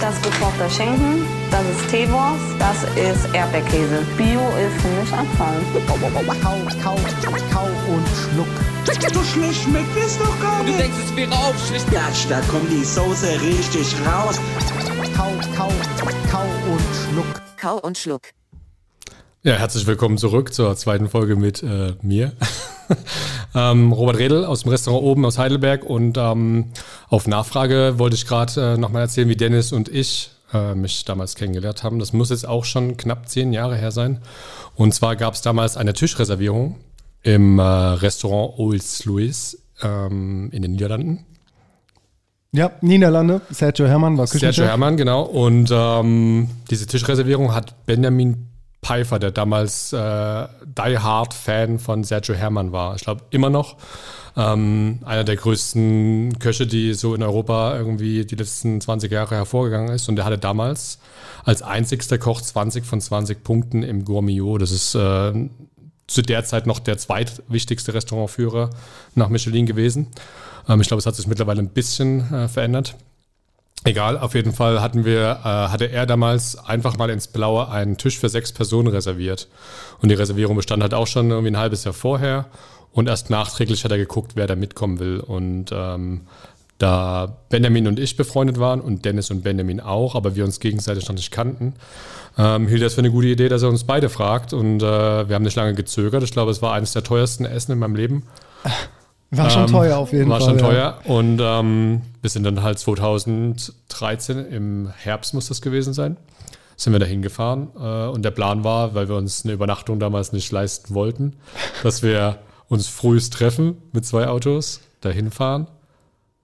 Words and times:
Das 0.00 0.14
ist 0.14 0.22
gekochter 0.22 0.70
Schinken, 0.70 1.26
das 1.50 1.62
ist 1.62 1.90
Teewurst, 1.90 2.44
das 2.58 2.84
ist 2.94 3.34
Erdbeerkäse. 3.34 4.06
Bio 4.16 4.40
ist 4.56 4.80
für 4.80 4.88
mich 4.88 5.12
Abfall. 5.12 5.60
Kau, 5.88 5.94
kau, 6.82 6.96
kau 7.52 7.66
und 7.92 8.06
schluck. 8.08 8.46
So 9.12 9.22
schlecht 9.24 9.62
schmeckt 9.64 9.96
es 9.96 10.16
doch 10.18 10.40
gar 10.40 10.60
Du 10.60 10.66
nicht. 10.66 10.78
denkst, 10.78 10.96
es 11.04 11.16
wäre 11.16 11.32
aufschlicht. 11.32 11.86
Platsch, 11.88 12.26
da 12.28 12.40
kommt 12.42 12.70
die 12.70 12.84
Soße 12.84 13.40
richtig 13.40 13.94
raus. 14.06 14.38
Kau, 15.16 15.32
kau, 15.56 15.72
kau 16.30 16.44
und 16.70 16.82
schluck. 16.94 17.42
Kau 17.60 17.78
und 17.78 17.98
Schluck. 17.98 18.22
Ja, 19.48 19.54
herzlich 19.54 19.86
willkommen 19.86 20.18
zurück 20.18 20.52
zur 20.52 20.76
zweiten 20.76 21.08
Folge 21.08 21.34
mit 21.34 21.62
äh, 21.62 21.94
mir. 22.02 22.32
ähm, 23.54 23.92
Robert 23.92 24.18
Redl 24.18 24.44
aus 24.44 24.60
dem 24.60 24.70
Restaurant 24.72 25.02
oben 25.02 25.24
aus 25.24 25.38
Heidelberg 25.38 25.84
und 25.84 26.18
ähm, 26.18 26.66
auf 27.08 27.26
Nachfrage 27.26 27.94
wollte 27.96 28.14
ich 28.14 28.26
gerade 28.26 28.74
äh, 28.74 28.76
nochmal 28.76 29.00
erzählen, 29.00 29.26
wie 29.30 29.36
Dennis 29.36 29.72
und 29.72 29.88
ich 29.88 30.32
äh, 30.52 30.74
mich 30.74 31.06
damals 31.06 31.34
kennengelernt 31.34 31.82
haben. 31.82 31.98
Das 31.98 32.12
muss 32.12 32.28
jetzt 32.28 32.46
auch 32.46 32.66
schon 32.66 32.98
knapp 32.98 33.26
zehn 33.26 33.54
Jahre 33.54 33.76
her 33.76 33.90
sein. 33.90 34.20
Und 34.74 34.92
zwar 34.92 35.16
gab 35.16 35.32
es 35.32 35.40
damals 35.40 35.78
eine 35.78 35.94
Tischreservierung 35.94 36.76
im 37.22 37.58
äh, 37.58 37.62
Restaurant 37.62 38.58
Old 38.58 38.84
Louis 39.06 39.62
ähm, 39.82 40.50
in 40.52 40.60
den 40.60 40.72
Niederlanden. 40.72 41.24
Ja, 42.52 42.72
Niederlande, 42.82 43.40
Sergio 43.48 43.86
Hermann 43.86 44.18
war 44.18 44.26
Sergio 44.26 44.48
Küchenchef. 44.48 44.68
Hermann, 44.68 44.98
genau. 44.98 45.22
Und 45.22 45.70
ähm, 45.72 46.50
diese 46.70 46.86
Tischreservierung 46.86 47.54
hat 47.54 47.86
Benjamin 47.86 48.47
Pfeiffer, 48.82 49.18
der 49.18 49.32
damals 49.32 49.92
äh, 49.92 49.96
Die 49.96 50.98
Hard 50.98 51.34
Fan 51.34 51.78
von 51.78 52.04
Sergio 52.04 52.34
Hermann 52.34 52.72
war. 52.72 52.94
Ich 52.96 53.02
glaube 53.02 53.22
immer 53.30 53.50
noch. 53.50 53.76
Ähm, 54.36 55.00
einer 55.04 55.24
der 55.24 55.36
größten 55.36 56.38
Köche, 56.38 56.66
die 56.66 56.94
so 56.94 57.14
in 57.14 57.22
Europa 57.22 57.76
irgendwie 57.76 58.24
die 58.24 58.36
letzten 58.36 58.80
20 58.80 59.10
Jahre 59.10 59.34
hervorgegangen 59.34 59.92
ist. 59.92 60.08
Und 60.08 60.16
der 60.16 60.24
hatte 60.24 60.38
damals 60.38 61.00
als 61.44 61.62
einzigster 61.62 62.18
Koch 62.18 62.40
20 62.40 62.84
von 62.84 63.00
20 63.00 63.42
Punkten 63.42 63.82
im 63.82 64.04
Gourmillot. 64.04 64.62
Das 64.62 64.70
ist 64.70 64.94
äh, 64.94 65.48
zu 66.06 66.22
der 66.22 66.44
Zeit 66.44 66.66
noch 66.66 66.78
der 66.78 66.98
zweitwichtigste 66.98 67.94
Restaurantführer 67.94 68.70
nach 69.14 69.28
Michelin 69.28 69.66
gewesen. 69.66 70.08
Ähm, 70.68 70.80
ich 70.80 70.86
glaube, 70.86 71.00
es 71.00 71.06
hat 71.06 71.16
sich 71.16 71.26
mittlerweile 71.26 71.60
ein 71.60 71.70
bisschen 71.70 72.32
äh, 72.32 72.48
verändert. 72.48 72.96
Egal, 73.88 74.18
auf 74.18 74.34
jeden 74.34 74.52
Fall 74.52 74.82
hatten 74.82 75.06
wir, 75.06 75.40
äh, 75.42 75.48
hatte 75.48 75.90
er 75.90 76.04
damals 76.04 76.58
einfach 76.58 76.98
mal 76.98 77.08
ins 77.08 77.26
Blaue 77.26 77.70
einen 77.70 77.96
Tisch 77.96 78.18
für 78.18 78.28
sechs 78.28 78.52
Personen 78.52 78.88
reserviert. 78.88 79.48
Und 80.02 80.10
die 80.10 80.14
Reservierung 80.14 80.56
bestand 80.56 80.82
halt 80.82 80.92
auch 80.92 81.06
schon 81.06 81.30
irgendwie 81.30 81.52
ein 81.52 81.56
halbes 81.56 81.84
Jahr 81.84 81.94
vorher. 81.94 82.48
Und 82.92 83.08
erst 83.08 83.30
nachträglich 83.30 83.84
hat 83.84 83.90
er 83.90 83.96
geguckt, 83.96 84.32
wer 84.34 84.46
da 84.46 84.56
mitkommen 84.56 84.98
will. 84.98 85.20
Und 85.20 85.70
ähm, 85.72 86.26
da 86.76 87.38
Benjamin 87.48 87.88
und 87.88 87.98
ich 87.98 88.18
befreundet 88.18 88.60
waren 88.60 88.82
und 88.82 89.06
Dennis 89.06 89.30
und 89.30 89.42
Benjamin 89.42 89.80
auch, 89.80 90.14
aber 90.14 90.36
wir 90.36 90.44
uns 90.44 90.60
gegenseitig 90.60 91.08
noch 91.08 91.14
nicht 91.14 91.30
kannten, 91.30 91.72
ähm, 92.36 92.68
hielt 92.68 92.82
er 92.82 92.88
es 92.88 92.94
für 92.94 93.00
eine 93.00 93.10
gute 93.10 93.28
Idee, 93.28 93.48
dass 93.48 93.62
er 93.62 93.70
uns 93.70 93.84
beide 93.84 94.10
fragt. 94.10 94.52
Und 94.52 94.82
äh, 94.82 95.28
wir 95.30 95.34
haben 95.34 95.44
nicht 95.44 95.56
lange 95.56 95.72
gezögert. 95.72 96.22
Ich 96.22 96.32
glaube, 96.32 96.50
es 96.50 96.60
war 96.60 96.74
eines 96.74 96.92
der 96.92 97.04
teuersten 97.04 97.46
Essen 97.46 97.72
in 97.72 97.78
meinem 97.78 97.96
Leben. 97.96 98.24
War 99.30 99.50
schon 99.50 99.62
Ähm, 99.64 99.68
teuer 99.68 99.98
auf 99.98 100.12
jeden 100.12 100.30
war 100.30 100.40
Fall. 100.40 100.48
schon 100.48 100.58
ja. 100.58 100.64
teuer. 100.66 100.98
Und 101.04 101.40
ähm, 101.42 102.02
wir 102.22 102.30
sind 102.30 102.44
dann 102.44 102.62
halt 102.62 102.78
2013, 102.78 104.46
im 104.46 104.90
Herbst 104.96 105.34
muss 105.34 105.48
das 105.48 105.60
gewesen 105.60 105.92
sein, 105.92 106.16
sind 106.76 106.92
wir 106.92 107.00
da 107.00 107.06
hingefahren. 107.06 107.68
Äh, 107.78 108.06
und 108.08 108.22
der 108.22 108.30
Plan 108.30 108.64
war, 108.64 108.94
weil 108.94 109.08
wir 109.08 109.16
uns 109.16 109.44
eine 109.44 109.52
Übernachtung 109.52 110.00
damals 110.00 110.32
nicht 110.32 110.50
leisten 110.50 110.94
wollten, 110.94 111.36
dass 111.82 112.02
wir 112.02 112.38
uns 112.68 112.86
frühst 112.88 113.34
treffen 113.34 113.76
mit 113.92 114.06
zwei 114.06 114.28
Autos, 114.28 114.80
dahin 115.00 115.30
fahren 115.30 115.68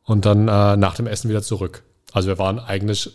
und 0.04 0.26
dann 0.26 0.48
äh, 0.48 0.76
nach 0.76 0.94
dem 0.94 1.06
Essen 1.06 1.28
wieder 1.28 1.42
zurück. 1.42 1.82
Also 2.12 2.28
wir 2.28 2.38
waren 2.38 2.58
eigentlich 2.58 3.10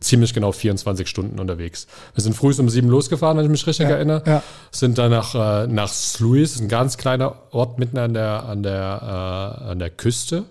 ziemlich 0.00 0.32
genau 0.34 0.52
24 0.52 1.08
Stunden 1.08 1.40
unterwegs. 1.40 1.86
Wir 2.14 2.22
sind 2.22 2.34
früh 2.36 2.52
um 2.58 2.68
sieben 2.68 2.88
losgefahren, 2.88 3.36
wenn 3.36 3.44
ich 3.44 3.50
mich 3.50 3.66
richtig 3.66 3.88
Ja, 3.88 3.96
erinnere. 3.96 4.22
ja. 4.26 4.42
Sind 4.70 4.96
dann 4.98 5.10
nach, 5.10 5.34
äh, 5.34 5.66
nach 5.66 5.88
Sluis, 5.88 6.60
ein 6.60 6.68
ganz 6.68 6.96
kleiner 6.98 7.34
Ort 7.50 7.78
mitten 7.78 7.98
an 7.98 8.14
der, 8.14 8.44
an 8.44 8.62
der, 8.62 9.58
äh, 9.64 9.70
an 9.70 9.78
der 9.78 9.90
Küste. 9.90 10.44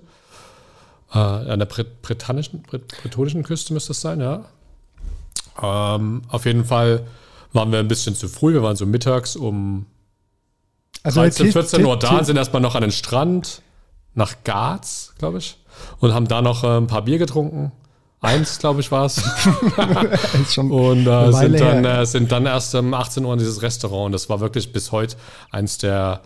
Äh, 1.13 1.17
an 1.19 1.59
der 1.59 1.65
Brit 1.65 2.01
britannischen, 2.01 2.61
Brit 2.63 2.87
bretonischen 3.01 3.43
Küste 3.43 3.73
müsste 3.73 3.93
es 3.93 4.01
sein, 4.01 4.19
ja. 4.19 4.43
Ähm, 5.61 6.21
auf 6.27 6.45
jeden 6.45 6.65
Fall 6.65 7.07
waren 7.53 7.71
wir 7.71 7.79
ein 7.79 7.87
bisschen 7.87 8.15
zu 8.15 8.27
früh. 8.27 8.53
Wir 8.53 8.61
waren 8.63 8.75
so 8.75 8.85
mittags 8.85 9.35
um 9.37 9.85
Also 11.03 11.21
13, 11.21 11.45
Tisch- 11.45 11.53
14 11.53 11.85
Uhr 11.85 11.97
da, 11.97 12.23
sind 12.23 12.35
erstmal 12.37 12.61
noch 12.61 12.75
an 12.75 12.81
den 12.81 12.91
Strand 12.91 13.61
nach 14.13 14.35
Garz, 14.43 15.13
glaube 15.17 15.37
ich, 15.37 15.57
und 15.99 16.13
haben 16.13 16.27
da 16.27 16.41
noch 16.41 16.63
äh, 16.63 16.77
ein 16.77 16.87
paar 16.87 17.03
Bier 17.03 17.17
getrunken. 17.19 17.71
Eins, 18.19 18.57
glaube 18.57 18.81
ich, 18.81 18.91
war 18.91 19.05
es. 19.05 19.17
Und 20.57 21.07
äh, 21.07 21.31
sind, 21.31 21.59
dann, 21.59 21.85
äh, 21.85 22.05
sind 22.05 22.31
dann 22.31 22.45
erst 22.47 22.73
um 22.73 22.93
18 22.93 23.23
Uhr 23.23 23.33
in 23.33 23.39
dieses 23.39 23.61
Restaurant. 23.61 24.07
Und 24.07 24.11
das 24.13 24.27
war 24.29 24.39
wirklich 24.39 24.73
bis 24.73 24.91
heute 24.91 25.17
eins 25.51 25.77
der 25.77 26.21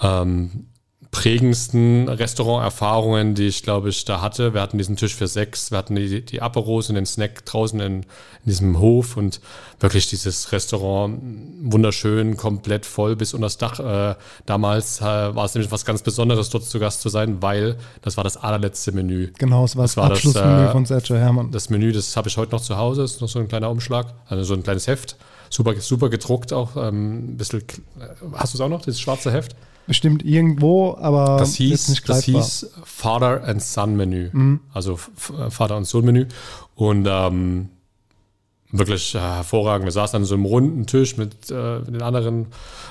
ähm, 0.00 0.68
prägendsten 1.12 2.08
Restauranterfahrungen, 2.08 3.34
die 3.34 3.46
ich, 3.46 3.62
glaube 3.62 3.90
ich, 3.90 4.06
da 4.06 4.22
hatte. 4.22 4.54
Wir 4.54 4.62
hatten 4.62 4.78
diesen 4.78 4.96
Tisch 4.96 5.14
für 5.14 5.28
sechs, 5.28 5.70
wir 5.70 5.76
hatten 5.76 5.94
die, 5.94 6.24
die 6.24 6.40
Aperos 6.40 6.88
und 6.88 6.94
den 6.94 7.04
Snack 7.04 7.44
draußen 7.44 7.78
in, 7.80 7.92
in 7.96 8.04
diesem 8.46 8.80
Hof 8.80 9.18
und 9.18 9.40
wirklich 9.78 10.08
dieses 10.08 10.52
Restaurant 10.52 11.20
wunderschön, 11.64 12.38
komplett 12.38 12.86
voll 12.86 13.14
bis 13.14 13.34
unter 13.34 13.44
das 13.44 13.58
Dach. 13.58 13.78
Äh, 13.78 14.16
damals 14.46 15.02
äh, 15.02 15.04
war 15.04 15.44
es 15.44 15.54
nämlich 15.54 15.70
was 15.70 15.84
ganz 15.84 16.00
Besonderes, 16.00 16.48
dort 16.48 16.64
zu 16.64 16.80
Gast 16.80 17.02
zu 17.02 17.10
sein, 17.10 17.42
weil 17.42 17.76
das 18.00 18.16
war 18.16 18.24
das 18.24 18.38
allerletzte 18.38 18.92
Menü. 18.92 19.32
Genau, 19.38 19.64
es 19.64 19.76
war 19.76 19.84
das, 19.84 19.98
war 19.98 20.08
das, 20.08 20.18
Abschlussmenü 20.18 20.64
äh, 20.64 20.72
von 20.72 20.86
Sergio 20.86 21.16
Hermann. 21.16 21.50
Das 21.52 21.68
Menü, 21.68 21.92
das 21.92 22.16
habe 22.16 22.30
ich 22.30 22.38
heute 22.38 22.52
noch 22.52 22.62
zu 22.62 22.78
Hause, 22.78 23.02
ist 23.02 23.20
noch 23.20 23.28
so 23.28 23.38
ein 23.38 23.48
kleiner 23.48 23.70
Umschlag, 23.70 24.14
also 24.28 24.44
so 24.44 24.54
ein 24.54 24.62
kleines 24.62 24.86
Heft. 24.86 25.16
Super, 25.50 25.78
super 25.78 26.08
gedruckt 26.08 26.54
auch. 26.54 26.74
Ähm, 26.76 27.36
bisschen, 27.36 27.60
äh, 27.60 28.06
hast 28.32 28.54
du 28.54 28.56
es 28.56 28.60
auch 28.62 28.70
noch, 28.70 28.80
dieses 28.80 28.98
schwarze 28.98 29.30
Heft? 29.30 29.54
Bestimmt 29.86 30.24
irgendwo, 30.24 30.96
aber 30.96 31.38
Das 31.38 31.54
hieß, 31.54 31.88
nicht 31.88 32.08
das 32.08 32.24
hieß 32.24 32.70
Father 32.84 33.44
and 33.44 33.62
Son 33.62 33.96
Menü. 33.96 34.30
Mhm. 34.32 34.60
Also 34.72 34.96
Vater 34.96 35.76
und 35.76 35.84
Sohn 35.84 36.04
Menü. 36.04 36.26
Und 36.74 37.06
ähm, 37.10 37.68
wirklich 38.72 39.14
äh, 39.14 39.20
hervorragend. 39.20 39.84
Wir 39.86 39.92
saßen 39.92 40.16
an 40.16 40.24
so 40.24 40.34
einem 40.34 40.46
runden 40.46 40.86
Tisch 40.86 41.16
mit, 41.16 41.50
äh, 41.50 41.80
den 41.82 42.02
anderen 42.02 42.46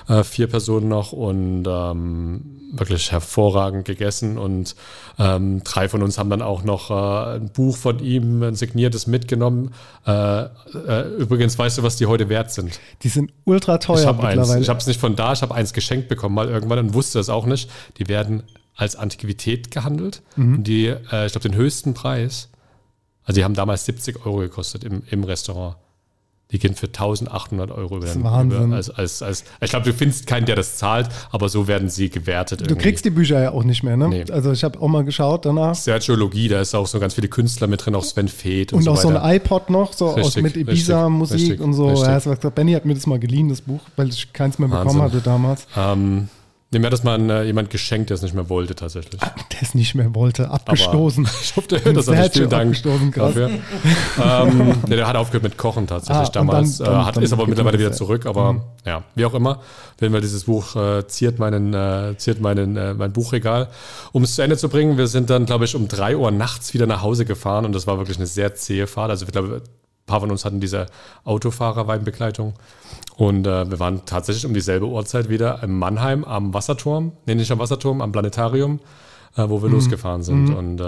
äh, 0.08 0.24
vier 0.24 0.47
Personen 0.47 0.88
noch 0.88 1.12
und 1.12 1.66
ähm, 1.68 2.62
wirklich 2.72 3.12
hervorragend 3.12 3.86
gegessen. 3.86 4.38
Und 4.38 4.75
ähm, 5.19 5.64
drei 5.64 5.90
von 5.90 6.03
uns 6.03 6.18
haben 6.18 6.30
dann 6.30 6.42
auch 6.42 6.64
noch 6.64 6.92
äh, 6.92 7.36
ein 7.38 7.50
Buch 7.50 7.75
von 7.75 8.00
ihm, 8.00 8.44
ein 8.44 8.56
signiertes 8.56 9.08
mitgenommen. 9.08 9.74
Äh, 10.06 10.44
äh, 10.44 11.08
übrigens, 11.18 11.58
weißt 11.58 11.80
du, 11.80 11.84
was 11.84 11.98
die 11.98 12.06
heute 12.06 12.30
wert 12.30 12.52
sind? 12.52 12.80
Die 13.02 13.09
sind 13.09 13.34
ultra 13.44 13.80
teuer 13.80 14.00
Ich 14.00 14.06
habe 14.06 14.24
eins. 14.24 14.38
mittlerweile. 14.38 14.62
Ich 14.62 14.69
habe 14.69 14.80
es 14.80 14.88
nicht 14.88 15.00
von 15.00 15.16
da, 15.16 15.34
ich 15.34 15.42
habe 15.42 15.53
eins 15.56 15.74
geschenkt 15.74 16.08
bekommen 16.08 16.36
mal 16.36 16.48
irgendwann 16.48 16.80
und 16.80 16.94
wusste 16.94 17.19
es 17.19 17.30
auch 17.30 17.46
nicht. 17.46 17.69
Die 17.98 18.08
werden 18.08 18.44
als 18.75 18.95
Antiquität 18.95 19.72
gehandelt. 19.72 20.22
Mhm. 20.36 20.63
Die, 20.63 20.88
ich 20.88 21.31
glaube, 21.31 21.42
den 21.42 21.56
höchsten 21.56 21.94
Preis, 21.94 22.50
also 23.25 23.39
die 23.39 23.44
haben 23.44 23.53
damals 23.53 23.85
70 23.85 24.25
Euro 24.25 24.38
gekostet 24.38 24.83
im, 24.83 25.03
im 25.09 25.23
Restaurant. 25.23 25.75
Die 26.51 26.59
gehen 26.59 26.75
für 26.75 26.88
1800 26.88 27.71
Euro 27.71 27.95
über 27.97 28.06
ist 28.07 28.15
den, 28.15 28.25
Wahnsinn. 28.25 28.65
Über, 28.65 28.75
als, 28.75 28.89
als, 28.89 29.21
als, 29.23 29.45
ich 29.62 29.69
glaube, 29.69 29.85
du 29.85 29.94
findest 29.94 30.27
keinen, 30.27 30.45
der 30.45 30.57
das 30.57 30.75
zahlt, 30.75 31.07
aber 31.31 31.47
so 31.47 31.65
werden 31.69 31.88
sie 31.88 32.09
gewertet. 32.09 32.69
du 32.69 32.75
kriegst 32.75 33.06
die 33.06 33.09
Bücher 33.09 33.41
ja 33.41 33.51
auch 33.51 33.63
nicht 33.63 33.83
mehr, 33.83 33.95
ne? 33.95 34.09
Nee. 34.09 34.25
Also 34.29 34.51
ich 34.51 34.65
habe 34.65 34.77
auch 34.81 34.89
mal 34.89 35.06
geschaut 35.06 35.45
danach. 35.45 35.75
Sergiologie, 35.75 36.50
da 36.50 36.59
ist 36.59 36.75
auch 36.75 36.88
so 36.88 37.00
ganz 37.00 37.13
viele 37.13 37.29
Künstler 37.29 37.68
mit 37.68 37.85
drin, 37.85 37.95
auch 37.95 38.03
Sven 38.03 38.27
Feth 38.27 38.73
und, 38.73 38.79
Und 38.79 38.83
so 38.83 38.91
auch 38.91 38.97
so 38.97 39.09
weiter. 39.09 39.23
ein 39.23 39.35
iPod 39.38 39.69
noch, 39.69 39.94
so 39.94 40.09
aus 40.09 40.18
Richtig, 40.18 40.44
mit 40.44 40.56
richtig, 40.57 40.68
Ibiza-Musik 40.73 41.62
und 41.62 41.73
so. 41.73 41.88
richtig. 41.88 42.44
Ja, 42.44 42.50
Benny 42.50 42.73
hat 42.73 42.83
mir 42.83 42.95
das 42.95 43.07
mal 43.07 43.19
geliehen, 43.19 43.47
das 43.47 43.62
Buch, 43.62 43.79
weil 43.95 44.09
ich 44.09 44.33
keins 44.33 44.59
mehr 44.59 44.68
bekommen 44.68 45.00
Wahnsinn. 45.00 45.01
hatte 45.03 45.21
damals. 45.21 45.68
Ähm, 45.77 46.27
Dem 46.73 46.85
hat 46.85 46.94
das 46.94 47.03
mal 47.03 47.19
äh, 47.29 47.44
jemand 47.44 47.69
geschenkt, 47.69 48.09
der 48.09 48.15
es 48.15 48.21
nicht 48.21 48.33
mehr 48.33 48.47
wollte, 48.47 48.75
tatsächlich. 48.75 49.19
Der 49.19 49.62
es 49.62 49.75
nicht 49.75 49.94
mehr 49.94 50.15
wollte, 50.15 50.50
abgestoßen. 50.51 51.25
Aber 51.25 51.35
ich 51.44 51.56
hoffe, 51.57 51.68
der 51.68 51.83
hört 51.83 51.97
das 51.97 52.07
auch 52.07 52.13
nicht. 52.15 52.31
Vielen 52.33 52.50
Dank 52.50 52.81
dafür. 53.13 53.50
ähm, 54.23 54.75
nee, 54.88 54.95
der 54.95 55.06
hat 55.06 55.18
aufgehört 55.18 55.44
mit 55.44 55.57
Kochen 55.57 55.85
tatsächlich 55.85 56.27
Ah, 56.29 56.31
damals. 56.31 56.77
dann- 56.77 56.88
dann- 56.88 57.01
äh, 57.01 57.06
hat, 57.06 57.15
dann 57.18 57.23
ist 57.23 57.33
aber 57.33 57.45
mittlerweile 57.45 57.77
wieder 57.77 57.91
zurück. 57.91 58.25
Aber 58.25 58.63
ja, 58.85 59.03
wie 59.15 59.25
auch 59.25 59.33
immer. 59.33 59.59
Wenn 59.97 60.13
wir 60.13 60.21
dieses 60.21 60.45
Buch 60.45 60.75
äh, 60.77 61.06
ziert 61.07 61.39
meinen, 61.39 61.73
äh, 61.73 62.15
ziert 62.18 62.39
meinen, 62.39 62.77
äh, 62.77 62.94
mein 62.94 63.12
Buchregal. 63.12 63.68
Um 64.13 64.23
es 64.23 64.35
zu 64.35 64.41
Ende 64.41 64.56
zu 64.57 64.69
bringen, 64.69 64.97
wir 64.97 65.07
sind 65.07 65.29
dann, 65.29 65.45
glaube 65.45 65.65
ich, 65.65 65.75
um 65.75 65.89
drei 65.89 66.15
Uhr 66.15 66.31
nachts 66.31 66.73
wieder 66.73 66.88
nach 66.88 67.01
Hause 67.01 67.25
gefahren 67.25 67.65
und 67.65 67.73
das 67.75 67.85
war 67.85 67.97
wirklich 67.97 68.15
eine 68.18 68.27
sehr 68.27 68.56
zähe 68.56 68.88
Fahrt. 68.88 69.09
Also 69.09 69.25
ich 69.25 69.31
glaube, 69.33 69.56
ein 69.57 70.06
paar 70.06 70.21
von 70.21 70.31
uns 70.31 70.45
hatten 70.45 70.62
diese 70.62 70.85
Autofahrerweinbegleitung. 71.25 72.53
Und 73.21 73.45
äh, 73.45 73.69
wir 73.69 73.79
waren 73.79 74.01
tatsächlich 74.07 74.47
um 74.47 74.53
dieselbe 74.56 74.88
Uhrzeit 74.88 75.29
wieder 75.29 75.62
in 75.62 75.77
Mannheim 75.77 76.23
am 76.23 76.56
Wasserturm, 76.56 77.12
nee, 77.27 77.35
nicht 77.35 77.51
am 77.51 77.59
Wasserturm, 77.59 78.01
am 78.01 78.12
Planetarium, 78.12 78.79
äh, 79.38 79.47
wo 79.47 79.62
wir 79.62 79.68
Mhm. 79.69 79.75
losgefahren 79.75 80.23
sind. 80.23 80.50
Und 80.50 80.81
äh, 80.81 80.83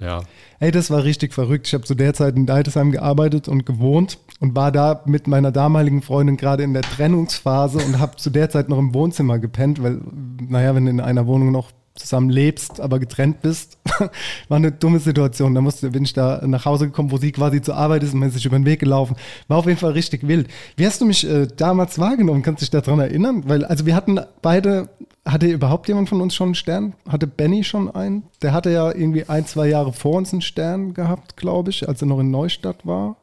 ja, 0.00 0.22
Ey, 0.60 0.70
das 0.70 0.90
war 0.90 1.04
richtig 1.04 1.34
verrückt. 1.34 1.66
Ich 1.66 1.74
habe 1.74 1.84
zu 1.84 1.94
der 1.94 2.14
Zeit 2.14 2.36
in 2.36 2.46
Deidesheim 2.46 2.90
gearbeitet 2.90 3.48
und 3.48 3.66
gewohnt 3.66 4.16
und 4.40 4.56
war 4.56 4.72
da 4.72 5.02
mit 5.04 5.26
meiner 5.26 5.52
damaligen 5.52 6.00
Freundin 6.00 6.38
gerade 6.38 6.62
in 6.62 6.72
der 6.72 6.84
Trennungsphase 6.84 7.76
und 7.84 7.98
habe 7.98 8.16
zu 8.16 8.30
der 8.30 8.48
Zeit 8.48 8.70
noch 8.70 8.78
im 8.78 8.94
Wohnzimmer 8.94 9.38
gepennt, 9.38 9.82
weil, 9.82 10.00
naja, 10.40 10.74
wenn 10.74 10.86
du 10.86 10.90
in 10.90 11.00
einer 11.00 11.26
Wohnung 11.26 11.52
noch 11.52 11.70
zusammen 11.94 12.28
lebst, 12.28 12.80
aber 12.80 12.98
getrennt 12.98 13.40
bist, 13.42 13.78
war 14.48 14.56
eine 14.56 14.72
dumme 14.72 14.98
Situation. 14.98 15.54
Da 15.54 15.60
musste, 15.60 15.90
bin 15.90 16.02
ich 16.04 16.12
da 16.12 16.42
nach 16.44 16.64
Hause 16.64 16.86
gekommen, 16.86 17.12
wo 17.12 17.18
sie 17.18 17.30
quasi 17.30 17.62
zur 17.62 17.76
Arbeit 17.76 18.02
ist 18.02 18.12
und 18.12 18.20
man 18.20 18.28
ist 18.28 18.34
sich 18.34 18.46
über 18.46 18.58
den 18.58 18.66
Weg 18.66 18.80
gelaufen. 18.80 19.16
War 19.46 19.58
auf 19.58 19.66
jeden 19.66 19.78
Fall 19.78 19.92
richtig 19.92 20.26
wild. 20.26 20.48
Wie 20.76 20.86
hast 20.86 21.00
du 21.00 21.04
mich 21.04 21.28
äh, 21.28 21.46
damals 21.56 21.98
wahrgenommen? 21.98 22.42
Kannst 22.42 22.62
du 22.62 22.64
dich 22.64 22.70
daran 22.70 22.98
erinnern? 22.98 23.44
Weil, 23.46 23.64
also 23.64 23.86
wir 23.86 23.94
hatten 23.94 24.18
beide, 24.42 24.88
hatte 25.24 25.46
überhaupt 25.46 25.86
jemand 25.86 26.08
von 26.08 26.20
uns 26.20 26.34
schon 26.34 26.48
einen 26.48 26.54
Stern? 26.56 26.94
Hatte 27.08 27.28
Benny 27.28 27.62
schon 27.62 27.94
einen? 27.94 28.24
Der 28.42 28.52
hatte 28.52 28.70
ja 28.70 28.88
irgendwie 28.88 29.28
ein, 29.28 29.46
zwei 29.46 29.68
Jahre 29.68 29.92
vor 29.92 30.16
uns 30.16 30.32
einen 30.32 30.42
Stern 30.42 30.94
gehabt, 30.94 31.36
glaube 31.36 31.70
ich, 31.70 31.88
als 31.88 32.02
er 32.02 32.08
noch 32.08 32.18
in 32.18 32.30
Neustadt 32.32 32.84
war. 32.84 33.16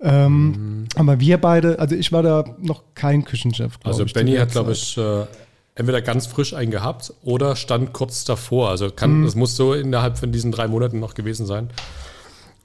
Ähm, 0.00 0.86
Aber 0.94 1.18
wir 1.20 1.38
beide, 1.38 1.78
also 1.80 1.96
ich 1.96 2.12
war 2.12 2.22
da 2.22 2.44
noch 2.60 2.82
kein 2.94 3.24
Küchenchef. 3.24 3.78
also 3.84 4.04
Benny 4.04 4.34
hat, 4.36 4.50
glaube 4.50 4.72
ich, 4.72 4.96
äh, 4.98 5.26
entweder 5.74 6.02
ganz 6.02 6.26
frisch 6.26 6.52
einen 6.54 6.70
gehabt 6.70 7.14
oder 7.22 7.56
stand 7.56 7.92
kurz 7.92 8.24
davor. 8.24 8.68
Also 8.70 8.90
kann, 8.90 9.20
Mhm. 9.20 9.24
das 9.24 9.34
muss 9.34 9.56
so 9.56 9.72
innerhalb 9.74 10.18
von 10.18 10.30
diesen 10.32 10.52
drei 10.52 10.68
Monaten 10.68 11.00
noch 11.00 11.14
gewesen 11.14 11.46
sein. 11.46 11.70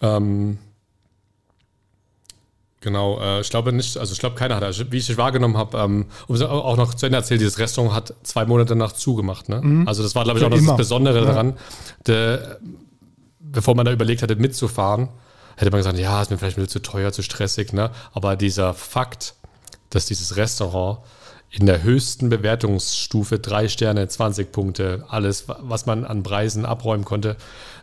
Ähm, 0.01 0.57
genau, 2.81 3.19
äh, 3.19 3.42
ich 3.42 3.50
glaube 3.50 3.71
nicht, 3.74 3.98
also 3.98 4.13
ich 4.13 4.19
glaube 4.19 4.36
keiner 4.36 4.56
hat, 4.56 4.63
also 4.63 4.92
wie 4.92 4.98
ich 4.98 5.09
es 5.09 5.18
wahrgenommen 5.18 5.57
habe, 5.57 5.77
ähm, 5.77 6.06
um 6.27 6.36
es 6.36 6.42
auch 6.42 6.77
noch 6.77 6.94
zu 6.94 7.06
Ende 7.06 7.18
erzählt, 7.18 7.42
dieses 7.42 7.57
Restaurant 7.59 7.94
hat 7.94 8.13
zwei 8.24 8.45
Monate 8.45 8.69
danach 8.69 8.92
zugemacht. 8.92 9.50
Ne? 9.50 9.83
Also 9.88 10.04
das 10.04 10.13
war, 10.15 10.24
glaube 10.24 10.39
ich, 10.39 10.45
auch 10.45 10.50
noch 10.50 10.57
das 10.57 10.65
Mhm. 10.68 10.77
Besondere 10.77 11.19
Ja. 11.19 11.25
daran. 11.25 11.54
Der, 12.06 12.59
bevor 13.39 13.75
man 13.75 13.86
da 13.86 13.92
überlegt 13.92 14.21
hatte, 14.21 14.36
mitzufahren, 14.36 15.09
hätte 15.56 15.71
man 15.71 15.80
gesagt, 15.80 15.98
ja, 15.98 16.21
ist 16.21 16.30
mir 16.30 16.38
vielleicht 16.38 16.57
ein 16.57 16.62
bisschen 16.65 16.83
zu 16.83 16.92
teuer, 16.92 17.12
zu 17.12 17.24
stressig. 17.24 17.74
Ne? 17.74 17.89
Aber 18.13 18.36
dieser 18.36 18.74
Fakt, 18.74 19.33
dass 19.89 20.06
dieses 20.06 20.36
Restaurant 20.36 21.00
in 21.50 21.66
der 21.66 21.84
höchsten 21.84 22.30
Bewertungsstufe, 22.30 23.40
drei 23.40 23.68
Sterne, 23.68 24.08
20 24.08 24.52
Punkte, 24.52 25.06
alles, 25.08 25.46
was 25.48 25.86
man 25.86 26.04
an 26.04 26.24
Preisen 26.24 26.66
abräumen 26.66 27.06
konnte, 27.06 27.38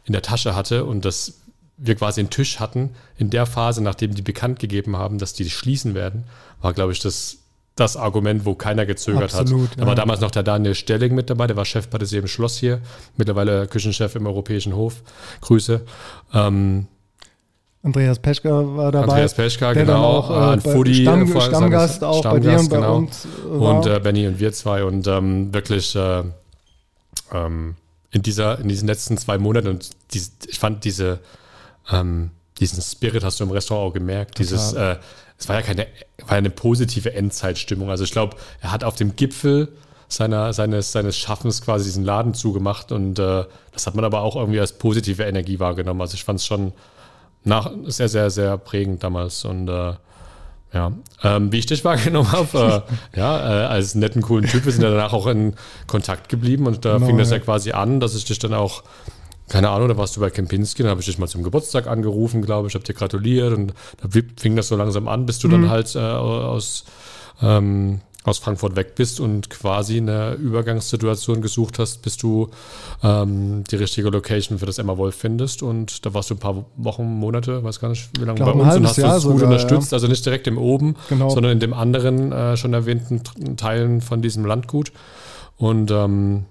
in 0.05 0.13
der 0.13 0.23
Tasche 0.23 0.55
hatte 0.55 0.85
und 0.85 1.05
dass 1.05 1.41
wir 1.77 1.95
quasi 1.97 2.21
einen 2.21 2.31
Tisch 2.31 2.61
hatten 2.61 2.91
in 3.17 3.31
der 3.31 3.47
Phase, 3.47 3.83
nachdem 3.83 4.15
die 4.15 4.23
bekannt 4.23 4.59
gegeben 4.59 4.97
haben, 4.97 5.19
dass 5.19 5.33
die 5.33 5.49
schließen 5.49 5.95
werden, 5.95 6.25
war, 6.61 6.73
glaube 6.73 6.93
ich, 6.93 7.01
das, 7.01 7.39
das 7.75 7.97
Argument, 7.97 8.45
wo 8.45 8.55
keiner 8.55 8.87
gezögert 8.87 9.35
Absolut, 9.35 9.71
hat. 9.71 9.77
ja. 9.77 9.83
Da 9.83 9.87
war 9.89 9.95
damals 9.95 10.21
noch 10.21 10.31
der 10.31 10.43
Daniel 10.43 10.75
Stelling 10.75 11.15
mit 11.15 11.31
dabei, 11.31 11.47
der 11.47 11.57
war 11.57 11.65
Chefpatissier 11.65 12.21
im 12.21 12.29
Schloss 12.29 12.59
hier, 12.59 12.81
mittlerweile 13.17 13.67
Küchenchef 13.67 14.15
im 14.15 14.27
Europäischen 14.27 14.77
Hof. 14.77 15.03
Grüße. 15.41 15.81
Ähm, 16.33 16.87
Andreas 17.85 18.19
Peschka 18.19 18.49
war 18.51 18.91
dabei. 18.91 19.13
Andreas 19.13 19.35
Peschka, 19.35 19.75
der 19.75 19.85
genau. 19.85 20.03
auch, 20.03 20.31
äh, 20.31 20.53
ein 20.55 20.63
bei- 20.63 20.73
Foodie, 20.73 21.03
Stamm, 21.03 21.29
Stammgast 21.29 22.03
auch 22.03 22.23
bei 22.23 22.41
dir 22.41 22.59
und 22.59 22.71
bei 22.71 22.77
genau. 22.77 22.97
uns. 22.97 23.27
äh, 23.27 23.61
war. 23.61 23.77
Und 23.77 23.87
äh, 23.87 24.01
Benny 24.01 24.27
und 24.27 24.41
wir 24.41 24.53
zwei. 24.55 24.85
Und 24.85 25.07
ähm, 25.07 25.53
wirklich 25.53 25.95
äh, 25.95 26.23
ähm, 27.31 27.77
in, 28.11 28.23
dieser, 28.23 28.59
in 28.59 28.69
diesen 28.69 28.89
letzten 28.89 29.19
zwei 29.19 29.37
Monaten, 29.37 29.69
und 29.69 29.91
dies, 30.15 30.33
ich 30.49 30.59
fand 30.59 30.85
diese, 30.85 31.21
ähm, 31.93 32.31
diesen 32.59 32.81
Spirit 32.81 33.23
hast 33.23 33.41
du 33.41 33.45
im 33.45 33.51
Restaurant 33.51 33.91
auch 33.91 33.95
gemerkt. 33.95 34.39
Dieses, 34.39 34.73
äh, 34.73 34.97
es 35.39 35.49
war 35.51 35.57
ja 35.57 35.63
keine, 35.63 35.87
war 36.27 36.39
eine 36.39 36.49
positive 36.51 37.13
Endzeitstimmung. 37.13 37.91
Also 37.91 38.05
ich 38.05 38.13
glaube, 38.13 38.37
er 38.63 38.73
hat 38.73 38.83
auf 38.83 38.95
dem 38.95 39.15
Gipfel 39.15 39.69
seiner, 40.09 40.55
seines, 40.55 40.93
seines 40.93 41.19
Schaffens 41.19 41.61
quasi 41.61 41.85
diesen 41.85 42.05
Laden 42.05 42.33
zugemacht 42.33 42.93
und 42.93 43.19
äh, 43.19 43.45
das 43.73 43.87
hat 43.87 43.95
man 43.95 44.07
aber 44.07 44.23
auch 44.23 44.37
irgendwie 44.37 44.61
als 44.61 44.73
positive 44.73 45.25
Energie 45.25 45.59
wahrgenommen. 45.59 46.01
Also 46.01 46.15
ich 46.15 46.25
fand 46.25 46.41
es 46.41 46.47
schon 46.47 46.73
nach, 47.45 47.71
sehr, 47.87 48.09
sehr, 48.09 48.31
sehr 48.31 48.57
prägend 48.59 49.03
damals 49.03 49.45
und 49.45 49.69
äh, 49.69 49.95
ja, 50.73 50.93
ähm, 51.23 51.53
wie 51.53 51.59
ich 51.59 51.67
dich 51.67 51.85
wahrgenommen 51.85 52.33
habe, 52.33 52.85
äh, 53.15 53.19
ja, 53.19 53.39
äh, 53.39 53.67
als 53.67 53.95
netten, 53.95 54.23
coolen 54.23 54.47
Typ, 54.47 54.65
wir 54.65 54.73
sind 54.73 54.83
ja 54.83 54.91
danach 54.91 55.13
auch 55.13 55.27
in 55.29 55.55
Kontakt 55.87 56.29
geblieben 56.29 56.67
und 56.67 56.85
da 56.85 56.95
Genau, 56.95 57.07
fing 57.07 57.19
das 57.19 57.31
ja 57.31 57.37
ja. 57.37 57.45
quasi 57.45 57.73
an, 57.73 58.01
dass 58.01 58.15
ich 58.17 58.25
dich 58.25 58.39
dann 58.41 58.55
auch, 58.55 58.83
keine 59.49 59.69
Ahnung, 59.71 59.89
da 59.89 59.97
warst 59.97 60.17
du 60.17 60.21
bei 60.21 60.31
Kempinski, 60.31 60.83
dann 60.83 60.91
habe 60.91 61.01
ich 61.01 61.07
dich 61.07 61.19
mal 61.19 61.29
zum 61.29 61.43
Geburtstag 61.43 61.87
angerufen, 61.87 62.43
glaube 62.43 62.67
ich, 62.69 62.75
habe 62.75 62.85
dir 62.85 62.95
gratuliert 62.95 63.53
und 63.53 63.75
da 64.03 64.09
fing 64.37 64.57
das 64.57 64.69
so 64.69 64.77
langsam 64.77 65.07
an, 65.07 65.27
bis 65.27 65.39
du 65.39 65.49
Mhm. 65.49 65.53
dann 65.53 65.69
halt 65.71 65.95
äh, 65.95 65.99
aus, 65.99 66.85
ähm, 67.43 68.01
aus 68.25 68.39
Frankfurt 68.39 68.75
weg 68.75 68.95
bist 68.95 69.21
und 69.21 69.51
quasi 69.51 69.99
eine 69.99 70.33
Übergangssituation 70.35 71.43
gesucht 71.43 71.79
hast, 71.79 72.01
bis 72.03 72.17
du 72.17 72.49
ähm, 73.03 73.65
die 73.71 73.77
richtige 73.77 74.09
Location 74.09 74.59
für 74.59 74.67
das 74.67 74.79
Emma 74.79 74.97
Wolf 74.97 75.15
findest. 75.15 75.63
Und 75.63 76.05
da 76.07 76.15
warst 76.15 76.31
du 76.31 76.35
ein 76.35 76.39
paar 76.39 76.65
Wochen, 76.77 77.05
Monate, 77.05 77.63
weiß 77.63 77.81
gar 77.81 77.91
nicht, 77.91 78.09
wie 78.19 78.25
lange 78.25 78.41
bei 78.41 78.51
uns 78.51 78.77
und 78.77 78.87
hast 78.87 78.97
Jahr 78.97 79.15
das 79.15 79.25
gut 79.25 79.33
sogar, 79.35 79.49
unterstützt. 79.49 79.93
Also 79.93 80.07
nicht 80.09 80.25
direkt 80.25 80.47
im 80.47 80.57
Oben, 80.57 80.97
Genau. 81.11 81.29
sondern 81.29 81.53
in 81.53 81.61
dem 81.61 81.75
anderen 81.75 82.33
äh, 82.33 82.57
schon 82.57 82.73
erwähnten 82.73 83.23
Teilen 83.57 84.01
von 84.01 84.23
diesem 84.23 84.47
Landgut. 84.47 84.91
Und 85.59 85.91
ähm, 85.91 86.47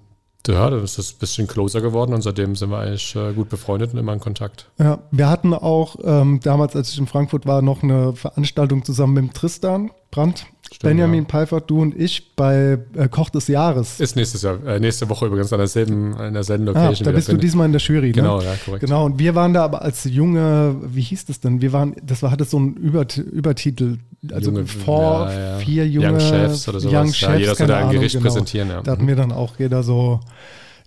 ja, 0.47 0.69
dann 0.69 0.83
ist 0.83 0.97
das 0.97 1.13
ein 1.13 1.19
bisschen 1.19 1.47
closer 1.47 1.81
geworden 1.81 2.13
und 2.13 2.21
seitdem 2.21 2.55
sind 2.55 2.69
wir 2.69 2.77
eigentlich 2.79 3.15
äh, 3.15 3.33
gut 3.33 3.49
befreundet 3.49 3.93
und 3.93 3.99
immer 3.99 4.13
in 4.13 4.19
Kontakt. 4.19 4.69
Ja, 4.77 4.99
wir 5.09 5.29
hatten 5.29 5.53
auch 5.53 5.95
ähm, 6.03 6.39
damals, 6.43 6.75
als 6.75 6.91
ich 6.91 6.99
in 6.99 7.07
Frankfurt 7.07 7.45
war, 7.45 7.61
noch 7.61 7.81
eine 7.81 8.13
Veranstaltung 8.13 8.83
zusammen 8.83 9.13
mit 9.13 9.23
dem 9.23 9.33
Tristan 9.33 9.89
Brandt, 10.13 10.45
Benjamin 10.81 11.23
ja. 11.23 11.27
Peifert, 11.27 11.69
du 11.69 11.81
und 11.81 11.95
ich 11.99 12.35
bei 12.35 12.77
äh, 12.95 13.07
Koch 13.09 13.29
des 13.29 13.47
Jahres. 13.47 13.99
Ist 13.99 14.15
nächstes 14.15 14.41
Jahr, 14.41 14.63
äh, 14.65 14.79
nächste 14.79 15.07
Woche 15.09 15.25
übrigens 15.27 15.51
an 15.53 15.59
derselben, 15.59 16.15
in 16.19 16.33
derselben 16.33 16.63
Ah, 16.69 16.71
Location. 16.71 16.93
da 16.93 16.99
wieder 17.01 17.11
bist 17.13 17.27
du 17.31 17.37
diesmal 17.37 17.65
in 17.67 17.71
der 17.73 17.81
Jury, 17.81 18.11
Genau, 18.11 18.39
ne? 18.39 18.45
ja, 18.45 18.55
korrekt. 18.63 18.85
Genau, 18.85 19.05
und 19.05 19.17
wir 19.19 19.33
waren 19.35 19.53
da 19.53 19.63
aber 19.63 19.81
als 19.81 20.03
junge, 20.05 20.75
wie 20.85 21.01
hieß 21.01 21.25
das 21.25 21.39
denn? 21.39 21.61
Wir 21.61 21.73
waren, 21.73 21.95
das 22.03 22.21
war, 22.23 22.31
hatte 22.31 22.45
so 22.45 22.57
einen 22.57 22.73
Übert 22.75 23.17
Übertitel, 23.17 23.99
also 24.31 24.51
Junge- 24.51 24.65
vor 24.67 25.29
ja, 25.29 25.39
ja. 25.53 25.57
vier 25.57 25.87
junge 25.87 26.11
Young 26.13 26.19
Chefs 26.19 26.67
oder 26.69 26.79
sowas. 26.79 26.93
Young 26.93 27.07
Ja, 27.07 27.13
Chefs, 27.13 27.39
jeder 27.39 27.45
soll 27.47 27.55
keine 27.55 27.67
da 27.67 27.75
ein 27.77 27.81
Ahnung, 27.83 27.93
Gericht 27.95 28.13
genau. 28.15 28.23
präsentieren, 28.25 28.69
ja. 28.69 28.81
Da 28.81 28.91
hatten 28.93 29.07
wir 29.07 29.15
dann 29.15 29.31
auch 29.31 29.59
jeder 29.59 29.83
so, 29.83 30.19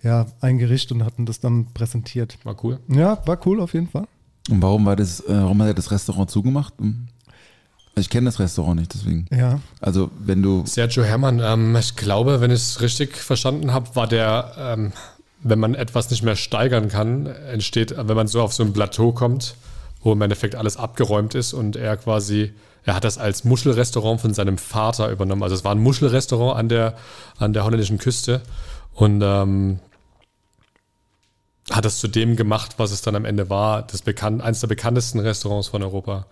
ja, 0.03 0.25
ein 0.41 0.57
Gericht 0.57 0.91
und 0.91 1.03
hatten 1.05 1.25
das 1.25 1.39
dann 1.39 1.67
präsentiert. 1.73 2.37
War 2.43 2.55
cool. 2.63 2.79
Ja, 2.87 3.17
war 3.25 3.39
cool 3.45 3.59
auf 3.61 3.73
jeden 3.73 3.87
Fall. 3.87 4.05
Und 4.49 4.61
warum 4.61 4.85
war 4.85 4.95
das, 4.95 5.19
äh, 5.21 5.25
warum 5.29 5.61
hat 5.61 5.67
er 5.69 5.73
das 5.73 5.91
Restaurant 5.91 6.29
zugemacht? 6.29 6.73
Hm. 6.79 7.07
Ich 7.97 8.09
kenne 8.09 8.25
das 8.25 8.39
Restaurant 8.39 8.79
nicht, 8.79 8.93
deswegen. 8.93 9.25
Ja, 9.31 9.59
Also 9.81 10.11
wenn 10.19 10.41
du, 10.41 10.63
Sergio 10.65 11.03
Herrmann, 11.03 11.39
ähm, 11.39 11.75
ich 11.75 11.95
glaube, 11.95 12.41
wenn 12.41 12.51
ich 12.51 12.59
es 12.59 12.81
richtig 12.81 13.17
verstanden 13.17 13.73
habe, 13.73 13.95
war 13.95 14.07
der, 14.07 14.53
ähm, 14.57 14.93
wenn 15.41 15.59
man 15.59 15.75
etwas 15.75 16.09
nicht 16.09 16.23
mehr 16.23 16.35
steigern 16.35 16.89
kann, 16.89 17.25
entsteht, 17.25 17.95
wenn 17.97 18.15
man 18.15 18.27
so 18.27 18.41
auf 18.41 18.53
so 18.53 18.63
ein 18.63 18.73
Plateau 18.73 19.11
kommt, 19.11 19.55
wo 20.01 20.13
im 20.13 20.21
Endeffekt 20.21 20.55
alles 20.55 20.77
abgeräumt 20.77 21.35
ist 21.35 21.53
und 21.53 21.75
er 21.75 21.97
quasi, 21.97 22.53
er 22.83 22.95
hat 22.95 23.03
das 23.03 23.17
als 23.17 23.43
Muschelrestaurant 23.43 24.21
von 24.21 24.33
seinem 24.33 24.57
Vater 24.57 25.09
übernommen. 25.09 25.43
Also 25.43 25.55
es 25.55 25.63
war 25.63 25.73
ein 25.73 25.79
Muschelrestaurant 25.79 26.57
an 26.57 26.69
der, 26.69 26.95
an 27.37 27.53
der 27.53 27.63
holländischen 27.63 27.97
Küste 27.97 28.41
und 28.93 29.21
ähm, 29.23 29.79
hat 31.71 31.85
das 31.85 31.99
zu 31.99 32.07
dem 32.07 32.35
gemacht, 32.35 32.75
was 32.77 32.91
es 32.91 33.01
dann 33.01 33.15
am 33.15 33.25
Ende 33.25 33.49
war, 33.49 33.81
das 33.81 34.01
bekannt, 34.01 34.41
eines 34.41 34.61
der 34.61 34.67
bekanntesten 34.67 35.19
Restaurants 35.19 35.67
von 35.67 35.83
Europa. 35.83 36.25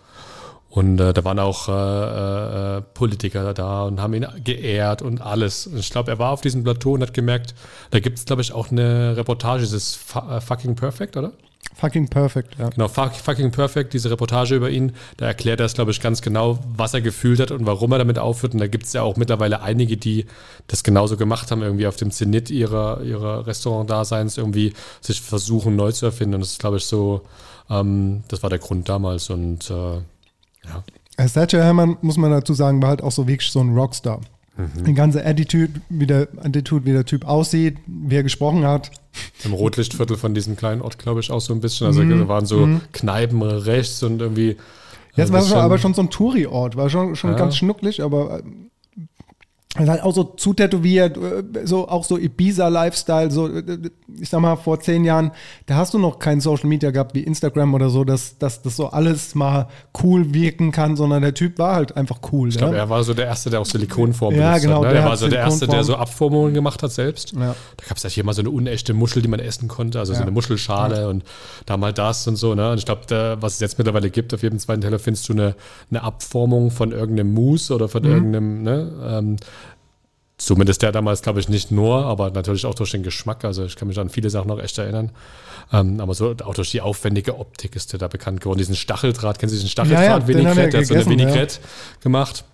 Und 0.76 1.00
äh, 1.00 1.14
da 1.14 1.24
waren 1.24 1.38
auch 1.38 1.70
äh, 1.70 2.76
äh, 2.76 2.82
Politiker 2.82 3.54
da 3.54 3.84
und 3.84 3.98
haben 3.98 4.12
ihn 4.12 4.26
geehrt 4.44 5.00
und 5.00 5.22
alles. 5.22 5.66
Und 5.66 5.78
ich 5.78 5.88
glaube, 5.88 6.10
er 6.10 6.18
war 6.18 6.32
auf 6.32 6.42
diesem 6.42 6.64
Plateau 6.64 6.92
und 6.92 7.00
hat 7.00 7.14
gemerkt, 7.14 7.54
da 7.92 7.98
gibt 7.98 8.18
es, 8.18 8.26
glaube 8.26 8.42
ich, 8.42 8.52
auch 8.52 8.70
eine 8.70 9.16
Reportage, 9.16 9.62
das 9.62 9.72
ist 9.72 9.98
äh, 10.14 10.38
Fucking 10.38 10.76
Perfect, 10.76 11.16
oder? 11.16 11.32
fucking 11.76 12.08
perfect, 12.08 12.58
ja. 12.58 12.70
Genau, 12.70 12.88
Fuck, 12.88 13.14
Fucking 13.14 13.50
Perfect, 13.50 13.92
diese 13.92 14.10
Reportage 14.10 14.54
über 14.54 14.70
ihn, 14.70 14.92
da 15.18 15.26
erklärt 15.26 15.60
er 15.60 15.66
es, 15.66 15.74
glaube 15.74 15.90
ich, 15.90 16.00
ganz 16.00 16.22
genau, 16.22 16.58
was 16.74 16.94
er 16.94 17.02
gefühlt 17.02 17.38
hat 17.38 17.50
und 17.50 17.66
warum 17.66 17.92
er 17.92 17.98
damit 17.98 18.18
aufhört. 18.18 18.54
Und 18.54 18.60
da 18.60 18.66
gibt 18.66 18.84
es 18.84 18.92
ja 18.94 19.02
auch 19.02 19.16
mittlerweile 19.16 19.60
einige, 19.60 19.96
die 19.96 20.26
das 20.68 20.84
genauso 20.84 21.16
gemacht 21.16 21.50
haben, 21.50 21.62
irgendwie 21.62 21.86
auf 21.86 21.96
dem 21.96 22.10
Zenit 22.10 22.50
ihrer, 22.50 23.02
ihrer 23.02 23.46
Restaurant-Daseins, 23.46 24.38
irgendwie 24.38 24.72
sich 25.00 25.20
versuchen, 25.20 25.76
neu 25.76 25.92
zu 25.92 26.06
erfinden. 26.06 26.36
Und 26.36 26.40
das 26.40 26.52
ist, 26.52 26.60
glaube 26.60 26.78
ich, 26.78 26.86
so, 26.86 27.22
ähm, 27.68 28.24
das 28.28 28.42
war 28.42 28.50
der 28.50 28.58
Grund 28.58 28.88
damals. 28.88 29.28
Und 29.28 29.70
äh, 29.70 30.00
ja. 30.68 30.84
Äh, 31.24 31.28
Sergio 31.28 31.60
Herrmann, 31.60 31.96
muss 32.02 32.16
man 32.16 32.30
dazu 32.30 32.52
sagen, 32.54 32.82
war 32.82 32.90
halt 32.90 33.02
auch 33.02 33.12
so 33.12 33.26
wirklich 33.26 33.50
so 33.50 33.60
ein 33.60 33.74
Rockstar. 33.76 34.20
Die 34.86 34.94
ganze 34.94 35.22
Attitude 35.22 35.82
wie, 35.90 36.06
der, 36.06 36.28
Attitude, 36.42 36.86
wie 36.86 36.92
der 36.92 37.04
Typ 37.04 37.26
aussieht, 37.26 37.76
wie 37.86 38.16
er 38.16 38.22
gesprochen 38.22 38.64
hat. 38.66 38.90
Im 39.44 39.52
Rotlichtviertel 39.52 40.16
von 40.16 40.32
diesem 40.32 40.56
kleinen 40.56 40.80
Ort, 40.80 40.98
glaube 40.98 41.20
ich, 41.20 41.30
auch 41.30 41.42
so 41.42 41.52
ein 41.52 41.60
bisschen. 41.60 41.86
Also 41.88 42.02
da 42.02 42.26
waren 42.28 42.46
so 42.46 42.66
Kneipen 42.92 43.42
rechts 43.42 44.02
und 44.02 44.22
irgendwie. 44.22 44.56
Es 45.14 45.28
ein 45.28 45.34
war 45.34 45.40
bisschen- 45.40 45.58
aber 45.58 45.76
schon 45.76 45.92
so 45.92 46.00
ein 46.00 46.08
Touri-Ort, 46.08 46.74
war 46.76 46.88
schon, 46.88 47.16
schon 47.16 47.32
Ja. 47.32 47.36
ganz 47.36 47.56
schnucklig, 47.56 48.02
aber 48.02 48.40
äh, 49.76 49.80
Also 49.80 49.92
halt 49.92 50.02
auch 50.02 50.14
so 50.14 50.24
zutätowiert, 50.24 51.16
äh, 51.16 51.66
so 51.66 51.88
auch 51.88 52.04
so 52.04 52.16
Ibiza-Lifestyle, 52.18 53.30
so 53.30 53.48
äh, 53.48 53.78
ich 54.20 54.28
sag 54.28 54.40
mal 54.40 54.56
vor 54.56 54.80
zehn 54.80 55.04
Jahren, 55.04 55.32
da 55.66 55.76
hast 55.76 55.94
du 55.94 55.98
noch 55.98 56.18
kein 56.18 56.40
Social 56.40 56.68
Media 56.68 56.90
gehabt 56.90 57.14
wie 57.14 57.20
Instagram 57.22 57.74
oder 57.74 57.90
so, 57.90 58.04
dass, 58.04 58.38
dass 58.38 58.62
das 58.62 58.76
so 58.76 58.88
alles 58.88 59.34
mal 59.34 59.68
cool 60.02 60.32
wirken 60.34 60.72
kann, 60.72 60.96
sondern 60.96 61.22
der 61.22 61.34
Typ 61.34 61.58
war 61.58 61.74
halt 61.76 61.96
einfach 61.96 62.18
cool. 62.32 62.48
Ich 62.48 62.58
glaube, 62.58 62.74
ja? 62.74 62.82
er 62.82 62.90
war 62.90 63.02
so 63.04 63.14
der 63.14 63.26
Erste, 63.26 63.50
der 63.50 63.60
auch 63.60 63.66
Silikonform 63.66 64.34
Ja, 64.34 64.48
benutzt 64.48 64.62
genau, 64.64 64.76
hat. 64.76 64.82
Ne? 64.84 64.92
der 64.94 65.02
Er 65.02 65.08
war 65.08 65.16
so 65.16 65.28
der 65.28 65.40
Erste, 65.40 65.66
der 65.66 65.84
so 65.84 65.96
Abformungen 65.96 66.54
gemacht 66.54 66.82
hat 66.82 66.92
selbst. 66.92 67.32
Ja. 67.32 67.54
Da 67.76 67.86
gab 67.88 67.96
es 67.96 68.02
ja 68.02 68.10
hier 68.10 68.24
mal 68.24 68.32
so 68.34 68.42
eine 68.42 68.50
unechte 68.50 68.94
Muschel, 68.94 69.22
die 69.22 69.28
man 69.28 69.40
essen 69.40 69.68
konnte, 69.68 69.98
also 69.98 70.12
so 70.12 70.18
Ja. 70.18 70.22
eine 70.22 70.30
Muschelschale 70.30 71.08
und 71.08 71.24
da 71.66 71.76
mal 71.76 71.92
das 71.92 72.26
und 72.26 72.36
so. 72.36 72.54
Ne? 72.54 72.70
Und 72.70 72.78
ich 72.78 72.84
glaube, 72.86 73.02
da- 73.06 73.36
was 73.40 73.54
es 73.54 73.60
jetzt 73.60 73.78
mittlerweile 73.78 74.10
gibt, 74.10 74.32
auf 74.34 74.42
jedem 74.42 74.58
zweiten 74.58 74.80
Teller 74.80 74.98
findest 74.98 75.28
du 75.28 75.32
eine, 75.32 75.54
eine 75.90 76.02
Abformung 76.02 76.70
von 76.70 76.92
irgendeinem 76.92 77.34
Mousse 77.34 77.74
oder 77.74 77.86
Mhm. 77.86 77.90
von 77.90 78.04
irgendeinem, 78.04 78.62
ne? 78.62 78.92
Ähm, 79.08 79.36
Zumindest 80.38 80.82
der 80.82 80.92
damals, 80.92 81.22
glaube 81.22 81.40
ich, 81.40 81.48
nicht 81.48 81.70
nur, 81.70 82.04
aber 82.04 82.30
natürlich 82.30 82.66
auch 82.66 82.74
durch 82.74 82.90
den 82.90 83.02
Geschmack. 83.02 83.42
Also 83.44 83.64
ich 83.64 83.74
kann 83.74 83.88
mich 83.88 83.98
an 83.98 84.10
viele 84.10 84.28
Sachen 84.28 84.48
noch 84.48 84.58
echt 84.60 84.76
erinnern. 84.76 85.10
Ähm, 85.72 85.98
aber 85.98 86.12
so 86.14 86.34
auch 86.44 86.52
durch 86.54 86.70
die 86.70 86.82
aufwendige 86.82 87.38
Optik 87.38 87.74
ist 87.74 87.92
der 87.92 87.98
da 87.98 88.08
bekannt 88.08 88.42
geworden. 88.42 88.58
Diesen 88.58 88.76
Stacheldraht, 88.76 89.38
kennen 89.38 89.48
Sie 89.50 89.56
diesen 89.58 89.68
Ja, 89.68 89.84
ja, 89.84 89.88
Stacheldraht? 89.90 90.10
haben 90.22 90.28
wir 90.28 90.36
Vinaigrette, 90.36 90.68
der 90.70 90.80
hat 90.80 90.86
so 90.86 90.94
eine 90.94 91.02
gegessen, 91.04 91.18
ja. 91.18 91.26
Vinaigrette 91.28 91.58
gemacht 92.02 92.44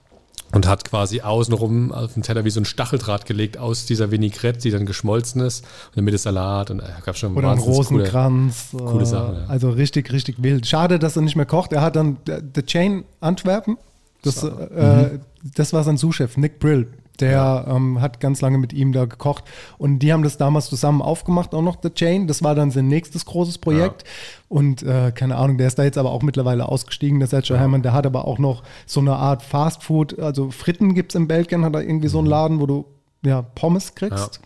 und 0.53 0.69
hat 0.69 0.85
quasi 0.85 1.23
außenrum 1.23 1.91
auf 1.91 2.12
den 2.15 2.23
Teller 2.23 2.45
wie 2.45 2.51
so 2.51 2.61
ein 2.61 2.65
Stacheldraht 2.67 3.27
gelegt 3.27 3.59
aus 3.59 3.85
dieser 3.85 4.12
Vinaigrette, 4.12 4.61
die 4.61 4.71
dann 4.71 4.87
geschmolzen 4.87 5.41
ist. 5.41 5.65
Und 5.89 5.97
der 5.97 6.03
Mitte 6.05 6.19
Salat 6.19 6.71
und 6.71 6.79
äh, 6.79 6.85
gab 7.05 7.17
schon 7.17 7.37
Oder 7.37 7.51
ein 7.51 7.59
wahnsinnig 7.59 7.89
coole- 7.89 7.99
Rosenkranz. 8.05 8.67
coole 8.79 9.03
äh, 9.03 9.07
Sachen, 9.07 9.35
ja. 9.35 9.45
Also 9.49 9.71
richtig, 9.71 10.12
richtig 10.12 10.37
wild. 10.41 10.69
Schade, 10.69 11.01
dass 11.01 11.17
er 11.17 11.23
nicht 11.23 11.35
mehr 11.35 11.47
kocht. 11.47 11.73
Er 11.73 11.81
hat 11.83 11.97
dann 11.97 12.19
äh, 12.29 12.41
The 12.55 12.62
Chain 12.62 13.03
Antwerpen. 13.21 13.77
Das, 14.23 14.45
äh, 14.45 15.19
das 15.57 15.73
war 15.73 15.83
sein 15.83 15.97
Sous-Chef, 15.97 16.37
Nick 16.37 16.61
Brill. 16.61 16.87
Der 17.23 17.64
ähm, 17.69 18.00
hat 18.00 18.21
ganz 18.21 18.41
lange 18.41 18.59
mit 18.59 18.73
ihm 18.73 18.93
da 18.93 19.05
gekocht. 19.05 19.45
Und 19.79 20.00
die 20.00 20.12
haben 20.12 20.23
das 20.23 20.37
damals 20.37 20.69
zusammen 20.69 21.00
aufgemacht, 21.02 21.55
auch 21.55 21.62
noch 21.62 21.76
The 21.83 21.91
Chain. 21.91 22.26
Das 22.26 22.43
war 22.43 22.55
dann 22.55 22.71
sein 22.71 22.88
nächstes 22.88 23.25
großes 23.25 23.59
Projekt. 23.59 24.05
Und 24.49 24.83
äh, 24.83 25.12
keine 25.14 25.37
Ahnung, 25.37 25.57
der 25.59 25.69
ist 25.69 25.79
da 25.79 25.85
jetzt 25.85 25.99
aber 25.99 26.11
auch 26.11 26.23
mittlerweile 26.23 26.69
ausgestiegen, 26.69 27.19
der 27.21 27.29
Sergio 27.29 27.57
Herrmann. 27.57 27.83
Der 27.83 27.93
hat 27.93 28.05
aber 28.07 28.26
auch 28.26 28.38
noch 28.38 28.62
so 28.87 29.00
eine 29.00 29.14
Art 29.17 29.43
Fast 29.43 29.83
Food. 29.83 30.19
Also 30.19 30.50
Fritten 30.50 30.95
gibt 30.95 31.12
es 31.12 31.17
in 31.17 31.29
Belgien, 31.29 31.64
hat 31.64 31.75
er 31.75 31.83
irgendwie 31.83 32.09
so 32.09 32.19
einen 32.19 32.26
Laden, 32.26 32.61
wo 32.61 32.67
du 32.67 32.85
ja 33.25 33.41
Pommes 33.43 33.95
kriegst. 33.95 34.41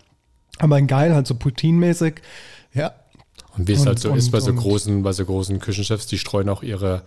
Aber 0.58 0.78
in 0.78 0.86
geil, 0.86 1.14
halt 1.14 1.26
so 1.26 1.34
Poutine-mäßig. 1.34 2.20
Ja, 2.72 2.92
Und 3.56 3.68
wie 3.68 3.72
es 3.72 3.80
Und- 3.80 3.86
halt 3.88 3.98
so 3.98 4.14
ist 4.14 4.30
bei 4.30 4.40
so 4.40 4.50
und- 4.50 4.56
großen, 4.58 5.02
bei 5.02 5.12
so 5.12 5.24
großen 5.24 5.58
Küchenchefs, 5.60 6.06
die 6.06 6.18
streuen 6.18 6.48
auch 6.50 6.62
ihre, 6.62 7.02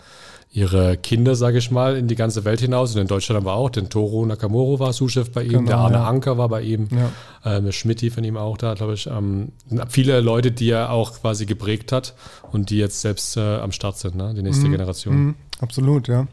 ihre 0.52 0.98
Kinder, 0.98 1.36
sage 1.36 1.60
ich 1.60 1.70
mal, 1.70 1.96
in 1.96 2.08
die 2.08 2.16
ganze 2.16 2.44
Welt 2.44 2.60
hinaus. 2.60 2.96
Und 2.96 3.02
in 3.02 3.08
Deutschland 3.08 3.38
haben 3.38 3.46
wir 3.46 3.54
auch, 3.54 3.70
den 3.70 3.90
Toro 3.90 4.26
Nakamuro 4.26 4.80
war 4.80 4.94
Sous-Chef 4.94 5.32
bei 5.32 5.44
ihm, 5.44 5.50
Genau, 5.52 5.66
der 5.68 5.78
Arne 5.78 5.96
ja. 5.98 6.08
Anker 6.08 6.38
war 6.40 6.50
bei 6.50 6.62
ihm, 6.64 6.88
Ja. 6.92 7.58
ähm, 7.58 7.72
Schmidti 7.72 8.10
von 8.10 8.24
ihm 8.24 8.36
auch 8.36 8.58
da, 8.58 8.74
glaube 8.74 8.94
ich. 8.96 9.06
Ähm, 9.08 9.50
viele 9.90 10.22
Leute, 10.22 10.52
die 10.52 10.72
er 10.72 10.92
auch 10.92 11.14
quasi 11.22 11.46
geprägt 11.46 11.92
hat 11.92 12.16
und 12.52 12.72
die 12.72 12.78
jetzt 12.78 13.02
selbst 13.02 13.38
äh, 13.38 13.58
am 13.58 13.72
Start 13.72 13.98
sind, 14.00 14.16
ne? 14.16 14.34
die 14.36 14.42
nächste 14.42 14.68
Generation. 14.70 15.16
Mhm, 15.16 15.36
absolut, 15.62 16.08
ja. 16.08 16.28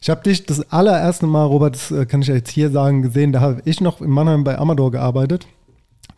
Ich 0.00 0.10
habe 0.10 0.22
dich 0.22 0.44
das 0.44 0.70
allererste 0.72 1.26
Mal, 1.26 1.44
Robert, 1.44 1.74
das 1.76 1.90
äh, 1.90 2.04
kann 2.06 2.22
ich 2.22 2.28
jetzt 2.28 2.50
hier 2.50 2.70
sagen, 2.70 3.02
gesehen. 3.02 3.32
Da 3.32 3.40
habe 3.40 3.62
ich 3.64 3.80
noch 3.80 4.00
in 4.00 4.10
Mannheim 4.10 4.44
bei 4.44 4.58
Amador 4.58 4.90
gearbeitet. 4.90 5.46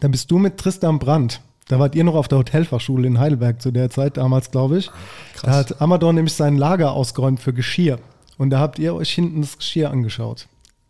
Da 0.00 0.08
bist 0.08 0.30
du 0.30 0.38
mit 0.38 0.56
Tristan 0.58 0.98
Brandt. 0.98 1.40
Da 1.68 1.78
wart 1.78 1.94
ihr 1.94 2.04
noch 2.04 2.14
auf 2.14 2.28
der 2.28 2.38
Hotelfachschule 2.38 3.06
in 3.06 3.18
Heidelberg 3.18 3.60
zu 3.60 3.70
der 3.70 3.90
Zeit, 3.90 4.16
damals, 4.16 4.50
glaube 4.50 4.78
ich. 4.78 4.90
Da 5.42 5.52
hat 5.52 5.80
Amador 5.80 6.12
nämlich 6.12 6.32
sein 6.32 6.56
Lager 6.56 6.92
ausgeräumt 6.92 7.40
für 7.40 7.52
Geschirr. 7.52 7.98
Und 8.38 8.50
da 8.50 8.58
habt 8.58 8.78
ihr 8.78 8.94
euch 8.94 9.10
hinten 9.10 9.42
das 9.42 9.58
Geschirr 9.58 9.90
angeschaut. 9.90 10.48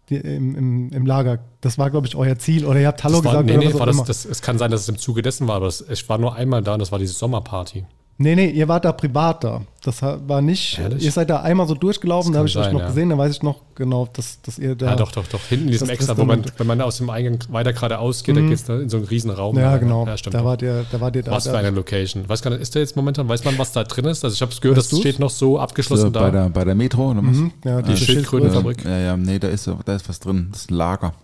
Die, 0.08 0.16
im, 0.16 0.54
im, 0.56 0.92
Im 0.92 1.06
Lager. 1.06 1.40
Das 1.60 1.76
war, 1.76 1.90
glaube 1.90 2.06
ich, 2.06 2.14
euer 2.14 2.38
Ziel. 2.38 2.64
Oder 2.64 2.80
ihr 2.80 2.86
habt 2.86 3.02
Hallo 3.04 3.16
Das 3.16 3.24
war, 3.24 3.32
gesagt 3.42 3.46
nee, 3.46 3.52
oder 3.52 3.60
nee, 3.60 3.66
was 3.66 3.74
auch 3.74 3.80
war 3.80 3.86
das, 3.86 3.96
immer. 3.96 4.04
das, 4.06 4.24
es 4.24 4.40
kann 4.40 4.56
sein, 4.56 4.70
dass 4.70 4.82
es 4.82 4.88
im 4.88 4.98
Zuge 4.98 5.20
dessen 5.20 5.48
war, 5.48 5.56
aber 5.56 5.66
das, 5.66 5.84
ich 5.90 6.08
war 6.08 6.16
nur 6.16 6.34
einmal 6.34 6.62
da 6.62 6.74
und 6.74 6.80
das 6.80 6.92
war 6.92 6.98
diese 6.98 7.12
Sommerparty. 7.12 7.84
Nee, 8.20 8.34
nee, 8.34 8.50
ihr 8.50 8.66
wart 8.66 8.84
da 8.84 8.90
privat 8.90 9.44
da. 9.44 9.60
Das 9.84 10.02
war 10.02 10.42
nicht, 10.42 10.76
Ehrlich? 10.80 11.04
ihr 11.04 11.12
seid 11.12 11.30
da 11.30 11.40
einmal 11.40 11.68
so 11.68 11.74
durchgelaufen, 11.76 12.32
da 12.32 12.40
habe 12.40 12.48
ich 12.48 12.56
euch 12.58 12.64
sein, 12.64 12.72
noch 12.72 12.80
ja. 12.80 12.86
gesehen, 12.88 13.08
da 13.10 13.16
weiß 13.16 13.36
ich 13.36 13.42
noch 13.44 13.60
genau, 13.76 14.08
dass, 14.12 14.42
dass 14.42 14.58
ihr 14.58 14.74
da. 14.74 14.86
Ja, 14.86 14.96
doch, 14.96 15.12
doch, 15.12 15.26
doch. 15.28 15.40
Hinten 15.48 15.66
in 15.66 15.70
diesem 15.70 15.88
Extra, 15.88 16.18
wo 16.18 16.24
man, 16.24 16.42
dann- 16.42 16.52
wenn 16.58 16.66
man 16.66 16.80
aus 16.80 16.96
dem 16.98 17.08
Eingang 17.10 17.38
weiter 17.50 17.72
geradeaus 17.72 18.24
geht, 18.24 18.36
da 18.36 18.40
geht 18.40 18.52
es 18.54 18.68
in 18.68 18.88
so 18.88 18.96
einen 18.96 19.06
riesen 19.06 19.30
Raum. 19.30 19.56
Ja, 19.56 19.76
genau. 19.76 20.04
Ja, 20.04 20.16
stimmt. 20.16 20.34
da 20.34 20.44
wart 20.44 20.62
ihr, 20.62 20.84
da 20.90 21.00
wart 21.00 21.14
ihr 21.14 21.22
da. 21.22 21.30
was 21.30 21.44
da. 21.44 21.52
für 21.52 21.58
eine 21.58 21.70
Location. 21.70 22.28
Weiß 22.28 22.42
gar 22.42 22.50
nicht, 22.50 22.60
ist 22.60 22.74
der 22.74 22.82
jetzt 22.82 22.96
momentan, 22.96 23.28
weiß 23.28 23.44
man, 23.44 23.56
was 23.56 23.70
da 23.70 23.84
drin 23.84 24.04
ist? 24.06 24.24
Also 24.24 24.34
ich 24.34 24.42
habe 24.42 24.50
es 24.52 24.60
gehört, 24.60 24.78
Weißt 24.78 24.86
das 24.86 24.90
du's? 24.90 25.00
steht 25.00 25.20
noch 25.20 25.30
so 25.30 25.58
abgeschlossen 25.60 26.02
So, 26.06 26.10
da. 26.10 26.20
bei, 26.22 26.30
der, 26.32 26.48
bei 26.50 26.64
der 26.64 26.74
Metro 26.74 27.12
oder 27.12 27.20
was? 27.22 27.36
Mhm, 27.36 27.52
ja, 27.64 27.80
die 27.82 27.92
diese 27.92 28.04
Schildkrötenfabrik. 28.04 28.84
Ja, 28.84 28.98
ja, 28.98 29.16
nee, 29.16 29.38
da 29.38 29.46
ist, 29.48 29.70
da 29.84 29.94
ist 29.94 30.08
was 30.08 30.18
drin. 30.18 30.48
Das 30.50 30.62
ist 30.62 30.70
ein 30.72 30.74
Lager. 30.74 31.14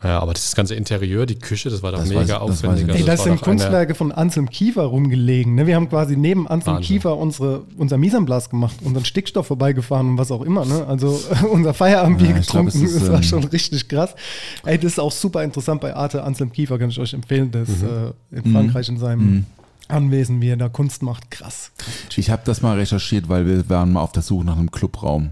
Ja, 0.00 0.20
aber 0.20 0.32
das 0.32 0.54
ganze 0.54 0.76
Interieur, 0.76 1.26
die 1.26 1.34
Küche, 1.40 1.70
das 1.70 1.82
war 1.82 1.90
doch 1.90 1.98
Das 1.98 2.08
mega 2.08 2.20
weiß- 2.20 2.26
das 2.26 2.38
aufwendig. 2.38 2.84
Also 2.88 2.98
Ey, 3.00 3.04
das 3.04 3.18
war 3.18 3.24
sind 3.26 3.40
Kunstwerke 3.40 3.94
von 3.96 4.12
Anselm 4.12 4.48
Kiefer 4.48 4.84
rumgelegen. 4.84 5.56
Ne? 5.56 5.66
Wir 5.66 5.74
haben 5.74 5.88
quasi 5.88 6.16
neben 6.16 6.46
Anselm 6.46 6.76
Wahnsinn. 6.76 6.86
Kiefer 6.96 7.16
unsere, 7.16 7.64
unser 7.76 7.98
place 7.98 8.48
gemacht, 8.48 8.76
unseren 8.84 9.04
Stickstoff 9.04 9.48
vorbeigefahren 9.48 10.10
und 10.10 10.18
was 10.18 10.30
auch 10.30 10.42
immer. 10.42 10.64
Ne? 10.64 10.86
Also 10.86 11.20
unser 11.50 11.74
Feierabendbier 11.74 12.28
Ja, 12.28 12.32
glaub, 12.34 12.66
getrunken, 12.66 12.84
es 12.84 12.92
ist, 12.92 12.94
das 13.02 13.08
war 13.08 13.16
ähm, 13.16 13.22
schon 13.24 13.44
richtig 13.44 13.88
krass. 13.88 14.14
Ey, 14.64 14.76
das 14.78 14.92
ist 14.92 14.98
auch 15.00 15.10
super 15.10 15.42
interessant 15.42 15.80
bei 15.80 15.96
Arte 15.96 16.22
Anselm 16.22 16.52
Kiefer, 16.52 16.78
kann 16.78 16.90
ich 16.90 17.00
euch 17.00 17.12
empfehlen. 17.12 17.50
Das 17.50 17.68
Mhm. 17.68 17.88
äh, 18.32 18.36
in 18.38 18.52
Frankreich 18.52 18.88
in 18.88 18.98
seinem 18.98 19.46
Anwesen, 19.88 20.40
wie 20.40 20.50
er 20.50 20.56
da 20.56 20.68
Kunst 20.68 21.02
macht. 21.02 21.28
Krass. 21.32 21.72
krass. 21.76 21.88
Ich 22.16 22.30
habe 22.30 22.42
das 22.44 22.62
mal 22.62 22.76
recherchiert, 22.78 23.28
weil 23.28 23.46
wir 23.46 23.68
waren 23.68 23.92
mal 23.92 24.02
auf 24.02 24.12
der 24.12 24.22
Suche 24.22 24.44
nach 24.44 24.58
einem 24.58 24.70
Clubraum 24.70 25.30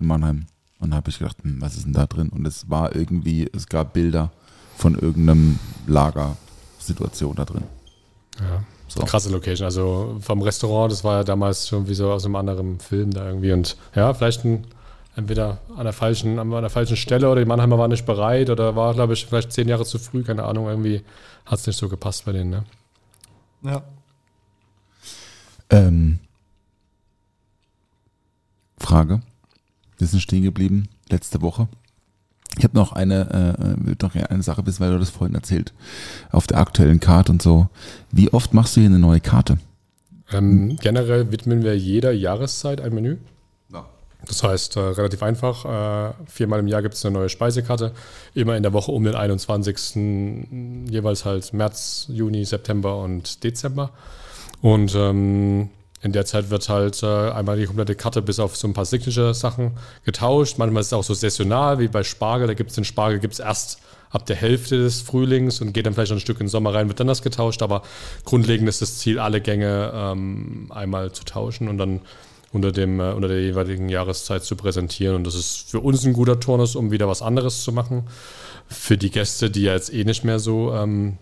in 0.00 0.06
Mannheim. 0.08 0.46
Und 0.80 0.90
da 0.90 0.96
habe 0.96 1.10
ich 1.10 1.18
gedacht, 1.18 1.36
hm, 1.42 1.60
was 1.60 1.76
ist 1.76 1.84
denn 1.84 1.92
da 1.92 2.06
drin? 2.06 2.30
Und 2.30 2.46
es 2.46 2.68
war 2.70 2.96
irgendwie, 2.96 3.48
es 3.52 3.66
gab 3.68 3.92
Bilder 3.92 4.30
von 4.76 4.94
irgendeinem 4.94 5.58
Lagersituation 5.86 7.36
da 7.36 7.44
drin. 7.44 7.64
Ja. 8.38 8.64
So. 8.88 9.04
Krasse 9.04 9.30
Location. 9.30 9.66
Also 9.66 10.16
vom 10.20 10.42
Restaurant, 10.42 10.90
das 10.90 11.04
war 11.04 11.18
ja 11.18 11.24
damals 11.24 11.68
schon 11.68 11.86
wie 11.86 11.94
so 11.94 12.10
aus 12.10 12.24
einem 12.24 12.34
anderen 12.34 12.80
Film 12.80 13.12
da 13.12 13.26
irgendwie. 13.26 13.52
Und 13.52 13.76
ja, 13.94 14.12
vielleicht 14.14 14.44
ein, 14.44 14.66
entweder 15.14 15.58
an 15.76 15.84
der 15.84 15.92
falschen, 15.92 16.38
an 16.40 16.50
der 16.50 16.70
falschen 16.70 16.96
Stelle 16.96 17.30
oder 17.30 17.40
die 17.40 17.46
Mannheimer 17.46 17.78
waren 17.78 17.90
nicht 17.90 18.06
bereit 18.06 18.50
oder 18.50 18.74
war, 18.74 18.94
glaube 18.94 19.12
ich, 19.12 19.26
vielleicht 19.26 19.52
zehn 19.52 19.68
Jahre 19.68 19.84
zu 19.84 19.98
früh, 19.98 20.24
keine 20.24 20.42
Ahnung, 20.44 20.66
irgendwie 20.66 21.04
hat 21.46 21.60
es 21.60 21.66
nicht 21.68 21.76
so 21.76 21.88
gepasst 21.88 22.24
bei 22.24 22.32
denen, 22.32 22.50
ne? 22.50 22.64
Ja. 23.62 23.82
Ähm, 25.70 26.18
Frage. 28.78 29.20
Wir 30.00 30.06
sind 30.06 30.20
stehen 30.20 30.42
geblieben 30.42 30.88
letzte 31.10 31.42
Woche. 31.42 31.68
Ich 32.58 32.64
habe 32.64 32.76
noch 32.76 32.92
eine, 32.92 33.66
äh, 33.86 33.94
noch 34.02 34.14
eine 34.14 34.42
Sache 34.42 34.66
wissen, 34.66 34.80
weil 34.80 34.90
du 34.90 34.98
das 34.98 35.10
vorhin 35.10 35.34
erzählt. 35.34 35.72
Auf 36.32 36.46
der 36.46 36.58
aktuellen 36.58 36.98
Karte 36.98 37.30
und 37.30 37.42
so. 37.42 37.68
Wie 38.10 38.32
oft 38.32 38.54
machst 38.54 38.76
du 38.76 38.80
hier 38.80 38.90
eine 38.90 38.98
neue 38.98 39.20
Karte? 39.20 39.58
Ähm, 40.32 40.76
generell 40.80 41.30
widmen 41.30 41.62
wir 41.62 41.76
jeder 41.78 42.12
Jahreszeit 42.12 42.80
ein 42.80 42.94
Menü. 42.94 43.18
Das 44.26 44.42
heißt, 44.42 44.76
äh, 44.76 44.80
relativ 44.80 45.22
einfach. 45.22 45.64
Äh, 45.64 46.12
viermal 46.26 46.60
im 46.60 46.68
Jahr 46.68 46.82
gibt 46.82 46.94
es 46.94 47.04
eine 47.04 47.14
neue 47.14 47.28
Speisekarte. 47.28 47.92
Immer 48.34 48.56
in 48.56 48.62
der 48.62 48.72
Woche 48.72 48.92
um 48.92 49.04
den 49.04 49.14
21. 49.14 50.90
jeweils 50.90 51.24
halt 51.24 51.52
März, 51.52 52.06
Juni, 52.08 52.44
September 52.44 52.98
und 53.02 53.42
Dezember. 53.44 53.90
Und 54.60 54.94
ähm, 54.94 55.70
in 56.02 56.12
der 56.12 56.24
Zeit 56.24 56.50
wird 56.50 56.68
halt 56.68 57.02
äh, 57.02 57.06
einmal 57.06 57.58
die 57.58 57.66
komplette 57.66 57.94
Karte 57.94 58.22
bis 58.22 58.38
auf 58.38 58.56
so 58.56 58.66
ein 58.66 58.72
paar 58.72 58.86
Signature-Sachen 58.86 59.72
getauscht. 60.04 60.56
Manchmal 60.56 60.80
ist 60.80 60.88
es 60.88 60.92
auch 60.94 61.04
so 61.04 61.12
saisonal, 61.12 61.78
wie 61.78 61.88
bei 61.88 62.02
Spargel. 62.02 62.46
Da 62.46 62.54
gibt 62.54 62.70
es 62.70 62.76
den 62.76 62.84
Spargel, 62.84 63.18
gibt 63.18 63.34
es 63.34 63.40
erst 63.40 63.80
ab 64.08 64.24
der 64.26 64.36
Hälfte 64.36 64.78
des 64.78 65.02
Frühlings 65.02 65.60
und 65.60 65.72
geht 65.72 65.86
dann 65.86 65.94
vielleicht 65.94 66.12
ein 66.12 66.20
Stück 66.20 66.40
in 66.40 66.46
den 66.46 66.50
Sommer 66.50 66.74
rein, 66.74 66.88
wird 66.88 67.00
dann 67.00 67.06
das 67.06 67.22
getauscht. 67.22 67.62
Aber 67.62 67.82
grundlegend 68.24 68.68
ist 68.68 68.80
das 68.80 68.98
Ziel, 68.98 69.18
alle 69.18 69.40
Gänge 69.42 69.92
ähm, 69.94 70.66
einmal 70.70 71.12
zu 71.12 71.24
tauschen 71.24 71.68
und 71.68 71.76
dann 71.76 72.00
unter, 72.52 72.72
dem, 72.72 72.98
äh, 72.98 73.12
unter 73.12 73.28
der 73.28 73.42
jeweiligen 73.42 73.88
Jahreszeit 73.90 74.42
zu 74.42 74.56
präsentieren. 74.56 75.16
Und 75.16 75.26
das 75.26 75.34
ist 75.34 75.70
für 75.70 75.80
uns 75.80 76.04
ein 76.04 76.14
guter 76.14 76.40
Turnus, 76.40 76.76
um 76.76 76.90
wieder 76.90 77.08
was 77.08 77.22
anderes 77.22 77.62
zu 77.62 77.72
machen. 77.72 78.04
Für 78.68 78.96
die 78.96 79.10
Gäste, 79.10 79.50
die 79.50 79.62
ja 79.62 79.74
jetzt 79.74 79.92
eh 79.92 80.04
nicht 80.04 80.24
mehr 80.24 80.38
so, 80.38 80.72
ähm, 80.72 81.18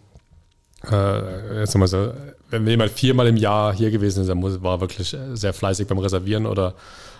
äh, 0.90 1.60
jetzt 1.60 1.76
mal 1.76 1.88
so, 1.88 2.12
wenn 2.50 2.66
jemand 2.66 2.90
viermal 2.90 3.26
im 3.26 3.36
Jahr 3.36 3.74
hier 3.74 3.90
gewesen 3.90 4.22
ist, 4.22 4.28
dann 4.28 4.38
muss, 4.38 4.62
war 4.62 4.80
wirklich 4.80 5.14
äh, 5.14 5.36
sehr 5.36 5.52
fleißig 5.52 5.86
beim 5.86 5.98
Reservieren 5.98 6.46
oder 6.46 6.74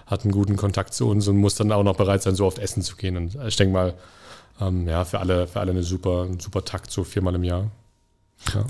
hat 0.06 0.22
einen 0.22 0.32
guten 0.32 0.56
Kontakt 0.56 0.94
zu 0.94 1.08
uns 1.08 1.28
und 1.28 1.36
muss 1.36 1.54
dann 1.54 1.70
auch 1.72 1.82
noch 1.82 1.96
bereit 1.96 2.22
sein, 2.22 2.34
so 2.34 2.46
oft 2.46 2.58
essen 2.58 2.82
zu 2.82 2.96
gehen. 2.96 3.16
Und 3.16 3.36
ich 3.46 3.56
denke 3.56 3.74
mal, 3.74 3.94
ähm, 4.60 4.88
ja, 4.88 5.04
für 5.04 5.20
alle, 5.20 5.46
für 5.46 5.60
alle 5.60 5.72
eine 5.72 5.82
super, 5.82 6.24
ein 6.24 6.40
super 6.40 6.64
Takt, 6.64 6.90
so 6.90 7.04
viermal 7.04 7.34
im 7.34 7.44
Jahr. 7.44 7.70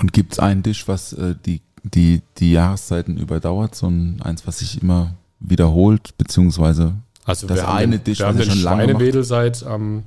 Und 0.01 0.13
gibt 0.13 0.33
es 0.33 0.39
einen 0.39 0.63
Tisch, 0.63 0.89
was 0.89 1.13
äh, 1.13 1.35
die, 1.47 1.61
die, 1.83 2.23
die 2.39 2.53
Jahreszeiten 2.53 3.19
überdauert? 3.19 3.75
So 3.75 3.87
ein, 3.87 4.21
eins, 4.23 4.47
was 4.47 4.59
sich 4.59 4.83
immer 4.83 5.15
wiederholt, 5.39 6.17
beziehungsweise 6.19 6.95
Also 7.25 7.47
Das 7.47 7.65
eine 7.65 7.99
den, 7.99 8.05
Dish, 8.05 8.19
wir 8.19 8.27
haben 8.27 8.39
den 8.39 8.51
schon 8.51 8.63
lange 8.63 9.23
seit 9.23 9.63
ähm, 9.63 10.03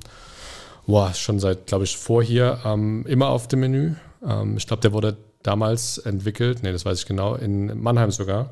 boah, 0.86 1.14
schon 1.14 1.38
seit, 1.38 1.66
glaube 1.66 1.84
ich, 1.84 1.96
vor 1.96 2.22
hier 2.22 2.60
ähm, 2.64 3.04
immer 3.06 3.28
auf 3.28 3.48
dem 3.48 3.60
Menü. 3.60 3.94
Ähm, 4.26 4.56
ich 4.56 4.66
glaube, 4.66 4.80
der 4.82 4.92
wurde 4.92 5.16
damals 5.42 5.98
entwickelt, 5.98 6.62
nee, 6.62 6.72
das 6.72 6.84
weiß 6.84 7.00
ich 7.00 7.06
genau, 7.06 7.34
in 7.34 7.82
Mannheim 7.82 8.10
sogar, 8.10 8.50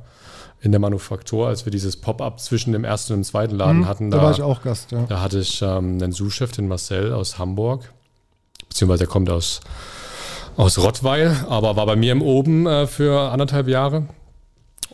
in 0.61 0.73
der 0.73 0.81
Manufaktur, 0.81 1.49
als 1.49 1.65
wir 1.65 1.73
dieses 1.73 1.97
Pop-up 1.97 2.41
zwischen 2.41 2.73
dem 2.73 2.85
ersten 2.85 3.15
und 3.15 3.21
dem 3.21 3.25
zweiten 3.25 3.55
Laden 3.57 3.79
Mhm, 3.81 3.87
hatten. 3.89 4.11
da 4.11 4.23
war 4.23 4.31
ich 4.33 4.43
auch 4.43 4.62
Gast, 4.62 4.91
ja. 4.93 5.05
Da 5.09 5.21
hatte 5.23 5.39
ich 5.39 5.62
ähm, 5.62 5.99
einen 6.03 6.12
Sous-Chef, 6.12 6.53
den 6.53 6.69
Marcel 6.69 7.12
aus 7.15 7.39
Hamburg, 7.39 7.91
beziehungsweise 8.69 9.05
er 9.05 9.09
kommt 9.09 9.31
aus, 9.31 9.61
aus 10.57 10.79
Rottweil, 10.79 11.35
aber 11.49 11.77
war 11.77 11.87
bei 11.87 11.97
mir 11.97 12.12
im 12.12 12.21
Oben 12.23 12.67
äh, 12.67 12.87
für 12.87 13.31
anderthalb 13.31 13.69
Jahre 13.69 14.07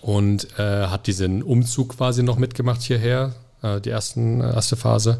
und 0.03 0.47
äh, 0.59 0.87
hat 0.87 1.07
diesen 1.09 1.43
Umzug 1.43 1.97
quasi 1.97 2.23
noch 2.23 2.37
mitgemacht 2.39 2.83
hierher, 2.83 3.33
äh, 3.63 3.81
die 3.81 3.91
ersten, 3.91 4.41
äh, 4.41 4.53
erste 4.55 4.77
Phase. 4.77 5.19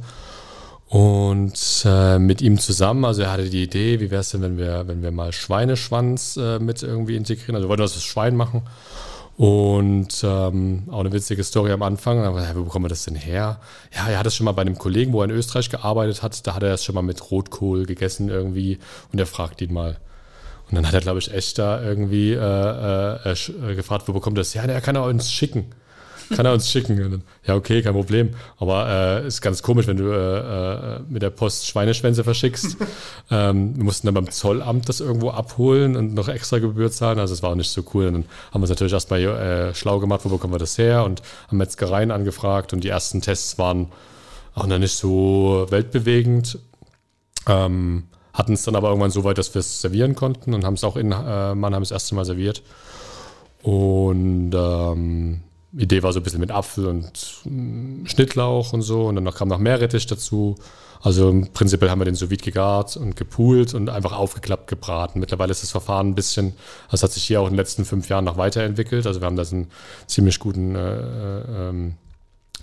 Und 0.89 1.85
äh, 1.85 2.19
mit 2.19 2.43
ihm 2.43 2.59
zusammen, 2.59 3.05
also 3.05 3.23
er 3.23 3.33
hatte 3.33 3.51
die 3.51 3.65
Idee, 3.65 3.99
wie 4.01 4.11
wäre 4.11 4.21
es 4.21 4.31
denn, 4.31 4.43
wenn 4.43 4.57
wir, 4.57 4.87
wenn 4.87 5.03
wir 5.03 5.11
mal 5.11 5.33
Schweineschwanz 5.33 6.37
äh, 6.37 6.61
mit 6.61 6.83
irgendwie 6.83 7.17
integrieren? 7.17 7.57
Also 7.57 7.67
wir 7.67 7.71
wollten 7.71 7.83
das 7.83 8.03
Schwein 8.03 8.37
machen. 8.37 8.63
Und 9.37 10.25
ähm, 10.25 10.85
auch 10.91 11.01
eine 11.01 11.13
witzige 11.13 11.45
Story 11.45 11.71
am 11.73 11.83
Anfang. 11.83 12.25
Aber, 12.25 12.43
ja, 12.43 12.55
wo 12.55 12.63
bekommen 12.63 12.87
wir 12.87 12.89
das 12.89 13.05
denn 13.05 13.17
her? 13.17 13.61
Ja, 13.95 14.09
er 14.09 14.19
hat 14.19 14.27
das 14.27 14.35
schon 14.35 14.47
mal 14.47 14.53
bei 14.53 14.63
einem 14.63 14.79
Kollegen, 14.79 15.13
wo 15.13 15.21
er 15.21 15.27
in 15.27 15.31
Österreich 15.33 15.69
gearbeitet 15.69 16.23
hat, 16.23 16.47
da 16.47 16.55
hat 16.55 16.63
er 16.63 16.71
das 16.71 16.85
schon 16.85 16.95
mal 16.95 17.03
mit 17.03 17.31
Rotkohl 17.31 17.85
gegessen 17.85 18.29
irgendwie. 18.29 18.79
Und 19.13 19.19
er 19.19 19.27
fragt 19.27 19.61
ihn 19.61 19.73
mal. 19.73 19.99
Und 20.69 20.75
dann 20.75 20.87
hat 20.87 20.95
er, 20.95 21.01
glaube 21.01 21.19
ich, 21.19 21.33
echt 21.33 21.59
da 21.59 21.83
irgendwie 21.83 22.33
äh, 22.33 22.39
äh, 22.39 23.33
äh, 23.33 23.75
gefragt, 23.75 24.09
wo 24.09 24.13
bekommt 24.13 24.39
er 24.39 24.41
das 24.41 24.55
her? 24.55 24.65
Ja, 24.67 24.73
er 24.73 24.81
kann 24.81 24.97
er 24.97 25.05
uns 25.05 25.31
schicken. 25.31 25.67
Kann 26.35 26.47
er 26.47 26.53
uns 26.53 26.71
schicken? 26.71 26.97
Dann, 26.99 27.23
ja, 27.47 27.55
okay, 27.55 27.83
kein 27.83 27.93
Problem. 27.93 28.31
Aber 28.59 28.89
äh, 28.89 29.27
ist 29.27 29.41
ganz 29.41 29.63
komisch, 29.63 29.87
wenn 29.87 29.97
du 29.97 30.11
äh, 30.11 30.97
äh, 30.97 31.01
mit 31.09 31.23
der 31.23 31.31
Post 31.31 31.67
Schweineschwänze 31.67 32.25
verschickst. 32.25 32.77
ähm, 33.31 33.77
wir 33.77 33.85
mussten 33.85 34.07
dann 34.07 34.15
beim 34.15 34.31
Zollamt 34.31 34.89
das 34.89 35.01
irgendwo 35.01 35.31
abholen 35.31 35.97
und 35.97 36.15
noch 36.15 36.29
extra 36.29 36.59
Gebühr 36.59 36.91
zahlen. 36.91 37.19
Also 37.19 37.35
es 37.35 37.43
war 37.43 37.51
auch 37.51 37.57
nicht 37.57 37.71
so 37.71 37.85
cool. 37.95 38.07
Und 38.07 38.15
dann 38.15 38.25
haben 38.53 38.61
wir 38.61 38.65
es 38.65 38.71
natürlich 38.71 38.93
erstmal 38.93 39.21
äh, 39.21 39.75
schlau 39.75 40.01
gemacht, 40.01 40.23
wo 40.25 40.29
bekommen 40.31 40.55
wir 40.55 40.59
das 40.59 40.79
her? 40.79 41.05
Und 41.05 41.23
haben 41.49 41.59
Metzgereien 41.59 42.11
angefragt. 42.11 42.73
Und 42.73 42.83
die 42.83 42.89
ersten 42.89 43.21
Tests 43.21 43.59
waren 43.59 43.89
auch 44.55 44.67
noch 44.67 44.79
nicht 44.79 44.97
so 44.97 45.67
weltbewegend. 45.71 46.59
Ähm, 47.47 48.05
hatten 48.33 48.53
es 48.53 48.65
dann 48.65 48.77
aber 48.77 48.89
irgendwann 48.89 49.11
so 49.11 49.25
weit, 49.25 49.39
dass 49.39 49.55
wir 49.55 49.61
es 49.61 49.81
servieren 49.81 50.15
konnten 50.15 50.53
und 50.53 50.65
haben 50.65 50.75
es 50.75 50.85
auch 50.85 50.97
in 50.97 51.13
äh, 51.13 51.55
Mannheim 51.55 51.83
das 51.83 51.91
erste 51.91 52.15
Mal 52.15 52.25
serviert. 52.25 52.63
Und 53.63 54.53
ähm, 54.55 55.41
Idee 55.77 56.03
war 56.03 56.13
so 56.13 56.21
ein 56.21 56.23
bisschen 56.23 56.41
mit 56.41 56.51
Apfel 56.51 56.87
und 56.87 57.43
mm, 57.45 58.07
Schnittlauch 58.07 58.73
und 58.73 58.83
so. 58.83 59.07
Und 59.07 59.17
dann 59.17 59.25
noch, 59.25 59.35
kam 59.35 59.49
noch 59.49 59.59
Meerrettich 59.59 60.07
dazu. 60.07 60.57
Also 61.03 61.31
im 61.31 61.53
Prinzip 61.53 61.83
haben 61.83 62.01
wir 62.01 62.05
den 62.05 62.15
sous 62.15 62.31
vide 62.31 62.43
gegart 62.43 62.97
und 62.97 63.17
gepoolt 63.17 63.75
und 63.75 63.89
einfach 63.91 64.13
aufgeklappt 64.13 64.67
gebraten. 64.67 65.21
Mittlerweile 65.21 65.53
ist 65.53 65.63
das 65.63 65.71
Verfahren 65.71 66.09
ein 66.09 66.15
bisschen, 66.15 66.55
das 66.91 67.03
hat 67.03 67.13
sich 67.13 67.25
hier 67.25 67.41
auch 67.41 67.47
in 67.47 67.53
den 67.53 67.59
letzten 67.59 67.85
fünf 67.85 68.09
Jahren 68.09 68.25
noch 68.25 68.39
weiterentwickelt. 68.39 69.07
Also 69.07 69.21
wir 69.21 69.27
haben 69.27 69.37
da 69.37 69.45
einen 69.45 69.71
ziemlich 70.07 70.39
guten 70.39 70.75
äh, 70.75 70.99
äh, 70.99 71.69
ähm, 71.69 71.95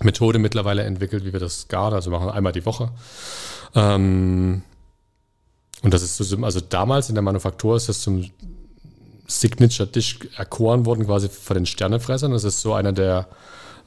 Methode 0.02 0.38
mittlerweile 0.38 0.82
entwickelt, 0.82 1.24
wie 1.24 1.32
wir 1.32 1.40
das 1.40 1.68
garen. 1.68 1.94
Also 1.94 2.10
machen 2.10 2.28
einmal 2.28 2.52
die 2.52 2.66
Woche. 2.66 2.90
Ähm, 3.74 4.62
und 5.82 5.94
das 5.94 6.02
ist 6.02 6.16
so, 6.16 6.36
also 6.44 6.60
damals 6.60 7.08
in 7.08 7.14
der 7.14 7.22
Manufaktur 7.22 7.76
ist 7.76 7.88
das 7.88 8.00
zum 8.00 8.30
Signature-Dish 9.26 10.20
erkoren 10.36 10.86
worden, 10.86 11.06
quasi 11.06 11.28
von 11.28 11.54
den 11.54 11.66
Sternefressern. 11.66 12.32
Das 12.32 12.44
ist 12.44 12.60
so 12.60 12.74
einer 12.74 12.92
der 12.92 13.28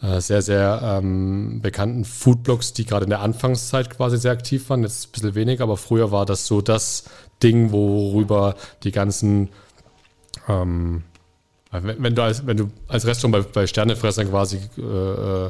äh, 0.01 0.19
sehr, 0.19 0.41
sehr 0.41 0.79
ähm, 0.83 1.59
bekannten 1.61 2.05
Foodblogs, 2.05 2.73
die 2.73 2.85
gerade 2.85 3.05
in 3.05 3.09
der 3.09 3.21
Anfangszeit 3.21 3.89
quasi 3.89 4.17
sehr 4.17 4.31
aktiv 4.31 4.69
waren. 4.69 4.83
Jetzt 4.83 5.07
ein 5.07 5.11
bisschen 5.11 5.35
weniger, 5.35 5.63
aber 5.63 5.77
früher 5.77 6.11
war 6.11 6.25
das 6.25 6.47
so 6.47 6.61
das 6.61 7.05
Ding, 7.41 7.71
worüber 7.71 8.55
die 8.83 8.91
ganzen 8.91 9.49
ähm, 10.47 11.03
wenn, 11.71 12.01
wenn, 12.01 12.15
du 12.15 12.23
als, 12.23 12.45
wenn 12.47 12.57
du 12.57 12.71
als 12.87 13.05
Restaurant 13.05 13.45
bei, 13.53 13.61
bei 13.61 13.67
Sternefressern 13.67 14.29
quasi 14.29 14.57
äh, 14.77 15.49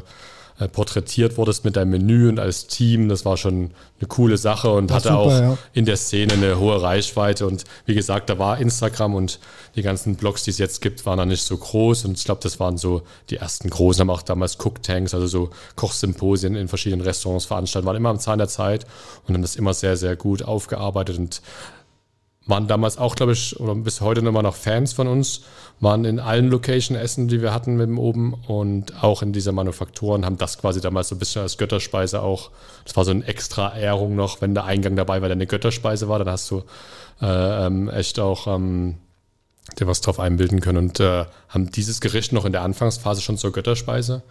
äh, 0.59 0.67
porträtiert 0.67 1.37
wurdest 1.37 1.65
mit 1.65 1.75
deinem 1.75 1.91
Menü 1.91 2.29
und 2.29 2.39
als 2.39 2.67
Team, 2.67 3.09
das 3.09 3.25
war 3.25 3.37
schon 3.37 3.71
eine 3.99 4.07
coole 4.07 4.37
Sache 4.37 4.71
und 4.71 4.89
War 4.89 4.97
hatte 4.97 5.09
super, 5.09 5.19
auch 5.19 5.31
ja. 5.31 5.57
in 5.73 5.85
der 5.85 5.97
Szene 5.97 6.33
eine 6.33 6.59
hohe 6.59 6.81
Reichweite. 6.81 7.45
Und 7.45 7.63
wie 7.85 7.93
gesagt, 7.93 8.29
da 8.29 8.39
war 8.39 8.57
Instagram 8.57 9.13
und 9.13 9.39
die 9.75 9.83
ganzen 9.83 10.15
Blogs, 10.15 10.43
die 10.43 10.49
es 10.49 10.57
jetzt 10.57 10.81
gibt, 10.81 11.05
waren 11.05 11.17
noch 11.17 11.25
nicht 11.25 11.43
so 11.43 11.57
groß. 11.57 12.05
Und 12.05 12.17
ich 12.17 12.25
glaube, 12.25 12.41
das 12.41 12.59
waren 12.59 12.77
so 12.77 13.03
die 13.29 13.37
ersten 13.37 13.69
großen, 13.69 14.01
haben 14.01 14.09
auch 14.09 14.23
damals 14.23 14.57
Cook-Tanks, 14.57 15.13
also 15.13 15.27
so 15.27 15.49
Kochsymposien 15.75 16.55
in 16.55 16.67
verschiedenen 16.67 17.05
Restaurants 17.05 17.45
veranstaltet, 17.45 17.85
waren 17.85 17.95
immer 17.95 18.09
am 18.09 18.19
Zahn 18.19 18.39
der 18.39 18.47
Zeit 18.47 18.85
und 19.27 19.35
haben 19.35 19.43
das 19.43 19.55
immer 19.55 19.73
sehr, 19.73 19.95
sehr 19.95 20.15
gut 20.15 20.41
aufgearbeitet 20.43 21.19
und 21.19 21.41
waren 22.47 22.67
damals 22.67 22.97
auch, 22.97 23.15
glaube 23.15 23.33
ich, 23.33 23.59
oder 23.59 23.75
bis 23.75 24.01
heute 24.01 24.21
immer 24.21 24.41
noch 24.41 24.55
Fans 24.55 24.93
von 24.93 25.07
uns, 25.07 25.41
waren 25.79 26.05
in 26.05 26.19
allen 26.19 26.49
Location 26.49 26.97
essen, 26.97 27.27
die 27.27 27.41
wir 27.41 27.53
hatten 27.53 27.75
mit 27.75 27.87
dem 27.87 27.99
oben 27.99 28.33
und 28.47 29.03
auch 29.03 29.21
in 29.21 29.33
dieser 29.33 29.51
Manufaktur 29.51 30.15
und 30.15 30.25
haben 30.25 30.37
das 30.37 30.57
quasi 30.57 30.81
damals 30.81 31.09
so 31.09 31.15
ein 31.15 31.19
bisschen 31.19 31.43
als 31.43 31.57
Götterspeise 31.57 32.21
auch, 32.21 32.49
das 32.85 32.95
war 32.95 33.05
so 33.05 33.11
eine 33.11 33.25
extra 33.25 33.77
Ehrung 33.77 34.15
noch, 34.15 34.41
wenn 34.41 34.53
der 34.53 34.65
Eingang 34.65 34.95
dabei 34.95 35.21
war, 35.21 35.27
der 35.27 35.35
eine 35.35 35.45
Götterspeise 35.45 36.09
war, 36.09 36.19
dann 36.19 36.29
hast 36.29 36.49
du 36.49 36.63
äh, 37.21 37.65
ähm, 37.65 37.89
echt 37.89 38.19
auch 38.19 38.47
ähm, 38.47 38.95
dir 39.79 39.87
was 39.87 40.01
drauf 40.01 40.19
einbilden 40.19 40.61
können 40.61 40.77
und 40.77 40.99
äh, 40.99 41.25
haben 41.49 41.71
dieses 41.71 42.01
Gericht 42.01 42.31
noch 42.31 42.45
in 42.45 42.53
der 42.53 42.61
Anfangsphase 42.61 43.21
schon 43.21 43.37
zur 43.37 43.51
Götterspeise 43.51 44.23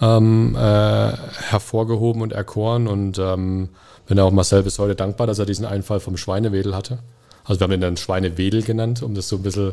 ähm, 0.00 0.54
äh, 0.54 0.58
hervorgehoben 0.58 2.22
und 2.22 2.32
erkoren 2.32 2.86
und 2.86 3.18
ähm, 3.18 3.70
bin 4.06 4.20
auch 4.20 4.30
Marcel 4.30 4.62
bis 4.62 4.78
heute 4.78 4.94
dankbar, 4.94 5.26
dass 5.26 5.38
er 5.38 5.46
diesen 5.46 5.66
Einfall 5.66 6.00
vom 6.00 6.16
Schweinewedel 6.16 6.74
hatte. 6.74 6.98
Also 7.46 7.60
wir 7.60 7.64
haben 7.64 7.72
ihn 7.72 7.80
dann 7.80 7.96
Schweinewedel 7.96 8.62
genannt, 8.62 9.02
um 9.02 9.14
das 9.14 9.28
so 9.28 9.36
ein 9.36 9.42
bisschen, 9.42 9.72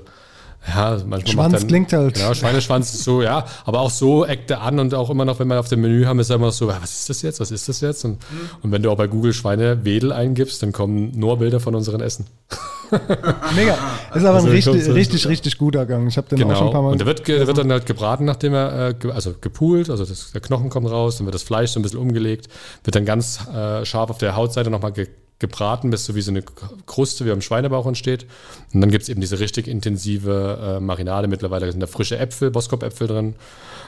ja, 0.68 0.92
manchmal 1.06 1.28
Schwanz 1.28 1.52
macht 1.54 1.62
dann, 1.64 1.68
klingt 1.68 1.94
halt. 1.94 2.18
Ja, 2.20 2.34
Schweineschwanz 2.34 2.94
ist 2.94 3.04
so, 3.04 3.22
ja, 3.22 3.46
aber 3.66 3.82
auch 3.82 3.90
so 3.90 4.26
eckt 4.26 4.50
er 4.52 4.62
an 4.62 4.80
und 4.80 4.94
auch 4.94 5.10
immer 5.10 5.26
noch, 5.26 5.40
wenn 5.40 5.48
wir 5.50 5.60
auf 5.60 5.68
dem 5.68 5.82
Menü 5.82 6.06
haben, 6.06 6.20
ist 6.20 6.30
er 6.30 6.38
immer 6.38 6.46
noch 6.48 6.54
so, 6.54 6.68
was 6.68 6.92
ist 6.94 7.10
das 7.10 7.22
jetzt, 7.22 7.40
was 7.40 7.52
ist 7.52 7.68
das 7.68 7.82
jetzt? 7.82 8.06
Und, 8.06 8.20
und 8.62 8.72
wenn 8.72 8.82
du 8.82 8.90
auch 8.92 8.96
bei 8.98 9.08
Google 9.08 9.34
Schweinewedel 9.34 10.12
eingibst, 10.14 10.62
dann 10.64 10.72
kommen 10.72 11.12
nur 11.16 11.38
Bilder 11.40 11.60
von 11.60 11.76
unseren 11.76 12.00
Essen. 12.02 12.28
Mega. 13.56 13.74
Ist 14.14 14.24
aber 14.24 14.36
Also, 14.36 14.48
ein 14.48 14.54
richtig, 14.54 14.84
so- 14.86 14.92
richtig, 14.94 15.28
richtig 15.28 15.58
guter 15.58 15.86
Gang. 15.86 16.08
Ich 16.08 16.18
habe 16.18 16.28
den 16.30 16.44
auch 16.44 16.56
schon 16.58 16.68
ein 16.68 16.74
paar 16.74 16.82
Mal. 16.84 16.90
Genau. 16.90 16.92
Und 16.92 16.98
der 17.00 17.08
wird, 17.08 17.28
der 17.28 17.48
wird 17.48 17.58
dann 17.58 17.72
halt 17.72 17.86
gebraten, 17.86 18.24
nachdem 18.26 18.54
er, 18.54 18.90
äh, 19.04 19.12
also 19.12 19.34
gepoolt, 19.42 19.90
also 19.90 20.06
das, 20.06 20.32
der 20.32 20.42
Knochen 20.42 20.70
kommt 20.70 20.90
raus, 20.90 21.18
dann 21.18 21.26
wird 21.26 21.34
das 21.36 21.44
Fleisch 21.44 21.72
so 21.72 21.80
ein 21.80 21.84
bisschen 21.84 22.00
umgelegt, 22.00 22.48
wird 22.84 22.96
dann 22.96 23.06
ganz 23.06 23.40
äh, 23.54 23.84
scharf 23.84 24.10
auf 24.12 24.18
der 24.20 24.36
Hautseite 24.36 24.70
nochmal 24.70 24.92
ge 24.92 25.08
gebraten, 25.44 25.90
bis 25.90 26.06
so 26.06 26.16
wie 26.16 26.22
so 26.22 26.32
eine 26.32 26.42
Kruste 26.86 27.26
wie 27.26 27.32
am 27.32 27.42
Schweinebauch 27.42 27.86
entsteht. 27.86 28.26
Und 28.74 28.80
dann 28.80 28.90
gibt 28.90 29.04
es 29.04 29.10
eben 29.10 29.20
diese 29.20 29.40
richtig 29.40 29.68
intensive 29.68 30.78
äh, 30.78 30.80
Marinade. 30.80 31.28
Mittlerweile 31.28 31.70
sind 31.70 31.82
da 31.82 31.88
frische 31.88 32.18
Äpfel, 32.18 32.50
Boskop-Äpfel 32.50 33.08
drin, 33.08 33.36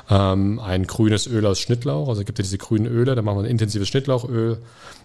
ähm, 0.10 0.60
ein 0.60 0.86
grünes 0.86 1.28
Öl 1.28 1.46
aus 1.46 1.60
Schnittlauch, 1.60 2.10
also 2.10 2.26
gibt 2.26 2.39
es 2.39 2.48
diese 2.48 2.58
grünen 2.58 2.86
Öle, 2.86 3.15
da 3.15 3.22
machen 3.22 3.38
wir 3.38 3.44
ein 3.46 3.50
intensives 3.50 3.88
Schnittlauchöl. 3.88 4.58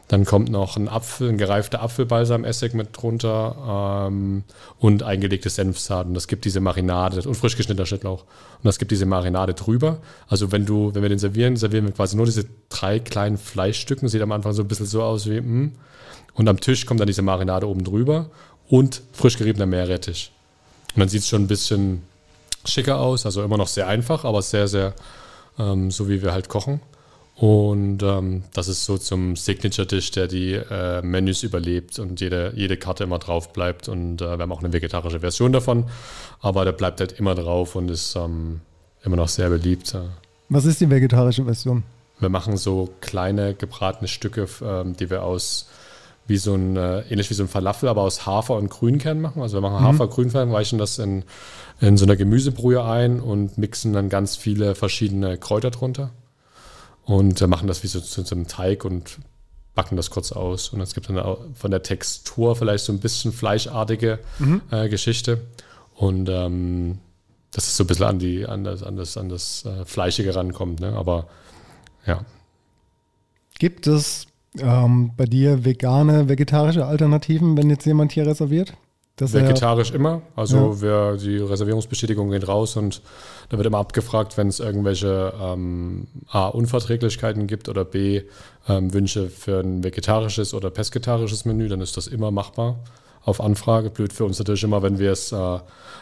Dann 0.08 0.24
kommt 0.24 0.50
noch 0.50 0.76
ein 0.76 0.88
Apfel, 0.88 1.28
ein 1.28 1.38
gereifter 1.38 1.82
Apfelbalsam-Essig 1.82 2.74
mit 2.74 3.00
drunter 3.00 4.08
ähm, 4.08 4.42
und 4.80 5.04
eingelegtes 5.04 5.54
Senfsaat. 5.54 6.08
Und 6.08 6.14
das 6.14 6.26
gibt 6.26 6.44
diese 6.44 6.58
Marinade 6.58 7.22
und 7.28 7.36
frisch 7.36 7.56
geschnittener 7.56 7.86
Schnittlauch. 7.86 8.22
Und 8.22 8.64
das 8.64 8.80
gibt 8.80 8.90
diese 8.90 9.06
Marinade 9.06 9.54
drüber. 9.54 9.98
Also 10.26 10.50
wenn 10.50 10.66
du, 10.66 10.92
wenn 10.96 11.02
wir 11.02 11.08
den 11.08 11.20
servieren, 11.20 11.54
servieren 11.54 11.84
wir 11.84 11.92
quasi 11.92 12.16
nur 12.16 12.26
diese 12.26 12.46
drei 12.70 12.98
kleinen 12.98 13.38
Fleischstücken. 13.38 14.08
Sieht 14.08 14.20
am 14.20 14.32
Anfang 14.32 14.52
so 14.52 14.62
ein 14.62 14.68
bisschen 14.68 14.86
so 14.86 15.00
aus 15.00 15.30
wie, 15.30 15.40
mm. 15.40 15.76
Und 16.34 16.48
am 16.48 16.60
Tisch 16.60 16.86
kommt 16.86 17.00
dann 17.00 17.06
diese 17.06 17.22
Marinade 17.22 17.68
oben 17.68 17.84
drüber 17.84 18.30
und 18.68 19.02
frisch 19.12 19.36
geriebener 19.36 19.66
Meerrettich. 19.66 20.32
Und 20.94 21.00
dann 21.00 21.08
sieht 21.08 21.22
es 21.22 21.28
schon 21.28 21.42
ein 21.42 21.48
bisschen 21.48 22.02
schicker 22.64 23.00
aus. 23.00 23.26
Also 23.26 23.42
immer 23.42 23.56
noch 23.56 23.68
sehr 23.68 23.86
einfach, 23.86 24.24
aber 24.24 24.42
sehr, 24.42 24.68
sehr 24.68 24.94
ähm, 25.58 25.90
so 25.90 26.08
wie 26.08 26.22
wir 26.22 26.32
halt 26.32 26.48
kochen. 26.48 26.80
Und 27.36 28.02
ähm, 28.02 28.42
das 28.52 28.68
ist 28.68 28.84
so 28.84 28.98
zum 28.98 29.34
Signature-Dish, 29.34 30.10
der 30.10 30.28
die 30.28 30.52
äh, 30.52 31.00
Menüs 31.00 31.42
überlebt 31.42 31.98
und 31.98 32.20
jede, 32.20 32.52
jede 32.54 32.76
Karte 32.76 33.04
immer 33.04 33.18
drauf 33.18 33.52
bleibt. 33.54 33.88
Und 33.88 34.20
äh, 34.20 34.36
wir 34.36 34.42
haben 34.42 34.52
auch 34.52 34.62
eine 34.62 34.72
vegetarische 34.72 35.20
Version 35.20 35.52
davon, 35.52 35.86
aber 36.40 36.66
der 36.66 36.72
bleibt 36.72 37.00
halt 37.00 37.12
immer 37.12 37.34
drauf 37.34 37.76
und 37.76 37.90
ist 37.90 38.14
ähm, 38.14 38.60
immer 39.02 39.16
noch 39.16 39.28
sehr 39.28 39.48
beliebt. 39.48 39.96
Was 40.50 40.66
ist 40.66 40.82
die 40.82 40.90
vegetarische 40.90 41.44
Version? 41.44 41.82
Wir 42.18 42.28
machen 42.28 42.58
so 42.58 42.90
kleine 43.00 43.54
gebratene 43.54 44.08
Stücke, 44.08 44.46
ähm, 44.62 44.94
die 44.94 45.08
wir 45.08 45.22
aus 45.22 45.70
wie 46.30 46.38
so 46.38 46.54
ein, 46.54 46.76
äh, 46.76 47.00
ähnlich 47.10 47.28
wie 47.28 47.34
so 47.34 47.42
ein 47.42 47.48
Falafel, 47.48 47.88
aber 47.88 48.02
aus 48.02 48.24
Hafer 48.24 48.56
und 48.56 48.70
Grünkern 48.70 49.20
machen. 49.20 49.42
Also 49.42 49.58
wir 49.58 49.60
machen 49.60 49.84
Hafer, 49.84 50.08
Grünkern, 50.08 50.52
weichen 50.52 50.78
das 50.78 50.98
in, 50.98 51.24
in 51.80 51.96
so 51.96 52.06
einer 52.06 52.16
Gemüsebrühe 52.16 52.82
ein 52.82 53.20
und 53.20 53.58
mixen 53.58 53.92
dann 53.92 54.08
ganz 54.08 54.36
viele 54.36 54.74
verschiedene 54.74 55.36
Kräuter 55.36 55.70
drunter 55.70 56.10
und 57.04 57.40
äh, 57.40 57.46
machen 57.46 57.68
das 57.68 57.82
wie 57.82 57.88
so 57.88 58.00
zu 58.00 58.22
so 58.22 58.34
einem 58.34 58.46
Teig 58.46 58.84
und 58.84 59.18
backen 59.74 59.96
das 59.96 60.10
kurz 60.10 60.32
aus. 60.32 60.70
Und 60.70 60.80
es 60.80 60.94
gibt 60.94 61.10
dann 61.10 61.36
von 61.54 61.70
der 61.70 61.82
Textur 61.82 62.56
vielleicht 62.56 62.84
so 62.84 62.92
ein 62.92 63.00
bisschen 63.00 63.32
fleischartige 63.32 64.18
äh, 64.70 64.88
Geschichte. 64.88 65.42
Und 65.94 66.28
ähm, 66.30 66.98
dass 67.50 67.66
es 67.66 67.76
so 67.76 67.84
ein 67.84 67.86
bisschen 67.88 68.06
an, 68.06 68.18
die, 68.18 68.46
an 68.46 68.64
das, 68.64 68.82
an 68.82 68.96
das, 68.96 69.16
an 69.16 69.28
das 69.28 69.64
äh, 69.64 69.84
Fleischige 69.84 70.34
rankommt. 70.34 70.80
Ne? 70.80 70.92
Aber 70.92 71.28
ja, 72.06 72.24
Gibt 73.60 73.86
es 73.86 74.26
Ähm, 74.58 75.12
bei 75.16 75.26
dir 75.26 75.64
vegane, 75.64 76.28
vegetarische 76.28 76.84
Alternativen, 76.84 77.56
wenn 77.56 77.70
jetzt 77.70 77.86
jemand 77.86 78.12
hier 78.12 78.26
reserviert? 78.26 78.74
Das 79.16 79.34
Vegetarisch 79.34 79.90
immer. 79.90 80.22
Also 80.34 80.56
ja. 80.56 80.80
wir, 80.80 81.16
die 81.18 81.36
Reservierungsbestätigung 81.36 82.30
geht 82.30 82.48
raus 82.48 82.76
und 82.76 83.02
da 83.50 83.58
wird 83.58 83.66
immer 83.66 83.78
abgefragt, 83.78 84.38
wenn 84.38 84.48
es 84.48 84.60
irgendwelche 84.60 85.34
ähm, 85.40 86.06
A, 86.30 86.48
Unverträglichkeiten 86.48 87.46
gibt 87.46 87.68
oder 87.68 87.84
B, 87.84 88.22
ähm, 88.66 88.94
Wünsche 88.94 89.28
für 89.28 89.60
ein 89.60 89.84
vegetarisches 89.84 90.54
oder 90.54 90.70
pesketarisches 90.70 91.44
Menü, 91.44 91.68
dann 91.68 91.82
ist 91.82 91.98
das 91.98 92.06
immer 92.06 92.30
machbar 92.30 92.76
auf 93.24 93.40
Anfrage. 93.40 93.90
Blöd 93.90 94.12
für 94.12 94.24
uns 94.24 94.38
natürlich 94.38 94.62
immer, 94.62 94.82
wenn 94.82 94.98
wir 94.98 95.12
es 95.12 95.32
äh, 95.32 95.58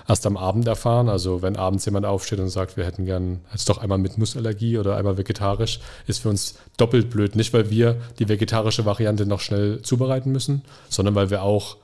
erst 0.09 0.27
am 0.27 0.37
Abend 0.37 0.67
erfahren. 0.67 1.09
Also 1.09 1.43
wenn 1.43 1.57
abends 1.57 1.85
jemand 1.85 2.07
aufsteht 2.07 2.41
und 2.41 2.49
sagt, 2.49 2.77
wir 2.77 2.85
hätten 2.85 3.05
gern 3.05 3.41
jetzt 3.53 3.69
doch 3.69 3.79
einmal 3.79 3.99
mit 3.99 4.19
Nussallergie 4.19 4.79
oder 4.79 4.97
einmal 4.97 5.19
vegetarisch, 5.19 5.81
ist 6.07 6.21
für 6.21 6.29
uns 6.29 6.57
doppelt 6.77 7.11
blöd. 7.11 7.37
Nicht, 7.37 7.53
weil 7.53 7.71
wir 7.71 7.97
die 8.19 8.29
vegetarische 8.29 8.85
Variante 8.85 9.27
noch 9.27 9.41
schnell 9.41 9.83
zubereiten 9.83 10.33
müssen, 10.33 10.63
sondern 10.89 11.15
weil 11.15 11.31
wir 11.31 11.43
auch 11.43 11.77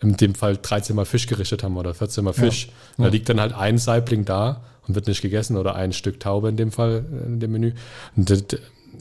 in 0.00 0.16
dem 0.16 0.34
Fall 0.34 0.58
13 0.60 0.96
Mal 0.96 1.04
Fisch 1.04 1.26
gerichtet 1.26 1.62
haben 1.62 1.76
oder 1.76 1.94
14 1.94 2.24
Mal 2.24 2.32
Fisch. 2.32 2.68
Ja. 2.98 3.04
Da 3.04 3.10
liegt 3.10 3.28
dann 3.28 3.40
halt 3.40 3.54
ein 3.54 3.78
Saibling 3.78 4.24
da 4.24 4.62
und 4.86 4.94
wird 4.94 5.06
nicht 5.06 5.22
gegessen 5.22 5.56
oder 5.56 5.76
ein 5.76 5.92
Stück 5.92 6.18
Taube 6.20 6.48
in 6.48 6.56
dem 6.56 6.72
Fall, 6.72 7.04
in 7.26 7.40
dem 7.40 7.52
Menü. 7.52 7.72
Und 8.16 8.28
das, 8.28 8.44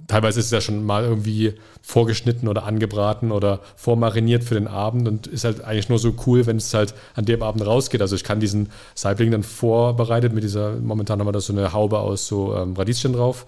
teilweise 0.08 0.40
ist 0.40 0.48
es 0.48 0.52
ja 0.52 0.62
schon 0.62 0.84
mal 0.84 1.04
irgendwie 1.04 1.54
vorgeschnitten 1.82 2.48
oder 2.48 2.64
angebraten 2.64 3.32
oder 3.32 3.62
vormariniert 3.76 4.44
für 4.44 4.56
den 4.56 4.68
Abend 4.68 5.08
und 5.08 5.28
ist 5.28 5.44
halt 5.44 5.64
eigentlich 5.64 5.90
nur 5.90 6.00
so 6.00 6.14
cool, 6.26 6.46
wenn 6.46 6.58
es 6.58 6.74
halt 6.74 6.94
an 7.16 7.26
dem 7.26 7.42
Abend 7.42 7.66
rausgeht. 7.66 8.02
Also 8.02 8.16
ich 8.16 8.24
kann 8.24 8.40
diesen 8.40 8.70
Saibling 8.96 9.32
dann 9.32 9.44
vorbereitet 9.44 10.34
mit 10.34 10.44
dieser, 10.44 10.76
momentan 10.76 11.20
haben 11.20 11.28
wir 11.28 11.32
da 11.32 11.42
so 11.42 11.54
eine 11.54 11.74
Haube 11.74 12.00
aus 12.00 12.28
so 12.28 12.56
ähm, 12.56 12.76
Radieschen 12.76 13.14
drauf 13.14 13.46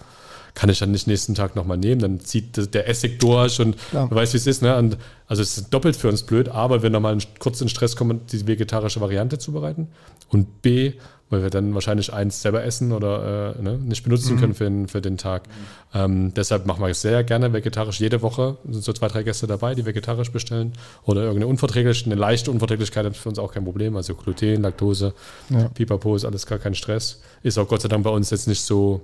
kann 0.56 0.70
ich 0.70 0.80
dann 0.80 0.92
nicht 0.92 1.08
nächsten 1.08 1.36
Tag 1.36 1.56
nochmal 1.56 1.78
nehmen. 1.78 2.02
Dann 2.02 2.20
zieht 2.20 2.74
der 2.74 2.88
Essig 2.88 3.20
durch 3.20 3.60
und 3.60 3.76
ja. 3.92 4.06
du 4.06 4.16
weißt, 4.16 4.34
wie 4.34 4.38
es 4.38 4.48
ist. 4.48 4.62
Ne? 4.62 4.76
Und 4.78 4.98
also 5.28 5.42
es 5.42 5.58
ist 5.58 5.74
doppelt 5.74 5.96
für 5.96 6.10
uns 6.10 6.24
blöd, 6.24 6.50
A, 6.50 6.70
weil 6.70 6.84
wir 6.84 6.90
nochmal 6.90 7.18
kurz 7.40 7.62
in 7.62 7.70
Stress 7.70 7.96
kommen, 7.96 8.22
die 8.32 8.46
vegetarische 8.46 9.02
Variante 9.02 9.40
zubereiten. 9.40 9.88
Und 10.30 10.62
B, 10.62 10.94
weil 11.34 11.44
wir 11.44 11.50
dann 11.50 11.74
wahrscheinlich 11.74 12.14
eins 12.14 12.42
selber 12.42 12.64
essen 12.64 12.92
oder 12.92 13.56
äh, 13.58 13.62
ne, 13.62 13.78
nicht 13.78 14.04
benutzen 14.04 14.36
mhm. 14.36 14.40
können 14.40 14.54
für 14.54 14.64
den, 14.64 14.88
für 14.88 15.02
den 15.02 15.18
Tag. 15.18 15.48
Mhm. 15.48 15.52
Ähm, 15.94 16.34
deshalb 16.34 16.66
machen 16.66 16.82
wir 16.82 16.90
es 16.90 17.02
sehr 17.02 17.24
gerne 17.24 17.52
vegetarisch. 17.52 18.00
Jede 18.00 18.22
Woche 18.22 18.58
sind 18.70 18.84
so 18.84 18.94
zwei, 18.94 19.08
drei 19.08 19.24
Gäste 19.24 19.48
dabei, 19.48 19.76
die 19.76 19.86
vegetarisch 19.86 20.32
bestellen. 20.32 20.74
Oder 21.04 21.22
irgendeine 21.22 21.48
Unverträglichkeit, 21.48 22.12
eine 22.12 22.20
leichte 22.20 22.52
Unverträglichkeit 22.52 23.06
ist 23.08 23.18
für 23.18 23.30
uns 23.30 23.40
auch 23.40 23.52
kein 23.52 23.66
Problem. 23.66 23.98
Also 23.98 24.16
Gluten, 24.16 24.62
Laktose, 24.62 25.14
ja. 25.50 25.68
Pipapo 25.70 26.16
ist 26.16 26.24
alles 26.24 26.46
gar 26.46 26.60
kein 26.60 26.76
Stress. 26.76 27.22
Ist 27.42 27.58
auch 27.58 27.68
Gott 27.68 27.82
sei 27.82 27.90
Dank 27.90 28.04
bei 28.04 28.12
uns 28.12 28.30
jetzt 28.30 28.48
nicht 28.48 28.62
so 28.62 29.02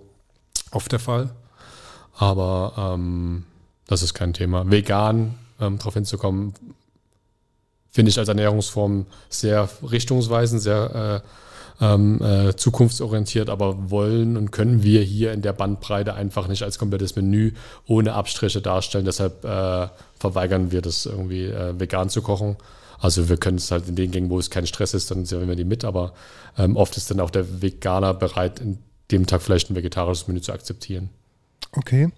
oft 0.72 0.92
der 0.92 1.00
Fall. 1.00 1.32
Aber 2.16 2.94
ähm, 2.96 3.46
das 3.88 4.04
ist 4.04 4.14
kein 4.14 4.34
Thema. 4.34 4.70
Vegan 4.70 5.36
ähm, 5.60 5.78
darauf 5.78 5.96
hinzukommen, 5.96 6.54
finde 7.92 8.10
ich 8.10 8.20
als 8.20 8.28
Ernährungsform 8.28 9.06
sehr 9.30 9.68
richtungsweisend, 9.90 10.62
sehr 10.62 11.24
äh, 11.26 11.28
ähm, 11.82 12.22
äh, 12.22 12.56
zukunftsorientiert, 12.56 13.50
aber 13.50 13.90
wollen 13.90 14.38
und 14.38 14.52
können 14.52 14.84
wir 14.84 15.02
hier 15.02 15.32
in 15.32 15.42
der 15.42 15.54
Bandbreite 15.54 16.14
einfach 16.14 16.48
nicht 16.48 16.64
als 16.64 16.78
komplettes 16.78 17.16
Menü 17.16 17.54
ohne 17.88 18.14
Abstriche 18.14 18.62
darstellen. 18.62 19.06
Deshalb 19.06 19.44
äh, 19.46 19.88
verweigern 20.20 20.72
wir 20.72 20.82
das 20.82 21.06
irgendwie 21.06 21.46
äh, 21.46 21.80
vegan 21.80 22.10
zu 22.10 22.22
kochen. 22.22 22.58
Also 23.00 23.30
wir 23.30 23.38
können 23.38 23.58
es 23.58 23.72
halt 23.72 23.88
in 23.88 23.96
den 23.96 24.12
Gängen, 24.12 24.30
wo 24.30 24.40
es 24.40 24.50
kein 24.50 24.68
Stress 24.68 24.94
ist, 24.94 25.10
dann 25.10 25.26
servieren 25.26 25.50
wir 25.50 25.56
die 25.56 25.64
mit, 25.64 25.86
aber 25.86 26.14
ähm, 26.58 26.76
oft 26.76 26.98
ist 26.98 27.10
dann 27.10 27.22
auch 27.22 27.30
der 27.30 27.62
Veganer 27.62 28.14
bereit, 28.14 28.60
in 28.60 28.80
dem 29.12 29.26
Tag 29.26 29.42
vielleicht 29.42 29.70
ein 29.70 29.76
vegetarisches 29.76 30.28
Menü 30.28 30.42
zu 30.42 30.52
akzeptieren. 30.52 31.10
Okay. 31.72 32.10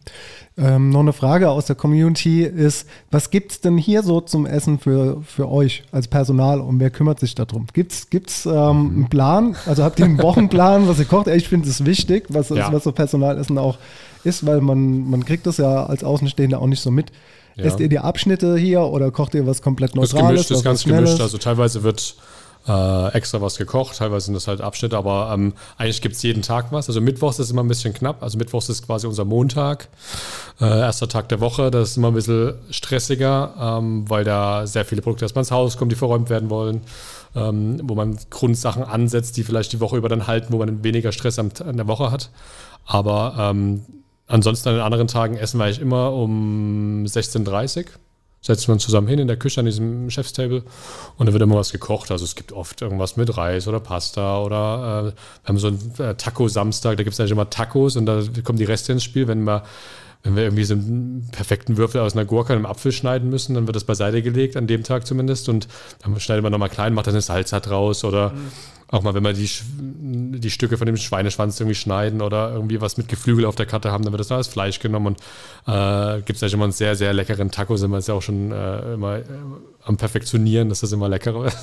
Ähm, 0.57 0.91
noch 0.91 1.01
eine 1.01 1.11
Frage 1.11 1.49
aus 1.49 1.65
der 1.65 1.75
Community 1.75 2.43
ist, 2.43 2.87
was 3.09 3.31
gibt 3.31 3.51
es 3.51 3.61
denn 3.61 3.77
hier 3.77 4.01
so 4.01 4.21
zum 4.21 4.45
Essen 4.45 4.79
für, 4.79 5.21
für 5.23 5.49
euch 5.49 5.83
als 5.91 6.07
Personal 6.07 6.61
und 6.61 6.79
wer 6.79 6.89
kümmert 6.89 7.19
sich 7.19 7.35
darum? 7.35 7.67
Gibt 7.73 7.91
es 7.91 8.45
ähm, 8.45 8.51
mhm. 8.51 8.55
einen 8.55 9.09
Plan? 9.09 9.55
Also 9.65 9.83
habt 9.83 9.99
ihr 9.99 10.05
einen 10.05 10.21
Wochenplan, 10.21 10.87
was 10.87 10.99
ihr 10.99 11.05
kocht? 11.05 11.27
Ich 11.27 11.49
finde 11.49 11.67
es 11.67 11.85
wichtig, 11.85 12.25
was, 12.29 12.49
ja. 12.49 12.71
was 12.71 12.85
so 12.85 12.93
Personalessen 12.93 13.57
auch 13.57 13.77
ist, 14.23 14.45
weil 14.45 14.61
man, 14.61 15.09
man 15.09 15.25
kriegt 15.25 15.45
das 15.45 15.57
ja 15.57 15.85
als 15.85 16.03
Außenstehender 16.03 16.61
auch 16.61 16.67
nicht 16.67 16.81
so 16.81 16.91
mit. 16.91 17.11
Ja. 17.55 17.65
Esst 17.65 17.81
ihr 17.81 17.89
die 17.89 17.99
Abschnitte 17.99 18.57
hier 18.57 18.81
oder 18.83 19.11
kocht 19.11 19.35
ihr 19.35 19.45
was 19.45 19.61
komplett 19.61 19.95
Neutrales? 19.95 20.13
Das 20.13 20.23
ist 20.23 20.27
gemischt, 20.27 20.51
das 20.51 20.57
ist 20.57 20.63
ganz 20.63 20.83
gemischt. 20.85 21.21
Also 21.21 21.37
teilweise 21.37 21.83
wird 21.83 22.15
äh, 22.67 23.13
extra 23.13 23.41
was 23.41 23.57
gekocht, 23.57 23.97
teilweise 23.97 24.25
sind 24.25 24.35
das 24.35 24.47
halt 24.47 24.61
Abschnitte, 24.61 24.97
aber 24.97 25.31
ähm, 25.33 25.53
eigentlich 25.77 26.01
gibt 26.01 26.15
es 26.15 26.23
jeden 26.23 26.41
Tag 26.41 26.71
was. 26.71 26.87
Also 26.87 27.01
Mittwochs 27.01 27.39
ist 27.39 27.49
immer 27.49 27.63
ein 27.63 27.67
bisschen 27.67 27.93
knapp, 27.93 28.21
also 28.21 28.37
Mittwochs 28.37 28.69
ist 28.69 28.85
quasi 28.85 29.07
unser 29.07 29.25
Montag, 29.25 29.89
äh, 30.59 30.65
erster 30.65 31.07
Tag 31.07 31.29
der 31.29 31.39
Woche, 31.39 31.71
das 31.71 31.91
ist 31.91 31.97
immer 31.97 32.09
ein 32.09 32.13
bisschen 32.13 32.53
stressiger, 32.69 33.53
ähm, 33.59 34.09
weil 34.09 34.23
da 34.23 34.67
sehr 34.67 34.85
viele 34.85 35.01
Produkte 35.01 35.25
erstmal 35.25 35.41
ins 35.41 35.51
Haus 35.51 35.77
kommen, 35.77 35.89
die 35.89 35.95
verräumt 35.95 36.29
werden 36.29 36.49
wollen. 36.49 36.81
Ähm, 37.33 37.79
wo 37.83 37.95
man 37.95 38.19
Grundsachen 38.29 38.83
ansetzt, 38.83 39.37
die 39.37 39.43
vielleicht 39.43 39.71
die 39.71 39.79
Woche 39.79 39.95
über 39.95 40.09
dann 40.09 40.27
halten, 40.27 40.51
wo 40.51 40.57
man 40.57 40.83
weniger 40.83 41.13
Stress 41.13 41.39
an 41.39 41.53
der 41.77 41.87
Woche 41.87 42.11
hat. 42.11 42.29
Aber 42.85 43.35
ähm, 43.39 43.85
ansonsten 44.27 44.67
an 44.67 44.75
den 44.75 44.83
anderen 44.83 45.07
Tagen 45.07 45.37
essen 45.37 45.57
wir 45.57 45.63
eigentlich 45.63 45.79
immer 45.79 46.11
um 46.11 47.05
16.30 47.05 47.77
Uhr 47.77 47.85
wir 48.47 48.73
uns 48.73 48.83
zusammen 48.83 49.07
hin 49.07 49.19
in 49.19 49.27
der 49.27 49.37
Küche 49.37 49.59
an 49.59 49.65
diesem 49.65 50.09
Chefstable 50.09 50.63
und 51.17 51.25
da 51.27 51.33
wird 51.33 51.43
immer 51.43 51.55
was 51.55 51.71
gekocht. 51.71 52.11
Also 52.11 52.25
es 52.25 52.35
gibt 52.35 52.51
oft 52.51 52.81
irgendwas 52.81 53.17
mit 53.17 53.37
Reis 53.37 53.67
oder 53.67 53.79
Pasta 53.79 54.41
oder 54.41 55.13
äh, 55.13 55.43
wir 55.43 55.47
haben 55.47 55.57
so 55.59 55.67
einen 55.67 55.93
äh, 55.99 56.15
Taco-Samstag, 56.15 56.97
da 56.97 57.03
gibt 57.03 57.13
es 57.13 57.19
eigentlich 57.19 57.31
immer 57.31 57.49
Tacos 57.49 57.95
und 57.95 58.05
da 58.05 58.23
kommen 58.43 58.57
die 58.57 58.65
Reste 58.65 58.91
ins 58.93 59.03
Spiel. 59.03 59.27
Wenn 59.27 59.43
wir, 59.43 59.63
wenn 60.23 60.35
wir 60.35 60.43
irgendwie 60.43 60.63
so 60.63 60.75
einen 60.75 61.27
perfekten 61.31 61.77
Würfel 61.77 62.01
aus 62.01 62.13
einer 62.13 62.25
Gurke 62.25 62.53
und 62.53 62.57
einem 62.57 62.65
Apfel 62.65 62.91
schneiden 62.91 63.29
müssen, 63.29 63.55
dann 63.55 63.67
wird 63.67 63.75
das 63.75 63.83
beiseite 63.85 64.21
gelegt, 64.21 64.55
an 64.55 64.67
dem 64.67 64.83
Tag 64.83 65.07
zumindest. 65.07 65.49
Und 65.49 65.67
dann 65.99 66.19
schneidet 66.19 66.43
man 66.43 66.51
nochmal 66.51 66.69
klein, 66.69 66.93
macht 66.93 67.07
dann 67.07 67.15
eine 67.15 67.21
Salsa 67.21 67.59
draus 67.59 68.03
oder 68.03 68.29
mhm. 68.29 68.51
Auch 68.91 69.03
mal, 69.03 69.13
wenn 69.13 69.23
wir 69.23 69.31
die, 69.31 69.49
die 69.71 70.51
Stücke 70.51 70.77
von 70.77 70.85
dem 70.85 70.97
Schweineschwanz 70.97 71.57
irgendwie 71.61 71.75
schneiden 71.75 72.21
oder 72.21 72.51
irgendwie 72.51 72.81
was 72.81 72.97
mit 72.97 73.07
Geflügel 73.07 73.45
auf 73.45 73.55
der 73.55 73.65
Karte 73.65 73.89
haben, 73.89 74.03
dann 74.03 74.11
wird 74.11 74.19
das 74.19 74.29
noch 74.29 74.35
als 74.35 74.49
Fleisch 74.49 74.79
genommen 74.79 75.07
und 75.07 75.19
äh, 75.65 76.21
gibt 76.23 76.35
es 76.35 76.43
eigentlich 76.43 76.53
immer 76.55 76.65
einen 76.65 76.73
sehr, 76.73 76.97
sehr 76.97 77.13
leckeren 77.13 77.51
Taco, 77.51 77.77
sind 77.77 77.89
wir 77.89 77.97
jetzt 77.97 78.09
ja 78.09 78.15
auch 78.15 78.21
schon 78.21 78.51
äh, 78.51 78.95
immer 78.95 79.19
äh, 79.19 79.23
am 79.85 79.95
Perfektionieren, 79.95 80.67
dass 80.67 80.81
das 80.81 80.91
immer 80.91 81.07
leckerer 81.07 81.45
ist. 81.45 81.57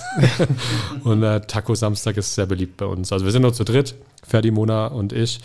und 1.04 1.22
äh, 1.22 1.42
Taco 1.42 1.74
Samstag 1.74 2.16
ist 2.16 2.34
sehr 2.34 2.46
beliebt 2.46 2.78
bei 2.78 2.86
uns. 2.86 3.12
Also 3.12 3.26
wir 3.26 3.32
sind 3.32 3.42
nur 3.42 3.52
zu 3.52 3.64
dritt, 3.64 3.94
Ferdi, 4.26 4.50
Mona 4.50 4.86
und 4.86 5.12
ich 5.12 5.40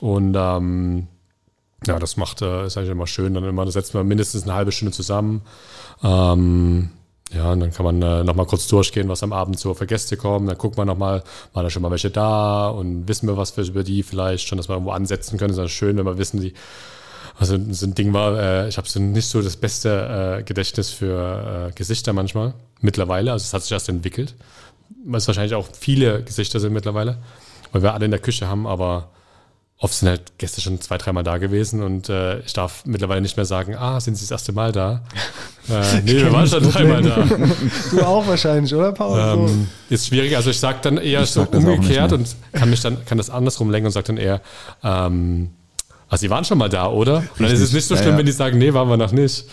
und 0.00 0.34
ähm, 0.38 1.06
ja, 1.84 1.98
das 1.98 2.16
macht, 2.16 2.42
äh, 2.42 2.66
ist 2.66 2.76
eigentlich 2.76 2.90
immer 2.90 3.06
schön. 3.06 3.34
Dann 3.34 3.44
immer, 3.44 3.70
setzen 3.70 3.94
wir 3.94 4.04
mindestens 4.04 4.44
eine 4.44 4.54
halbe 4.54 4.72
Stunde 4.72 4.92
zusammen. 4.92 5.42
Ähm, 6.02 6.90
ja, 7.32 7.52
und 7.52 7.60
dann 7.60 7.72
kann 7.72 7.84
man 7.84 8.00
äh, 8.02 8.22
nochmal 8.22 8.46
kurz 8.46 8.68
durchgehen, 8.68 9.08
was 9.08 9.22
am 9.22 9.32
Abend 9.32 9.58
so 9.58 9.74
für 9.74 9.86
Gäste 9.86 10.16
kommen. 10.16 10.46
Dann 10.46 10.56
guckt 10.56 10.76
man 10.76 10.86
nochmal, 10.86 11.22
waren 11.52 11.64
da 11.64 11.70
schon 11.70 11.82
mal 11.82 11.90
welche 11.90 12.10
da 12.10 12.68
und 12.68 13.08
wissen 13.08 13.28
wir 13.28 13.36
was 13.36 13.50
für 13.50 13.62
über 13.62 13.82
die 13.82 14.02
vielleicht 14.02 14.46
schon, 14.46 14.58
dass 14.58 14.68
wir 14.68 14.74
irgendwo 14.74 14.92
ansetzen 14.92 15.38
können. 15.38 15.48
Das 15.48 15.56
ist 15.56 15.62
dann 15.62 15.68
schön, 15.68 15.96
wenn 15.96 16.06
wir 16.06 16.18
wissen, 16.18 16.40
die, 16.40 16.54
also 17.38 17.58
so 17.70 17.86
ein 17.86 17.94
Ding 17.94 18.12
war, 18.12 18.38
äh, 18.38 18.68
ich 18.68 18.78
habe 18.78 18.88
so 18.88 19.00
nicht 19.00 19.28
so 19.28 19.42
das 19.42 19.56
beste 19.56 20.38
äh, 20.38 20.42
Gedächtnis 20.44 20.90
für 20.90 21.68
äh, 21.68 21.72
Gesichter 21.72 22.12
manchmal, 22.12 22.54
mittlerweile. 22.80 23.32
Also 23.32 23.44
es 23.44 23.52
hat 23.52 23.62
sich 23.62 23.72
erst 23.72 23.88
entwickelt. 23.88 24.34
Was 25.04 25.26
wahrscheinlich 25.26 25.54
auch 25.54 25.66
viele 25.78 26.22
Gesichter 26.22 26.60
sind 26.60 26.72
mittlerweile, 26.72 27.18
weil 27.72 27.82
wir 27.82 27.92
alle 27.92 28.04
in 28.04 28.12
der 28.12 28.20
Küche 28.20 28.46
haben, 28.46 28.66
aber 28.66 29.10
Oft 29.78 29.92
sind 29.92 30.08
halt 30.08 30.38
Gäste 30.38 30.62
schon 30.62 30.80
zwei, 30.80 30.96
dreimal 30.96 31.22
da 31.22 31.36
gewesen 31.36 31.82
und 31.82 32.08
äh, 32.08 32.38
ich 32.40 32.54
darf 32.54 32.86
mittlerweile 32.86 33.20
nicht 33.20 33.36
mehr 33.36 33.44
sagen, 33.44 33.74
ah, 33.76 34.00
sind 34.00 34.16
Sie 34.16 34.24
das 34.24 34.30
erste 34.30 34.52
Mal 34.52 34.72
da? 34.72 35.02
äh, 35.68 36.00
nee, 36.02 36.14
wir 36.14 36.32
waren 36.32 36.46
schon 36.46 36.62
dreimal 36.62 37.02
da. 37.02 37.24
Du 37.90 38.00
auch 38.00 38.26
wahrscheinlich, 38.26 38.74
oder 38.74 38.92
Paul? 38.92 39.18
Ähm, 39.18 39.68
ist 39.90 40.06
schwierig, 40.06 40.34
also 40.34 40.48
ich 40.48 40.58
sage 40.58 40.78
dann 40.80 40.96
eher 40.96 41.22
ich 41.22 41.30
so 41.30 41.42
umgekehrt 41.42 42.12
und 42.12 42.34
kann 42.52 42.70
mich 42.70 42.80
dann, 42.80 43.04
kann 43.04 43.18
das 43.18 43.28
andersrum 43.28 43.70
lenken 43.70 43.86
und 43.86 43.92
sage 43.92 44.06
dann 44.06 44.16
eher, 44.16 44.40
ähm, 44.82 45.50
also 46.08 46.22
Sie 46.22 46.30
waren 46.30 46.44
schon 46.44 46.56
mal 46.56 46.70
da, 46.70 46.86
oder? 46.86 47.18
Und 47.18 47.40
dann 47.40 47.50
ist 47.50 47.60
es 47.60 47.72
nicht 47.74 47.86
so 47.86 47.96
schlimm, 47.96 48.06
ja, 48.06 48.12
ja. 48.12 48.18
wenn 48.18 48.26
die 48.26 48.32
sagen, 48.32 48.58
nee, 48.58 48.72
waren 48.72 48.88
wir 48.88 48.96
noch 48.96 49.12
nicht. 49.12 49.44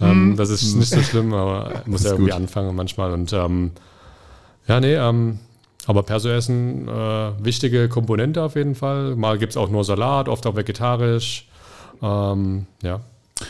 Ähm, 0.00 0.10
hm. 0.10 0.36
Das 0.36 0.50
ist 0.50 0.74
nicht 0.74 0.90
so 0.90 1.00
schlimm, 1.02 1.32
aber 1.34 1.82
muss 1.86 2.04
ja 2.04 2.10
irgendwie 2.10 2.30
gut. 2.30 2.40
anfangen 2.40 2.74
manchmal 2.76 3.12
und 3.12 3.32
ähm, 3.32 3.72
ja, 4.68 4.80
nee, 4.80 4.94
ähm, 4.94 5.38
aber 5.86 6.02
Perso-Essen, 6.02 6.88
äh, 6.88 7.44
wichtige 7.44 7.88
Komponente 7.88 8.42
auf 8.42 8.56
jeden 8.56 8.74
Fall. 8.74 9.16
Mal 9.16 9.38
gibt 9.38 9.52
es 9.52 9.56
auch 9.56 9.70
nur 9.70 9.84
Salat, 9.84 10.28
oft 10.28 10.46
auch 10.46 10.56
vegetarisch. 10.56 11.48
Ähm, 12.02 12.66
ja, 12.82 13.00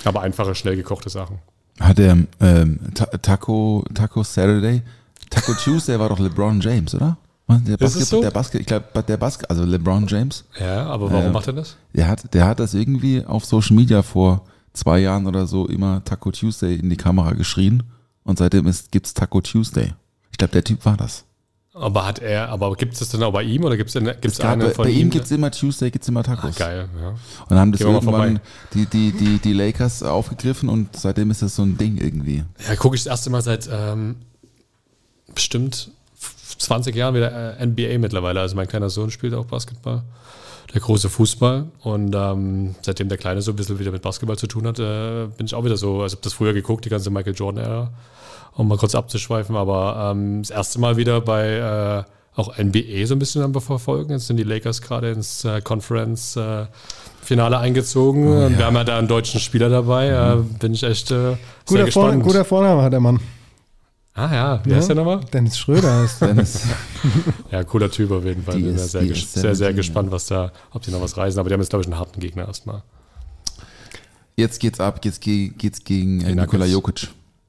aber 0.04 0.22
einfache, 0.22 0.54
schnell 0.54 0.76
gekochte 0.76 1.10
Sachen. 1.10 1.38
Hat 1.80 1.98
der 1.98 2.16
ähm, 2.40 2.80
Taco, 3.22 3.84
Taco 3.92 4.22
Saturday, 4.22 4.82
Taco 5.30 5.52
Tuesday 5.54 5.98
war 5.98 6.08
doch 6.08 6.18
LeBron 6.18 6.60
James, 6.60 6.94
oder? 6.94 7.16
Der 7.48 7.76
Basket, 7.76 8.06
so? 8.06 8.20
der 8.20 8.32
Basket, 8.32 8.60
ich 8.60 8.66
glaube, 8.66 9.04
der 9.06 9.16
Basket, 9.16 9.48
also 9.48 9.64
LeBron 9.64 10.06
James. 10.08 10.44
Ja, 10.58 10.86
aber 10.86 11.12
warum 11.12 11.26
äh, 11.26 11.30
macht 11.30 11.46
er 11.46 11.52
das? 11.52 11.76
Der 11.94 12.08
hat, 12.08 12.34
der 12.34 12.44
hat 12.44 12.58
das 12.58 12.74
irgendwie 12.74 13.24
auf 13.24 13.44
Social 13.44 13.76
Media 13.76 14.02
vor 14.02 14.44
zwei 14.72 14.98
Jahren 14.98 15.26
oder 15.26 15.46
so 15.46 15.66
immer 15.66 16.02
Taco 16.04 16.32
Tuesday 16.32 16.74
in 16.74 16.90
die 16.90 16.96
Kamera 16.96 17.32
geschrien 17.34 17.84
und 18.24 18.38
seitdem 18.38 18.70
gibt 18.90 19.06
es 19.06 19.14
Taco 19.14 19.40
Tuesday. 19.40 19.92
Ich 20.32 20.38
glaube, 20.38 20.52
der 20.52 20.64
Typ 20.64 20.84
war 20.84 20.96
das. 20.96 21.25
Aber 21.78 22.06
hat 22.06 22.20
er, 22.20 22.48
aber 22.48 22.74
gibt 22.74 22.94
es 22.94 23.00
das 23.00 23.10
dann 23.10 23.22
auch 23.22 23.32
bei 23.32 23.42
ihm 23.42 23.62
oder 23.62 23.76
gibt 23.76 23.94
es 23.94 24.02
gibt's 24.20 24.38
gab, 24.38 24.52
eine 24.52 24.64
bei, 24.64 24.74
von 24.74 24.84
bei 24.86 24.90
ihm 24.90 25.00
ihm? 25.02 25.10
gibt 25.10 25.26
es 25.26 25.30
immer 25.30 25.50
Tuesday, 25.50 25.90
gibt 25.90 26.04
es 26.04 26.08
immer 26.08 26.20
ah, 26.20 26.22
Tacos. 26.22 26.56
geil, 26.56 26.88
ja. 26.98 27.14
Und 27.50 27.56
haben 27.58 27.72
das 27.72 27.82
irgendwann 27.82 28.40
die, 28.72 28.86
die, 28.86 29.12
die, 29.12 29.38
die 29.38 29.52
Lakers 29.52 30.02
aufgegriffen 30.02 30.70
und 30.70 30.96
seitdem 30.96 31.30
ist 31.30 31.42
das 31.42 31.54
so 31.54 31.62
ein 31.62 31.76
Ding 31.76 31.98
irgendwie. 31.98 32.44
Ja, 32.66 32.76
gucke 32.76 32.96
ich 32.96 33.04
das 33.04 33.10
erste 33.10 33.28
Mal 33.28 33.42
seit 33.42 33.68
ähm, 33.70 34.16
bestimmt 35.34 35.90
20 36.58 36.94
Jahren 36.94 37.14
wieder 37.14 37.58
äh, 37.58 37.66
NBA 37.66 37.98
mittlerweile. 37.98 38.40
Also 38.40 38.56
mein 38.56 38.68
kleiner 38.68 38.90
Sohn 38.90 39.10
spielt 39.10 39.34
auch 39.34 39.46
Basketball, 39.46 40.02
der 40.72 40.80
große 40.80 41.08
Fußball. 41.08 41.66
Und 41.82 42.14
ähm, 42.14 42.74
seitdem 42.82 43.08
der 43.08 43.18
Kleine 43.18 43.42
so 43.42 43.52
ein 43.52 43.56
bisschen 43.56 43.78
wieder 43.78 43.92
mit 43.92 44.02
Basketball 44.02 44.36
zu 44.38 44.46
tun 44.46 44.66
hat, 44.66 44.78
äh, 44.78 45.26
bin 45.36 45.46
ich 45.46 45.54
auch 45.54 45.64
wieder 45.64 45.76
so, 45.76 46.02
also 46.02 46.16
habe 46.16 46.22
das 46.24 46.32
früher 46.32 46.52
geguckt, 46.52 46.84
die 46.84 46.88
ganze 46.88 47.10
Michael 47.10 47.34
Jordan-Ära, 47.34 47.90
um 48.54 48.68
mal 48.68 48.78
kurz 48.78 48.94
abzuschweifen. 48.94 49.56
Aber 49.56 50.12
ähm, 50.12 50.42
das 50.42 50.50
erste 50.50 50.80
Mal 50.80 50.96
wieder 50.96 51.20
bei 51.20 52.04
äh, 52.06 52.10
auch 52.36 52.56
NBA 52.58 53.06
so 53.06 53.14
ein 53.14 53.18
bisschen 53.18 53.42
am 53.42 53.54
verfolgen. 53.54 54.12
Jetzt 54.12 54.26
sind 54.26 54.36
die 54.36 54.44
Lakers 54.44 54.82
gerade 54.82 55.10
ins 55.10 55.44
äh, 55.44 55.60
Conference 55.62 56.36
äh, 56.36 56.66
Finale 57.22 57.58
eingezogen. 57.58 58.28
und 58.28 58.58
wir 58.58 58.66
haben 58.66 58.76
ja 58.76 58.84
da 58.84 58.98
einen 58.98 59.08
deutschen 59.08 59.40
Spieler 59.40 59.68
dabei. 59.68 60.08
Äh, 60.08 60.36
bin 60.60 60.74
ich 60.74 60.82
echt 60.82 61.10
äh, 61.10 61.14
sehr 61.14 61.38
Guter, 61.64 61.78
Vor 61.78 61.84
gespannt. 61.84 62.22
guter 62.22 62.44
Vorname 62.44 62.82
hat 62.82 62.92
der 62.92 63.00
Mann. 63.00 63.20
Ah 64.18 64.34
ja, 64.34 64.64
wie 64.64 64.70
Ja? 64.70 64.76
heißt 64.76 64.88
der 64.88 64.96
nochmal? 64.96 65.20
Dennis 65.32 65.58
Schröder 65.58 66.02
ist. 66.04 66.20
Dennis, 66.22 66.62
Ja, 67.50 67.62
cooler 67.64 67.90
Typ 67.90 68.10
auf 68.10 68.24
jeden 68.24 68.42
Fall. 68.42 68.56
Die 68.56 68.62
Bin 68.62 68.74
ist- 68.74 68.92
sehr, 68.92 69.04
ges 69.04 69.18
ist 69.18 69.32
sehr, 69.34 69.42
sehr 69.54 69.68
17, 69.68 69.76
gespannt, 69.76 70.10
was 70.10 70.26
da, 70.26 70.52
ob 70.70 70.82
die 70.82 70.90
noch 70.90 71.02
was 71.02 71.16
reisen. 71.18 71.38
Aber 71.38 71.48
die 71.50 71.52
haben 71.52 71.60
jetzt, 71.60 71.68
glaube 71.68 71.82
ich, 71.82 71.86
einen 71.86 71.98
harten 71.98 72.18
Gegner 72.20 72.46
erstmal. 72.46 72.82
jetzt 74.36 74.60
geht's 74.60 74.80
ab, 74.80 75.04
jetzt 75.04 75.20
ge- 75.20 75.48
geht's 75.50 75.84
gegen 75.84 76.20
äh. 76.22 76.34
Nikola 76.34 76.66
Jokic. 76.66 77.08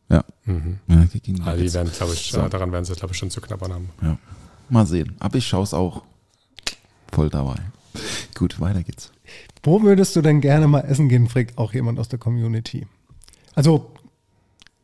Ja. 0.10 0.24
ja 0.46 0.54
gegen 0.56 0.66
Also 0.94 1.14
die 1.24 1.32
Nuggets. 1.42 1.74
werden, 1.74 1.92
glaube 1.92 2.14
ich, 2.14 2.32
So. 2.32 2.40
äh, 2.42 2.50
daran 2.50 2.72
werden 2.72 2.86
sie, 2.86 2.94
glaube 2.96 3.14
ich, 3.14 3.18
schon 3.18 3.30
zu 3.30 3.42
knabbern 3.42 3.74
haben. 3.74 3.90
Ja. 4.02 4.18
Mal 4.70 4.86
sehen. 4.86 5.16
Aber 5.20 5.38
ich 5.38 5.48
schaue 5.48 5.64
es 5.64 5.74
auch 5.74 6.04
voll 7.12 7.30
dabei. 7.30 7.56
Gut, 8.36 8.60
weiter 8.60 8.84
geht's. 8.84 9.12
Wo 9.64 9.82
würdest 9.82 10.16
du 10.16 10.22
denn 10.22 10.40
gerne 10.40 10.68
mal 10.68 10.82
essen 10.82 11.10
gehen, 11.10 11.28
fragt 11.28 11.58
auch 11.58 11.74
jemand 11.74 12.00
aus 12.00 12.08
der 12.08 12.20
Community. 12.20 12.88
Also, 13.56 13.92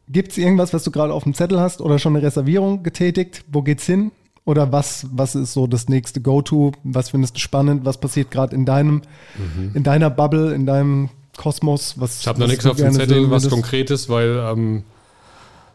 gibt 0.10 0.32
es 0.32 0.38
irgendwas, 0.38 0.74
was 0.74 0.84
du 0.84 0.92
gerade 0.92 1.13
auf 1.13 1.24
dem 1.24 1.34
Zettel 1.34 1.60
hast 1.60 1.82
oder 1.82 2.00
schon 2.00 2.16
eine 2.16 2.26
Reservierung 2.26 2.84
getätigt? 2.84 3.44
Wo 3.52 3.62
geht's 3.62 3.86
hin? 3.86 4.12
Oder 4.46 4.72
was, 4.74 5.08
was 5.12 5.36
ist 5.36 5.54
so 5.54 5.68
das 5.68 5.88
nächste 5.88 6.20
Go-To? 6.20 6.74
Was 6.84 7.10
findest 7.12 7.38
du 7.38 7.39
spannend? 7.39 7.86
Was 7.86 7.98
passiert 7.98 8.30
gerade 8.30 8.54
in 8.56 8.66
deinem, 8.66 9.02
in 9.74 9.84
deiner 9.84 10.10
Bubble, 10.10 10.54
in 10.54 10.66
deinem 10.66 11.10
Kosmos? 11.38 11.96
Was, 11.98 12.18
Mhm. 12.18 12.20
Ich 12.22 12.28
habe 12.28 12.39
noch 12.42 12.48
nichts 12.48 12.66
auf 12.66 12.76
dem 12.76 12.92
Zettel, 12.92 13.32
was? 13.32 13.50
Konkretes, 13.50 14.10
weil 14.10 14.38
ähm, 14.46 14.84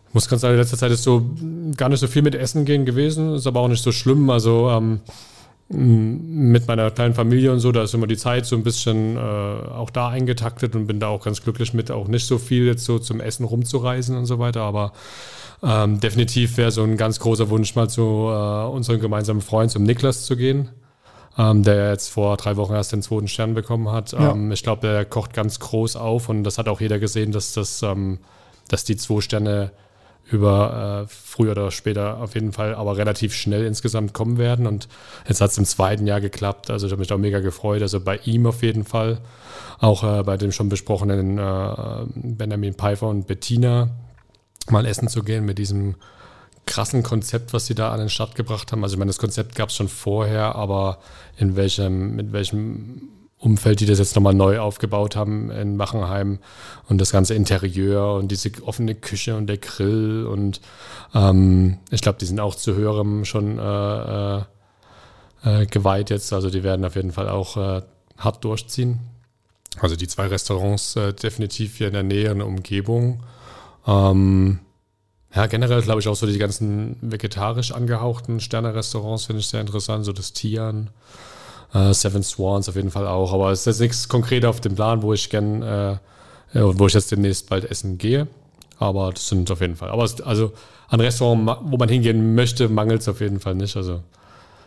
ich 0.08 0.14
muss 0.14 0.28
ganz 0.28 0.42
sagen, 0.42 0.54
in 0.54 0.60
letzter 0.60 0.76
Zeit 0.76 0.90
ist 0.90 1.02
so 1.02 1.30
gar 1.76 1.88
nicht 1.88 2.00
so 2.00 2.06
viel 2.08 2.22
mit 2.22 2.34
Essen 2.34 2.66
gehen 2.66 2.84
gewesen, 2.84 3.34
ist 3.34 3.46
aber 3.46 3.60
auch 3.60 3.68
nicht 3.68 3.82
so 3.82 3.90
schlimm. 3.92 4.28
Also 4.28 4.68
ähm, 4.70 5.00
mit 5.70 6.66
meiner 6.66 6.90
kleinen 6.90 7.14
Familie 7.14 7.52
und 7.52 7.60
so, 7.60 7.72
da 7.72 7.82
ist 7.82 7.92
immer 7.92 8.06
die 8.06 8.16
Zeit 8.16 8.46
so 8.46 8.56
ein 8.56 8.62
bisschen 8.62 9.16
äh, 9.16 9.20
auch 9.20 9.90
da 9.90 10.08
eingetaktet 10.08 10.74
und 10.74 10.86
bin 10.86 10.98
da 10.98 11.08
auch 11.08 11.24
ganz 11.24 11.42
glücklich 11.42 11.74
mit, 11.74 11.90
auch 11.90 12.08
nicht 12.08 12.26
so 12.26 12.38
viel 12.38 12.64
jetzt 12.64 12.84
so 12.84 12.98
zum 12.98 13.20
Essen 13.20 13.44
rumzureisen 13.44 14.16
und 14.16 14.24
so 14.24 14.38
weiter, 14.38 14.62
aber 14.62 14.92
ähm, 15.62 16.00
definitiv 16.00 16.56
wäre 16.56 16.70
so 16.70 16.82
ein 16.84 16.96
ganz 16.96 17.20
großer 17.20 17.50
Wunsch, 17.50 17.74
mal 17.74 17.90
zu 17.90 18.02
äh, 18.02 18.64
unserem 18.70 19.00
gemeinsamen 19.00 19.42
Freund, 19.42 19.70
zum 19.70 19.82
Niklas 19.82 20.24
zu 20.24 20.36
gehen, 20.36 20.70
ähm, 21.36 21.62
der 21.64 21.90
jetzt 21.90 22.08
vor 22.08 22.38
drei 22.38 22.56
Wochen 22.56 22.72
erst 22.72 22.92
den 22.92 23.02
zweiten 23.02 23.28
Stern 23.28 23.52
bekommen 23.52 23.90
hat. 23.90 24.12
Ja. 24.12 24.32
Ähm, 24.32 24.50
ich 24.52 24.62
glaube, 24.62 24.86
der 24.86 25.04
kocht 25.04 25.34
ganz 25.34 25.58
groß 25.58 25.96
auf 25.96 26.30
und 26.30 26.44
das 26.44 26.56
hat 26.56 26.68
auch 26.68 26.80
jeder 26.80 26.98
gesehen, 26.98 27.30
dass, 27.30 27.52
das, 27.52 27.82
ähm, 27.82 28.20
dass 28.68 28.84
die 28.84 28.96
zwei 28.96 29.20
Sterne 29.20 29.72
über 30.30 31.06
äh, 31.06 31.08
früher 31.08 31.52
oder 31.52 31.70
später 31.70 32.18
auf 32.18 32.34
jeden 32.34 32.52
Fall, 32.52 32.74
aber 32.74 32.96
relativ 32.96 33.34
schnell 33.34 33.64
insgesamt 33.64 34.12
kommen 34.12 34.36
werden. 34.38 34.66
Und 34.66 34.88
jetzt 35.26 35.40
hat 35.40 35.50
es 35.50 35.58
im 35.58 35.64
zweiten 35.64 36.06
Jahr 36.06 36.20
geklappt. 36.20 36.70
Also 36.70 36.86
ich 36.86 36.92
habe 36.92 37.00
mich 37.00 37.12
auch 37.12 37.18
mega 37.18 37.40
gefreut. 37.40 37.82
Also 37.82 38.00
bei 38.00 38.18
ihm 38.24 38.46
auf 38.46 38.62
jeden 38.62 38.84
Fall. 38.84 39.18
Auch 39.78 40.04
äh, 40.04 40.22
bei 40.22 40.36
dem 40.36 40.52
schon 40.52 40.68
besprochenen 40.68 41.38
äh, 41.38 42.06
Benjamin 42.14 42.74
Pfeiffer 42.74 43.08
und 43.08 43.26
Bettina 43.26 43.90
mal 44.70 44.84
essen 44.84 45.08
zu 45.08 45.22
gehen 45.22 45.44
mit 45.44 45.58
diesem 45.58 45.94
krassen 46.66 47.02
Konzept, 47.02 47.54
was 47.54 47.66
sie 47.66 47.74
da 47.74 47.92
an 47.92 47.98
den 47.98 48.10
Start 48.10 48.34
gebracht 48.34 48.70
haben. 48.70 48.82
Also 48.82 48.94
ich 48.94 48.98
meine, 48.98 49.08
das 49.08 49.18
Konzept 49.18 49.54
gab 49.54 49.70
es 49.70 49.76
schon 49.76 49.88
vorher, 49.88 50.54
aber 50.54 50.98
in 51.38 51.56
welchem, 51.56 52.14
mit 52.14 52.32
welchem 52.32 53.08
Umfeld 53.38 53.80
die 53.80 53.86
das 53.86 53.98
jetzt 54.00 54.16
nochmal 54.16 54.34
neu 54.34 54.58
aufgebaut 54.58 55.14
haben 55.14 55.50
in 55.50 55.76
Machenheim 55.76 56.40
und 56.88 57.00
das 57.00 57.12
ganze 57.12 57.34
Interieur 57.34 58.14
und 58.14 58.28
diese 58.28 58.50
offene 58.64 58.94
Küche 58.96 59.36
und 59.36 59.46
der 59.46 59.58
Grill 59.58 60.26
und 60.26 60.60
ähm, 61.14 61.78
ich 61.90 62.00
glaube, 62.00 62.18
die 62.18 62.26
sind 62.26 62.40
auch 62.40 62.56
zu 62.56 62.74
höherem 62.74 63.24
schon 63.24 63.58
äh, 63.58 64.38
äh, 64.38 64.42
äh, 65.44 65.66
geweiht 65.66 66.10
jetzt. 66.10 66.32
Also 66.32 66.50
die 66.50 66.62
werden 66.62 66.84
auf 66.84 66.96
jeden 66.96 67.12
Fall 67.12 67.28
auch 67.28 67.56
äh, 67.56 67.82
hart 68.16 68.44
durchziehen. 68.44 69.00
Also 69.80 69.96
die 69.96 70.08
zwei 70.08 70.26
Restaurants 70.26 70.96
äh, 70.96 71.12
definitiv 71.12 71.76
hier 71.76 71.88
in 71.88 71.92
der 71.92 72.02
Nähe 72.02 72.32
und 72.32 72.42
Umgebung. 72.42 73.22
Ähm, 73.86 74.60
ja, 75.34 75.46
generell 75.46 75.82
glaube 75.82 76.00
ich 76.00 76.08
auch 76.08 76.16
so 76.16 76.26
die 76.26 76.38
ganzen 76.38 76.96
vegetarisch 77.00 77.72
angehauchten 77.72 78.40
Sterne-Restaurants 78.40 79.26
finde 79.26 79.40
ich 79.40 79.46
sehr 79.46 79.60
interessant, 79.60 80.04
so 80.04 80.12
das 80.12 80.32
Tian, 80.32 80.90
äh, 81.74 81.92
Seven 81.92 82.22
Swans 82.22 82.68
auf 82.68 82.76
jeden 82.76 82.90
Fall 82.90 83.06
auch. 83.06 83.32
Aber 83.32 83.50
es 83.50 83.60
ist 83.60 83.66
jetzt 83.66 83.80
nichts 83.80 84.08
konkret 84.08 84.44
auf 84.44 84.60
dem 84.60 84.74
Plan, 84.74 85.02
wo 85.02 85.12
ich 85.12 85.30
gern, 85.30 85.62
äh, 85.62 85.92
äh, 85.92 85.98
wo 86.54 86.86
ich 86.86 86.94
jetzt 86.94 87.10
demnächst 87.10 87.48
bald 87.48 87.70
essen 87.70 87.98
gehe. 87.98 88.26
Aber 88.78 89.10
das 89.12 89.28
sind 89.28 89.50
auf 89.50 89.60
jeden 89.60 89.76
Fall. 89.76 89.90
Aber 89.90 90.04
es, 90.04 90.20
also 90.20 90.52
an 90.88 91.00
Restaurant, 91.00 91.44
ma- 91.44 91.60
wo 91.64 91.76
man 91.76 91.88
hingehen 91.88 92.34
möchte, 92.34 92.68
mangelt 92.68 93.00
es 93.02 93.08
auf 93.08 93.20
jeden 93.20 93.40
Fall 93.40 93.54
nicht. 93.54 93.76
Also 93.76 94.02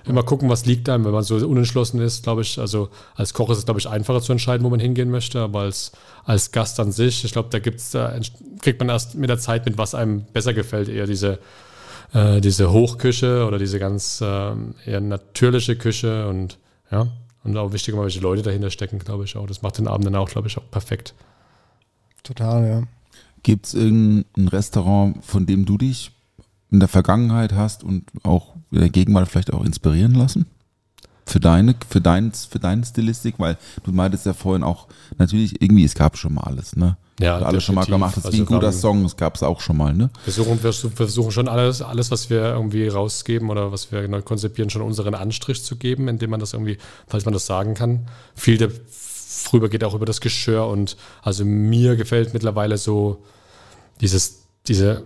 immer 0.06 0.24
gucken, 0.24 0.50
was 0.50 0.66
liegt 0.66 0.90
einem, 0.90 1.06
wenn 1.06 1.12
man 1.12 1.24
so 1.24 1.36
unentschlossen 1.36 2.02
ist, 2.02 2.24
glaube 2.24 2.42
ich. 2.42 2.60
Also 2.60 2.90
als 3.16 3.34
Koch 3.34 3.50
ist 3.52 3.60
es, 3.60 3.66
glaube 3.66 3.80
ich, 3.80 3.88
einfacher 3.88 4.22
zu 4.22 4.32
entscheiden, 4.32 4.66
wo 4.66 4.70
man 4.70 4.80
hingehen 4.80 5.12
möchte, 5.12 5.40
aber 5.40 5.62
als, 5.62 5.92
als 6.26 6.52
Gast 6.52 6.80
an 6.80 6.92
sich, 6.92 7.24
ich 7.24 7.32
glaube, 7.32 7.50
da 7.52 7.60
gibt's, 7.60 7.92
da 7.92 8.14
kriegt 8.62 8.80
man 8.80 8.90
erst 8.90 9.16
mit 9.16 9.30
der 9.30 9.38
Zeit 9.38 9.66
mit, 9.66 9.78
was 9.78 9.96
einem 9.96 10.24
besser 10.34 10.54
gefällt, 10.54 10.90
eher 10.90 11.06
diese, 11.06 11.38
äh, 12.14 12.42
diese 12.42 12.72
Hochküche 12.72 13.46
oder 13.46 13.60
diese 13.60 13.78
ganz 13.80 14.22
ähm, 14.26 14.74
eher 14.86 15.02
natürliche 15.02 15.76
Küche 15.76 16.28
und 16.28 16.58
ja. 16.92 17.08
Und 17.44 17.58
auch 17.58 17.74
wichtig, 17.74 17.96
welche 17.98 18.20
Leute 18.20 18.44
dahinter 18.44 18.70
stecken, 18.70 19.00
glaube 19.00 19.24
ich 19.24 19.36
auch. 19.36 19.48
Das 19.48 19.62
macht 19.62 19.78
den 19.80 19.88
Abend 19.88 20.06
dann 20.06 20.16
auch, 20.16 20.30
glaube 20.30 20.48
ich, 20.48 20.58
auch 20.58 20.70
perfekt. 20.70 21.16
Total, 22.24 22.68
ja. 22.68 22.84
Gibt 23.44 23.66
es 23.66 23.74
irgendein 23.74 24.48
Restaurant, 24.48 25.26
von 25.26 25.48
dem 25.48 25.66
du 25.66 25.78
dich 25.78 26.12
in 26.70 26.80
der 26.80 26.88
Vergangenheit 26.88 27.54
hast 27.54 27.84
und 27.84 28.06
auch 28.24 28.56
in 28.70 28.80
der 28.80 28.90
Gegenwart 28.90 29.28
vielleicht 29.28 29.54
auch 29.54 29.66
inspirieren 29.66 30.14
lassen? 30.14 30.46
Für 31.26 31.40
deine, 31.40 31.76
für 31.90 32.02
dein, 32.02 32.32
für 32.32 32.60
deine 32.60 32.86
Stilistik, 32.86 33.36
weil 33.38 33.58
du 33.84 33.92
meintest 33.92 34.26
ja 34.26 34.34
vorhin 34.34 34.64
auch, 34.64 34.88
natürlich, 35.18 35.62
irgendwie, 35.62 35.86
es 35.86 35.96
gab 35.96 36.18
schon 36.18 36.34
mal 36.34 36.44
alles, 36.44 36.76
ne? 36.76 36.98
Ja, 37.22 37.36
Hat 37.36 37.44
alles 37.44 37.64
schon 37.64 37.76
mal 37.76 37.82
definitiv. 37.82 37.96
gemacht, 37.96 38.18
das 38.18 38.26
ist 38.26 38.34
wie 38.34 38.38
ein 38.38 38.42
Also 38.42 38.52
wir 38.52 38.56
guter 38.58 38.72
Song, 38.72 39.04
das 39.04 39.18
gab 39.18 39.36
es 39.36 39.44
auch 39.44 39.62
schon 39.62 39.78
mal, 39.78 39.94
ne? 39.94 40.10
Wir 40.26 40.34
versuchen, 40.34 40.64
wir 40.64 40.74
versuchen 40.74 41.32
schon 41.32 41.48
alles, 41.48 41.82
alles, 41.82 42.12
was 42.12 42.30
wir 42.30 42.42
irgendwie 42.42 42.88
rausgeben 42.88 43.50
oder 43.50 43.72
was 43.72 43.92
wir 43.92 44.08
neu 44.08 44.22
konzipieren, 44.22 44.70
schon 44.70 44.82
unseren 44.82 45.14
Anstrich 45.16 45.64
zu 45.64 45.76
geben, 45.76 46.08
indem 46.08 46.32
man 46.32 46.40
das 46.40 46.54
irgendwie, 46.54 46.78
falls 47.08 47.26
man 47.26 47.34
das 47.34 47.46
sagen 47.46 47.74
kann. 47.74 48.08
Viel 48.36 48.58
der 48.58 48.70
früher 49.42 49.70
geht 49.70 49.84
auch 49.84 49.94
über 49.94 50.06
das 50.06 50.22
Geschirr 50.22 50.68
und 50.68 50.98
also 51.24 51.46
mir 51.46 51.96
gefällt 51.96 52.34
mittlerweile 52.34 52.78
so 52.78 53.24
dieses, 54.00 54.44
diese 54.68 55.04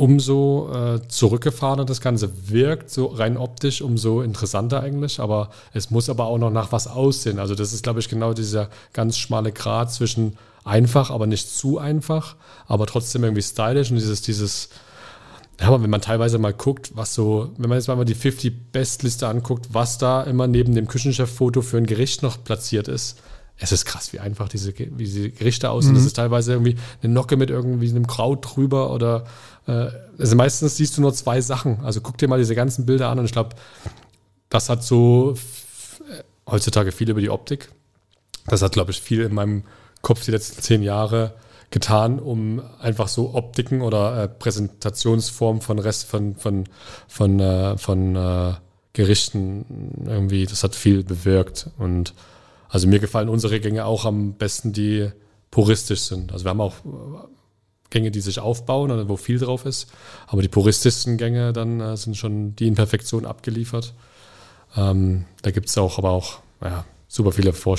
umso 0.00 0.70
äh, 0.72 1.06
zurückgefahrener 1.08 1.84
das 1.84 2.00
Ganze 2.00 2.30
wirkt, 2.48 2.88
so 2.88 3.04
rein 3.08 3.36
optisch, 3.36 3.82
umso 3.82 4.22
interessanter 4.22 4.82
eigentlich. 4.82 5.20
Aber 5.20 5.50
es 5.74 5.90
muss 5.90 6.08
aber 6.08 6.24
auch 6.24 6.38
noch 6.38 6.50
nach 6.50 6.72
was 6.72 6.86
aussehen. 6.86 7.38
Also 7.38 7.54
das 7.54 7.74
ist, 7.74 7.82
glaube 7.82 8.00
ich, 8.00 8.08
genau 8.08 8.32
dieser 8.32 8.70
ganz 8.94 9.18
schmale 9.18 9.52
Grat 9.52 9.92
zwischen 9.92 10.38
einfach, 10.64 11.10
aber 11.10 11.26
nicht 11.26 11.50
zu 11.50 11.76
einfach, 11.76 12.36
aber 12.66 12.86
trotzdem 12.86 13.24
irgendwie 13.24 13.42
stylisch 13.42 13.90
und 13.90 13.96
dieses, 13.96 14.22
dieses, 14.22 14.70
ja, 15.60 15.66
aber 15.66 15.82
wenn 15.82 15.90
man 15.90 16.00
teilweise 16.00 16.38
mal 16.38 16.54
guckt, 16.54 16.92
was 16.94 17.12
so, 17.12 17.50
wenn 17.58 17.68
man 17.68 17.76
jetzt 17.76 17.88
mal 17.88 18.02
die 18.06 18.14
50 18.14 18.72
Best-Liste 18.72 19.28
anguckt, 19.28 19.66
was 19.72 19.98
da 19.98 20.22
immer 20.22 20.46
neben 20.46 20.74
dem 20.74 20.88
Küchenchef-Foto 20.88 21.60
für 21.60 21.76
ein 21.76 21.84
Gericht 21.84 22.22
noch 22.22 22.42
platziert 22.42 22.88
ist, 22.88 23.18
es 23.62 23.72
ist 23.72 23.84
krass, 23.84 24.12
wie 24.12 24.20
einfach 24.20 24.48
diese, 24.48 24.76
wie 24.76 25.04
diese 25.04 25.30
Gerichte 25.30 25.70
aussehen. 25.70 25.94
Das 25.94 26.04
ist 26.06 26.16
teilweise 26.16 26.52
irgendwie 26.52 26.76
eine 27.02 27.12
Nocke 27.12 27.36
mit 27.36 27.50
irgendwie 27.50 27.90
einem 27.90 28.06
Kraut 28.06 28.56
drüber 28.56 28.90
oder 28.90 29.26
äh, 29.66 29.88
also 30.18 30.34
meistens 30.34 30.78
siehst 30.78 30.96
du 30.96 31.02
nur 31.02 31.12
zwei 31.12 31.42
Sachen. 31.42 31.80
Also 31.80 32.00
guck 32.00 32.16
dir 32.16 32.26
mal 32.26 32.38
diese 32.38 32.54
ganzen 32.54 32.86
Bilder 32.86 33.10
an 33.10 33.18
und 33.18 33.26
ich 33.26 33.32
glaube, 33.32 33.50
das 34.48 34.70
hat 34.70 34.82
so 34.82 35.34
äh, 36.10 36.22
heutzutage 36.50 36.90
viel 36.90 37.10
über 37.10 37.20
die 37.20 37.28
Optik. 37.28 37.70
Das 38.46 38.62
hat, 38.62 38.72
glaube 38.72 38.92
ich, 38.92 39.00
viel 39.02 39.20
in 39.20 39.34
meinem 39.34 39.64
Kopf 40.00 40.24
die 40.24 40.30
letzten 40.30 40.62
zehn 40.62 40.82
Jahre 40.82 41.34
getan, 41.70 42.18
um 42.18 42.62
einfach 42.80 43.08
so 43.08 43.34
Optiken 43.34 43.82
oder 43.82 44.24
äh, 44.24 44.28
Präsentationsformen 44.28 45.60
von 45.60 45.78
Rest 45.78 46.06
von, 46.06 46.34
von, 46.34 46.64
von, 47.06 47.38
äh, 47.38 47.76
von 47.76 48.16
äh, 48.16 48.54
Gerichten 48.94 50.02
irgendwie, 50.06 50.46
das 50.46 50.64
hat 50.64 50.74
viel 50.74 51.04
bewirkt. 51.04 51.68
Und 51.78 52.14
also 52.70 52.88
mir 52.88 52.98
gefallen 53.00 53.28
unsere 53.28 53.60
Gänge 53.60 53.84
auch 53.84 54.04
am 54.04 54.34
besten, 54.34 54.72
die 54.72 55.10
puristisch 55.50 56.02
sind. 56.02 56.32
Also 56.32 56.44
wir 56.44 56.50
haben 56.50 56.60
auch 56.60 56.74
äh, 56.84 57.28
Gänge, 57.90 58.10
die 58.10 58.20
sich 58.20 58.38
aufbauen 58.38 58.90
oder 58.90 59.08
wo 59.08 59.16
viel 59.16 59.38
drauf 59.38 59.66
ist. 59.66 59.90
Aber 60.28 60.42
die 60.42 60.48
Purististen-Gänge 60.48 61.52
dann 61.52 61.80
äh, 61.80 61.96
sind 61.96 62.16
schon 62.16 62.54
die 62.56 62.68
in 62.68 62.76
Perfektion 62.76 63.26
abgeliefert. 63.26 63.92
Ähm, 64.76 65.24
da 65.42 65.50
gibt 65.50 65.68
es 65.68 65.76
auch 65.76 65.98
aber 65.98 66.10
auch 66.10 66.38
ja, 66.62 66.84
super 67.08 67.32
viele 67.32 67.52
Vor 67.52 67.76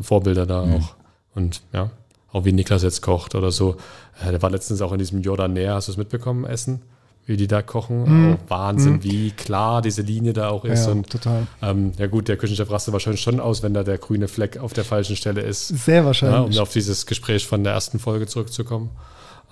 Vorbilder 0.00 0.46
da 0.46 0.64
Mhm. 0.64 0.74
auch. 0.74 0.94
Und 1.34 1.62
ja, 1.72 1.90
auch 2.32 2.44
wie 2.44 2.52
Niklas 2.52 2.82
jetzt 2.82 3.02
kocht 3.02 3.34
oder 3.34 3.50
so. 3.50 3.76
Äh, 4.24 4.30
der 4.30 4.40
war 4.42 4.50
letztens 4.50 4.80
auch 4.82 4.92
in 4.92 4.98
diesem 4.98 5.20
Jordaner, 5.22 5.74
hast 5.74 5.88
du 5.88 5.92
es 5.92 5.98
mitbekommen, 5.98 6.44
Essen? 6.44 6.82
Wie 7.30 7.36
die 7.36 7.46
da 7.46 7.62
kochen. 7.62 8.34
Oh, 8.34 8.38
Wahnsinn, 8.48 9.04
wie 9.04 9.30
klar 9.30 9.82
diese 9.82 10.02
Linie 10.02 10.32
da 10.32 10.48
auch 10.48 10.64
ist. 10.64 10.86
Ja, 10.86 10.90
und 10.90 11.08
total. 11.08 11.46
ähm, 11.62 11.92
ja 11.96 12.08
gut, 12.08 12.26
der 12.26 12.36
Küchenchef 12.36 12.68
rastet 12.68 12.92
wahrscheinlich 12.92 13.20
schon 13.20 13.38
aus, 13.38 13.62
wenn 13.62 13.72
da 13.72 13.84
der 13.84 13.98
grüne 13.98 14.26
Fleck 14.26 14.58
auf 14.58 14.72
der 14.72 14.84
falschen 14.84 15.14
Stelle 15.14 15.40
ist. 15.42 15.68
Sehr 15.68 15.94
Ja, 15.94 16.00
um 16.00 16.06
wahrscheinlich. 16.06 16.58
auf 16.58 16.72
dieses 16.72 17.06
Gespräch 17.06 17.46
von 17.46 17.62
der 17.62 17.72
ersten 17.74 18.00
Folge 18.00 18.26
zurückzukommen. 18.26 18.90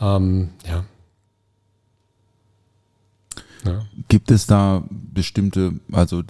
Ähm, 0.00 0.48
ja. 0.66 0.84
ja. 3.64 3.86
Gibt 4.08 4.32
es 4.32 4.48
da 4.48 4.82
bestimmte, 4.90 5.74
also 5.92 6.24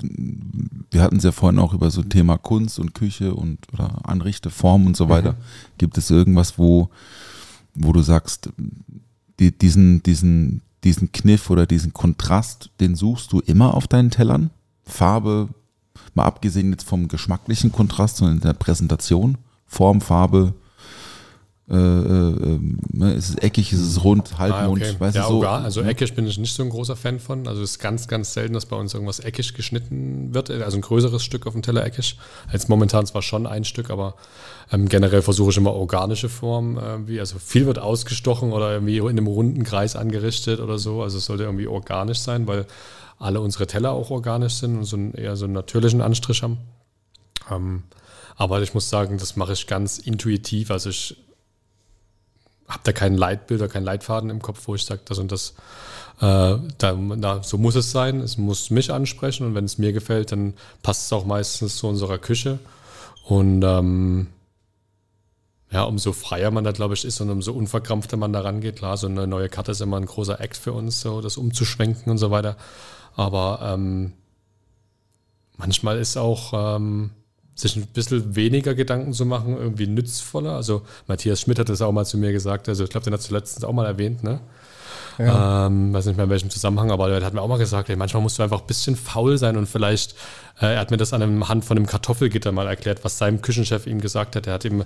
wir 0.91 1.01
hatten 1.01 1.17
es 1.17 1.25
ja 1.25 1.33
vorhin 1.33 1.61
auch 1.61 1.73
über 1.73 1.91
so 1.91 2.03
Thema 2.03 2.37
Kunst 2.37 2.79
und 2.79 2.95
Küche 2.95 3.33
und 3.33 3.59
oder 3.73 4.01
Anrichteform 4.07 4.85
und 4.85 4.99
so 4.99 5.09
weiter. 5.09 5.35
Gibt 5.79 5.97
es 5.97 6.11
irgendwas, 6.11 6.59
wo, 6.59 6.91
wo 7.75 7.95
du 7.95 8.03
sagst, 8.03 8.51
die, 9.41 9.57
diesen, 9.57 10.03
diesen, 10.03 10.61
diesen 10.85 11.13
Kniff 11.13 11.51
oder 11.51 11.67
diesen 11.67 11.93
Kontrast, 11.93 12.71
den 12.81 12.95
suchst 12.95 13.33
du 13.33 13.41
immer 13.41 13.75
auf 13.75 13.87
deinen 13.87 14.11
Tellern? 14.11 14.51
Farbe, 14.85 15.49
mal 16.15 16.25
abgesehen 16.25 16.71
jetzt 16.71 16.89
vom 16.89 17.09
geschmacklichen 17.09 17.73
Kontrast, 17.73 18.17
sondern 18.19 18.37
in 18.37 18.43
der 18.43 18.55
Präsentation, 18.55 19.39
Form, 19.67 20.01
Farbe, 20.01 20.55
äh, 21.71 21.75
äh, 21.75 22.55
äh, 22.55 22.61
ne, 22.93 23.13
ist 23.13 23.29
es 23.29 23.35
eckig, 23.37 23.75
ist 23.75 23.81
es 23.81 24.03
rund, 24.03 24.39
Halbmond, 24.39 24.83
Ah, 24.83 24.89
okay. 24.89 24.97
weißt 25.01 25.17
ja, 25.17 25.23
du 25.25 25.29
so. 25.29 25.37
Ogar, 25.37 25.63
also 25.63 25.83
eckig 25.83 26.15
bin 26.15 26.27
ich 26.27 26.39
nicht 26.39 26.55
so 26.55 26.63
ein 26.63 26.71
großer 26.71 26.97
Fan 26.97 27.21
von. 27.21 27.47
Also 27.47 27.63
es 27.63 27.73
ist 27.73 27.79
ganz, 27.79 28.09
ganz 28.09 28.33
selten, 28.33 28.55
dass 28.55 28.65
bei 28.65 28.77
uns 28.77 28.95
irgendwas 28.95 29.21
eckig 29.21 29.53
geschnitten 29.53 30.33
wird. 30.33 30.51
Also 30.51 30.79
ein 30.79 30.81
größeres 30.81 31.23
Stück 31.23 31.47
auf 31.47 31.53
dem 31.53 31.61
Teller 31.61 31.85
eckig. 31.85 32.17
Jetzt 32.51 32.71
momentan 32.71 33.05
zwar 33.05 33.21
schon 33.21 33.47
ein 33.47 33.65
Stück, 33.65 33.91
aber 33.91 34.15
ähm, 34.73 34.89
generell 34.89 35.21
versuche 35.21 35.51
ich 35.51 35.59
immer 35.59 35.75
organische 35.75 36.31
Formen. 36.31 36.79
Irgendwie. 36.79 37.21
Also 37.21 37.39
viel 37.39 37.67
wird 37.67 37.79
ausgestochen 37.79 38.53
oder 38.53 38.73
irgendwie 38.73 38.97
in 38.97 39.09
einem 39.09 39.27
runden 39.27 39.63
Kreis 39.63 39.95
angerichtet 39.95 40.61
oder 40.61 40.79
so. 40.79 41.03
Also 41.03 41.19
es 41.19 41.27
sollte 41.27 41.43
irgendwie 41.43 41.67
organisch 41.67 42.21
sein, 42.21 42.47
weil 42.47 42.65
alle 43.19 43.43
unsere 43.43 43.67
Teller 43.67 43.93
auch 43.93 44.11
organisch 44.11 44.55
sind 44.55 44.79
und 44.79 44.85
so 44.85 44.97
einen, 44.97 45.13
eher 45.13 45.37
so 45.37 45.45
einen 45.45 45.53
natürlichen 45.55 46.01
Anstrich 46.01 46.43
haben. 46.43 46.57
Ähm, 47.51 47.83
aber 48.37 48.63
ich 48.63 48.73
muss 48.73 48.89
sagen, 48.89 49.19
das 49.19 49.37
mache 49.37 49.53
ich 49.53 49.67
ganz 49.67 49.99
intuitiv. 49.99 50.71
Also 50.71 50.89
ich 50.89 51.17
habe 52.69 52.81
da 52.85 52.93
kein 52.93 53.17
Leitbild 53.17 53.61
oder 53.61 53.71
keinen 53.71 53.85
Leitfaden 53.85 54.31
im 54.31 54.43
Kopf, 54.43 54.69
wo 54.69 54.75
ich 54.75 54.85
sage, 54.85 55.01
das 55.05 55.19
und 55.19 55.33
das, 55.33 55.55
äh, 56.21 56.57
da, 56.79 56.93
na, 56.93 57.43
so 57.43 57.59
muss 57.59 57.75
es 57.77 57.91
sein. 57.91 58.21
Es 58.21 58.37
muss 58.37 58.71
mich 58.71 58.93
ansprechen 58.93 59.47
und 59.47 59.55
wenn 59.55 59.65
es 59.65 59.79
mir 59.79 59.93
gefällt, 59.93 60.33
dann 60.33 60.55
passt 60.83 61.07
es 61.07 61.13
auch 61.13 61.25
meistens 61.25 61.77
zu 61.77 61.89
unserer 61.89 62.19
Küche. 62.19 62.59
Und 63.25 63.63
ähm, 63.63 64.29
ja, 65.71 65.85
umso 65.85 66.13
freier 66.13 66.51
man 66.51 66.65
da, 66.65 66.73
glaube 66.73 66.95
ich, 66.95 67.05
ist 67.05 67.21
und 67.21 67.31
umso 67.31 67.53
unverkrampfter 67.53 68.17
man 68.17 68.33
da 68.33 68.41
rangeht. 68.41 68.77
Klar, 68.77 68.97
so 68.97 69.07
eine 69.07 69.27
neue 69.27 69.49
Karte 69.49 69.73
ist 69.73 69.81
immer 69.81 69.99
ein 69.99 70.07
großer 70.07 70.41
Act 70.41 70.57
für 70.57 70.73
uns, 70.73 71.01
so 71.01 71.21
das 71.21 71.37
umzuschwenken 71.37 72.11
und 72.11 72.19
so 72.19 72.31
weiter. 72.31 72.57
Aber 73.17 73.61
ähm, 73.63 74.13
manchmal 75.57 75.99
ist 75.99 76.17
auch 76.17 76.77
ähm, 76.77 77.11
sich 77.61 77.77
ein 77.77 77.87
bisschen 77.87 78.37
weniger 78.37 78.75
Gedanken 78.75 79.13
zu 79.13 79.27
machen, 79.27 79.57
irgendwie 79.57 79.87
nützvoller. 79.87 80.53
Also 80.53 80.83
Matthias 81.07 81.41
Schmidt 81.41 81.59
hat 81.59 81.69
das 81.69 81.83
auch 81.83 81.93
mal 81.93 82.05
zu 82.05 82.17
mir 82.17 82.33
gesagt, 82.33 82.69
also 82.69 82.85
ich 82.85 82.91
glaube, 82.91 83.05
den 83.05 83.15
hat 83.15 83.29
du 83.29 83.35
letztens 83.35 83.65
auch 83.65 83.73
mal 83.73 83.87
erwähnt, 83.87 84.23
ne? 84.23 84.41
Ja. 85.19 85.67
Ähm, 85.67 85.93
weiß 85.93 86.07
nicht 86.07 86.17
mehr 86.17 86.25
in 86.25 86.31
welchem 86.31 86.51
Zusammenhang, 86.51 86.93
aber 86.93 87.11
er 87.11 87.25
hat 87.25 87.35
mir 87.35 87.43
auch 87.43 87.49
mal 87.49 87.59
gesagt, 87.59 87.91
ey, 87.91 87.97
manchmal 87.97 88.23
musst 88.23 88.39
du 88.39 88.43
einfach 88.45 88.61
ein 88.61 88.67
bisschen 88.67 88.95
faul 88.95 89.37
sein 89.37 89.57
und 89.57 89.67
vielleicht, 89.67 90.13
äh, 90.61 90.75
er 90.75 90.79
hat 90.79 90.93
mir 90.93 90.97
das 90.97 91.13
an 91.13 91.23
einem 91.23 91.49
Hand 91.49 91.65
von 91.65 91.77
einem 91.77 91.87
Kartoffelgitter 91.87 92.53
mal 92.53 92.69
erklärt, 92.69 93.05
was 93.05 93.19
sein 93.19 93.43
Küchenchef 93.43 93.87
ihm 93.89 94.01
gesagt 94.01 94.37
hat. 94.37 94.47
Er 94.47 94.55
hat 94.55 94.65
ihm, 94.65 94.83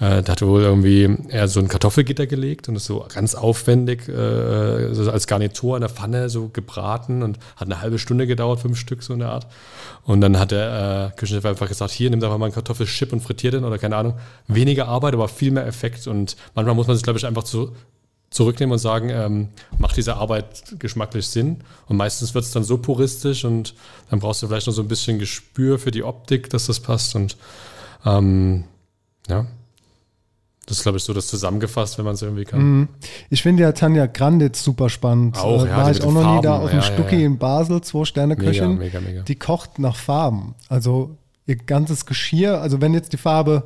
äh, 0.00 0.22
der 0.22 0.28
hatte 0.28 0.48
wohl 0.48 0.62
irgendwie 0.62 1.16
eher 1.28 1.46
so 1.46 1.60
ein 1.60 1.68
Kartoffelgitter 1.68 2.26
gelegt 2.26 2.68
und 2.68 2.74
ist 2.74 2.86
so 2.86 3.06
ganz 3.14 3.36
aufwendig 3.36 4.08
äh, 4.08 4.92
so 4.94 5.10
als 5.10 5.28
Garnitur 5.28 5.76
in 5.76 5.82
der 5.82 5.90
Pfanne 5.90 6.28
so 6.28 6.48
gebraten 6.48 7.22
und 7.22 7.38
hat 7.54 7.68
eine 7.68 7.80
halbe 7.80 8.00
Stunde 8.00 8.26
gedauert, 8.26 8.60
fünf 8.60 8.78
Stück 8.78 9.04
so 9.04 9.12
in 9.12 9.20
der 9.20 9.30
Art. 9.30 9.46
Und 10.04 10.20
dann 10.20 10.40
hat 10.40 10.50
der 10.50 11.12
äh, 11.14 11.16
Küchenchef 11.16 11.44
einfach 11.44 11.68
gesagt, 11.68 11.92
hier, 11.92 12.10
nimm 12.10 12.18
doch 12.18 12.36
mal 12.36 12.46
einen 12.46 12.54
Kartoffelchip 12.54 13.12
und 13.12 13.20
frittier 13.20 13.52
den 13.52 13.64
oder 13.64 13.78
keine 13.78 13.96
Ahnung. 13.96 14.14
Weniger 14.48 14.88
Arbeit, 14.88 15.14
aber 15.14 15.28
viel 15.28 15.52
mehr 15.52 15.66
Effekt 15.66 16.08
und 16.08 16.36
manchmal 16.56 16.74
muss 16.74 16.88
man 16.88 16.96
sich, 16.96 17.04
glaube 17.04 17.18
ich, 17.18 17.26
einfach 17.26 17.44
zu, 17.44 17.76
zurücknehmen 18.30 18.72
und 18.72 18.78
sagen, 18.78 19.08
ähm, 19.10 19.48
macht 19.78 19.96
diese 19.96 20.16
Arbeit 20.16 20.64
geschmacklich 20.78 21.26
Sinn? 21.28 21.58
Und 21.86 21.96
meistens 21.96 22.34
wird 22.34 22.44
es 22.44 22.50
dann 22.52 22.64
so 22.64 22.78
puristisch 22.78 23.44
und 23.44 23.74
dann 24.10 24.20
brauchst 24.20 24.42
du 24.42 24.48
vielleicht 24.48 24.66
noch 24.66 24.74
so 24.74 24.82
ein 24.82 24.88
bisschen 24.88 25.18
Gespür 25.18 25.78
für 25.78 25.90
die 25.90 26.02
Optik, 26.02 26.50
dass 26.50 26.66
das 26.66 26.80
passt. 26.80 27.14
Und 27.14 27.36
ähm, 28.04 28.64
ja, 29.28 29.46
das 30.66 30.76
ist, 30.78 30.82
glaube 30.82 30.98
ich, 30.98 31.04
so 31.04 31.14
das 31.14 31.26
zusammengefasst, 31.28 31.96
wenn 31.96 32.04
man 32.04 32.12
es 32.14 32.20
irgendwie 32.20 32.44
kann. 32.44 32.60
Mhm. 32.80 32.88
Ich 33.30 33.42
finde 33.42 33.62
ja 33.62 33.72
Tanja 33.72 34.04
Granditz 34.04 34.62
super 34.62 34.90
spannend. 34.90 35.38
Auch, 35.38 35.64
Äh, 35.64 35.68
ja, 35.68 35.76
war 35.78 35.90
die 35.90 35.98
ich 35.98 36.04
auch 36.04 36.12
noch 36.12 36.36
nie 36.36 36.42
da 36.42 36.50
Farben. 36.50 36.64
auf 36.64 36.70
dem 36.70 36.80
Ja, 36.80 36.84
ja, 36.86 36.92
Stucki 36.92 37.16
ja. 37.20 37.26
in 37.26 37.38
Basel, 37.38 37.80
zwei 37.80 38.04
Sterne 38.04 38.36
Köchin. 38.36 38.76
Mega, 38.76 39.00
mega, 39.00 39.00
mega. 39.00 39.22
Die 39.22 39.36
kocht 39.36 39.78
nach 39.78 39.96
Farben. 39.96 40.54
Also 40.68 41.16
ihr 41.46 41.56
ganzes 41.56 42.04
Geschirr, 42.04 42.60
also 42.60 42.82
wenn 42.82 42.92
jetzt 42.92 43.14
die 43.14 43.16
Farbe 43.16 43.62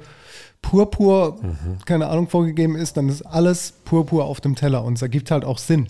Purpur, 0.62 1.36
Mhm. 1.42 1.78
keine 1.84 2.06
Ahnung, 2.08 2.28
vorgegeben 2.28 2.76
ist, 2.76 2.96
dann 2.96 3.08
ist 3.08 3.22
alles 3.22 3.74
Purpur 3.84 4.24
auf 4.24 4.40
dem 4.40 4.54
Teller 4.54 4.84
und 4.84 4.94
es 4.94 5.02
ergibt 5.02 5.30
halt 5.30 5.44
auch 5.44 5.58
Sinn. 5.58 5.88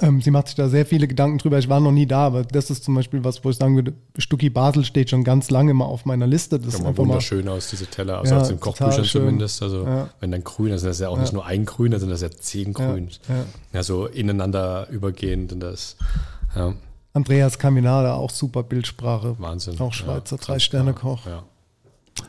Ähm, 0.00 0.20
sie 0.22 0.30
macht 0.30 0.46
sich 0.46 0.54
da 0.56 0.68
sehr 0.68 0.86
viele 0.86 1.08
Gedanken 1.08 1.38
drüber. 1.38 1.58
Ich 1.58 1.68
war 1.68 1.80
noch 1.80 1.90
nie 1.90 2.06
da, 2.06 2.26
aber 2.26 2.44
das 2.44 2.70
ist 2.70 2.84
zum 2.84 2.94
Beispiel 2.94 3.24
was, 3.24 3.44
wo 3.44 3.50
ich 3.50 3.56
sagen 3.56 3.74
würde, 3.74 3.92
Stucki 4.16 4.48
Basel 4.48 4.84
steht 4.84 5.10
schon 5.10 5.24
ganz 5.24 5.50
lange 5.50 5.74
mal 5.74 5.86
auf 5.86 6.04
meiner 6.04 6.26
Liste. 6.26 6.58
Das 6.60 6.74
Sieht 6.74 6.80
einfach 6.86 7.02
mal 7.02 7.08
wunderschön 7.08 7.48
aus, 7.48 7.68
diese 7.70 7.86
Teller, 7.86 8.18
also 8.18 8.34
Ja, 8.34 8.40
aus 8.40 8.48
den 8.48 8.60
Kochbüchern 8.60 9.04
zumindest. 9.04 9.60
Also 9.62 9.84
Ja. 9.84 10.08
wenn 10.20 10.30
dann 10.30 10.44
grün, 10.44 10.70
also 10.72 10.86
das 10.86 10.96
ist 10.96 11.00
ja 11.00 11.08
auch 11.08 11.18
nicht 11.18 11.32
nur 11.32 11.46
ein 11.46 11.64
Grün, 11.64 11.90
da 11.90 11.98
sind 11.98 12.10
das 12.10 12.20
ja 12.20 12.30
zehn 12.30 12.72
Grün. 12.72 13.08
ja. 13.28 13.34
Ja, 13.72 13.82
so 13.82 14.06
ineinander 14.06 14.88
übergehend 14.90 15.52
und 15.52 15.60
das, 15.60 15.96
ja, 16.54 16.74
Andreas 17.14 17.58
Caminada, 17.58 18.14
auch 18.14 18.30
super 18.30 18.62
Bildsprache. 18.62 19.34
Wahnsinn. 19.38 19.78
Auch 19.80 19.92
Schweizer, 19.92 20.36
Ja, 20.36 20.42
drei 20.44 20.58
Sterne 20.60 20.92
Koch. 20.94 21.26
ja. 21.26 21.42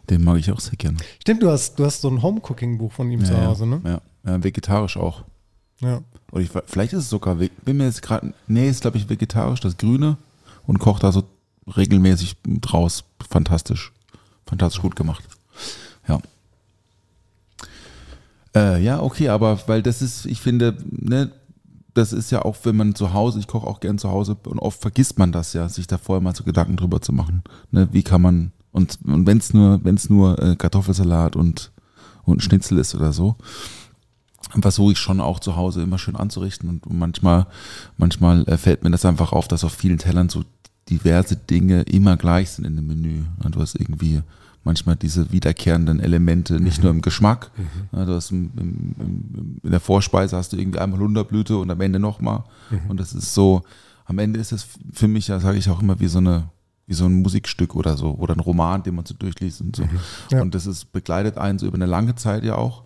Den 0.09 0.23
mag 0.23 0.37
ich 0.37 0.51
auch 0.51 0.59
sehr 0.59 0.75
gerne. 0.75 0.97
Stimmt, 1.19 1.43
du 1.43 1.49
hast, 1.49 1.79
du 1.79 1.85
hast 1.85 2.01
so 2.01 2.09
ein 2.09 2.21
Home-Cooking-Buch 2.21 2.91
von 2.91 3.11
ihm 3.11 3.23
zu 3.23 3.37
Hause, 3.45 3.65
ne? 3.65 3.81
Ja, 3.83 4.01
ja, 4.25 4.43
vegetarisch 4.43 4.97
auch. 4.97 5.23
Ja. 5.79 6.01
Oder 6.31 6.41
ich, 6.41 6.49
vielleicht 6.65 6.93
ist 6.93 6.99
es 6.99 7.09
sogar, 7.09 7.35
bin 7.35 7.77
mir 7.77 7.85
jetzt 7.85 8.01
gerade, 8.01 8.33
nee, 8.47 8.69
ist 8.69 8.81
glaube 8.81 8.97
ich 8.97 9.09
vegetarisch, 9.09 9.59
das 9.59 9.77
Grüne 9.77 10.17
und 10.65 10.79
kocht 10.79 11.03
da 11.03 11.11
so 11.11 11.23
regelmäßig 11.75 12.37
draus. 12.43 13.03
Fantastisch. 13.29 13.91
Fantastisch 14.45 14.81
gut 14.81 14.95
gemacht. 14.95 15.23
Ja. 16.07 16.19
Äh, 18.55 18.83
ja, 18.83 19.01
okay, 19.01 19.29
aber 19.29 19.59
weil 19.67 19.81
das 19.81 20.01
ist, 20.01 20.25
ich 20.25 20.41
finde, 20.41 20.77
ne, 20.89 21.31
das 21.93 22.13
ist 22.13 22.31
ja 22.31 22.43
auch, 22.43 22.57
wenn 22.63 22.75
man 22.75 22.95
zu 22.95 23.13
Hause, 23.13 23.39
ich 23.39 23.47
koche 23.47 23.67
auch 23.67 23.79
gern 23.79 23.97
zu 23.97 24.09
Hause 24.09 24.35
und 24.45 24.59
oft 24.59 24.81
vergisst 24.81 25.19
man 25.19 25.31
das 25.31 25.53
ja, 25.53 25.69
sich 25.69 25.87
da 25.87 25.97
vorher 25.97 26.21
mal 26.21 26.35
so 26.35 26.43
Gedanken 26.43 26.77
drüber 26.77 27.01
zu 27.01 27.13
machen. 27.13 27.43
Ne, 27.71 27.89
wie 27.91 28.03
kann 28.03 28.21
man, 28.21 28.51
und, 28.73 28.99
und 29.05 29.25
wenn 29.25 29.37
es 29.37 29.53
nur, 29.53 29.79
wenn 29.85 29.95
es 29.95 30.09
nur 30.09 30.41
äh, 30.41 30.55
Kartoffelsalat 30.57 31.37
und, 31.37 31.71
und 32.23 32.43
Schnitzel 32.43 32.79
ist 32.79 32.93
oder 32.95 33.13
so, 33.13 33.37
versuche 34.61 34.91
ich 34.91 34.97
schon 34.97 35.21
auch 35.21 35.39
zu 35.39 35.55
Hause 35.55 35.81
immer 35.83 35.97
schön 35.97 36.15
anzurichten 36.15 36.69
und 36.69 36.91
manchmal, 36.91 37.47
manchmal 37.97 38.43
äh, 38.47 38.57
fällt 38.57 38.83
mir 38.83 38.91
das 38.91 39.05
einfach 39.05 39.31
auf, 39.31 39.47
dass 39.47 39.63
auf 39.63 39.73
vielen 39.73 39.99
Tellern 39.99 40.27
so 40.27 40.43
diverse 40.89 41.37
Dinge 41.37 41.83
immer 41.83 42.17
gleich 42.17 42.51
sind 42.51 42.65
in 42.65 42.75
dem 42.75 42.87
Menü. 42.87 43.23
Du 43.49 43.61
hast 43.61 43.75
irgendwie 43.79 44.21
manchmal 44.65 44.95
diese 44.95 45.31
wiederkehrenden 45.31 45.99
Elemente, 45.99 46.59
nicht 46.59 46.81
nur 46.81 46.91
im 46.91 47.01
Geschmack. 47.01 47.51
Ja, 47.91 48.05
Du 48.05 48.13
hast 48.13 48.31
im, 48.31 48.51
im, 48.57 48.95
im, 48.99 49.59
in 49.63 49.71
der 49.71 49.79
Vorspeise 49.79 50.35
hast 50.35 50.51
du 50.51 50.57
irgendwie 50.57 50.79
einmal 50.79 50.99
Hunderblüte 50.99 51.57
und 51.57 51.69
am 51.71 51.79
Ende 51.79 51.99
nochmal. 51.99 52.43
Und 52.89 52.99
das 52.99 53.13
ist 53.13 53.33
so, 53.33 53.63
am 54.05 54.19
Ende 54.19 54.39
ist 54.39 54.51
es 54.51 54.67
für 54.91 55.07
mich, 55.07 55.27
ja, 55.29 55.39
sage 55.39 55.57
ich 55.57 55.69
auch 55.69 55.81
immer, 55.81 55.99
wie 55.99 56.07
so 56.07 56.17
eine 56.17 56.49
wie 56.87 56.93
so 56.93 57.05
ein 57.05 57.21
Musikstück 57.21 57.75
oder 57.75 57.95
so 57.97 58.11
oder 58.11 58.35
ein 58.35 58.39
Roman, 58.39 58.83
den 58.83 58.95
man 58.95 59.05
so 59.05 59.13
durchliest 59.13 59.61
und 59.61 59.75
so. 59.75 59.83
Ja. 60.31 60.41
Und 60.41 60.53
das 60.53 60.65
ist 60.65 60.91
begleitet 60.91 61.37
einen 61.37 61.59
so 61.59 61.65
über 61.65 61.75
eine 61.75 61.85
lange 61.85 62.15
Zeit 62.15 62.43
ja 62.43 62.55
auch. 62.55 62.83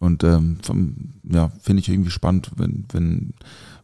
Und 0.00 0.22
ähm, 0.22 0.58
vom, 0.62 1.14
ja, 1.24 1.50
finde 1.60 1.80
ich 1.80 1.88
irgendwie 1.88 2.10
spannend, 2.10 2.50
wenn, 2.56 2.84
wenn, 2.92 3.34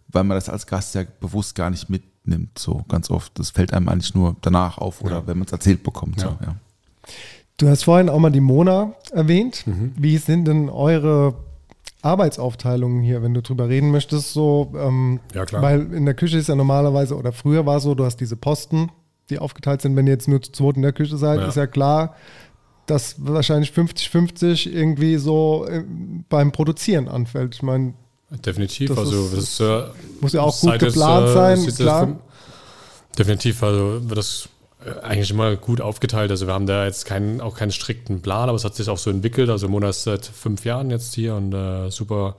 weil 0.08 0.22
man 0.24 0.36
das 0.36 0.48
als 0.48 0.66
Gast 0.66 0.94
ja 0.94 1.02
bewusst 1.20 1.54
gar 1.56 1.70
nicht 1.70 1.88
mitnimmt, 1.90 2.56
so 2.58 2.84
ganz 2.88 3.10
oft. 3.10 3.36
Das 3.38 3.50
fällt 3.50 3.72
einem 3.72 3.88
eigentlich 3.88 4.14
nur 4.14 4.36
danach 4.42 4.78
auf 4.78 5.00
oder 5.02 5.16
Ja. 5.16 5.26
wenn 5.26 5.38
man 5.38 5.46
es 5.46 5.52
erzählt 5.52 5.82
bekommt. 5.82 6.20
So, 6.20 6.26
Ja. 6.28 6.38
ja. 6.44 6.56
Du 7.56 7.68
hast 7.68 7.84
vorhin 7.84 8.08
auch 8.08 8.18
mal 8.18 8.30
die 8.30 8.40
Mona 8.40 8.94
erwähnt. 9.12 9.64
Mhm. 9.66 9.92
Wie 9.96 10.18
sind 10.18 10.46
denn 10.46 10.68
eure 10.68 11.34
Arbeitsaufteilungen 12.02 13.02
hier, 13.02 13.22
wenn 13.22 13.32
du 13.34 13.42
drüber 13.42 13.68
reden 13.68 13.90
möchtest? 13.90 14.32
So, 14.32 14.72
ähm, 14.76 15.20
Ja, 15.34 15.44
klar. 15.44 15.62
Weil 15.62 15.92
in 15.92 16.04
der 16.04 16.14
Küche 16.14 16.38
ist 16.38 16.48
ja 16.48 16.54
normalerweise, 16.54 17.16
oder 17.16 17.32
früher 17.32 17.64
war 17.66 17.78
es 17.78 17.84
so, 17.84 17.94
du 17.94 18.04
hast 18.04 18.16
diese 18.16 18.36
Posten, 18.36 18.90
die 19.30 19.38
aufgeteilt 19.38 19.82
sind. 19.82 19.96
Wenn 19.96 20.06
ihr 20.06 20.12
jetzt 20.12 20.28
nur 20.28 20.40
zu 20.42 20.52
zweit 20.52 20.76
in 20.76 20.82
der 20.82 20.92
Küche 20.92 21.16
seid, 21.16 21.40
Ja. 21.40 21.48
ist 21.48 21.56
ja 21.56 21.66
klar, 21.66 22.14
dass 22.86 23.14
wahrscheinlich 23.18 23.70
50-50 23.72 24.70
irgendwie 24.70 25.16
so 25.16 25.66
äh, 25.66 25.82
beim 26.28 26.52
Produzieren 26.52 27.08
anfällt. 27.08 27.54
Ich 27.54 27.62
meine, 27.62 27.94
definitiv. 28.44 28.90
Das 28.90 28.98
also 28.98 29.26
ist- 29.36 29.60
das 29.60 29.60
äh, 29.60 29.90
muss 30.20 30.32
ja 30.34 30.42
auch 30.42 30.58
gut 30.60 30.78
geplant 30.78 31.28
äh, 31.28 31.32
sein, 31.32 31.66
klar. 31.76 32.18
Definitiv, 33.18 33.62
also 33.62 34.00
wird 34.08 34.18
das 34.18 34.48
äh, 34.84 35.00
eigentlich 35.00 35.30
immer 35.30 35.54
gut 35.56 35.80
aufgeteilt. 35.80 36.30
Also 36.30 36.46
wir 36.46 36.54
haben 36.54 36.66
da 36.66 36.84
jetzt 36.84 37.06
keinen, 37.06 37.40
auch 37.40 37.56
keinen 37.56 37.70
strikten 37.70 38.20
Plan, 38.22 38.48
aber 38.48 38.56
es 38.56 38.64
hat 38.64 38.74
sich 38.74 38.88
auch 38.88 38.98
so 38.98 39.08
entwickelt. 39.10 39.48
Also 39.50 39.68
Mona 39.68 39.88
ist 39.90 40.02
seit 40.02 40.26
fünf 40.26 40.64
Jahren 40.64 40.90
jetzt 40.90 41.14
hier 41.14 41.36
und 41.36 41.52
äh, 41.54 41.90
super, 41.90 42.36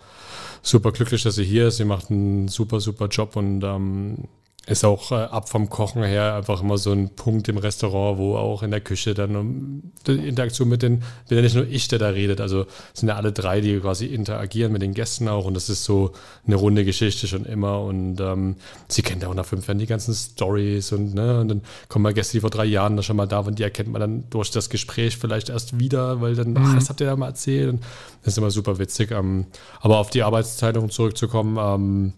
super 0.62 0.92
glücklich, 0.92 1.24
dass 1.24 1.36
sie 1.36 1.46
hier 1.46 1.70
ist. 1.70 1.78
Sie 1.78 1.86
macht 1.86 2.12
einen 2.12 2.50
super, 2.50 2.80
super 2.82 3.08
Job 3.08 3.36
und 3.38 3.64
ähm, 3.64 4.26
ist 4.68 4.84
auch 4.84 5.12
äh, 5.12 5.16
ab 5.16 5.50
vom 5.50 5.70
Kochen 5.70 6.04
her 6.04 6.36
einfach 6.36 6.62
immer 6.62 6.78
so 6.78 6.92
ein 6.92 7.10
Punkt 7.10 7.48
im 7.48 7.58
Restaurant, 7.58 8.18
wo 8.18 8.36
auch 8.36 8.64
in 8.64 8.72
der 8.72 8.82
Küche 8.82 9.14
dann 9.14 9.36
um, 9.36 9.92
die 10.08 10.14
Interaktion 10.14 10.68
mit 10.68 10.82
den, 10.82 11.04
bin 11.28 11.38
ja 11.38 11.42
nicht 11.42 11.56
nur 11.56 11.68
ich, 11.68 11.88
der 11.88 12.00
da 12.00 12.10
redet, 12.10 12.42
also 12.42 12.66
es 12.94 13.00
sind 13.00 13.10
ja 13.10 13.16
alle 13.16 13.32
drei, 13.32 13.62
die 13.62 13.80
quasi 13.80 14.08
interagieren 14.08 14.72
mit 14.72 14.82
den 14.82 14.94
Gästen 14.94 15.28
auch 15.28 15.46
und 15.46 15.54
das 15.54 15.70
ist 15.70 15.84
so 15.84 16.14
eine 16.48 16.56
runde 16.56 16.84
Geschichte 16.84 17.28
schon 17.28 17.46
immer 17.46 17.82
und 17.82 18.20
ähm, 18.20 18.56
sie 18.88 19.04
kennt 19.04 19.22
ja 19.22 19.30
auch 19.30 19.36
nach 19.36 19.46
fünf 19.46 19.68
Jahren 19.68 19.80
die 19.80 19.86
ganzen 19.86 20.14
Stories 20.14 20.92
und, 20.92 21.14
ne, 21.14 21.42
und 21.42 21.48
dann 21.50 21.62
kommen 21.88 22.04
mal 22.04 22.14
Gäste, 22.14 22.38
die 22.38 22.42
vor 22.42 22.50
drei 22.50 22.66
Jahren 22.66 22.98
da 22.98 23.04
schon 23.04 23.18
mal 23.18 23.28
da 23.28 23.46
waren, 23.46 23.56
die 23.56 23.64
erkennt 23.64 23.92
man 23.92 24.02
dann 24.02 24.24
durch 24.30 24.50
das 24.52 24.70
Gespräch 24.70 25.18
vielleicht 25.18 25.50
erst 25.50 25.80
wieder, 25.80 26.22
weil 26.22 26.36
dann, 26.36 26.58
ach, 26.58 26.76
das 26.76 26.90
habt 26.90 27.02
ihr 27.02 27.08
ja 27.08 27.16
mal 27.16 27.28
erzählt 27.28 27.70
und 27.70 27.84
das 28.24 28.34
ist 28.34 28.38
immer 28.38 28.52
super 28.52 28.80
witzig. 28.80 29.12
Ähm, 29.12 29.46
aber 29.80 30.00
auf 30.00 30.10
die 30.10 30.24
Arbeitsteilung 30.24 30.90
zurückzukommen, 30.90 31.58
ähm, 31.60 32.14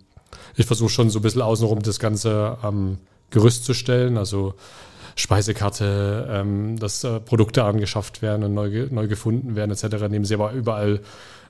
ich 0.56 0.66
versuche 0.66 0.90
schon 0.90 1.10
so 1.10 1.20
ein 1.20 1.22
bisschen 1.22 1.42
außenrum 1.42 1.82
das 1.82 2.00
ganze 2.00 2.58
am 2.62 2.98
Gerüst 3.30 3.66
zu 3.66 3.74
stellen, 3.74 4.18
also 4.18 4.54
Speisekarte, 5.16 6.28
ähm, 6.30 6.80
dass 6.80 7.04
äh, 7.04 7.20
Produkte 7.20 7.64
angeschafft 7.64 8.22
werden 8.22 8.44
und 8.44 8.54
neu, 8.54 8.88
neu 8.90 9.08
gefunden 9.08 9.56
werden 9.56 9.72
etc. 9.72 10.08
Nehmen 10.10 10.26
sie 10.26 10.36
aber 10.36 10.52
überall 10.52 11.02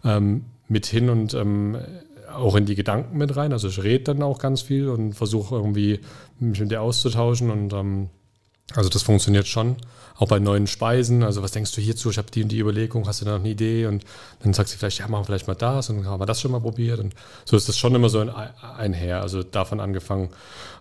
ähm, 0.03 0.45
mit 0.69 0.85
hin 0.85 1.09
und 1.09 1.33
ähm, 1.33 1.77
auch 2.33 2.55
in 2.55 2.65
die 2.65 2.75
Gedanken 2.75 3.17
mit 3.17 3.35
rein. 3.35 3.51
Also 3.51 3.67
ich 3.67 3.83
rede 3.83 4.05
dann 4.05 4.23
auch 4.23 4.39
ganz 4.39 4.61
viel 4.61 4.89
und 4.89 5.13
versuche 5.13 5.55
irgendwie 5.55 5.99
mich 6.39 6.59
mit 6.59 6.71
dir 6.71 6.81
auszutauschen 6.81 7.51
und 7.51 7.73
ähm, 7.73 8.09
also 8.73 8.89
das 8.89 9.03
funktioniert 9.03 9.47
schon. 9.47 9.75
Auch 10.19 10.27
bei 10.27 10.39
neuen 10.39 10.65
Speisen. 10.65 11.23
Also 11.23 11.43
was 11.43 11.51
denkst 11.51 11.73
du 11.73 11.81
hierzu? 11.81 12.09
Ich 12.09 12.17
habe 12.17 12.31
die 12.31 12.41
und 12.41 12.49
die 12.49 12.59
Überlegung. 12.59 13.07
Hast 13.07 13.21
du 13.21 13.25
da 13.25 13.31
noch 13.31 13.39
eine 13.39 13.49
Idee? 13.49 13.85
Und 13.85 14.03
dann 14.41 14.53
sagt 14.53 14.69
sie 14.69 14.77
vielleicht, 14.77 14.99
ja, 14.99 15.07
machen 15.07 15.21
wir 15.21 15.25
vielleicht 15.25 15.47
mal 15.47 15.55
das. 15.55 15.89
Und 15.89 15.97
dann 15.97 16.07
haben 16.07 16.19
wir 16.19 16.25
das 16.25 16.41
schon 16.41 16.51
mal 16.51 16.59
probiert. 16.59 16.99
Und 16.99 17.13
so 17.45 17.55
ist 17.55 17.69
das 17.69 17.77
schon 17.77 17.93
immer 17.93 18.09
so 18.09 18.19
ein, 18.19 18.29
einher. 18.29 19.21
Also 19.21 19.43
davon 19.43 19.79
angefangen 19.79 20.29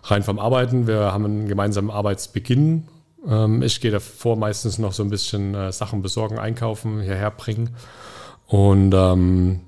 rein 0.03 0.23
vom 0.23 0.39
Arbeiten. 0.39 0.87
Wir 0.87 1.13
haben 1.13 1.25
einen 1.25 1.47
gemeinsamen 1.47 1.91
Arbeitsbeginn. 1.91 2.87
Ähm, 3.27 3.61
ich 3.61 3.79
gehe 3.79 3.91
davor 3.91 4.37
meistens 4.37 4.79
noch 4.79 4.93
so 4.93 5.03
ein 5.03 5.09
bisschen 5.09 5.53
äh, 5.53 5.71
Sachen 5.71 6.01
besorgen, 6.01 6.39
einkaufen, 6.39 7.01
hierher 7.01 7.31
bringen. 7.31 7.75
Und 8.47 8.93
ähm, 8.95 9.61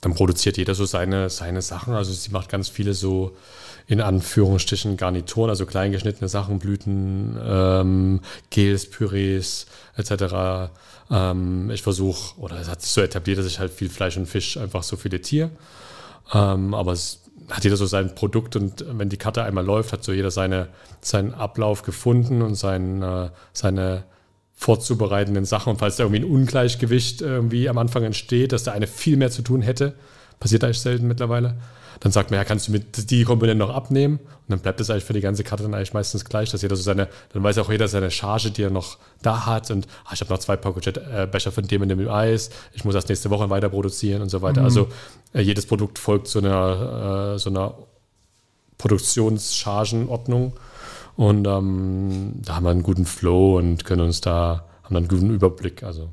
dann 0.00 0.14
produziert 0.14 0.56
jeder 0.56 0.74
so 0.74 0.86
seine, 0.86 1.30
seine 1.30 1.62
Sachen. 1.62 1.94
Also 1.94 2.12
sie 2.12 2.30
macht 2.30 2.48
ganz 2.48 2.68
viele 2.68 2.94
so 2.94 3.36
in 3.90 4.00
Anführungsstrichen 4.00 4.96
Garnituren, 4.96 5.50
also 5.50 5.66
kleingeschnittene 5.66 6.28
Sachen, 6.28 6.60
Blüten, 6.60 7.36
ähm, 7.44 8.20
Gels, 8.50 8.88
Pürees 8.88 9.66
etc. 9.96 10.70
Ähm, 11.10 11.72
ich 11.72 11.82
versuche, 11.82 12.38
oder 12.40 12.60
es 12.60 12.68
hat 12.68 12.82
sich 12.82 12.92
so 12.92 13.00
etabliert, 13.00 13.38
dass 13.38 13.46
ich 13.46 13.58
halt 13.58 13.72
viel 13.72 13.88
Fleisch 13.88 14.16
und 14.16 14.26
Fisch 14.26 14.56
einfach 14.56 14.84
so 14.84 14.96
filetiere. 14.96 15.50
Ähm, 16.32 16.72
aber 16.72 16.92
es 16.92 17.22
hat 17.48 17.64
jeder 17.64 17.76
so 17.76 17.84
sein 17.84 18.14
Produkt 18.14 18.54
und 18.54 18.84
wenn 18.88 19.08
die 19.08 19.16
Karte 19.16 19.42
einmal 19.42 19.64
läuft, 19.64 19.92
hat 19.92 20.04
so 20.04 20.12
jeder 20.12 20.30
seine, 20.30 20.68
seinen 21.00 21.34
Ablauf 21.34 21.82
gefunden 21.82 22.42
und 22.42 22.54
sein, 22.54 23.02
äh, 23.02 23.30
seine 23.52 24.04
vorzubereitenden 24.54 25.46
Sachen. 25.46 25.70
Und 25.70 25.78
falls 25.80 25.96
da 25.96 26.04
irgendwie 26.04 26.20
ein 26.20 26.30
Ungleichgewicht 26.30 27.22
irgendwie 27.22 27.68
am 27.68 27.78
Anfang 27.78 28.04
entsteht, 28.04 28.52
dass 28.52 28.62
der 28.62 28.74
eine 28.74 28.86
viel 28.86 29.16
mehr 29.16 29.32
zu 29.32 29.42
tun 29.42 29.62
hätte, 29.62 29.96
passiert 30.40 30.64
eigentlich 30.64 30.80
selten 30.80 31.06
mittlerweile, 31.06 31.56
dann 32.00 32.12
sagt 32.12 32.30
man, 32.30 32.38
ja, 32.38 32.44
kannst 32.44 32.68
du 32.68 32.72
mit 32.72 33.10
die 33.10 33.24
Komponenten 33.24 33.58
noch 33.58 33.74
abnehmen? 33.74 34.18
Und 34.18 34.48
dann 34.48 34.60
bleibt 34.60 34.80
das 34.80 34.88
eigentlich 34.88 35.04
für 35.04 35.12
die 35.12 35.20
ganze 35.20 35.44
Karte 35.44 35.62
dann 35.62 35.74
eigentlich 35.74 35.92
meistens 35.92 36.24
gleich, 36.24 36.50
dass 36.50 36.62
jeder 36.62 36.74
so 36.74 36.82
seine, 36.82 37.08
dann 37.32 37.42
weiß 37.42 37.58
auch 37.58 37.70
jeder 37.70 37.88
seine 37.88 38.10
Charge, 38.10 38.50
die 38.50 38.62
er 38.62 38.70
noch 38.70 38.96
da 39.20 39.44
hat 39.44 39.70
und 39.70 39.86
ah, 40.06 40.12
ich 40.14 40.20
habe 40.20 40.32
noch 40.32 40.38
zwei 40.38 40.56
Pocket-Becher 40.56 41.52
von 41.52 41.66
dem 41.66 41.82
und 41.82 41.88
dem 41.90 42.08
Eis, 42.08 42.50
ich 42.72 42.84
muss 42.84 42.94
das 42.94 43.06
nächste 43.08 43.28
Woche 43.28 43.50
weiter 43.50 43.68
produzieren 43.68 44.22
und 44.22 44.30
so 44.30 44.40
weiter. 44.40 44.62
Also 44.62 44.88
äh, 45.34 45.42
jedes 45.42 45.66
Produkt 45.66 45.98
folgt 45.98 46.26
so 46.26 46.38
einer, 46.38 47.34
äh, 47.34 47.38
so 47.38 47.50
einer 47.50 47.74
Produktionschargenordnung 48.78 50.54
und 51.16 51.46
ähm, 51.46 52.32
da 52.42 52.56
haben 52.56 52.64
wir 52.64 52.70
einen 52.70 52.82
guten 52.82 53.04
Flow 53.04 53.58
und 53.58 53.84
können 53.84 54.00
uns 54.00 54.22
da, 54.22 54.64
haben 54.84 54.94
dann 54.94 55.04
einen 55.04 55.08
guten 55.08 55.30
Überblick. 55.30 55.82
Also 55.82 56.08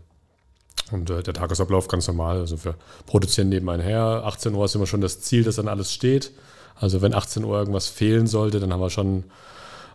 und 0.92 1.10
äh, 1.10 1.24
der 1.24 1.34
Tagesablauf 1.34 1.88
ganz 1.88 2.08
normal. 2.08 2.40
Also 2.40 2.64
wir 2.64 2.76
produzieren 3.06 3.50
nebenher. 3.50 4.24
18 4.26 4.54
Uhr 4.54 4.66
ist 4.66 4.76
immer 4.76 4.88
schon 4.88 5.02
das 5.02 5.22
Ziel, 5.22 5.44
dass 5.44 5.56
dann 5.56 5.68
alles 5.68 5.94
steht. 5.94 6.32
Also 6.76 7.02
wenn 7.02 7.14
18 7.14 7.44
Uhr 7.44 7.58
irgendwas 7.58 7.88
fehlen 7.88 8.28
sollte, 8.28 8.60
dann 8.60 8.72
haben 8.72 8.82
wir 8.82 8.90
schon 8.90 9.24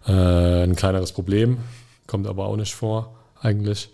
äh, 0.07 0.65
ein 0.65 0.77
kleineres 0.77 1.13
Problem. 1.13 1.59
Kommt 2.07 2.27
aber 2.27 2.47
auch 2.47 2.57
nicht 2.57 2.75
vor, 2.75 3.15
eigentlich. 3.41 3.91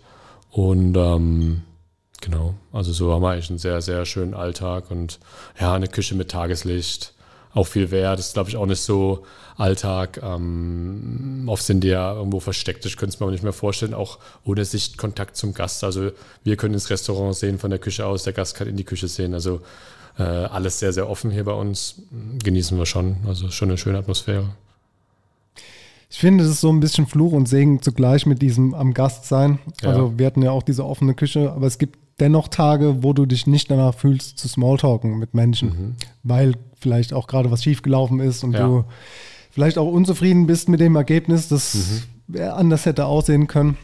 Und 0.51 0.95
ähm, 0.97 1.61
genau, 2.21 2.55
also 2.71 2.91
so 2.91 3.13
haben 3.13 3.21
wir 3.21 3.31
eigentlich 3.31 3.49
einen 3.49 3.59
sehr, 3.59 3.81
sehr 3.81 4.05
schönen 4.05 4.33
Alltag 4.33 4.89
und 4.89 5.19
ja, 5.59 5.73
eine 5.73 5.87
Küche 5.87 6.15
mit 6.15 6.31
Tageslicht. 6.31 7.13
Auch 7.53 7.67
viel 7.67 7.91
wert, 7.91 8.19
ist 8.19 8.33
glaube 8.33 8.49
ich 8.49 8.57
auch 8.57 8.65
nicht 8.65 8.81
so 8.81 9.25
Alltag. 9.57 10.21
Ähm, 10.23 11.43
oft 11.47 11.63
sind 11.63 11.83
die 11.83 11.89
ja 11.89 12.13
irgendwo 12.13 12.39
versteckt, 12.39 12.85
ich 12.85 12.95
könnte 12.95 13.13
es 13.13 13.19
mir 13.19 13.25
aber 13.25 13.31
nicht 13.31 13.43
mehr 13.43 13.53
vorstellen, 13.53 13.93
auch 13.93 14.19
ohne 14.45 14.63
Sichtkontakt 14.65 15.35
zum 15.35 15.53
Gast. 15.53 15.83
Also 15.83 16.11
wir 16.43 16.55
können 16.55 16.75
ins 16.75 16.89
Restaurant 16.89 17.35
sehen 17.35 17.59
von 17.59 17.69
der 17.69 17.79
Küche 17.79 18.05
aus, 18.05 18.23
der 18.23 18.33
Gast 18.33 18.55
kann 18.55 18.67
in 18.67 18.77
die 18.77 18.83
Küche 18.83 19.07
sehen. 19.07 19.33
Also 19.33 19.61
äh, 20.17 20.23
alles 20.23 20.79
sehr, 20.79 20.93
sehr 20.93 21.09
offen 21.09 21.31
hier 21.31 21.45
bei 21.45 21.53
uns. 21.53 22.01
Genießen 22.43 22.77
wir 22.77 22.85
schon. 22.85 23.17
Also 23.25 23.49
schon 23.49 23.69
eine 23.69 23.77
schöne 23.77 23.97
Atmosphäre. 23.97 24.49
Ich 26.11 26.19
finde, 26.19 26.43
es 26.43 26.49
ist 26.49 26.61
so 26.61 26.69
ein 26.69 26.79
bisschen 26.79 27.05
Fluch 27.05 27.33
und 27.33 27.47
Segen 27.47 27.81
zugleich 27.81 28.25
mit 28.25 28.41
diesem 28.41 28.73
am 28.73 28.93
Gast 28.93 29.25
sein. 29.25 29.59
Ja. 29.81 29.89
Also 29.89 30.17
wir 30.17 30.25
hatten 30.25 30.41
ja 30.41 30.51
auch 30.51 30.63
diese 30.63 30.85
offene 30.85 31.13
Küche, 31.13 31.51
aber 31.51 31.67
es 31.67 31.77
gibt 31.77 31.97
dennoch 32.19 32.47
Tage, 32.47 33.03
wo 33.03 33.13
du 33.13 33.25
dich 33.25 33.47
nicht 33.47 33.69
danach 33.69 33.93
fühlst 33.93 34.37
zu 34.39 34.47
Smalltalken 34.47 35.19
mit 35.19 35.33
Menschen, 35.33 35.95
weil 36.23 36.55
vielleicht 36.79 37.13
auch 37.13 37.27
gerade 37.27 37.51
was 37.51 37.63
schiefgelaufen 37.63 38.19
ist 38.19 38.43
und 38.43 38.53
Ja. 38.53 38.65
du 38.67 38.85
vielleicht 39.51 39.77
auch 39.77 39.87
unzufrieden 39.91 40.47
bist 40.47 40.69
mit 40.69 40.79
dem 40.79 40.95
Ergebnis, 40.95 41.47
das 41.47 42.03
wer 42.27 42.55
anders 42.55 42.85
hätte 42.85 43.05
aussehen 43.05 43.47
können. 43.47 43.77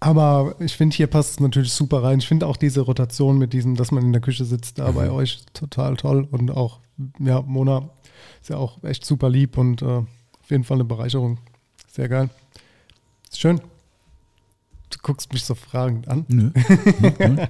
Aber 0.00 0.54
ich 0.60 0.76
finde, 0.76 0.94
hier 0.96 1.06
passt 1.08 1.32
es 1.32 1.40
natürlich 1.40 1.72
super 1.72 2.02
rein. 2.04 2.18
Ich 2.20 2.28
finde 2.28 2.46
auch 2.46 2.56
diese 2.56 2.82
Rotation 2.82 3.36
mit 3.38 3.52
diesem, 3.52 3.74
dass 3.74 3.90
man 3.90 4.04
in 4.04 4.12
der 4.12 4.20
Küche 4.22 4.44
sitzt, 4.44 4.78
da 4.78 4.90
bei 4.92 5.10
euch 5.10 5.40
total 5.54 5.96
toll. 5.96 6.26
Und 6.30 6.50
auch, 6.52 6.78
ja, 7.18 7.42
Mona 7.42 7.88
ist 8.40 8.50
ja 8.50 8.56
auch 8.58 8.82
echt 8.84 9.04
super 9.04 9.28
lieb 9.28 9.58
und 9.58 9.82
äh, 9.82 9.86
auf 9.86 10.50
jeden 10.50 10.62
Fall 10.64 10.76
eine 10.76 10.84
Bereicherung. 10.84 11.38
Sehr 11.90 12.08
geil. 12.08 12.30
Ist 13.28 13.40
schön. 13.40 13.60
Du 14.90 14.98
guckst 15.02 15.32
mich 15.32 15.44
so 15.44 15.54
fragend 15.54 16.08
an. 16.08 16.24
Nö. 16.28 16.50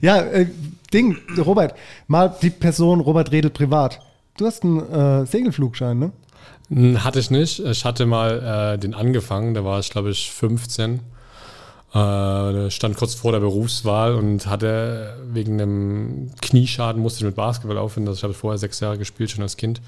Ja, 0.00 0.18
äh, 0.20 0.46
Ding, 0.92 1.16
Robert, 1.38 1.74
mal 2.06 2.34
die 2.42 2.50
Person 2.50 3.00
Robert 3.00 3.32
Redel 3.32 3.50
privat. 3.50 4.00
Du 4.36 4.46
hast 4.46 4.64
einen 4.64 4.80
äh, 4.90 5.26
Segelflugschein, 5.26 5.98
ne? 5.98 6.12
Hatte 7.02 7.18
ich 7.18 7.30
nicht. 7.30 7.58
Ich 7.60 7.84
hatte 7.84 8.06
mal 8.06 8.74
äh, 8.74 8.78
den 8.78 8.94
angefangen, 8.94 9.52
da 9.52 9.64
war 9.64 9.78
ich, 9.78 9.90
glaube 9.90 10.10
ich, 10.10 10.30
15. 10.30 11.00
Äh, 11.94 12.70
stand 12.70 12.96
kurz 12.96 13.14
vor 13.14 13.32
der 13.32 13.40
Berufswahl 13.40 14.14
und 14.14 14.46
hatte 14.46 15.14
wegen 15.30 15.60
einem 15.60 16.30
Knieschaden, 16.40 17.02
musste 17.02 17.18
ich 17.20 17.24
mit 17.26 17.36
Basketball 17.36 17.76
aufhören. 17.76 18.08
Also 18.08 18.18
ich 18.18 18.24
habe 18.24 18.32
vorher 18.32 18.56
sechs 18.56 18.80
Jahre 18.80 18.96
gespielt, 18.96 19.30
schon 19.30 19.42
als 19.42 19.58
Kind. 19.58 19.82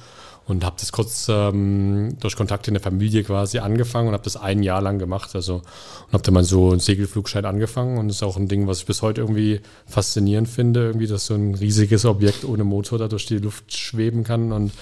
Und 0.46 0.62
habe 0.62 0.76
das 0.78 0.92
kurz 0.92 1.28
ähm, 1.30 2.18
durch 2.20 2.36
Kontakte 2.36 2.68
in 2.68 2.74
der 2.74 2.82
Familie 2.82 3.24
quasi 3.24 3.60
angefangen 3.60 4.08
und 4.08 4.12
habe 4.12 4.24
das 4.24 4.36
ein 4.36 4.62
Jahr 4.62 4.82
lang 4.82 4.98
gemacht. 4.98 5.34
Also 5.34 5.56
und 5.56 6.12
habe 6.12 6.22
dann 6.22 6.34
mal 6.34 6.44
so 6.44 6.72
einen 6.72 6.80
Segelflugschein 6.80 7.46
angefangen 7.46 7.96
und 7.96 8.08
das 8.08 8.18
ist 8.18 8.22
auch 8.22 8.36
ein 8.36 8.48
Ding, 8.48 8.66
was 8.66 8.80
ich 8.80 8.86
bis 8.86 9.00
heute 9.00 9.22
irgendwie 9.22 9.62
faszinierend 9.86 10.46
finde, 10.46 10.80
irgendwie, 10.84 11.06
dass 11.06 11.24
so 11.24 11.34
ein 11.34 11.54
riesiges 11.54 12.04
Objekt 12.04 12.44
ohne 12.44 12.64
Motor 12.64 12.98
da 12.98 13.08
durch 13.08 13.24
die 13.24 13.38
Luft 13.38 13.74
schweben 13.74 14.24
kann 14.24 14.52
und 14.52 14.72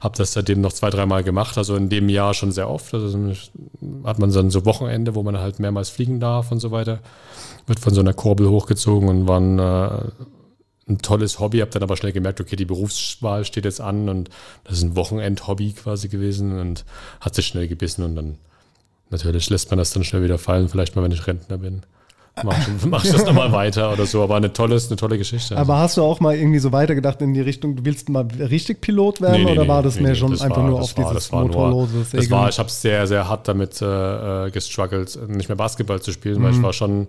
habe 0.00 0.16
das 0.16 0.32
seitdem 0.32 0.60
noch 0.60 0.72
zwei, 0.72 0.90
dreimal 0.90 1.22
gemacht, 1.22 1.56
also 1.58 1.76
in 1.76 1.88
dem 1.88 2.08
Jahr 2.08 2.34
schon 2.34 2.52
sehr 2.52 2.68
oft. 2.68 2.92
Also 2.94 3.32
hat 4.04 4.18
man 4.18 4.32
dann 4.32 4.50
so 4.50 4.64
Wochenende, 4.64 5.14
wo 5.14 5.22
man 5.22 5.38
halt 5.38 5.58
mehrmals 5.58 5.90
fliegen 5.90 6.20
darf 6.20 6.52
und 6.52 6.60
so 6.60 6.70
weiter. 6.70 7.00
Wird 7.66 7.80
von 7.80 7.94
so 7.94 8.00
einer 8.00 8.14
Kurbel 8.14 8.48
hochgezogen 8.48 9.08
und 9.08 9.26
war 9.26 9.40
ein, 9.40 9.58
äh, 9.58 10.90
ein 10.90 10.98
tolles 10.98 11.40
Hobby. 11.40 11.58
Habe 11.60 11.70
dann 11.70 11.82
aber 11.82 11.96
schnell 11.96 12.12
gemerkt, 12.12 12.40
okay, 12.40 12.56
die 12.56 12.64
Berufswahl 12.64 13.44
steht 13.44 13.64
jetzt 13.64 13.80
an 13.80 14.08
und 14.08 14.30
das 14.64 14.78
ist 14.78 14.82
ein 14.82 14.96
Wochenend-Hobby 14.96 15.72
quasi 15.72 16.08
gewesen 16.08 16.58
und 16.58 16.84
hat 17.20 17.34
sich 17.34 17.46
schnell 17.46 17.68
gebissen 17.68 18.04
und 18.04 18.16
dann 18.16 18.38
natürlich 19.10 19.48
lässt 19.50 19.70
man 19.70 19.78
das 19.78 19.92
dann 19.92 20.04
schnell 20.04 20.22
wieder 20.22 20.38
fallen, 20.38 20.68
vielleicht 20.68 20.96
mal, 20.96 21.02
wenn 21.02 21.12
ich 21.12 21.26
Rentner 21.26 21.58
bin. 21.58 21.82
Mach 22.42 22.56
mach 22.86 23.02
das 23.06 23.24
nochmal 23.24 23.52
weiter 23.52 23.92
oder 23.92 24.06
so, 24.06 24.20
aber 24.22 24.34
eine 24.36 24.52
tolle, 24.52 24.76
eine 24.84 24.96
tolle 24.96 25.18
Geschichte. 25.18 25.56
Aber 25.56 25.78
hast 25.78 25.96
du 25.96 26.02
auch 26.02 26.18
mal 26.18 26.34
irgendwie 26.34 26.58
so 26.58 26.72
weitergedacht 26.72 27.22
in 27.22 27.32
die 27.32 27.40
Richtung, 27.40 27.76
du 27.76 27.84
willst 27.84 28.08
mal 28.08 28.26
richtig 28.38 28.80
Pilot 28.80 29.20
werden 29.20 29.34
Nee, 29.38 29.44
nee, 29.44 29.52
oder 29.52 29.62
nee, 29.62 29.68
war 29.68 29.82
das 29.84 30.00
mehr 30.00 30.16
schon 30.16 30.32
das 30.32 30.40
einfach 30.40 30.56
war- 30.56 30.68
nur 30.68 30.80
das 30.80 30.90
auf 30.90 30.98
war- 30.98 31.12
dieses 31.12 31.28
das 31.28 31.32
motorlose 31.32 31.98
Das 32.00 32.10
Segeln? 32.10 32.30
war, 32.32 32.48
ich 32.48 32.58
habe 32.58 32.70
sehr, 32.70 33.06
sehr 33.06 33.28
hart 33.28 33.46
damit 33.46 33.80
äh, 33.80 34.46
äh, 34.46 34.50
gestruggelt, 34.50 35.16
nicht 35.28 35.48
mehr 35.48 35.54
Basketball 35.56 36.02
zu 36.02 36.10
spielen, 36.10 36.42
weil 36.42 36.50
Mhm. 36.50 36.56
ich 36.58 36.62
war 36.64 36.72
schon 36.72 37.08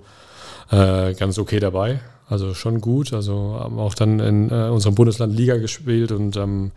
äh, 0.71 1.13
ganz 1.15 1.37
okay 1.39 1.59
dabei. 1.59 1.99
Also 2.27 2.53
schon 2.55 2.81
gut. 2.81 3.13
Also 3.13 3.57
haben 3.59 3.77
auch 3.79 3.93
dann 3.95 4.19
in 4.19 4.49
äh, 4.49 4.69
unserem 4.69 4.95
Bundesland 4.95 5.35
Liga 5.35 5.57
gespielt 5.57 6.11
und 6.11 6.37
ähm, 6.37 6.71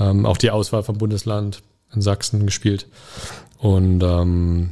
ähm, 0.00 0.24
auch 0.26 0.36
die 0.36 0.50
Auswahl 0.52 0.82
vom 0.84 0.98
Bundesland 0.98 1.62
in 1.94 2.00
Sachsen 2.02 2.44
gespielt. 2.46 2.86
Und 3.58 4.02
ähm, 4.02 4.70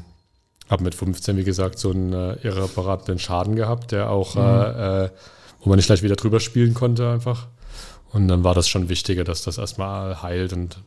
habe 0.72 0.82
mit 0.82 0.94
15, 0.94 1.36
wie 1.36 1.44
gesagt, 1.44 1.78
so 1.78 1.90
einen 1.90 2.12
äh, 2.12 2.34
irreparablen 2.42 3.18
Schaden 3.18 3.54
gehabt, 3.54 3.92
der 3.92 4.10
auch, 4.10 4.36
äh, 4.36 5.04
äh, 5.04 5.10
wo 5.60 5.68
man 5.68 5.76
nicht 5.76 5.86
gleich 5.86 6.02
wieder 6.02 6.16
drüber 6.16 6.40
spielen 6.40 6.74
konnte 6.74 7.08
einfach. 7.08 7.46
Und 8.12 8.28
dann 8.28 8.44
war 8.44 8.54
das 8.54 8.68
schon 8.68 8.88
wichtiger, 8.88 9.24
dass 9.24 9.42
das 9.42 9.58
erstmal 9.58 10.22
heilt. 10.22 10.52
Und 10.52 10.78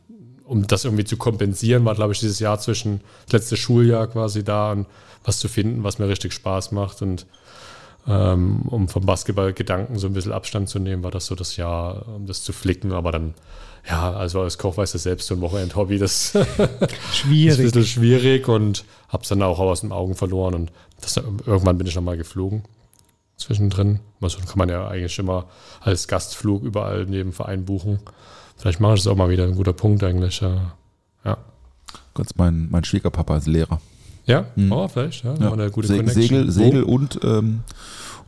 um 0.44 0.66
das 0.66 0.84
irgendwie 0.84 1.04
zu 1.04 1.16
kompensieren, 1.16 1.84
war, 1.84 1.94
glaube 1.94 2.12
ich, 2.12 2.20
dieses 2.20 2.38
Jahr 2.38 2.58
zwischen 2.58 3.00
das 3.24 3.32
letzte 3.32 3.56
Schuljahr 3.56 4.06
quasi 4.06 4.44
da 4.44 4.72
und 4.72 4.86
was 5.24 5.38
zu 5.38 5.48
finden, 5.48 5.82
was 5.82 5.98
mir 5.98 6.08
richtig 6.08 6.32
Spaß 6.34 6.72
macht. 6.72 7.02
Und 7.02 7.26
ähm, 8.06 8.62
um 8.62 8.88
vom 8.88 9.04
Basketball-Gedanken 9.04 9.98
so 9.98 10.06
ein 10.06 10.12
bisschen 10.12 10.32
Abstand 10.32 10.68
zu 10.68 10.78
nehmen, 10.78 11.02
war 11.02 11.10
das 11.10 11.26
so 11.26 11.34
das 11.34 11.56
Jahr, 11.56 12.06
um 12.08 12.26
das 12.26 12.42
zu 12.42 12.52
flicken. 12.52 12.92
Aber 12.92 13.10
dann, 13.10 13.34
ja, 13.88 14.12
also 14.12 14.40
als 14.40 14.58
Koch 14.58 14.76
weißt 14.76 14.94
du 14.94 14.98
selbst, 14.98 15.26
so 15.28 15.34
ein 15.34 15.40
Wochenend-Hobby, 15.40 15.98
das 15.98 16.34
ist 16.34 16.36
ein 16.36 16.68
Schwierig. 17.12 17.58
bisschen 17.58 17.84
schwierig 17.84 18.48
und 18.48 18.84
hab's 19.08 19.28
dann 19.28 19.42
auch 19.42 19.58
aus 19.58 19.82
den 19.82 19.92
Augen 19.92 20.14
verloren. 20.14 20.54
Und 20.54 20.72
das, 21.00 21.16
irgendwann 21.16 21.78
bin 21.78 21.86
ich 21.86 21.94
nochmal 21.94 22.16
geflogen 22.16 22.62
zwischendrin. 23.36 24.00
Also 24.20 24.38
kann 24.38 24.56
man 24.58 24.68
ja 24.68 24.88
eigentlich 24.88 25.18
immer 25.18 25.46
als 25.80 26.08
Gastflug 26.08 26.62
überall 26.64 27.04
neben 27.04 27.32
Verein 27.32 27.64
buchen. 27.64 28.00
Vielleicht 28.56 28.80
mache 28.80 28.94
ich 28.94 29.02
das 29.04 29.12
auch 29.12 29.16
mal 29.16 29.28
wieder, 29.28 29.44
ein 29.44 29.54
guter 29.54 29.74
Punkt 29.74 30.02
eigentlich. 30.02 30.40
Ja. 30.40 30.72
Kurz, 32.14 32.30
mein, 32.36 32.68
mein 32.70 32.82
Schwiegerpapa 32.82 33.36
ist 33.36 33.46
Lehrer. 33.46 33.78
ja? 34.24 34.46
oh, 34.70 34.88
vielleicht, 34.88 35.22
ja, 35.22 35.34
Ja. 35.34 35.50
Mal 35.50 35.52
eine 35.52 35.70
gute 35.70 35.86
Se 35.86 35.96
Connection. 35.96 36.22
Segel? 36.22 36.50
Segel 36.50 36.82
und, 36.82 37.20
ähm, 37.22 37.60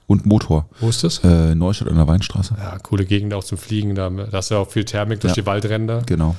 und 0.09 0.27
Motor. 0.27 0.69
Wo 0.81 0.89
ist 0.89 1.05
das? 1.05 1.19
Äh, 1.23 1.55
Neustadt 1.55 1.87
an 1.89 1.95
der 1.95 2.09
Weinstraße. 2.09 2.57
Ja, 2.59 2.79
coole 2.79 3.05
Gegend 3.05 3.33
auch 3.35 3.45
zum 3.45 3.59
Fliegen. 3.59 3.95
Da, 3.95 4.11
da 4.11 4.41
du 4.41 4.55
ja 4.55 4.59
auch 4.61 4.69
viel 4.71 4.85
Thermik 4.85 5.21
durch 5.21 5.37
Ja. 5.37 5.43
die 5.43 5.47
Waldränder. 5.47 6.03
Genau. 6.07 6.35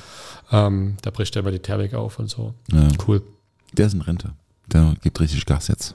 Ähm, 0.52 0.96
da 1.02 1.10
bricht 1.10 1.34
ja 1.36 1.40
immer 1.40 1.52
die 1.52 1.60
Thermik 1.60 1.94
auf 1.94 2.18
und 2.18 2.28
so. 2.28 2.52
Ja. 2.72 2.88
Cool. 3.06 3.22
Der 3.72 3.86
ist 3.86 3.94
in 3.94 4.02
Rente. 4.02 4.32
Der 4.66 4.94
gibt 5.02 5.18
richtig 5.20 5.46
Gas 5.46 5.68
jetzt. 5.68 5.94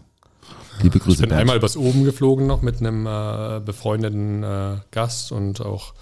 Liebe 0.81 0.99
Grüße, 0.99 1.15
Ich 1.15 1.19
bin 1.21 1.29
Bernd. 1.29 1.41
einmal 1.41 1.57
übers 1.57 1.77
Oben 1.77 2.03
geflogen 2.05 2.47
noch 2.47 2.61
mit 2.61 2.79
einem 2.79 3.05
äh, 3.05 3.59
befreundeten 3.59 4.43
äh, 4.43 4.77
Gast 4.91 5.31
und 5.31 5.61
auch 5.61 5.93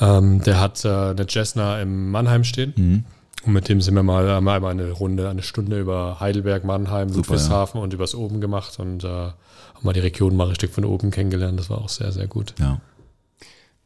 ähm, 0.00 0.42
der 0.42 0.60
hat 0.60 0.84
äh, 0.84 0.88
eine 0.88 1.26
Cessna 1.28 1.80
im 1.80 2.10
Mannheim 2.10 2.44
stehen. 2.44 2.72
Mhm. 2.76 3.04
Und 3.44 3.52
mit 3.52 3.68
dem 3.68 3.80
sind 3.80 3.94
wir 3.94 4.02
mal 4.02 4.28
einmal 4.30 4.64
eine 4.64 4.92
Runde, 4.92 5.28
eine 5.28 5.42
Stunde 5.42 5.80
über 5.80 6.20
Heidelberg, 6.20 6.64
Mannheim, 6.64 7.12
Ludwigshafen 7.12 7.80
und 7.80 7.92
übers 7.92 8.14
Oben 8.14 8.40
gemacht 8.40 8.78
und 8.78 9.02
äh, 9.04 9.08
haben 9.08 9.34
mal 9.82 9.92
die 9.92 10.00
Region 10.00 10.36
mal 10.36 10.48
richtig 10.48 10.70
von 10.72 10.84
oben 10.84 11.10
kennengelernt. 11.10 11.58
Das 11.58 11.68
war 11.68 11.78
auch 11.78 11.88
sehr, 11.88 12.12
sehr 12.12 12.28
gut. 12.28 12.54
Ja. 12.60 12.80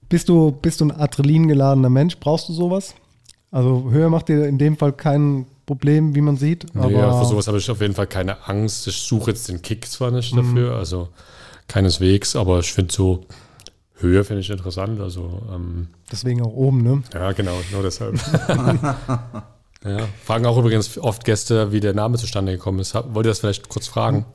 Bist 0.08 0.28
du, 0.28 0.52
bist 0.52 0.80
du 0.80 0.84
ein 0.86 0.92
Adrenalin 0.92 1.48
geladener 1.48 1.88
Mensch? 1.88 2.18
Brauchst 2.18 2.48
du 2.48 2.52
sowas? 2.52 2.94
Also 3.50 3.90
Höhe 3.90 4.10
macht 4.10 4.28
dir 4.28 4.46
in 4.46 4.58
dem 4.58 4.76
Fall 4.76 4.92
kein 4.92 5.46
Problem, 5.64 6.14
wie 6.14 6.20
man 6.20 6.36
sieht. 6.36 6.66
Aber 6.74 6.88
Nee, 6.88 6.94
ja, 6.98 7.18
für 7.18 7.24
sowas 7.24 7.46
habe 7.48 7.58
ich 7.58 7.70
auf 7.70 7.80
jeden 7.80 7.94
Fall 7.94 8.06
keine 8.06 8.46
Angst. 8.46 8.86
Ich 8.86 8.96
suche 8.96 9.30
jetzt 9.30 9.48
den 9.48 9.62
Kick 9.62 9.86
zwar 9.88 10.10
nicht 10.10 10.36
dafür, 10.36 10.76
also 10.76 11.08
keineswegs, 11.66 12.36
aber 12.36 12.60
ich 12.60 12.72
finde 12.72 12.92
so 12.92 13.24
Höhe 13.98 14.24
finde 14.24 14.40
ich 14.40 14.50
interessant. 14.50 15.00
Also 15.00 15.42
ähm, 15.52 15.88
deswegen 16.10 16.42
auch 16.42 16.52
oben, 16.52 16.82
ne? 16.82 17.02
ja, 17.14 17.32
genau, 17.32 17.58
nur 17.72 17.82
deshalb. 17.82 18.14
ja, 19.84 19.98
fragen 20.24 20.46
auch 20.46 20.58
übrigens 20.58 20.98
oft 20.98 21.24
Gäste, 21.24 21.72
wie 21.72 21.80
der 21.80 21.94
Name 21.94 22.18
zustande 22.18 22.52
gekommen 22.52 22.78
ist. 22.78 22.94
Wollt 22.94 23.26
ihr 23.26 23.30
das 23.30 23.40
vielleicht 23.40 23.68
kurz 23.68 23.86
fragen? 23.86 24.26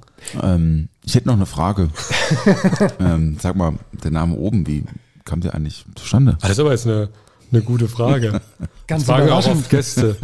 Ähm, 0.42 0.90
ich 1.04 1.16
hätte 1.16 1.28
noch 1.28 1.36
eine 1.36 1.46
Frage. 1.46 1.90
ähm, 3.00 3.38
sag 3.40 3.56
mal, 3.56 3.74
der 4.04 4.12
Name 4.12 4.36
oben, 4.36 4.66
wie 4.68 4.84
kam 5.26 5.42
der 5.42 5.54
eigentlich 5.54 5.86
zustande? 5.96 6.34
Ah, 6.38 6.48
Das 6.48 6.52
ist 6.52 6.60
aber 6.60 6.72
jetzt 6.72 6.88
eine, 6.88 7.10
eine 7.52 7.62
gute 7.62 7.88
Frage. 7.88 8.42
Ganz 8.88 9.04
fragen 9.06 9.30
auch 9.30 9.46
oft 9.48 9.70
Gäste. 9.70 10.16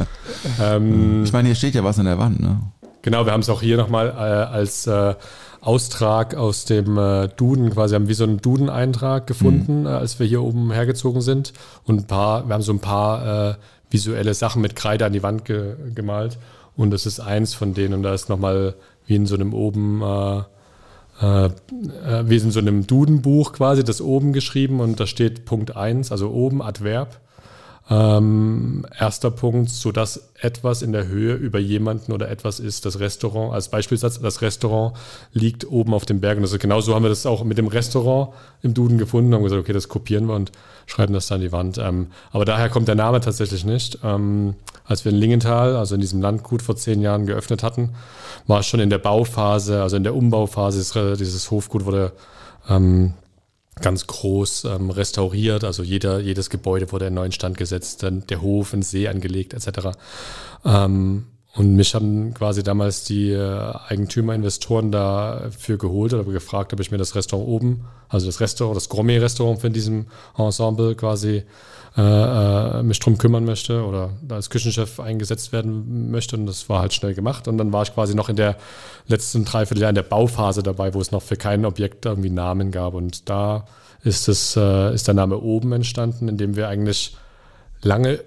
ähm, 0.60 1.24
Ich 1.24 1.34
meine, 1.34 1.48
hier 1.48 1.56
steht 1.56 1.76
ja 1.76 1.84
was 1.84 2.00
an 2.00 2.06
der 2.06 2.18
Wand, 2.18 2.40
ne? 2.40 2.60
Genau, 3.04 3.26
wir 3.26 3.32
haben 3.32 3.42
es 3.42 3.50
auch 3.50 3.62
hier 3.62 3.78
nochmal 3.78 4.10
äh, 4.10 4.12
als 4.12 4.86
äh, 4.88 5.16
Austrag 5.62 6.36
aus 6.36 6.66
dem 6.66 6.98
äh, 6.98 7.28
Duden, 7.30 7.72
quasi 7.72 7.96
haben 7.96 8.08
wir 8.08 8.16
so 8.16 8.24
einen 8.24 8.42
Duden-Eintrag 8.42 9.28
gefunden, 9.28 9.86
äh, 9.86 9.90
als 9.90 10.20
wir 10.20 10.28
hier 10.28 10.44
oben 10.44 10.72
hergezogen 10.72 11.22
sind. 11.22 11.54
Und 11.86 12.02
ein 12.02 12.08
paar, 12.08 12.48
wir 12.48 12.54
haben 12.54 12.62
so 12.62 12.74
ein 12.74 12.80
paar 12.80 13.52
äh, 13.52 13.56
visuelle 13.90 14.34
Sachen 14.34 14.62
mit 14.62 14.76
Kreide 14.76 15.06
an 15.06 15.14
die 15.14 15.24
Wand 15.24 15.46
ge 15.46 15.76
gemalt. 15.94 16.38
Und 16.76 16.92
das 16.92 17.06
ist 17.06 17.20
eins 17.20 17.54
von 17.54 17.74
denen. 17.74 17.96
Und 17.96 18.04
da 18.04 18.14
ist 18.14 18.30
nochmal 18.30 18.76
wie 19.08 19.16
in 19.16 19.26
so 19.26 19.36
einem 19.36 19.54
oben, 19.54 20.02
äh, 20.02 20.38
äh, 21.22 21.46
äh, 21.46 21.50
wie 22.30 22.38
in 22.38 22.52
so 22.52 22.60
einem 22.60 22.86
Dudenbuch 22.86 23.54
quasi, 23.54 23.84
das 23.84 24.02
oben 24.02 24.34
geschrieben. 24.34 24.80
Und 24.80 25.00
da 25.00 25.08
steht 25.08 25.46
Punkt 25.46 25.76
1, 25.76 26.12
also 26.12 26.30
oben 26.32 26.62
Adverb. 26.62 27.20
Ähm, 27.90 28.86
erster 29.00 29.32
Punkt, 29.32 29.70
so 29.70 29.94
dass 29.94 30.30
etwas 30.42 30.82
in 30.82 30.92
der 30.92 31.08
Höhe 31.08 31.36
über 31.36 31.58
jemanden 31.58 32.12
oder 32.12 32.30
etwas 32.30 32.60
ist. 32.60 32.86
Das 32.86 33.00
Restaurant, 33.00 33.54
als 33.54 33.70
Beispielsatz, 33.70 34.20
das 34.20 34.42
Restaurant 34.42 34.98
liegt 35.32 35.66
oben 35.66 35.94
auf 35.94 36.06
dem 36.06 36.20
Berg. 36.20 36.36
Und 36.36 36.44
das 36.44 36.52
ist 36.52 36.60
genauso 36.60 36.94
haben 36.94 37.04
wir 37.04 37.10
das 37.10 37.26
auch 37.26 37.46
mit 37.46 37.58
dem 37.58 37.68
Restaurant 37.68 38.34
im 38.62 38.74
Duden 38.74 38.98
gefunden, 38.98 39.34
haben 39.34 39.44
gesagt, 39.44 39.62
okay, 39.62 39.72
das 39.72 39.88
kopieren 39.88 40.28
wir 40.28 40.36
und 40.36 40.52
schreiben 40.86 41.14
das 41.14 41.28
da 41.28 41.36
an 41.36 41.42
die 41.42 41.54
Wand. 41.54 41.78
Ähm, 41.78 42.08
aber 42.32 42.44
daher 42.44 42.70
kommt 42.70 42.90
der 42.90 42.96
Name 42.96 43.22
tatsächlich 43.22 43.64
nicht. 43.64 44.00
Ähm, 44.04 44.56
als 44.86 45.06
wir 45.06 45.14
in 45.14 45.18
Lingenthal, 45.18 45.78
also 45.78 45.96
in 45.96 46.02
diesem 46.02 46.22
Landgut 46.22 46.62
vor 46.62 46.76
zehn 46.76 47.02
Jahren 47.02 47.26
geöffnet 47.26 47.64
hatten, 47.64 47.92
war 48.48 48.60
es 48.60 48.66
schon 48.66 48.82
in 48.82 48.90
der 48.90 48.98
Bauphase, 48.98 49.82
also 49.82 49.96
in 49.96 50.04
der 50.04 50.16
Umbauphase, 50.16 50.78
dieses, 50.78 51.18
dieses 51.18 51.52
Hofgut 51.52 51.86
wurde 51.86 52.12
ähm, 52.70 53.14
ganz 53.82 54.08
groß 54.08 54.66
ähm, 54.66 54.90
restauriert. 54.90 55.64
Also 55.64 55.84
jeder, 55.84 56.20
jedes 56.20 56.50
Gebäude 56.50 56.92
wurde 56.92 57.08
in 57.08 57.14
neuen 57.14 57.32
Stand 57.32 57.58
gesetzt, 57.58 58.04
dann 58.04 58.26
der 58.28 58.42
Hof 58.42 58.74
in 58.74 58.82
See 58.82 59.08
angelegt 59.08 59.54
etc. 59.54 59.98
Ähm, 60.66 61.28
und 61.58 61.76
mich 61.76 61.96
haben 61.96 62.36
quasi 62.36 62.62
damals 62.62 63.04
die 63.04 63.32
äh, 63.32 63.74
Eigentümer, 63.88 64.36
Investoren 64.36 64.92
dafür 64.92 65.80
geholt 65.80 66.14
oder 66.14 66.24
gefragt, 66.24 66.72
ob 66.72 66.80
ich 66.80 66.92
mir 66.92 67.00
das 67.00 67.16
Restaurant 67.16 67.50
oben, 67.50 67.86
also 68.10 68.28
das 68.28 68.40
Restaurant, 68.40 68.78
das 68.78 68.90
Gourmet-Restaurant 68.90 69.60
von 69.60 69.74
diesem 69.74 70.06
Ensemble 70.38 70.94
quasi 70.94 71.44
äh, 71.98 72.02
äh, 72.02 72.84
mich 72.84 73.00
drum 73.00 73.18
kümmern 73.18 73.44
möchte 73.44 73.84
oder 73.84 74.12
als 74.30 74.52
Küchenchef 74.52 75.00
eingesetzt 75.00 75.52
werden 75.52 76.12
möchte. 76.12 76.36
Und 76.36 76.46
das 76.46 76.70
war 76.70 76.80
halt 76.82 76.94
schnell 76.94 77.16
gemacht. 77.16 77.48
Und 77.48 77.58
dann 77.58 77.74
war 77.74 77.82
ich 77.82 77.92
quasi 77.92 78.14
noch 78.14 78.30
in 78.30 78.36
der 78.36 78.58
letzten 79.08 79.44
Dreivierteljahr 79.44 79.90
in 79.90 79.96
der 79.96 80.04
Bauphase 80.04 80.62
dabei, 80.62 80.94
wo 80.94 81.02
es 81.02 81.12
noch 81.12 81.24
für 81.24 81.38
kein 81.38 81.66
Objekt 81.66 82.06
irgendwie 82.06 82.30
Namen 82.30 82.70
gab. 82.70 82.94
Und 82.94 83.28
da 83.30 83.66
ist, 84.04 84.28
es, 84.28 84.56
äh, 84.56 84.94
ist 84.94 85.08
der 85.08 85.16
Name 85.16 85.40
oben 85.40 85.72
entstanden, 85.72 86.28
indem 86.28 86.56
wir 86.56 86.68
eigentlich 86.68 87.18
lange, 87.82 88.20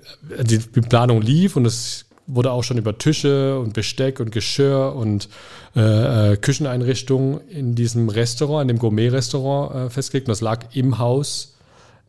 die 0.43 0.59
Planung 0.59 1.23
lief 1.23 1.55
und 1.55 1.65
es 1.65 2.07
wurde 2.35 2.53
auch 2.53 2.63
schon 2.63 2.79
über 2.79 2.97
Tische 2.97 3.59
und 3.59 3.73
Besteck 3.73 4.21
und 4.21 4.33
Geschirr 4.33 4.95
und 4.95 5.29
äh, 5.77 6.33
äh, 6.33 6.37
Kücheneinrichtungen 6.37 7.41
in 7.49 7.75
diesem 7.75 8.09
Restaurant, 8.09 8.63
in 8.63 8.69
dem 8.69 8.79
Gourmet-Restaurant 8.79 9.75
äh, 9.75 9.91
festgelegt. 9.91 10.29
Und 10.29 10.33
das 10.33 10.41
lag 10.41 10.67
im 10.75 10.99
Haus 10.99 11.55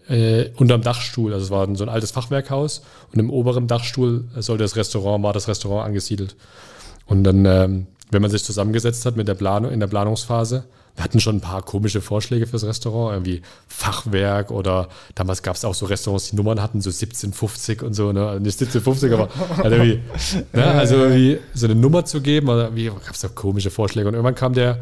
äh, 0.08 0.50
unterm 0.58 0.82
Dachstuhl. 0.82 1.34
Also 1.34 1.46
es 1.46 1.52
war 1.52 1.68
so 1.76 1.84
ein 1.84 1.90
altes 1.90 2.12
Fachwerkhaus 2.12 2.84
und 3.12 3.20
im 3.20 3.30
oberen 3.30 3.68
Dachstuhl 3.68 4.26
sollte 4.38 4.64
das 4.64 4.76
Restaurant, 4.76 5.24
war 5.24 5.34
das 5.34 5.48
Restaurant 5.48 5.86
angesiedelt. 5.86 6.36
Und 7.06 7.24
dann, 7.24 7.46
ähm, 7.46 7.88
wenn 8.10 8.22
man 8.22 8.32
sich 8.32 8.44
zusammengesetzt 8.44 9.06
hat 9.06 9.16
mit 9.16 9.28
der 9.28 9.36
Planung, 9.36 9.72
in 9.72 9.80
der 9.80 9.88
Planungsphase, 9.88 10.66
wir 10.96 11.04
hatten 11.04 11.20
schon 11.20 11.38
ein 11.38 11.42
paar 11.42 11.62
komische 11.62 12.02
Vorschläge 12.02 12.48
fürs 12.48 12.64
Restaurant, 12.64 13.14
irgendwie 13.14 13.42
Fachwerk 13.68 14.52
oder 14.52 14.90
damals 15.16 15.42
gab 15.42 15.56
es 15.56 15.66
auch 15.66 15.74
so 15.74 15.86
Restaurants, 15.86 16.30
die 16.30 16.36
Nummern 16.36 16.62
hatten, 16.62 16.82
so 16.82 16.90
1750 16.90 17.84
und 17.84 17.94
so, 17.94 18.12
ne? 18.12 18.40
Nicht 18.40 18.62
1750, 18.62 19.14
aber 19.14 19.30
halt 19.58 19.72
irgendwie, 19.72 20.00
ne? 20.54 20.66
also 20.66 20.96
irgendwie 20.96 21.40
so 21.54 21.68
eine 21.68 21.76
Nummer 21.76 22.06
zu 22.06 22.22
geben, 22.22 22.50
oder 22.50 22.76
wie 22.76 22.86
gab 22.86 23.12
es 23.12 23.22
da 23.22 23.30
komische 23.30 23.72
Vorschläge. 23.72 24.08
Und 24.08 24.16
irgendwann 24.16 24.36
kam 24.36 24.54
der, 24.54 24.80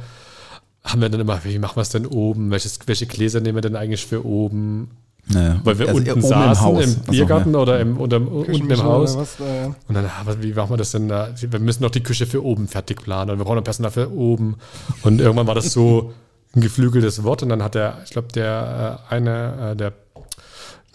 haben 0.83 1.01
wir 1.01 1.09
dann 1.09 1.21
immer, 1.21 1.43
wie 1.43 1.59
machen 1.59 1.77
wir 1.77 1.81
es 1.81 1.89
denn 1.89 2.05
oben? 2.05 2.51
Welches, 2.51 2.79
welche 2.85 3.05
Gläser 3.05 3.41
nehmen 3.41 3.57
wir 3.57 3.61
denn 3.61 3.75
eigentlich 3.75 4.05
für 4.05 4.25
oben? 4.25 4.89
Naja. 5.31 5.61
Weil 5.63 5.77
wir 5.77 5.87
Also 5.89 5.99
unten 5.99 6.21
saßen 6.21 6.51
im, 6.53 6.61
Haus. 6.61 6.83
Achso, 6.97 7.11
Biergarten 7.11 7.53
ja. 7.53 7.59
oder 7.59 7.79
im, 7.79 7.97
unterm, 7.97 8.27
unten 8.27 8.69
im 8.69 8.83
Haus. 8.83 9.11
oder 9.13 9.21
was, 9.21 9.39
äh, 9.39 9.67
Und 9.87 9.95
dann, 9.95 10.05
ah, 10.05 10.21
was- 10.25 10.41
wie 10.41 10.53
machen 10.53 10.71
wir 10.71 10.77
das 10.77 10.91
denn 10.91 11.07
da? 11.07 11.29
Wir 11.39 11.59
müssen 11.59 11.83
noch 11.83 11.91
die 11.91 12.01
Küche 12.01 12.25
für 12.25 12.43
oben 12.43 12.67
fertig 12.67 13.03
planen 13.03 13.31
und 13.31 13.37
wir 13.37 13.45
brauchen 13.45 13.57
noch 13.57 13.63
Personal 13.63 13.91
für 13.91 14.11
oben. 14.11 14.55
Und 15.03 15.21
irgendwann 15.21 15.45
war 15.47 15.55
das 15.55 15.71
so 15.71 16.13
ein 16.55 16.61
geflügeltes 16.61 17.23
Wort 17.23 17.43
und 17.43 17.49
dann 17.49 17.61
hat 17.61 17.75
der, 17.75 17.99
ich 18.05 18.09
glaube, 18.09 18.29
der 18.33 18.99
äh, 19.11 19.13
eine, 19.13 19.71
äh, 19.71 19.75
der, 19.75 19.93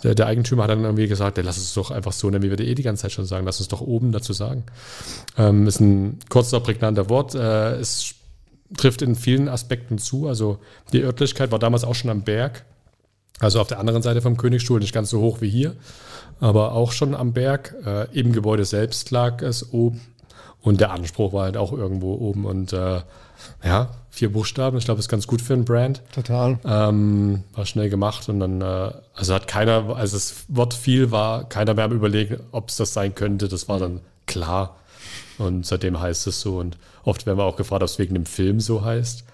der, 0.03 0.14
der 0.16 0.26
Eigentümer 0.26 0.64
hat 0.64 0.70
dann 0.70 0.82
irgendwie 0.82 1.07
gesagt, 1.07 1.37
der 1.37 1.45
lass 1.45 1.57
es 1.57 1.72
doch 1.74 1.93
einfach 1.93 2.12
so 2.12 2.28
nennen, 2.28 2.43
wie 2.43 2.51
wir 2.51 2.57
die 2.57 2.66
eh 2.68 2.74
die 2.74 2.82
ganze 2.82 3.03
Zeit 3.03 3.12
schon 3.12 3.26
sagen, 3.26 3.47
lass 3.47 3.61
uns 3.61 3.68
doch 3.68 3.80
oben 3.80 4.11
dazu 4.11 4.32
sagen. 4.32 4.64
Ähm, 5.39 5.66
ist 5.68 5.80
ein 5.80 6.18
kurzer, 6.28 6.59
prägnanter 6.59 7.09
Wort. 7.09 7.37
Äh, 7.37 7.76
es 7.76 8.14
trifft 8.76 9.01
in 9.03 9.14
vielen 9.14 9.49
Aspekten 9.49 9.99
zu. 9.99 10.26
Also 10.26 10.59
die 10.93 11.03
Örtlichkeit 11.03 11.53
war 11.53 11.61
damals 11.61 11.85
auch 11.85 11.95
schon 11.95 12.11
am 12.11 12.22
Berg. 12.22 12.64
Also 13.41 13.61
auf 13.61 13.66
der 13.66 13.80
anderen 13.80 14.03
Seite 14.03 14.22
vom 14.22 14.37
Königsstuhl, 14.37 14.80
nicht 14.80 14.95
ganz 14.95 15.11
so 15.11 15.20
hoch 15.20 15.41
wie 15.41 15.51
hier, 15.51 15.74
aber 16.41 16.72
auch 16.72 16.93
schon 16.93 17.14
am 17.14 17.32
Berg. 17.32 17.74
Äh, 17.85 18.07
Im 18.18 18.32
Gebäude 18.32 18.64
selbst 18.64 19.11
lag 19.11 19.43
es 19.43 19.72
oben. 19.72 20.01
Und 20.61 20.80
der 20.80 20.93
Anspruch 20.93 21.32
war 21.32 21.45
halt 21.45 21.57
auch 21.57 21.72
irgendwo 21.72 22.14
oben. 22.14 22.47
Und 22.47 22.72
äh, 22.72 23.03
ja, 23.62 23.91
vier 24.09 24.32
Buchstaben, 24.32 24.78
ich 24.78 24.85
glaube, 24.85 25.01
ist 25.01 25.09
ganz 25.09 25.26
gut 25.26 25.43
für 25.43 25.53
ein 25.53 25.64
Brand. 25.64 26.01
Total. 26.14 26.59
Ähm, 26.64 27.45
war 27.53 27.66
schnell 27.66 27.91
gemacht 27.91 28.28
und 28.28 28.41
dann, 28.41 28.62
äh, 28.62 28.93
also 29.14 29.35
hat 29.35 29.47
keiner, 29.47 29.95
als 29.97 30.12
das 30.12 30.45
Wort 30.49 30.72
viel 30.72 31.11
war, 31.11 31.49
keiner 31.49 31.74
mehr 31.74 31.85
am 31.85 31.93
Überlegen, 31.93 32.39
ob 32.53 32.70
es 32.70 32.76
das 32.76 32.95
sein 32.95 33.14
könnte. 33.14 33.49
Das 33.49 33.68
war 33.68 33.78
dann 33.78 34.01
klar. 34.26 34.76
Und 35.37 35.66
seitdem 35.66 36.01
heißt 36.01 36.26
es 36.28 36.41
so. 36.41 36.59
Und 36.59 36.78
oft 37.03 37.26
werden 37.26 37.39
wir 37.39 37.45
auch 37.45 37.57
gefragt, 37.57 37.82
ob 37.82 37.89
es 37.89 37.99
wegen 37.99 38.14
dem 38.14 38.26
Film 38.26 38.61
so 38.61 38.85
heißt. 38.85 39.24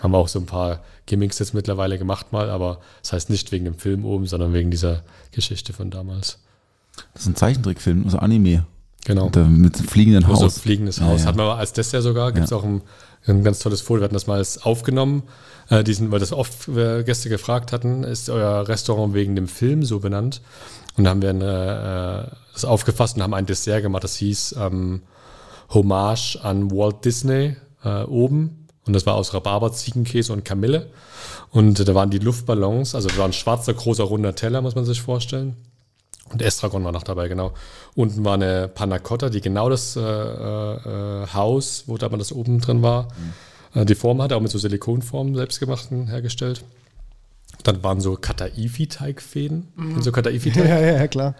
Haben 0.00 0.12
wir 0.12 0.18
auch 0.18 0.28
so 0.28 0.38
ein 0.38 0.46
paar 0.46 0.80
Gimmicks 1.06 1.38
jetzt 1.38 1.54
mittlerweile 1.54 1.98
gemacht 1.98 2.32
mal, 2.32 2.50
aber 2.50 2.78
das 3.02 3.12
heißt 3.12 3.30
nicht 3.30 3.50
wegen 3.52 3.64
dem 3.64 3.74
Film 3.74 4.04
oben, 4.04 4.26
sondern 4.26 4.52
wegen 4.52 4.70
dieser 4.70 5.02
Geschichte 5.32 5.72
von 5.72 5.90
damals. 5.90 6.38
Das 7.14 7.22
ist 7.22 7.28
ein 7.28 7.36
Zeichentrickfilm, 7.36 8.04
also 8.04 8.18
Anime. 8.18 8.64
Genau. 9.04 9.30
Mit 9.48 9.76
fliegenden 9.76 10.24
Also 10.24 10.44
Haus. 10.46 10.58
fliegendes 10.58 10.98
Ja, 10.98 11.06
Haus. 11.06 11.22
ja. 11.22 11.28
Hat 11.28 11.36
man 11.36 11.46
aber 11.46 11.58
als 11.58 11.72
Dessert 11.72 12.02
sogar, 12.02 12.32
gibt 12.32 12.44
es 12.44 12.50
Ja. 12.50 12.56
auch 12.58 12.64
ein, 12.64 12.82
ein 13.26 13.42
ganz 13.42 13.60
tolles 13.60 13.80
Foto. 13.80 14.00
Wir 14.00 14.04
hatten 14.04 14.14
das 14.14 14.26
mal 14.26 14.36
als 14.38 14.62
aufgenommen, 14.62 15.22
äh, 15.70 15.82
diesen, 15.82 16.10
weil 16.10 16.20
das 16.20 16.32
oft 16.32 16.68
äh, 16.68 17.04
Gäste 17.04 17.28
gefragt 17.28 17.72
hatten, 17.72 18.04
ist 18.04 18.28
euer 18.28 18.68
Restaurant 18.68 19.14
wegen 19.14 19.34
dem 19.34 19.48
Film 19.48 19.82
so 19.84 20.00
benannt? 20.00 20.42
Und 20.96 21.04
da 21.04 21.10
haben 21.10 21.22
wir 21.22 21.30
eine, 21.30 22.30
äh, 22.32 22.36
das 22.52 22.64
aufgefasst 22.64 23.16
und 23.16 23.22
haben 23.22 23.34
ein 23.34 23.46
Dessert 23.46 23.82
gemacht, 23.82 24.04
das 24.04 24.16
hieß 24.16 24.56
ähm, 24.58 25.02
Hommage 25.70 26.36
an 26.42 26.70
Walt 26.70 27.04
Disney 27.04 27.56
äh, 27.84 28.02
oben. 28.04 28.66
Und 28.88 28.94
das 28.94 29.06
war 29.06 29.14
aus 29.14 29.34
Rhabarber, 29.34 29.70
Ziegenkäse 29.70 30.32
und 30.32 30.44
Kamille. 30.44 30.88
Und 31.50 31.86
da 31.86 31.94
waren 31.94 32.10
die 32.10 32.18
Luftballons, 32.18 32.94
also 32.94 33.08
war 33.18 33.26
ein 33.26 33.34
schwarzer, 33.34 33.74
großer, 33.74 34.02
runder 34.02 34.34
Teller, 34.34 34.62
muss 34.62 34.74
man 34.74 34.86
sich 34.86 35.00
vorstellen. 35.00 35.56
Und 36.30 36.42
Estragon 36.42 36.82
war 36.84 36.92
noch 36.92 37.02
dabei, 37.02 37.28
genau. 37.28 37.52
Unten 37.94 38.24
war 38.24 38.34
eine 38.34 38.68
Panna 38.68 38.98
Cotta, 38.98 39.28
die 39.28 39.40
genau 39.40 39.68
das 39.68 39.96
äh, 39.96 40.00
äh, 40.00 41.26
Haus, 41.32 41.84
wo 41.86 41.96
da 41.98 42.08
mal 42.08 42.16
das 42.16 42.32
oben 42.32 42.60
drin 42.60 42.82
war, 42.82 43.08
äh, 43.74 43.84
die 43.84 43.94
Form 43.94 44.20
hatte, 44.20 44.36
auch 44.36 44.40
mit 44.40 44.50
so 44.50 44.58
Silikonformen 44.58 45.34
selbstgemachten 45.34 46.08
hergestellt. 46.08 46.64
Dann 47.64 47.82
waren 47.82 48.00
so 48.00 48.14
Kataifi-Teigfäden. 48.14 49.68
Mhm. 49.76 50.02
So 50.02 50.12
Kataifi-Teig. 50.12 50.64
Ja, 50.68 50.80
ja, 50.80 50.96
ja, 50.96 51.08
klar. 51.08 51.34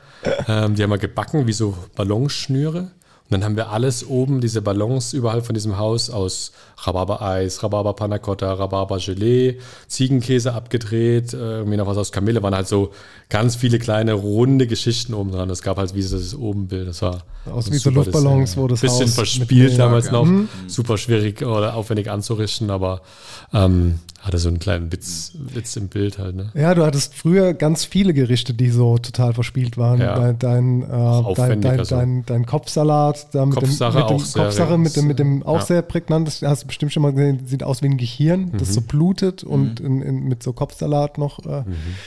Ähm, 0.48 0.74
die 0.74 0.82
haben 0.82 0.90
wir 0.90 0.98
gebacken 0.98 1.46
wie 1.46 1.52
so 1.52 1.76
Ballonschnüre. 1.96 2.90
Und 3.30 3.32
dann 3.32 3.44
haben 3.44 3.56
wir 3.56 3.68
alles 3.70 4.06
oben, 4.08 4.40
diese 4.40 4.62
Ballons 4.62 5.12
überall 5.12 5.42
von 5.42 5.52
diesem 5.54 5.76
Haus 5.76 6.08
aus 6.08 6.52
Rhabarber-Eis, 6.78 7.62
Rhabarber 7.62 7.92
Panna 7.92 8.18
Cotta, 8.18 8.54
Rhabarber-Gelee, 8.54 9.58
Ziegenkäse 9.86 10.54
abgedreht, 10.54 11.34
äh, 11.34 11.36
irgendwie 11.58 11.76
noch 11.76 11.86
was 11.86 11.98
aus 11.98 12.10
Kamille. 12.10 12.42
Waren 12.42 12.54
halt 12.54 12.68
so 12.68 12.90
ganz 13.28 13.56
viele 13.56 13.78
kleine 13.78 14.14
runde 14.14 14.66
Geschichten 14.66 15.12
oben 15.12 15.30
dran. 15.30 15.50
Es 15.50 15.60
gab 15.60 15.76
halt 15.76 15.94
wie 15.94 16.00
so 16.00 16.16
das 16.16 16.34
Obenbild. 16.34 16.88
Das 16.88 17.02
war 17.02 17.22
Aus 17.52 17.70
wie 17.70 17.76
so 17.76 17.90
Luftballons, 17.90 18.56
wo 18.56 18.66
das 18.66 18.80
Bisschen 18.80 19.06
Haus 19.06 19.14
verspielt 19.14 19.74
Mhm. 19.74 19.78
damals 19.78 20.10
noch. 20.10 20.26
Super 20.66 20.96
schwierig 20.96 21.42
oder 21.44 21.74
aufwendig 21.74 22.10
anzurichten, 22.10 22.70
aber 22.70 23.02
ähm, 23.52 23.98
hatte 24.20 24.38
so 24.38 24.48
einen 24.48 24.58
kleinen 24.58 24.90
Witz, 24.92 25.32
Witz 25.54 25.76
im 25.76 25.86
Bild 25.88 26.18
halt. 26.18 26.34
Ne? 26.34 26.50
Ja, 26.54 26.74
du 26.74 26.84
hattest 26.84 27.14
früher 27.14 27.54
ganz 27.54 27.84
viele 27.84 28.12
Gerichte, 28.12 28.52
die 28.52 28.68
so 28.70 28.98
total 28.98 29.32
verspielt 29.32 29.78
waren. 29.78 30.00
Ja. 30.00 30.16
Dein, 30.18 30.38
dein, 30.40 30.82
äh, 30.82 31.34
dein, 31.36 31.60
dein, 31.60 31.78
also. 31.78 31.94
dein, 31.96 32.24
dein 32.26 32.44
Kopfsalat, 32.44 33.28
da 33.32 33.46
mit 33.46 33.54
Kopfsache 33.54 33.98
dem, 33.98 34.00
mit 34.00 34.10
dem 34.10 34.16
auch 34.16 34.24
sehr- 34.24 34.42
Kopfsache 34.44 34.78
mit 34.78 34.96
dem, 34.96 35.06
mit 35.06 35.18
dem 35.20 35.42
auch 35.44 35.60
ja. 35.60 35.64
sehr 35.66 35.82
prägnant. 35.82 36.26
Das 36.26 36.42
hast 36.42 36.64
du 36.64 36.66
bestimmt 36.66 36.92
schon 36.92 37.04
mal 37.04 37.12
gesehen, 37.12 37.46
sieht 37.46 37.62
aus 37.62 37.80
wie 37.82 37.86
ein 37.86 37.96
Gehirn, 37.96 38.50
das 38.58 38.70
Mhm. 38.70 38.72
so 38.72 38.80
blutet 38.80 39.44
und 39.44 39.78
in, 39.78 40.02
in, 40.02 40.24
mit 40.24 40.42
so 40.42 40.52
Kopfsalat 40.52 41.16
noch 41.16 41.46
äh, 41.46 41.62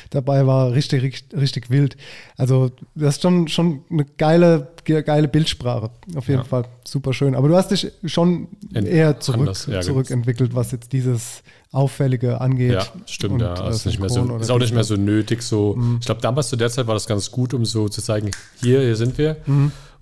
dabei 0.10 0.46
war. 0.46 0.74
Richtig, 0.74 1.02
richtig, 1.04 1.40
richtig 1.40 1.70
wild. 1.70 1.96
Also 2.36 2.72
das 2.94 3.16
ist 3.16 3.22
schon, 3.22 3.48
schon 3.48 3.82
eine 3.90 4.06
geile, 4.18 4.68
ge- 4.84 5.02
geile 5.02 5.30
Bildsprache. 5.30 5.90
Auf 6.16 6.28
jeden 6.28 6.42
Ja. 6.42 6.44
Fall. 6.46 6.66
Super 6.84 7.14
schön. 7.14 7.36
Aber 7.36 7.48
du 7.48 7.56
hast 7.56 7.72
dich 7.72 7.90
schon 8.04 8.48
eher 8.74 9.20
zurück, 9.22 9.40
anders, 9.42 9.66
ja, 9.66 9.74
genau. 9.80 9.84
zurückentwickelt, 9.86 10.54
was 10.56 10.72
jetzt 10.72 10.92
dieses 10.92 11.42
Auffällige 11.72 12.42
angeht. 12.42 12.74
Ja, 12.74 12.86
stimmt, 13.06 13.36
Und, 13.36 13.40
ja. 13.42 13.68
äh, 13.68 13.70
Ist, 13.70 13.86
nicht 13.86 14.00
mehr 14.00 14.10
so, 14.10 14.38
ist 14.38 14.52
auch 14.52 14.60
nicht 14.60 14.74
mehr 14.74 14.84
so 14.84 14.96
nötig. 14.96 15.42
So, 15.42 15.78
Ich 16.00 16.06
glaube, 16.06 16.22
damals 16.22 16.50
zu 16.50 16.58
der 16.58 16.70
Zeit 16.70 16.88
war 16.88 16.94
das 16.96 17.08
ganz 17.08 17.32
gut, 17.32 17.54
um 17.54 17.66
so 17.66 17.88
zu 17.88 18.02
zeigen, 18.02 18.32
hier, 18.62 18.82
hier 18.82 18.96
sind 18.96 19.18
wir. 19.18 19.38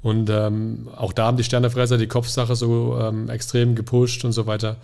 Und 0.01 0.29
ähm, 0.29 0.89
auch 0.95 1.13
da 1.13 1.25
haben 1.27 1.37
die 1.37 1.43
Sternefresser 1.43 1.97
die 1.97 2.07
Kopfsache 2.07 2.55
so 2.55 2.97
ähm, 2.99 3.29
extrem 3.29 3.75
gepusht 3.75 4.23
und 4.25 4.31
so 4.31 4.47
weiter. 4.47 4.77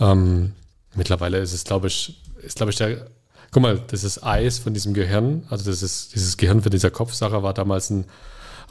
Ähm, 0.00 0.52
mittlerweile 0.94 1.38
ist 1.38 1.52
es, 1.52 1.64
glaube 1.64 1.86
ich, 1.88 2.20
ist, 2.42 2.56
glaube 2.56 2.72
ich, 2.72 2.78
der. 2.78 3.06
Guck 3.52 3.62
mal, 3.62 3.80
das 3.86 4.02
ist 4.02 4.24
Eis 4.24 4.58
von 4.58 4.74
diesem 4.74 4.94
Gehirn. 4.94 5.44
Also 5.48 5.70
das 5.70 5.82
ist, 5.82 6.14
dieses 6.14 6.36
Gehirn 6.36 6.62
für 6.62 6.70
dieser 6.70 6.90
Kopfsache 6.90 7.44
war 7.44 7.54
damals 7.54 7.90
ein 7.90 8.06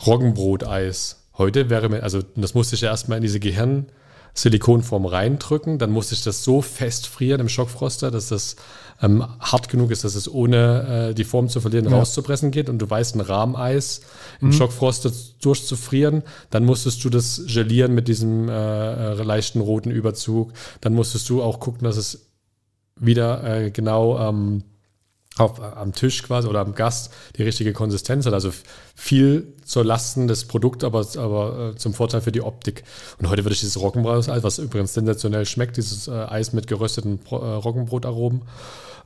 Roggenbroteis. 0.05 1.23
Heute 1.37 1.69
wäre 1.69 1.87
mir, 1.89 2.03
also 2.03 2.21
das 2.35 2.53
musste 2.53 2.75
ich 2.75 2.83
erstmal 2.83 3.17
in 3.17 3.21
diese 3.21 3.39
Gehirn 3.39 3.85
Silikonform 4.33 5.05
reindrücken, 5.05 5.77
dann 5.77 5.91
musste 5.91 6.15
ich 6.15 6.23
das 6.23 6.43
so 6.43 6.61
fest 6.61 7.07
frieren 7.07 7.39
im 7.39 7.49
Schockfroster, 7.49 8.09
dass 8.09 8.29
das 8.29 8.55
ähm, 9.01 9.23
hart 9.39 9.69
genug 9.69 9.91
ist, 9.91 10.03
dass 10.03 10.15
es 10.15 10.31
ohne 10.31 11.09
äh, 11.09 11.13
die 11.13 11.23
Form 11.23 11.49
zu 11.49 11.61
verlieren 11.61 11.87
rauszupressen 11.87 12.51
geht. 12.51 12.69
Und 12.69 12.79
du 12.79 12.89
weißt, 12.89 13.15
ein 13.15 13.21
Rahmeis 13.21 14.01
im 14.41 14.51
Schockfroster 14.51 15.11
durchzufrieren, 15.41 16.23
dann 16.49 16.65
musstest 16.65 17.03
du 17.03 17.09
das 17.09 17.43
gelieren 17.47 17.93
mit 17.93 18.07
diesem 18.07 18.49
äh, 18.49 19.11
äh, 19.11 19.23
leichten 19.23 19.61
roten 19.61 19.91
Überzug. 19.91 20.53
Dann 20.81 20.93
musstest 20.93 21.29
du 21.29 21.43
auch 21.43 21.59
gucken, 21.59 21.83
dass 21.83 21.97
es 21.97 22.27
wieder 22.99 23.43
äh, 23.43 23.71
genau 23.71 24.17
ähm, 24.19 24.63
auf, 25.37 25.61
am 25.61 25.93
Tisch 25.93 26.23
quasi 26.23 26.47
oder 26.47 26.59
am 26.59 26.75
Gast 26.75 27.11
die 27.37 27.43
richtige 27.43 27.73
Konsistenz 27.73 28.25
hat. 28.25 28.33
Also 28.33 28.51
viel 28.95 29.53
zur 29.65 29.83
Lasten 29.83 30.27
des 30.27 30.45
Produkts, 30.45 30.83
aber, 30.83 31.05
aber 31.17 31.71
äh, 31.73 31.75
zum 31.75 31.93
Vorteil 31.93 32.21
für 32.21 32.31
die 32.31 32.41
Optik. 32.41 32.83
Und 33.19 33.29
heute 33.29 33.43
würde 33.43 33.53
ich 33.53 33.61
dieses 33.61 33.79
Roggenbrot-Eis, 33.79 34.43
was 34.43 34.59
übrigens 34.59 34.93
sensationell 34.93 35.45
schmeckt, 35.45 35.77
dieses 35.77 36.07
äh, 36.07 36.11
Eis 36.11 36.53
mit 36.53 36.67
gerösteten 36.67 37.19
äh, 37.31 37.35
Roggenbrotaromen, 37.35 38.43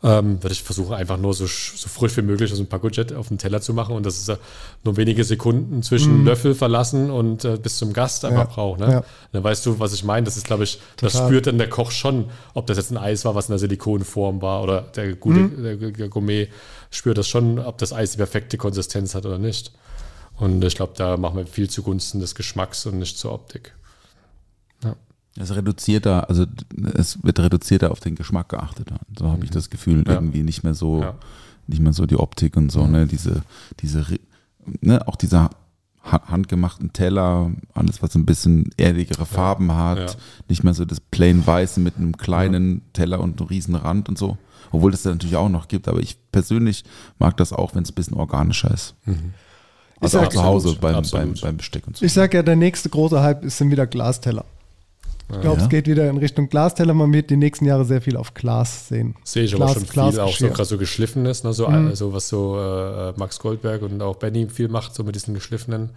ähm, 0.03 0.41
würde 0.43 0.53
ich 0.53 0.61
versuchen, 0.61 0.93
einfach 0.93 1.17
nur 1.17 1.33
so, 1.33 1.45
so 1.47 1.89
frisch 1.89 2.15
wie 2.17 2.21
möglich 2.21 2.51
aus 2.51 2.57
dem 2.59 2.67
Pacojet 2.67 3.13
auf 3.13 3.29
den 3.29 3.37
Teller 3.39 3.61
zu 3.61 3.73
machen 3.73 3.95
und 3.95 4.05
das 4.05 4.17
ist 4.17 4.29
äh, 4.29 4.37
nur 4.83 4.95
wenige 4.95 5.23
Sekunden 5.23 5.81
zwischen 5.81 6.23
Löffel 6.23 6.53
verlassen 6.53 7.09
und 7.09 7.43
äh, 7.45 7.57
bis 7.57 7.77
zum 7.77 7.93
Gast 7.93 8.23
einfach 8.23 8.47
Ja. 8.47 8.53
braucht. 8.53 8.79
Ne? 8.79 8.91
Ja. 8.91 9.03
Dann 9.31 9.43
weißt 9.43 9.65
du, 9.65 9.79
was 9.79 9.93
ich 9.93 10.03
meine. 10.03 10.25
Das 10.25 10.37
ist, 10.37 10.45
glaube 10.45 10.63
ich, 10.65 10.79
das 10.97 11.13
Total. 11.13 11.27
spürt 11.27 11.47
dann 11.47 11.57
der 11.57 11.69
Koch 11.69 11.89
schon, 11.91 12.25
ob 12.53 12.67
das 12.67 12.77
jetzt 12.77 12.91
ein 12.91 12.97
Eis 12.97 13.25
war, 13.25 13.33
was 13.33 13.47
in 13.47 13.53
der 13.53 13.59
Silikonform 13.59 14.41
war 14.41 14.61
oder 14.63 14.81
der 14.81 15.15
gute 15.15 15.39
Mhm. 15.39 15.63
der, 15.63 15.75
der 15.91 16.09
Gourmet 16.09 16.49
spürt 16.91 17.17
das 17.17 17.27
schon, 17.27 17.57
ob 17.59 17.79
das 17.79 17.91
Eis 17.91 18.11
die 18.11 18.17
perfekte 18.17 18.57
Konsistenz 18.57 19.15
hat 19.15 19.25
oder 19.25 19.39
nicht. 19.39 19.71
Und 20.37 20.63
ich 20.63 20.75
glaube, 20.75 20.93
da 20.95 21.17
machen 21.17 21.37
wir 21.37 21.47
viel 21.47 21.69
zugunsten 21.69 22.19
des 22.19 22.35
Geschmacks 22.35 22.85
und 22.85 22.99
nicht 22.99 23.17
zur 23.17 23.33
Optik. 23.33 23.73
Es 25.39 25.55
reduzierter, 25.55 26.29
also 26.29 26.45
es 26.95 27.23
wird 27.23 27.39
reduzierter 27.39 27.91
auf 27.91 27.99
den 27.99 28.15
Geschmack 28.15 28.49
geachtet. 28.49 28.89
So 29.17 29.29
habe 29.31 29.43
ich 29.45 29.51
das 29.51 29.69
Gefühl, 29.69 30.03
Ja. 30.07 30.13
irgendwie 30.13 30.43
nicht 30.43 30.63
mehr 30.63 30.73
so, 30.73 31.01
Ja. 31.01 31.15
nicht 31.67 31.81
mehr 31.81 31.93
so 31.93 32.05
die 32.05 32.17
Optik 32.17 32.57
und 32.57 32.71
so, 32.71 32.87
ne, 32.87 33.05
diese, 33.07 33.41
diese, 33.81 34.05
ne, 34.81 35.07
auch 35.07 35.15
dieser 35.15 35.49
ha- 36.03 36.23
handgemachten 36.27 36.91
Teller, 36.93 37.51
alles 37.73 38.01
was 38.01 38.13
so 38.13 38.19
ein 38.19 38.25
bisschen 38.25 38.69
erdigere 38.77 39.25
Farben 39.25 39.73
hat, 39.75 39.99
Ja. 39.99 40.15
nicht 40.49 40.63
mehr 40.63 40.73
so 40.73 40.85
das 40.85 40.99
plain 40.99 41.45
weiße 41.45 41.79
mit 41.79 41.97
einem 41.97 42.17
kleinen 42.17 42.81
Teller 42.93 43.19
und 43.19 43.39
einem 43.39 43.47
riesen 43.49 43.75
Rand 43.75 44.09
und 44.09 44.17
so. 44.17 44.37
Obwohl 44.71 44.93
es 44.93 45.03
da 45.03 45.11
natürlich 45.11 45.35
auch 45.35 45.49
noch 45.49 45.67
gibt, 45.67 45.87
aber 45.87 45.99
ich 45.99 46.17
persönlich 46.31 46.83
mag 47.19 47.37
das 47.37 47.53
auch, 47.53 47.75
wenn 47.75 47.83
es 47.83 47.91
ein 47.91 47.95
bisschen 47.95 48.17
organischer 48.17 48.71
ist. 48.73 48.95
Also 50.01 50.17
sag- 50.17 50.27
auch 50.27 50.31
zu 50.33 50.43
Hause 50.43 50.77
beim, 50.81 51.03
beim, 51.11 51.33
beim 51.41 51.57
Besteck 51.57 51.87
und 51.87 51.95
so. 51.97 52.05
Ich 52.05 52.13
sag 52.13 52.33
ja, 52.33 52.43
der 52.43 52.55
nächste 52.55 52.89
große 52.89 53.21
Hype 53.21 53.43
ist, 53.45 53.57
sind 53.57 53.71
wieder 53.71 53.87
Glasteller. 53.87 54.45
Ich 55.29 55.41
glaube, 55.41 55.57
Ja. 55.57 55.63
es 55.63 55.69
geht 55.69 55.87
wieder 55.87 56.09
in 56.09 56.17
Richtung 56.17 56.47
Glasteller. 56.49 56.93
Man 56.93 57.11
wird 57.11 57.29
die 57.29 57.35
nächsten 57.37 57.65
Jahre 57.65 57.83
sehr 57.83 58.01
viel 58.01 58.15
auf 58.15 58.33
Glas 58.33 58.87
sehen. 58.87 59.15
Sehe 59.25 59.43
ich 59.43 59.53
aber 59.53 59.65
Glas- 59.65 59.73
schon 59.73 59.83
viel, 59.83 59.91
Glasgeschirr. 59.93 60.23
auch 60.25 60.33
so 60.37 60.47
gerade 60.47 60.65
so 60.65 60.77
geschliffenes, 60.77 61.43
ne? 61.43 61.51
so, 61.53 61.67
Mhm. 61.67 61.87
also 61.87 62.13
was 62.13 62.29
so 62.29 62.57
äh, 62.57 63.13
Max 63.17 63.37
Goldberg 63.39 63.81
und 63.81 64.01
auch 64.01 64.15
Benny 64.15 64.47
viel 64.49 64.69
macht, 64.69 64.95
so 64.95 65.03
mit 65.03 65.15
diesen 65.15 65.33
geschliffenen 65.33 65.89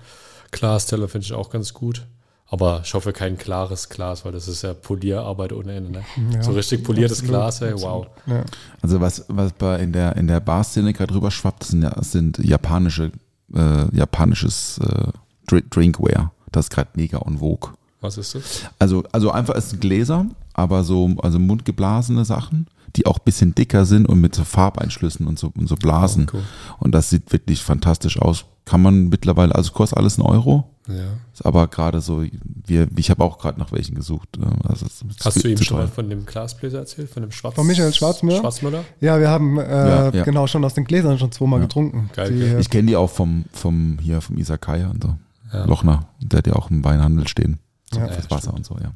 Glasteller 0.51 1.09
finde 1.09 1.24
ich 1.26 1.33
auch 1.33 1.51
ganz 1.51 1.74
gut. 1.74 2.07
Aber 2.53 2.81
ich 2.85 2.93
hoffe 2.95 3.12
kein 3.12 3.39
klares 3.39 3.89
Glas, 3.89 4.24
weil 4.24 4.33
das 4.33 4.49
ist 4.49 4.62
ja 4.62 4.74
Polierarbeit 4.74 5.53
ohne 5.53 5.72
Ende. 5.76 5.93
Ne? 5.93 6.03
Ja, 6.35 6.43
so 6.43 6.51
richtig 6.51 6.83
poliertes 6.83 7.20
absolut, 7.20 7.31
Glas, 7.41 7.61
hey, 7.61 7.72
absolut. 7.72 8.07
wow. 8.26 8.35
Ja. 8.35 8.45
Also 8.83 9.01
was, 9.01 9.24
was 9.28 9.53
bei 9.53 9.78
in 9.78 9.93
der 9.93 10.16
in 10.16 10.26
der 10.26 10.41
Bar-Szene 10.41 10.93
gerade 10.93 11.14
rüber 11.14 11.31
schwappt, 11.31 11.62
sind, 11.62 11.83
ja- 11.85 12.03
sind 12.03 12.39
japanische, 12.39 13.12
äh, 13.55 13.97
japanisches 13.97 14.78
äh, 14.78 15.12
Dr- 15.47 15.62
Drinkware. 15.70 16.33
Das 16.51 16.64
ist 16.66 16.70
gerade 16.70 16.91
mega 16.95 17.18
en 17.24 17.39
vogue. 17.39 17.70
Was 18.01 18.16
ist 18.18 18.34
das? 18.34 18.62
Also, 18.78 19.05
also 19.12 19.30
einfach 19.30 19.55
es 19.57 19.70
sind 19.70 19.80
Gläser, 19.80 20.26
aber 20.55 20.84
so 20.84 21.11
also 21.22 21.38
mundgeblasene 21.38 22.24
Sachen, 22.24 22.66
die 22.96 23.07
auch 23.07 23.18
ein 23.18 23.24
bisschen 23.24 23.55
dicker 23.55 23.84
sind 23.84 24.07
und 24.09 24.20
mit 24.20 24.34
so 24.34 24.44
Farbeinschlüssen 24.44 25.26
und 25.26 25.38
so, 25.38 25.53
und 25.57 25.68
so 25.68 25.76
Blasen. 25.76 26.26
Oh, 26.28 26.36
cool. 26.36 26.42
Und 26.78 26.92
das 26.92 27.11
sieht 27.11 27.30
wirklich 27.32 27.62
fantastisch 27.62 28.20
aus. 28.20 28.46
Kann 28.64 28.82
man 28.82 29.09
mittlerweile, 29.09 29.55
also 29.55 29.72
kostet 29.72 29.98
alles 29.98 30.18
ein 30.18 30.22
Euro. 30.22 30.68
Ja. 30.88 30.94
Ist 31.32 31.44
aber 31.44 31.68
gerade 31.68 32.01
so, 32.01 32.24
wir, 32.66 32.88
ich 32.96 33.11
habe 33.11 33.22
auch 33.22 33.38
gerade 33.38 33.61
nach 33.61 33.70
welchen 33.70 33.94
gesucht. 33.94 34.28
äh, 34.38 34.68
Also 34.68 34.86
Hast 35.24 35.44
du 35.44 35.48
ihm 35.48 35.59
schon 35.59 35.76
mal 35.78 35.86
von 35.88 36.09
dem 36.09 36.24
Glasbläser 36.26 36.78
erzählt, 36.78 37.11
von 37.11 37.22
dem 37.22 37.30
Schwarz 37.32 37.55
Von 37.55 37.66
Michael 37.66 37.92
Schwarzmüller? 37.92 38.40
Schwarzmüller? 38.40 38.84
Ja, 39.01 39.20
wir 39.20 39.28
haben 39.28 39.59
äh, 39.59 39.62
Ja, 39.62 40.11
ja. 40.11 40.24
genau 40.24 40.46
schon 40.46 40.64
aus 40.64 40.74
den 40.74 40.84
Gläsern 40.84 41.18
schon 41.18 41.30
zweimal 41.30 41.61
getrunken. 41.61 42.11
Geil, 42.14 42.32
Die, 42.32 42.40
geil. 42.40 42.61
Ich 42.61 42.70
kenne 42.70 42.88
die 42.88 42.96
auch 42.96 43.11
vom, 43.11 43.44
vom 43.53 43.98
hier 44.01 44.20
vom 44.20 44.36
Isakaya 44.38 44.88
und 44.90 45.03
so. 45.03 45.14
Ja. 45.53 45.64
Lochner, 45.64 46.07
der 46.20 46.38
hat 46.38 46.46
ja 46.46 46.55
auch 46.55 46.70
im 46.70 46.82
Weinhandel 46.84 47.28
stehen. 47.28 47.59
So 47.93 47.99
Ja. 48.01 48.09
fürs 48.09 48.30
Wasser 48.30 48.55
und 48.55 48.64
so, 48.64 48.76
ja. 48.78 48.93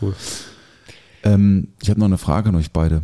Cool. 0.00 0.14
Ähm, 1.24 1.68
ich 1.80 1.90
habe 1.90 2.00
noch 2.00 2.06
eine 2.06 2.18
Frage 2.18 2.48
an 2.48 2.56
euch 2.56 2.70
beide. 2.72 3.02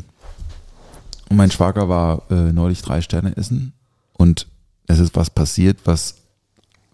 Und 1.29 1.37
mein 1.37 1.51
Schwager 1.51 1.89
war 1.89 2.22
äh, 2.31 2.53
neulich 2.53 2.83
drei 2.83 3.01
Sterne 3.03 3.37
essen 3.37 3.72
und 4.14 4.47
es 4.87 4.99
ist 4.99 5.14
was 5.14 5.29
passiert, 5.31 5.79
was, 5.85 6.14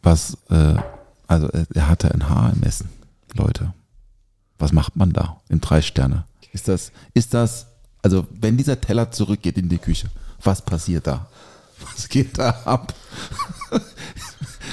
was, 0.02 0.36
äh, 0.50 0.74
also 1.28 1.48
er, 1.48 1.66
er 1.72 1.88
hatte 1.88 2.12
ein 2.12 2.28
Haar 2.28 2.52
im 2.52 2.62
Essen, 2.64 2.88
Leute. 3.34 3.72
Was 4.58 4.72
macht 4.72 4.96
man 4.96 5.12
da 5.12 5.40
im 5.48 5.60
drei 5.60 5.80
Sterne? 5.82 6.24
Ist 6.52 6.66
das, 6.68 6.90
ist 7.14 7.32
das, 7.34 7.66
also 8.02 8.26
wenn 8.32 8.56
dieser 8.56 8.80
Teller 8.80 9.10
zurückgeht 9.12 9.56
in 9.56 9.68
die 9.68 9.78
Küche, 9.78 10.08
was 10.42 10.62
passiert 10.62 11.06
da? 11.06 11.26
Was 11.94 12.08
geht 12.08 12.38
da 12.38 12.50
ab? 12.64 12.92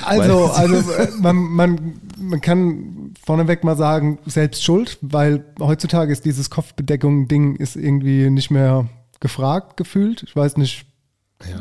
Also, 0.05 0.45
also 0.45 0.91
äh, 0.93 1.07
man, 1.19 1.35
man, 1.35 1.93
man 2.17 2.41
kann 2.41 3.13
vorneweg 3.23 3.63
mal 3.63 3.77
sagen, 3.77 4.19
selbst 4.25 4.63
schuld, 4.63 4.97
weil 5.01 5.45
heutzutage 5.59 6.11
ist 6.11 6.25
dieses 6.25 6.49
Kopfbedeckung-Ding 6.49 7.55
ist 7.55 7.75
irgendwie 7.75 8.29
nicht 8.29 8.51
mehr 8.51 8.87
gefragt 9.19 9.77
gefühlt. 9.77 10.23
Ich 10.23 10.35
weiß 10.35 10.57
nicht, 10.57 10.85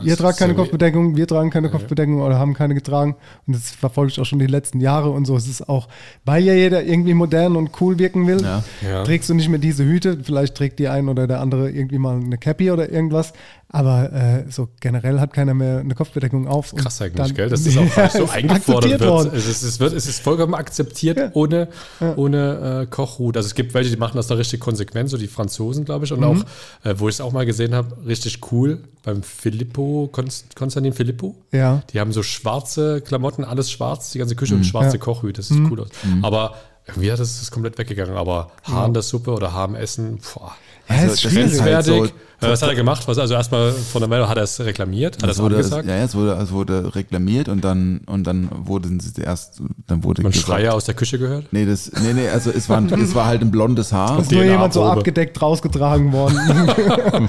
ihr 0.03 0.17
tragt 0.17 0.39
keine 0.39 0.55
Kopfbedeckung, 0.55 1.17
wir 1.17 1.27
tragen 1.27 1.51
keine 1.51 1.71
Kopfbedeckung 1.71 2.21
oder 2.21 2.39
haben 2.39 2.55
keine 2.55 2.75
getragen. 2.75 3.17
Und 3.47 3.57
das 3.57 3.71
verfolge 3.71 4.13
ich 4.13 4.21
auch 4.21 4.25
schon 4.25 4.39
die 4.39 4.47
letzten 4.47 4.81
Jahre 4.81 5.11
und 5.11 5.25
so. 5.27 5.37
Es 5.37 5.49
ist 5.49 5.69
auch, 5.69 5.89
weil 6.25 6.43
ja 6.45 6.55
jeder 6.55 6.83
irgendwie 6.83 7.15
modern 7.15 7.57
und 7.57 7.71
cool 7.81 7.99
wirken 7.99 8.27
will, 8.27 8.43
Ja. 8.43 8.63
Ja. 8.87 9.05
trägst 9.05 9.31
du 9.31 9.35
nicht 9.35 9.49
mehr 9.49 9.59
diese 9.59 9.85
Hüte. 9.85 10.19
Vielleicht 10.23 10.55
trägt 10.55 10.79
die 10.79 10.89
ein 10.89 11.09
oder 11.09 11.27
der 11.27 11.41
andere 11.41 11.71
irgendwie 11.71 11.99
mal 11.99 12.17
eine 12.21 12.39
Cappy 12.39 12.71
oder 12.71 12.91
irgendwas. 12.91 13.33
Aber 13.73 14.13
äh, 14.13 14.45
so 14.51 14.69
generell 14.81 15.21
hat 15.21 15.33
keiner 15.33 15.55
mehr 15.55 15.79
eine 15.79 15.95
Kopfbedeckung 15.95 16.49
auf. 16.49 16.75
Krass 16.75 17.01
eigentlich, 17.03 17.29
dann- 17.29 17.35
gell? 17.37 17.49
Dass 17.49 17.63
das 17.63 17.77
auch 17.79 17.97
Ja, 17.97 18.11
so 18.11 18.29
eingefordert 18.33 18.91
wird. 18.91 19.07
worden. 19.09 19.31
Es 19.33 19.47
ist, 19.47 19.63
es, 19.63 19.79
wird. 19.79 19.93
es 19.93 20.07
ist 20.09 20.21
vollkommen 20.23 20.55
akzeptiert 20.55 21.17
Ja. 21.19 21.31
ohne, 21.35 21.69
ohne 22.17 22.83
äh, 22.83 22.87
Kochhut. 22.87 23.37
Also 23.37 23.47
es 23.47 23.55
gibt 23.55 23.73
welche, 23.75 23.91
die 23.91 23.97
machen 23.97 24.17
das 24.17 24.27
da 24.27 24.35
richtig 24.35 24.59
konsequent, 24.59 25.09
so 25.09 25.17
die 25.17 25.29
Franzosen, 25.29 25.85
glaube 25.85 26.05
ich. 26.05 26.13
Und 26.13 26.19
Mhm. 26.21 26.27
auch, 26.27 26.87
äh, 26.89 26.99
wo 26.99 27.09
ich 27.09 27.15
es 27.15 27.21
auch 27.21 27.31
mal 27.33 27.47
gesehen 27.47 27.75
habe, 27.75 27.97
richtig 28.07 28.41
cool, 28.51 28.81
beim 29.05 29.23
Filippo, 29.23 30.09
Konst, 30.11 30.57
Konstantin 30.57 30.93
Filippo. 30.93 31.37
Ja. 31.53 31.83
Die 31.93 32.01
haben 32.01 32.13
so 32.13 32.23
schwarze 32.25 33.01
Klamotten, 33.01 33.45
alles 33.45 33.71
schwarz, 33.71 34.11
die 34.11 34.19
ganze 34.19 34.35
Küche 34.35 34.55
und 34.57 34.65
schwarze 34.65 34.97
Ja. 34.97 35.03
Kochhüte. 35.03 35.41
Das 35.41 35.49
sieht 35.49 35.71
cool 35.71 35.81
aus. 35.83 35.89
Aber 36.23 36.55
irgendwie 36.87 37.13
hat 37.13 37.21
das, 37.21 37.39
das 37.39 37.51
komplett 37.53 37.79
weggegangen. 37.79 38.17
Aber 38.17 38.51
Haar 38.65 38.87
in 38.87 38.95
der 38.95 39.03
Suppe 39.05 39.31
oder 39.31 39.53
Haar 39.53 39.69
im 39.69 39.77
Essen, 39.77 40.19
boah. 40.35 40.53
Ja, 40.91 40.97
Also, 41.03 41.13
ist 41.15 41.23
schwierig. 41.23 41.53
ist 41.53 41.61
halt 41.63 41.73
Grenzwertig. 41.85 42.11
so- 42.11 42.47
Äh, 42.47 42.51
was 42.53 42.63
hat 42.63 42.71
er 42.71 42.75
gemacht? 42.75 43.07
Was, 43.07 43.19
also 43.19 43.35
erstmal 43.35 43.71
von 43.73 44.01
der 44.01 44.09
Meldung 44.09 44.27
hat 44.27 44.39
er 44.39 44.45
es 44.45 44.59
reklamiert, 44.61 45.17
hat 45.17 45.25
er 45.25 45.29
Es 45.29 45.37
es 45.37 45.43
wurde, 45.43 45.57
es, 45.57 45.67
angesagt. 45.67 45.89
ja, 45.89 45.97
ja, 45.97 46.05
es 46.05 46.15
wurde, 46.15 46.33
es 46.43 46.51
wurde 46.51 46.95
reklamiert 46.95 47.51
und 47.51 47.63
dann, 47.63 47.99
und 48.07 48.25
dann 48.27 48.49
wurden 48.67 48.99
sie 48.99 49.21
erst, 49.21 49.61
dann 49.87 50.03
wurde 50.05 50.23
Man 50.23 50.33
gesagt, 50.33 50.47
Schreier 50.49 50.73
aus 50.73 50.87
der 50.87 50.95
Küche 50.95 51.19
gehört. 51.19 51.45
Nee, 51.53 51.67
das, 51.67 51.93
nee, 52.03 52.15
nee, 52.15 52.29
also 52.31 52.51
es 52.51 52.67
war, 52.71 52.83
es 52.93 53.15
war 53.15 53.27
halt 53.27 53.43
ein 53.43 53.51
blondes 53.51 53.93
Haar. 53.93 54.21
ist 54.21 54.33
nur 54.33 54.43
jemand 54.43 54.73
so 54.73 54.83
abgedeckt 54.85 55.41
rausgetragen 55.43 56.13
worden. 56.13 56.39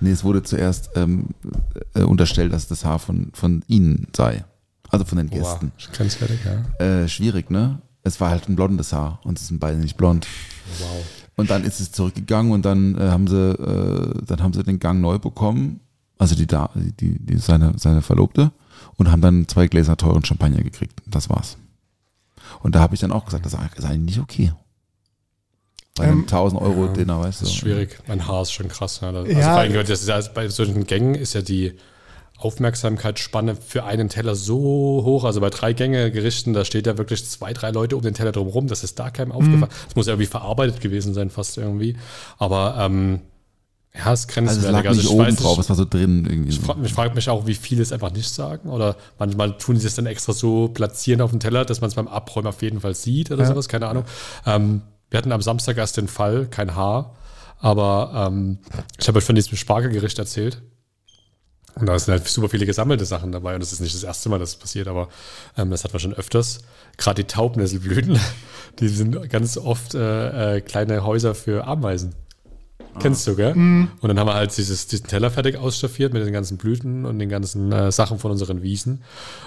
Nee, 0.00 0.10
es 0.10 0.24
wurde 0.24 0.42
zuerst 0.42 0.90
ähm, 0.96 1.26
äh, 1.94 2.02
unterstellt, 2.02 2.52
dass 2.52 2.66
das 2.68 2.84
Haar 2.84 2.98
von, 2.98 3.30
von 3.34 3.62
ihnen 3.68 4.08
sei. 4.16 4.44
Also 4.90 5.04
von 5.04 5.18
den 5.18 5.30
Gästen. 5.30 5.72
Wow, 5.78 5.92
grenzwertig, 5.96 6.40
ja. 6.44 6.84
Äh, 6.84 7.08
schwierig, 7.08 7.50
ne? 7.50 7.78
Es 8.02 8.20
war 8.20 8.30
halt 8.30 8.48
ein 8.48 8.56
blondes 8.56 8.92
Haar 8.92 9.20
und 9.24 9.38
sie 9.38 9.44
sind 9.46 9.60
beide 9.60 9.78
nicht 9.78 9.96
blond. 9.96 10.26
Wow. 10.80 10.88
Und 11.36 11.50
dann 11.50 11.64
ist 11.64 11.80
es 11.80 11.92
zurückgegangen 11.92 12.52
und 12.52 12.62
dann 12.64 12.94
äh, 12.96 13.08
haben 13.10 13.26
sie, 13.26 13.36
äh, 13.52 14.14
dann 14.26 14.42
haben 14.42 14.52
sie 14.52 14.62
den 14.62 14.78
Gang 14.78 15.00
neu 15.00 15.18
bekommen, 15.18 15.80
also 16.18 16.34
die, 16.34 16.46
da, 16.46 16.70
die, 16.74 17.18
die 17.18 17.38
seine, 17.38 17.72
seine 17.78 18.02
Verlobte, 18.02 18.52
und 18.96 19.10
haben 19.10 19.22
dann 19.22 19.48
zwei 19.48 19.66
Gläser 19.66 19.96
teuren 19.96 20.24
Champagner 20.24 20.62
gekriegt. 20.62 21.00
Das 21.06 21.30
war's. 21.30 21.56
Und 22.60 22.74
da 22.74 22.80
habe 22.80 22.94
ich 22.94 23.00
dann 23.00 23.12
auch 23.12 23.24
gesagt, 23.24 23.46
das 23.46 23.54
ist 23.54 23.58
eigentlich 23.84 24.16
nicht 24.16 24.20
okay. 24.20 24.52
Bei 25.94 26.04
einem 26.04 26.20
Ähm, 26.20 26.24
1000 26.24 26.60
Euro 26.60 26.88
Dinner, 26.88 27.20
weißt 27.20 27.40
du. 27.40 27.44
Das 27.44 27.52
ist 27.54 27.58
schwierig. 27.58 27.98
Mein 28.06 28.26
Haar 28.26 28.42
ist 28.42 28.52
schon 28.52 28.68
krass. 28.68 29.00
Ja. 29.00 29.08
Also 29.08 29.30
Ja. 29.30 29.40
vor 29.52 29.60
allem, 29.60 29.72
das 29.74 29.88
ist 30.02 30.08
ja, 30.08 30.20
bei 30.34 30.48
solchen 30.48 30.86
Gängen 30.86 31.14
ist 31.14 31.32
ja 31.34 31.42
die 31.42 31.74
Aufmerksamkeitsspanne 32.44 33.56
für 33.56 33.84
einen 33.84 34.08
Teller 34.08 34.34
so 34.34 35.02
hoch. 35.04 35.24
Also 35.24 35.40
bei 35.40 35.50
drei 35.50 35.72
Gänge 35.72 36.10
Gerichten, 36.10 36.52
da 36.52 36.64
steht 36.64 36.86
ja 36.86 36.98
wirklich 36.98 37.24
zwei, 37.28 37.52
drei 37.52 37.70
Leute 37.70 37.96
um 37.96 38.02
den 38.02 38.14
Teller 38.14 38.32
drumherum. 38.32 38.66
Das 38.66 38.84
ist 38.84 38.98
da 38.98 39.10
keinem 39.10 39.32
aufgefallen. 39.32 39.72
Das 39.86 39.96
muss 39.96 40.06
ja 40.06 40.12
irgendwie 40.12 40.26
verarbeitet 40.26 40.80
gewesen 40.80 41.14
sein, 41.14 41.30
fast 41.30 41.58
irgendwie. 41.58 41.96
Aber 42.38 42.76
ähm, 42.78 43.20
ja, 43.94 44.12
es 44.12 44.24
ist 44.24 44.38
Also 44.38 44.66
es 44.66 44.72
lag 44.72 44.84
nicht 44.88 45.00
ich 45.04 45.10
oben 45.10 45.26
weiß 45.26 45.36
drauf, 45.36 45.58
es 45.58 45.68
war 45.68 45.76
so 45.76 45.84
drin 45.84 46.26
irgendwie. 46.28 46.50
Ich 46.50 46.60
frage 46.60 46.88
frag 46.88 47.14
mich 47.14 47.28
auch, 47.28 47.46
wie 47.46 47.54
viele 47.54 47.82
es 47.82 47.92
einfach 47.92 48.10
nicht 48.12 48.28
sagen. 48.28 48.70
Oder 48.70 48.96
manchmal 49.18 49.58
tun 49.58 49.76
sie 49.76 49.86
es 49.86 49.94
dann 49.94 50.06
extra 50.06 50.32
so 50.32 50.68
platzieren 50.68 51.20
auf 51.20 51.30
dem 51.30 51.40
Teller, 51.40 51.64
dass 51.64 51.80
man 51.82 51.88
es 51.88 51.94
beim 51.94 52.08
Abräumen 52.08 52.46
auf 52.48 52.62
jeden 52.62 52.80
Fall 52.80 52.94
sieht 52.94 53.30
oder 53.30 53.42
Ja. 53.42 53.48
sowas, 53.48 53.68
keine 53.68 53.88
Ahnung. 53.88 54.04
Ähm, 54.46 54.82
wir 55.10 55.18
hatten 55.18 55.30
am 55.32 55.42
Samstag 55.42 55.76
erst 55.76 55.98
den 55.98 56.08
Fall, 56.08 56.46
kein 56.46 56.74
Haar. 56.74 57.14
Aber 57.58 58.28
ähm, 58.32 58.58
ich 58.98 59.06
habe 59.08 59.18
euch 59.18 59.24
von 59.24 59.34
diesem 59.34 59.56
Spargelgericht 59.58 60.18
erzählt. 60.18 60.62
Und 61.74 61.86
da 61.86 61.98
sind 61.98 62.12
halt 62.12 62.28
super 62.28 62.48
viele 62.48 62.66
gesammelte 62.66 63.04
Sachen 63.04 63.32
dabei. 63.32 63.54
Und 63.54 63.62
das 63.62 63.72
ist 63.72 63.80
nicht 63.80 63.94
das 63.94 64.02
erste 64.02 64.28
Mal, 64.28 64.38
dass 64.38 64.50
es 64.50 64.56
passiert, 64.56 64.88
aber 64.88 65.08
ähm, 65.56 65.70
das 65.70 65.84
hat 65.84 65.92
man 65.92 66.00
schon 66.00 66.12
öfters. 66.12 66.60
Gerade 66.98 67.22
die 67.22 67.28
Taubnesselblüten, 67.28 68.18
die 68.78 68.88
sind 68.88 69.30
ganz 69.30 69.56
oft 69.56 69.94
äh, 69.94 70.56
äh, 70.56 70.60
kleine 70.60 71.04
Häuser 71.04 71.34
für 71.34 71.66
Ameisen. 71.66 72.14
Kennst 73.00 73.26
du, 73.26 73.36
gell? 73.36 73.54
Und 74.00 74.08
dann 74.08 74.18
haben 74.18 74.26
wir 74.26 74.34
halt 74.34 74.54
dieses, 74.54 74.86
diesen 74.86 75.06
Teller 75.06 75.30
fertig 75.30 75.56
ausstaffiert 75.56 76.12
mit 76.12 76.26
den 76.26 76.32
ganzen 76.32 76.58
Blüten 76.58 77.06
und 77.06 77.18
den 77.18 77.30
ganzen 77.30 77.72
äh, 77.72 77.90
Sachen 77.90 78.18
von 78.18 78.30
unseren 78.30 78.60
Wiesen. 78.60 79.02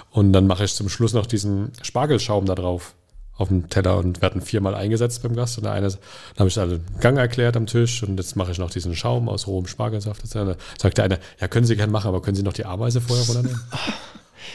Und 0.09 0.34
dann 0.34 0.47
mache 0.47 0.63
ich 0.63 0.73
zum 0.73 0.89
Schluss 0.89 1.13
noch 1.13 1.28
diesen 1.28 1.71
Spargelschaum 1.84 2.47
da 2.47 2.55
drauf 2.55 2.95
auf 3.38 3.49
dem 3.49 3.69
Teller 3.69 3.97
und 3.97 4.21
werden 4.21 4.41
viermal 4.41 4.75
eingesetzt 4.75 5.21
beim 5.23 5.36
Gast. 5.36 5.57
Und 5.57 5.65
der 5.65 5.73
eine, 5.73 5.88
dann 5.89 5.97
habe 6.39 6.49
ich 6.49 6.57
alle 6.59 6.79
den 6.79 6.99
Gang 6.99 7.17
erklärt 7.17 7.57
am 7.57 7.65
Tisch 7.65 8.01
und 8.03 8.17
jetzt 8.17 8.36
mache 8.36 8.51
ich 8.51 8.57
noch 8.59 8.69
diesen 8.71 8.95
Schaum 8.95 9.27
aus 9.27 9.47
rohem 9.47 9.67
Spargelsaft. 9.67 10.21
Dann 10.33 10.55
sagt 10.79 10.97
der 10.97 11.05
eine, 11.05 11.19
ja, 11.39 11.47
können 11.47 11.65
Sie 11.65 11.75
gerne 11.75 11.91
machen, 11.91 12.07
aber 12.07 12.21
können 12.21 12.36
Sie 12.36 12.43
noch 12.43 12.53
die 12.53 12.65
Ameise 12.65 13.01
vorher 13.01 13.25
runternehmen? 13.25 13.59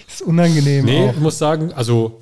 Das 0.07 0.15
ist 0.15 0.23
unangenehm 0.23 0.85
Nee, 0.85 1.09
auch. 1.09 1.13
ich 1.13 1.21
muss 1.21 1.39
sagen, 1.39 1.73
also 1.75 2.21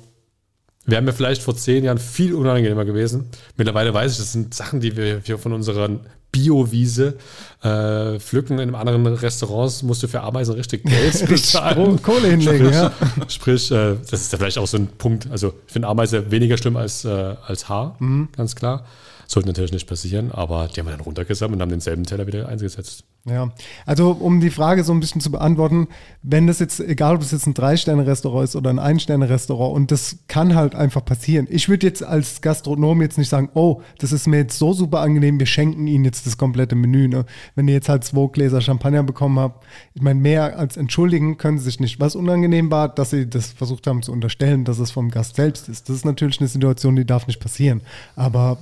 wäre 0.85 1.01
mir 1.01 1.13
vielleicht 1.13 1.41
vor 1.43 1.55
zehn 1.55 1.83
Jahren 1.83 1.97
viel 1.99 2.33
unangenehmer 2.33 2.85
gewesen. 2.85 3.29
Mittlerweile 3.57 3.93
weiß 3.93 4.13
ich, 4.13 4.17
das 4.17 4.31
sind 4.31 4.53
Sachen, 4.53 4.79
die 4.79 4.95
wir 4.97 5.21
hier 5.23 5.37
von 5.37 5.53
unserer 5.53 5.89
Bio-Wiese 6.31 7.17
äh, 7.63 8.19
pflücken. 8.19 8.53
In 8.59 8.61
einem 8.61 8.75
anderen 8.75 9.05
Restaurants 9.07 9.81
musst 9.83 10.03
du 10.03 10.07
für 10.07 10.21
Ameisen 10.21 10.53
richtig 10.55 10.83
Geld 10.83 11.25
bezahlen. 11.29 12.01
Kohle 12.01 12.27
hinlegen, 12.29 12.71
ja. 12.71 12.91
Sprich, 13.27 13.71
äh, 13.71 13.95
das 14.09 14.21
ist 14.21 14.31
ja 14.31 14.37
vielleicht 14.37 14.57
auch 14.59 14.67
so 14.67 14.77
ein 14.77 14.87
Punkt. 14.87 15.27
Also 15.31 15.53
ich 15.67 15.73
finde 15.73 15.87
Ameise 15.87 16.29
weniger 16.31 16.57
schlimm 16.57 16.77
als, 16.77 17.03
äh, 17.05 17.09
als 17.45 17.67
Haar, 17.69 17.95
Mhm. 17.99 18.29
ganz 18.35 18.55
klar. 18.55 18.85
Sollte 19.31 19.47
natürlich 19.47 19.71
nicht 19.71 19.87
passieren, 19.87 20.31
aber 20.31 20.67
die 20.67 20.79
haben 20.79 20.87
wir 20.87 20.91
dann 20.91 21.01
runtergesammelt 21.01 21.57
und 21.57 21.61
haben 21.61 21.69
denselben 21.69 22.03
Teller 22.03 22.25
wieder 22.25 22.49
eingesetzt. 22.49 23.03
Ja, 23.25 23.51
also 23.85 24.09
um 24.11 24.39
die 24.39 24.49
Frage 24.49 24.83
so 24.83 24.91
ein 24.91 24.99
bisschen 24.99 25.21
zu 25.21 25.29
beantworten, 25.29 25.87
wenn 26.23 26.47
das 26.47 26.57
jetzt, 26.57 26.79
egal 26.79 27.15
ob 27.15 27.21
es 27.21 27.29
jetzt 27.29 27.45
ein 27.45 27.53
Drei-Sterne-Restaurant 27.53 28.45
ist 28.45 28.55
oder 28.55 28.71
ein 28.71 28.79
Ein-Sterne-Restaurant 28.79 29.75
und 29.75 29.91
das 29.91 30.17
kann 30.27 30.55
halt 30.55 30.73
einfach 30.73 31.05
passieren. 31.05 31.45
Ich 31.51 31.69
würde 31.69 31.85
jetzt 31.85 32.01
als 32.01 32.41
Gastronom 32.41 33.03
jetzt 33.03 33.19
nicht 33.19 33.29
sagen, 33.29 33.49
oh, 33.53 33.83
das 33.99 34.13
ist 34.13 34.25
mir 34.25 34.37
jetzt 34.37 34.57
so 34.57 34.73
super 34.73 35.01
angenehm, 35.01 35.37
wir 35.37 35.45
schenken 35.45 35.85
Ihnen 35.85 36.05
jetzt 36.05 36.25
das 36.25 36.39
komplette 36.39 36.73
Menü. 36.73 37.07
Ne? 37.07 37.25
Wenn 37.53 37.67
ihr 37.67 37.75
jetzt 37.75 37.89
halt 37.89 38.03
zwei 38.05 38.27
Gläser 38.31 38.61
Champagner 38.61 39.03
bekommen 39.03 39.37
habt, 39.37 39.63
ich 39.93 40.01
meine, 40.01 40.19
mehr 40.19 40.57
als 40.57 40.75
entschuldigen 40.75 41.37
können 41.37 41.59
sie 41.59 41.65
sich 41.65 41.79
nicht. 41.79 41.99
Was 41.99 42.15
unangenehm 42.15 42.71
war, 42.71 42.89
dass 42.89 43.11
sie 43.11 43.29
das 43.29 43.51
versucht 43.51 43.85
haben 43.85 44.01
zu 44.01 44.11
unterstellen, 44.11 44.65
dass 44.65 44.79
es 44.79 44.89
vom 44.89 45.11
Gast 45.11 45.35
selbst 45.35 45.69
ist. 45.69 45.87
Das 45.87 45.97
ist 45.97 46.05
natürlich 46.05 46.39
eine 46.39 46.49
Situation, 46.49 46.95
die 46.95 47.05
darf 47.05 47.27
nicht 47.27 47.39
passieren. 47.39 47.81
Aber 48.15 48.57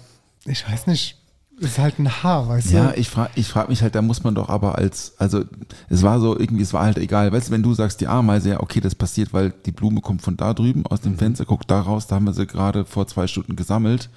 ich 0.47 0.67
weiß 0.69 0.87
nicht, 0.87 1.17
es 1.59 1.65
ist 1.71 1.79
halt 1.79 1.97
ein 1.97 2.23
Haar, 2.23 2.47
weißt 2.47 2.71
Ja, 2.71 2.91
du? 2.91 2.99
ich 2.99 3.09
frage 3.09 3.31
ich 3.35 3.47
frag 3.47 3.67
mich 3.69 3.81
halt, 3.81 3.95
da 3.95 4.01
muss 4.03 4.23
man 4.23 4.35
doch 4.35 4.47
aber 4.49 4.77
als, 4.77 5.13
also 5.17 5.43
es 5.89 6.03
war 6.03 6.19
so 6.19 6.37
irgendwie, 6.37 6.61
es 6.61 6.73
war 6.73 6.83
halt 6.83 6.97
egal. 6.99 7.31
Weißt 7.31 7.47
du, 7.47 7.51
wenn 7.51 7.63
du 7.63 7.73
sagst, 7.73 7.99
die 7.99 8.07
Ameise, 8.07 8.49
ja, 8.51 8.59
okay, 8.59 8.79
das 8.79 8.93
passiert, 8.93 9.33
weil 9.33 9.53
die 9.65 9.71
Blume 9.71 10.01
kommt 10.01 10.21
von 10.21 10.37
da 10.37 10.53
drüben 10.53 10.85
aus 10.85 11.01
dem 11.01 11.17
Fenster, 11.17 11.45
guckt 11.45 11.69
da 11.71 11.81
raus, 11.81 12.05
da 12.07 12.15
haben 12.15 12.25
wir 12.25 12.33
sie 12.33 12.45
gerade 12.45 12.85
vor 12.85 13.07
zwei 13.07 13.25
Stunden 13.27 13.55
gesammelt. 13.55 14.09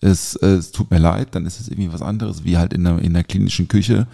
Es, 0.00 0.36
es 0.36 0.70
tut 0.70 0.90
mir 0.90 0.98
leid, 0.98 1.28
dann 1.32 1.46
ist 1.46 1.60
es 1.60 1.68
irgendwie 1.68 1.92
was 1.92 2.02
anderes, 2.02 2.44
wie 2.44 2.58
halt 2.58 2.72
in 2.72 2.84
der, 2.84 2.98
in 3.00 3.14
der 3.14 3.24
klinischen 3.24 3.68
Küche, 3.68 4.06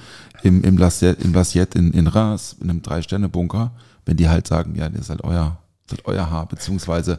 im, 0.43 0.63
im 0.63 0.79
Lassiette, 0.79 1.23
im 1.23 1.35
Lassiette 1.35 1.79
in, 1.79 1.93
in 1.93 2.07
Reims, 2.07 2.57
in 2.61 2.71
einem 2.71 2.81
Drei-Sterne-Bunker, 2.83 3.73
wenn 4.07 4.17
die 4.17 4.29
halt 4.29 4.47
sagen, 4.47 4.75
ja, 4.77 4.89
das 4.89 5.03
ist 5.03 5.11
halt 5.11 5.25
euer, 5.25 5.59
das 5.91 5.99
ist 5.99 6.07
halt 6.07 6.17
euer 6.17 6.31
Haar, 6.31 6.47
beziehungsweise 6.47 7.19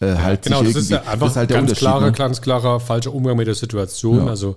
äh, 0.00 0.14
halt 0.16 0.42
Genau, 0.42 0.62
sich 0.64 0.74
das 0.74 0.82
ist 0.84 0.90
ja 0.90 1.00
einfach 1.02 1.18
das 1.20 1.30
ist 1.32 1.36
halt 1.36 1.50
ganz 1.50 1.72
klarer, 1.74 2.06
ne? 2.06 2.12
ganz 2.12 2.40
klarer 2.40 2.80
falscher 2.80 3.12
Umgang 3.12 3.36
mit 3.36 3.46
der 3.46 3.54
Situation. 3.54 4.18
Ja. 4.24 4.26
Also, 4.26 4.56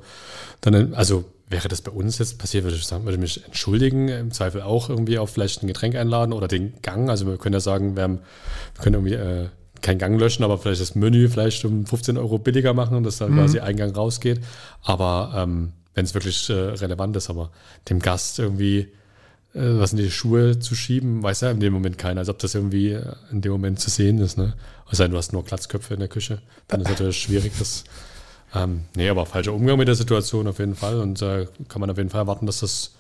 dann, 0.62 0.94
also 0.94 1.26
wäre 1.48 1.68
das 1.68 1.82
bei 1.82 1.92
uns 1.92 2.18
jetzt 2.18 2.40
passiert, 2.40 2.64
würde 2.64 2.76
ich 2.76 2.86
sagen, 2.86 3.04
würde 3.06 3.16
ich 3.16 3.22
mich 3.22 3.46
entschuldigen, 3.46 4.08
im 4.08 4.32
Zweifel 4.32 4.62
auch 4.62 4.90
irgendwie 4.90 5.20
auf 5.20 5.30
vielleicht 5.30 5.62
ein 5.62 5.68
Getränk 5.68 5.96
einladen 5.96 6.34
oder 6.34 6.48
den 6.48 6.74
Gang. 6.82 7.10
Also 7.10 7.28
wir 7.28 7.38
können 7.38 7.54
ja 7.54 7.60
sagen, 7.60 7.96
wir, 7.96 8.04
haben, 8.04 8.20
wir 8.76 8.84
können 8.84 8.96
irgendwie 8.96 9.14
äh, 9.14 9.50
keinen 9.82 10.00
Gang 10.00 10.20
löschen, 10.20 10.44
aber 10.44 10.58
vielleicht 10.58 10.82
das 10.82 10.96
Menü 10.96 11.30
vielleicht 11.30 11.64
um 11.66 11.86
15 11.86 12.18
Euro 12.18 12.40
billiger 12.40 12.74
machen, 12.74 13.04
dass 13.04 13.20
Mhm. 13.20 13.26
dann 13.26 13.36
quasi 13.36 13.60
Eingang 13.60 13.92
rausgeht. 13.92 14.42
Aber 14.82 15.34
ähm, 15.36 15.74
wenn 15.94 16.06
es 16.06 16.16
wirklich 16.16 16.50
äh, 16.50 16.54
relevant 16.54 17.16
ist, 17.16 17.30
aber 17.30 17.52
dem 17.90 18.00
Gast 18.00 18.40
irgendwie 18.40 18.88
was 19.56 19.94
in 19.94 19.98
die 19.98 20.12
Schuhe 20.12 20.60
zu 20.60 20.76
schieben, 20.76 21.24
weiß 21.24 21.42
ja 21.42 21.52
in 21.52 21.60
dem 21.60 21.74
Moment 21.74 21.98
keiner, 21.98 22.20
als 22.20 22.30
ob 22.30 22.40
das 22.40 22.56
irgendwie 22.56 22.92
äh, 22.92 23.14
in 23.32 23.42
dem 23.42 23.54
Moment 23.54 23.80
zu 23.80 23.90
sehen 23.90 24.20
ist. 24.20 24.38
Ne? 24.38 24.54
Es 24.92 24.98
du 24.98 25.18
hast 25.18 25.34
nur 25.34 25.44
Glatzköpfe 25.44 25.94
in 25.94 26.00
der 26.02 26.10
Küche, 26.10 26.42
dann 26.68 26.82
ist 26.82 26.90
natürlich 26.90 27.18
schwierig. 27.18 27.54
Das, 27.58 27.86
ähm, 28.54 28.82
nee, 28.96 29.10
aber 29.10 29.26
falscher 29.26 29.54
Umgang 29.54 29.78
mit 29.78 29.88
der 29.88 29.96
Situation 29.96 30.48
auf 30.48 30.60
jeden 30.60 30.76
Fall 30.76 31.00
und 31.00 31.22
äh, 31.22 31.48
kann 31.70 31.80
man 31.80 31.90
auf 31.90 31.98
jeden 31.98 32.10
Fall 32.10 32.22
erwarten, 32.22 32.46
dass 32.46 32.60
das 32.60 32.96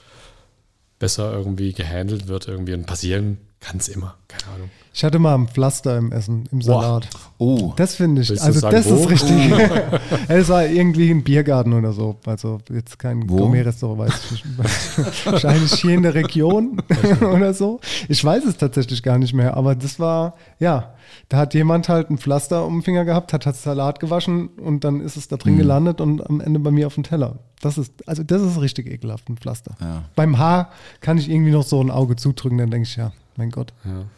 besser 0.97 1.34
irgendwie 1.34 1.74
gehandelt 1.74 2.28
wird 2.28 2.47
irgendwie 2.47 2.74
und 2.74 2.86
passieren 2.86 3.38
kann 3.62 3.78
es 3.78 3.88
immer, 3.88 4.16
keine 4.28 4.53
Ahnung. 4.56 4.70
Ich 4.93 5.03
hatte 5.03 5.20
mal 5.20 5.34
ein 5.36 5.47
Pflaster 5.47 5.97
im 5.97 6.12
Essen, 6.14 6.47
im. 6.51 6.62
Salat. 6.62 7.08
Oh, 7.38 7.74
Das 7.76 7.95
finde 7.95 8.22
ich, 8.22 8.30
Willst 8.30 8.43
also 8.43 8.60
sagen, 8.60 8.76
das 8.76 8.89
wo? 8.89 8.95
ist 8.95 9.10
richtig. 9.10 9.51
es 10.30 10.47
war 10.49 10.66
irgendwie 10.68 11.10
ein 11.12 11.24
Biergarten 11.24 11.74
oder 11.74 11.91
so. 11.91 12.18
Also 12.26 12.60
jetzt 12.72 12.97
kein? 12.99 13.28
Gourmet-Restaurant, 13.28 13.99
weiß 13.99 14.32
ich 14.32 14.45
nicht. 14.45 15.26
Wahrscheinlich 15.26 15.74
hier 15.74 15.95
in 15.95 16.03
der 16.03 16.14
Region 16.14 16.82
oder 17.22 17.53
so. 17.53 17.80
Ich 18.08 18.24
weiß 18.24 18.45
es 18.45 18.56
tatsächlich 18.58 19.03
gar 19.03 19.18
nicht 19.18 19.34
mehr, 19.34 19.58
aber 19.58 19.76
das 19.76 19.99
war, 19.99 20.36
ja, 20.60 20.93
da 21.28 21.38
hat 21.38 21.53
jemand 21.56 21.89
halt 21.89 22.10
ein 22.10 22.18
Pflaster 22.18 22.66
um 22.66 22.78
den 22.78 22.82
Finger 22.84 23.03
gehabt, 23.03 23.34
hat, 23.34 23.45
hat 23.45 23.56
Salat 23.58 23.99
gewaschen 23.99 24.47
und 24.49 24.84
dann 24.86 25.01
ist 25.01 25.18
es 25.18 25.28
da 25.28 25.36
Mhm. 25.36 25.39
drin 25.39 25.58
gelandet 25.58 25.99
und 26.01 26.26
am 26.26 26.39
Ende 26.39 26.60
bei 26.60 26.72
mir 26.72 26.88
auf 26.88 26.93
dem 26.95 27.03
Teller. 27.03 27.39
Das 27.62 27.78
ist, 27.78 27.91
also 28.08 28.24
das 28.24 28.41
ist 28.41 28.62
richtig 28.62 28.88
ekelhaft, 28.89 29.28
ein 29.30 29.36
Pflaster. 29.38 29.76
Ja. 29.82 30.03
Beim 30.16 30.38
Haar 30.38 30.70
kann 31.01 31.18
ich 31.18 31.30
irgendwie 31.30 31.51
noch 31.51 31.64
so 31.64 31.82
ein 31.82 31.89
Auge 31.91 32.16
zudrücken, 32.16 32.58
dann 32.60 32.70
denke 32.72 32.88
ich, 32.88 32.95
ja, 32.95 33.12
mein 33.38 33.51
Gott, 33.51 33.73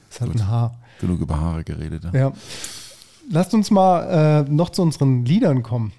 ist 0.10 0.22
halt 0.22 0.36
ein 0.36 0.48
Haar. 0.48 0.78
genug 1.00 1.20
über 1.20 1.40
Haare 1.40 1.64
geredet. 1.64 2.04
Ja. 2.06 2.20
Ja. 2.20 2.34
Lasst 3.30 3.54
uns 3.54 3.72
mal 3.72 4.46
äh, 4.48 4.50
noch 4.50 4.70
zu 4.70 4.82
unseren 4.82 5.26
Liedern 5.26 5.64
kommen, 5.64 5.92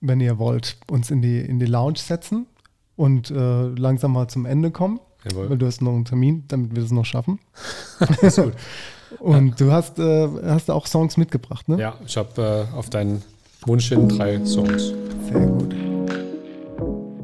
wenn 0.00 0.20
ihr 0.20 0.38
wollt. 0.38 0.76
Uns 0.90 1.10
in 1.10 1.22
die, 1.22 1.38
in 1.38 1.58
die 1.58 1.66
Lounge 1.66 1.98
setzen 1.98 2.46
und 2.96 3.30
äh, 3.30 3.66
langsam 3.68 4.12
mal 4.12 4.28
zum 4.28 4.44
Ende 4.44 4.70
kommen. 4.70 5.00
Jawohl. 5.24 5.50
Weil 5.50 5.58
du 5.58 5.66
hast 5.66 5.82
noch 5.82 5.92
einen 5.92 6.04
Termin, 6.04 6.44
damit 6.48 6.74
wir 6.74 6.82
das 6.82 6.90
noch 6.90 7.04
schaffen. 7.04 7.38
und 9.20 9.60
du 9.60 9.70
hast, 9.70 9.98
äh, 9.98 10.28
hast 10.44 10.70
auch 10.70 10.86
Songs 10.86 11.16
mitgebracht, 11.16 11.68
ne? 11.68 11.78
Ja, 11.78 11.94
ich 12.04 12.16
habe 12.16 12.68
äh, 12.72 12.76
auf 12.76 12.90
deinen 12.90 13.22
Wunsch 13.66 13.88
hin 13.88 14.08
drei 14.08 14.44
Songs. 14.44 14.92
Sehr 15.30 15.46
gut. 15.46 15.74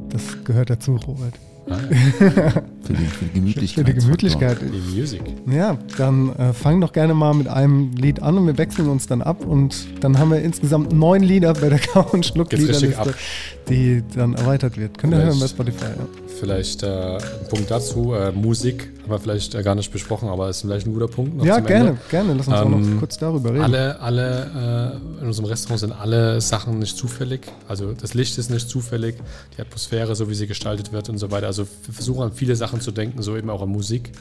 Das 0.09 0.43
gehört 0.45 0.69
dazu, 0.69 0.95
Robert. 0.95 1.33
Für, 2.89 2.95
die, 2.95 3.05
für 3.05 3.25
die 3.25 3.33
Gemütlichkeit. 3.33 3.85
Für 3.85 3.93
die 3.93 3.99
Gemütlichkeit. 3.99 4.57
Die 4.63 4.99
Music. 4.99 5.21
Ja, 5.45 5.77
dann 5.99 6.35
äh, 6.35 6.53
fang 6.53 6.81
doch 6.81 6.91
gerne 6.91 7.13
mal 7.13 7.35
mit 7.35 7.47
einem 7.47 7.91
Lied 7.91 8.23
an 8.23 8.35
und 8.39 8.47
wir 8.47 8.57
wechseln 8.57 8.89
uns 8.89 9.05
dann 9.05 9.21
ab 9.21 9.45
und 9.45 9.85
dann 10.03 10.17
haben 10.17 10.31
wir 10.31 10.41
insgesamt 10.41 10.91
neun 10.91 11.21
Lieder 11.21 11.53
bei 11.53 11.69
der 11.69 11.77
Kau- 11.77 12.07
und 12.11 12.25
schluck 12.25 12.49
Geht's 12.49 12.67
richtig 12.67 12.89
Liederliste, 12.89 13.11
ab. 13.11 13.69
die 13.69 14.03
dann 14.15 14.33
erweitert 14.33 14.75
wird. 14.75 14.97
Könnt 14.97 15.13
ihr 15.13 15.17
Vielleicht. 15.19 15.39
hören 15.39 15.39
bei 15.39 15.47
Spotify. 15.47 15.85
Ja. 15.85 16.07
Vielleicht 16.39 16.81
äh, 16.81 17.17
ein 17.17 17.47
Punkt 17.47 17.69
dazu. 17.69 18.13
Äh, 18.15 18.31
Musik 18.31 18.89
haben 19.09 19.15
wir 19.15 19.19
vielleicht 19.19 19.55
äh, 19.55 19.63
gar 19.63 19.75
nicht 19.75 19.91
besprochen, 19.91 20.29
aber 20.29 20.49
ist 20.49 20.61
vielleicht 20.61 20.87
ein 20.87 20.93
guter 20.93 21.07
Punkt. 21.07 21.43
Ja, 21.43 21.59
gerne, 21.59 21.89
Ende. 21.89 22.01
gerne. 22.09 22.33
Lass 22.35 22.47
uns 22.47 22.55
auch 22.57 22.69
noch 22.69 22.77
Ähm, 22.77 22.99
kurz 22.99 23.17
darüber 23.17 23.49
reden. 23.49 23.63
Alle, 23.63 23.99
alle 23.99 24.99
äh, 25.17 25.21
in 25.21 25.27
unserem 25.27 25.49
Restaurant 25.49 25.79
sind 25.79 25.91
alle 25.91 26.39
Sachen 26.41 26.79
nicht 26.79 26.97
zufällig. 26.97 27.41
Also 27.67 27.93
das 27.93 28.13
Licht 28.13 28.37
ist 28.37 28.49
nicht 28.49 28.69
zufällig, 28.69 29.15
die 29.57 29.61
Atmosphäre, 29.61 30.15
so 30.15 30.29
wie 30.29 30.35
sie 30.35 30.47
gestaltet 30.47 30.91
wird 30.93 31.09
und 31.09 31.17
so 31.17 31.31
weiter. 31.31 31.47
Also 31.47 31.63
wir 31.85 31.93
versuchen 31.93 32.23
an 32.23 32.31
viele 32.33 32.55
Sachen 32.55 32.81
zu 32.81 32.91
denken, 32.91 33.21
so 33.21 33.35
eben 33.35 33.49
auch 33.49 33.61
an 33.61 33.69
Musik. 33.69 34.11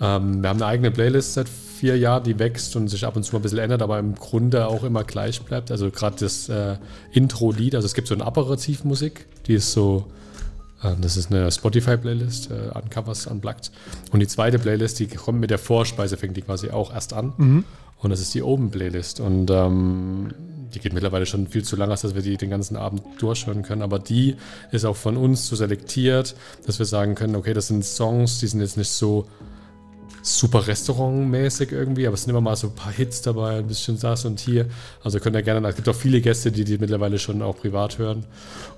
Ähm, 0.00 0.42
wir 0.42 0.48
haben 0.48 0.56
eine 0.62 0.66
eigene 0.66 0.90
Playlist 0.90 1.34
seit 1.34 1.48
vier 1.48 1.96
Jahren, 1.98 2.24
die 2.24 2.38
wächst 2.38 2.74
und 2.76 2.88
sich 2.88 3.06
ab 3.06 3.16
und 3.16 3.22
zu 3.22 3.32
mal 3.34 3.38
ein 3.38 3.42
bisschen 3.42 3.58
ändert, 3.58 3.82
aber 3.82 3.98
im 3.98 4.14
Grunde 4.14 4.66
auch 4.66 4.84
immer 4.84 5.04
gleich 5.04 5.40
bleibt. 5.42 5.70
Also 5.70 5.90
gerade 5.90 6.16
das 6.20 6.48
äh, 6.48 6.76
Intro-Lied, 7.12 7.74
also 7.74 7.86
es 7.86 7.94
gibt 7.94 8.08
so 8.08 8.14
eine 8.14 8.24
Aperitivmusik, 8.24 9.26
die 9.46 9.54
ist 9.54 9.72
so, 9.72 10.04
ähm, 10.06 10.06
das 11.00 11.16
ist 11.16 11.30
eine 11.30 11.50
Spotify-Playlist, 11.50 12.50
äh, 12.50 12.78
Uncovers 12.78 13.26
Unplugged. 13.26 13.70
Und 14.12 14.20
die 14.20 14.26
zweite 14.26 14.58
Playlist, 14.58 14.98
die 14.98 15.06
kommt 15.06 15.40
mit 15.40 15.50
der 15.50 15.58
Vorspeise, 15.58 16.16
fängt 16.16 16.36
die 16.36 16.42
quasi 16.42 16.70
auch 16.70 16.92
erst 16.92 17.12
an. 17.12 17.32
Und 17.98 18.10
das 18.10 18.20
ist 18.20 18.32
die 18.32 18.42
Oben-Playlist. 18.42 19.20
Und 19.20 19.50
ähm, 19.50 20.32
die 20.74 20.78
geht 20.78 20.92
mittlerweile 20.92 21.26
schon 21.26 21.46
viel 21.48 21.64
zu 21.64 21.76
lang, 21.76 21.90
als 21.90 22.02
dass 22.02 22.14
wir 22.14 22.22
die 22.22 22.36
den 22.36 22.50
ganzen 22.50 22.76
Abend 22.76 23.02
durchhören 23.18 23.62
können. 23.62 23.82
Aber 23.82 23.98
die 23.98 24.36
ist 24.72 24.84
auch 24.84 24.96
von 24.96 25.16
uns 25.16 25.46
so 25.46 25.56
selektiert, 25.56 26.34
dass 26.66 26.78
wir 26.78 26.86
sagen 26.86 27.14
können, 27.14 27.36
okay, 27.36 27.52
das 27.52 27.68
sind 27.68 27.84
Songs, 27.84 28.38
die 28.38 28.46
sind 28.46 28.60
jetzt 28.60 28.76
nicht 28.76 28.90
so 28.90 29.26
super 30.22 30.66
restaurantmäßig 30.66 31.72
irgendwie, 31.72 32.06
aber 32.06 32.14
es 32.14 32.22
sind 32.22 32.30
immer 32.30 32.42
mal 32.42 32.56
so 32.56 32.68
ein 32.68 32.74
paar 32.74 32.92
Hits 32.92 33.22
dabei, 33.22 33.58
ein 33.58 33.66
bisschen 33.66 33.98
das 33.98 34.24
und 34.24 34.38
hier. 34.38 34.66
Also 35.02 35.18
könnt 35.18 35.34
ihr 35.34 35.42
gerne, 35.42 35.66
es 35.66 35.76
gibt 35.76 35.88
auch 35.88 35.94
viele 35.94 36.20
Gäste, 36.20 36.52
die 36.52 36.64
die 36.64 36.78
mittlerweile 36.78 37.18
schon 37.18 37.42
auch 37.42 37.56
privat 37.56 37.98
hören. 37.98 38.26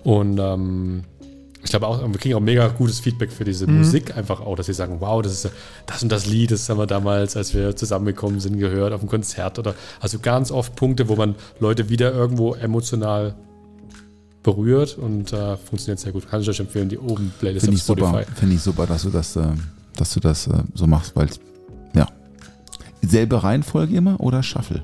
Und 0.05 0.38
ähm, 0.38 1.05
ich 1.64 1.70
glaube 1.70 1.86
auch, 1.86 2.00
wir 2.00 2.18
kriegen 2.18 2.34
auch 2.34 2.40
mega 2.40 2.66
gutes 2.68 3.00
Feedback 3.00 3.30
für 3.30 3.44
diese 3.44 3.66
Musik 3.66 4.16
einfach 4.16 4.40
auch, 4.40 4.56
dass 4.56 4.66
sie 4.66 4.72
sagen, 4.72 4.96
wow, 4.98 5.22
das 5.22 5.32
ist 5.32 5.50
das 5.86 6.02
und 6.02 6.10
das 6.10 6.26
Lied, 6.26 6.50
das 6.50 6.68
haben 6.68 6.78
wir 6.78 6.86
damals, 6.86 7.36
als 7.36 7.54
wir 7.54 7.76
zusammengekommen 7.76 8.40
sind, 8.40 8.58
gehört 8.58 8.92
auf 8.92 9.00
einem 9.00 9.08
Konzert 9.08 9.58
oder 9.58 9.74
also 10.00 10.18
ganz 10.18 10.50
oft 10.50 10.74
Punkte, 10.74 11.08
wo 11.08 11.14
man 11.14 11.36
Leute 11.60 11.88
wieder 11.88 12.12
irgendwo 12.12 12.54
emotional 12.54 13.34
berührt 14.42 14.98
und 14.98 15.32
äh, 15.32 15.56
funktioniert 15.56 16.00
sehr 16.00 16.10
gut. 16.10 16.28
Kann 16.28 16.40
ich 16.40 16.48
euch 16.48 16.58
empfehlen, 16.58 16.88
die 16.88 16.98
oben 16.98 17.32
Playlist 17.38 17.64
Finde 17.64 17.76
ich 17.76 17.84
super, 17.84 18.08
Spotify. 18.08 18.34
finde 18.34 18.54
ich 18.56 18.62
super, 18.62 18.86
dass 18.86 19.02
du 19.02 19.10
das, 19.10 19.36
äh, 19.36 19.42
dass 19.96 20.12
du 20.14 20.20
das 20.20 20.48
äh, 20.48 20.62
so 20.74 20.88
machst, 20.88 21.14
weil 21.14 21.28
ja. 21.94 22.08
Selbe 23.02 23.42
Reihenfolge 23.42 23.94
immer 23.94 24.20
oder 24.20 24.42
Shuffle? 24.42 24.82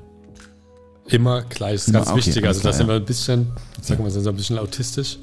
Immer 1.06 1.42
gleich, 1.42 1.74
ist 1.74 1.88
Immer, 1.88 2.00
ganz 2.00 2.10
okay, 2.10 2.18
wichtig. 2.18 2.46
Also 2.46 2.62
da 2.62 2.72
sind 2.72 2.86
wir 2.86 2.96
ein 2.96 3.04
bisschen, 3.04 3.48
sagen 3.80 4.04
wir, 4.04 4.10
sind 4.10 4.22
so 4.22 4.30
ein 4.30 4.36
bisschen 4.36 4.58
autistisch. 4.58 5.18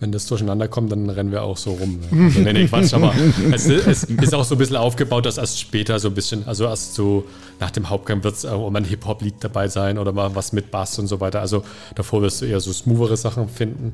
Wenn 0.00 0.12
das 0.12 0.26
durcheinander 0.26 0.66
kommt, 0.66 0.90
dann 0.90 1.10
rennen 1.10 1.30
wir 1.30 1.42
auch 1.42 1.56
so 1.56 1.72
rum. 1.72 2.00
Also, 2.10 2.40
nee, 2.40 2.52
nee, 2.52 2.66
Quatsch, 2.66 2.94
aber 2.94 3.14
es, 3.52 3.66
es 3.66 4.04
ist 4.04 4.34
auch 4.34 4.44
so 4.44 4.54
ein 4.54 4.58
bisschen 4.58 4.76
aufgebaut, 4.76 5.26
dass 5.26 5.36
erst 5.36 5.60
später 5.60 5.98
so 5.98 6.08
ein 6.08 6.14
bisschen, 6.14 6.46
also 6.46 6.64
erst 6.64 6.94
so 6.94 7.24
nach 7.60 7.70
dem 7.70 7.90
Hauptgang 7.90 8.24
wird 8.24 8.34
es 8.34 8.46
auch 8.46 8.70
mal 8.70 8.78
ein 8.78 8.84
Hip-Hop-Lied 8.84 9.34
dabei 9.40 9.68
sein 9.68 9.98
oder 9.98 10.12
mal 10.12 10.34
was 10.34 10.52
mit 10.52 10.70
Bass 10.70 10.98
und 10.98 11.06
so 11.06 11.20
weiter. 11.20 11.40
Also 11.40 11.64
davor 11.94 12.22
wirst 12.22 12.40
du 12.40 12.46
eher 12.46 12.60
so 12.60 12.72
smoothere 12.72 13.16
Sachen 13.16 13.48
finden 13.48 13.92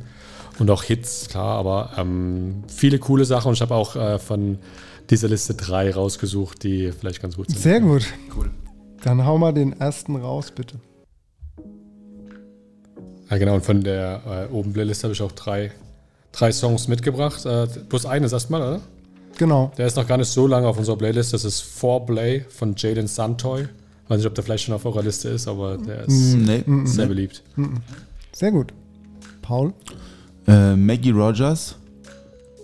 und 0.59 0.71
auch 0.71 0.83
Hits, 0.83 1.29
klar, 1.29 1.59
aber 1.59 1.91
ähm, 1.97 2.63
viele 2.69 2.99
coole 2.99 3.25
Sachen 3.25 3.49
und 3.49 3.55
ich 3.55 3.61
habe 3.61 3.75
auch 3.75 3.97
äh, 3.97 4.19
von 4.19 4.59
dieser 5.11 5.29
Liste 5.29 5.55
drei 5.55 5.93
rausgesucht, 5.93 6.63
die 6.63 6.93
vielleicht 6.93 7.21
ganz 7.21 7.37
gut 7.37 7.51
sind. 7.51 7.59
Sehr 7.59 7.81
gut. 7.81 8.07
Cool. 8.37 8.51
Dann 9.03 9.25
hau 9.25 9.39
mal 9.39 9.53
den 9.53 9.79
ersten 9.79 10.17
raus, 10.17 10.53
bitte. 10.55 10.77
Ja, 13.31 13.39
genau. 13.39 13.55
Und 13.55 13.65
von 13.65 13.83
der 13.83 14.49
äh, 14.51 14.53
oben 14.53 14.73
Playlist 14.73 15.05
habe 15.05 15.13
ich 15.13 15.23
auch 15.23 15.33
drei, 15.33 15.73
drei 16.39 16.53
Songs 16.53 16.89
mitgebracht. 16.89 17.45
Äh, 17.47 17.66
plus 17.89 18.07
eines 18.07 18.32
erstmal, 18.32 18.62
oder? 18.62 18.80
Genau. 19.39 19.70
Der 19.76 19.87
ist 19.87 19.97
noch 19.97 20.07
gar 20.07 20.16
nicht 20.18 20.28
so 20.30 20.47
lange 20.47 20.66
auf 20.66 20.78
unserer 20.78 20.97
Playlist. 20.97 21.32
Das 21.32 21.45
ist 21.45 21.61
Foreplay 21.61 22.41
von 22.49 22.74
Jaden 22.76 23.07
Santoy. 23.07 23.66
Weiß 24.09 24.18
nicht, 24.18 24.26
ob 24.26 24.34
der 24.34 24.45
vielleicht 24.45 24.64
schon 24.64 24.74
auf 24.74 24.84
eurer 24.87 25.03
Liste 25.03 25.28
ist, 25.30 25.49
aber 25.49 25.76
der 25.76 26.05
ist 26.07 26.34
Nee. 26.34 26.62
sehr 26.84 27.07
beliebt. 27.07 27.43
Sehr 28.32 28.53
gut. 28.53 28.72
Paul? 29.43 29.72
Äh, 30.47 30.76
Maggie 30.76 31.11
Rogers, 31.11 31.76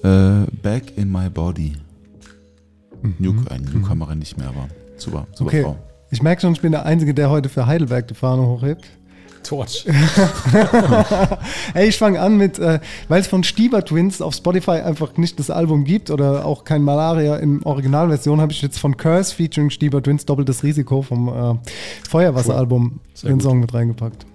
äh, 0.04 0.44
Back 0.62 0.96
in 0.96 1.10
My 1.10 1.28
Body. 1.28 1.72
New, 3.18 3.34
ein 3.50 3.62
Newcomerin 3.64 4.20
nicht 4.20 4.38
mehr, 4.38 4.48
aber 4.48 4.68
super, 4.96 5.26
super 5.34 5.48
Okay. 5.48 5.62
Frau. 5.64 5.76
Ich 6.10 6.22
merke 6.22 6.42
schon, 6.42 6.52
ich 6.52 6.60
bin 6.60 6.70
der 6.72 6.86
Einzige, 6.86 7.12
der 7.14 7.30
heute 7.30 7.48
für 7.48 7.66
Heidelberg 7.66 8.06
die 8.06 8.14
Fahne 8.14 8.42
hochhebt. 8.46 8.84
Torch. 9.42 9.86
Ey, 11.74 11.88
ich 11.88 11.98
fange 11.98 12.20
an 12.20 12.36
mit, 12.36 12.58
äh, 12.58 12.80
weil 13.08 13.20
es 13.20 13.26
von 13.26 13.44
Stieber 13.44 13.84
Twins 13.84 14.20
auf 14.20 14.34
Spotify 14.34 14.80
einfach 14.82 15.16
nicht 15.16 15.38
das 15.38 15.50
Album 15.50 15.84
gibt 15.84 16.10
oder 16.10 16.44
auch 16.44 16.64
kein 16.64 16.82
Malaria 16.82 17.36
in 17.36 17.62
Originalversion, 17.62 18.40
habe 18.40 18.52
ich 18.52 18.62
jetzt 18.62 18.78
von 18.78 18.96
Curse 18.96 19.34
featuring 19.34 19.70
Stieber 19.70 20.02
Twins 20.02 20.24
Doppeltes 20.24 20.62
Risiko 20.62 21.02
vom 21.02 21.28
äh, 21.28 21.54
Feuerwasseralbum 22.08 23.00
Sehr 23.14 23.30
den 23.30 23.38
gut. 23.38 23.42
Song 23.42 23.60
mit 23.60 23.72
reingepackt. 23.74 24.26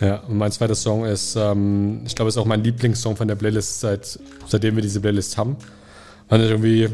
Ja, 0.00 0.16
und 0.28 0.36
mein 0.36 0.52
zweiter 0.52 0.74
Song 0.74 1.04
ist, 1.04 1.36
ähm, 1.36 2.02
ich 2.04 2.14
glaube, 2.14 2.28
es 2.28 2.36
ist 2.36 2.42
auch 2.42 2.46
mein 2.46 2.62
Lieblingssong 2.62 3.16
von 3.16 3.28
der 3.28 3.34
Playlist, 3.34 3.80
seit, 3.80 4.18
seitdem 4.46 4.76
wir 4.76 4.82
diese 4.82 5.00
Playlist 5.00 5.38
haben. 5.38 5.56
Weil 6.28 6.42
ich 6.42 6.50
irgendwie, 6.50 6.88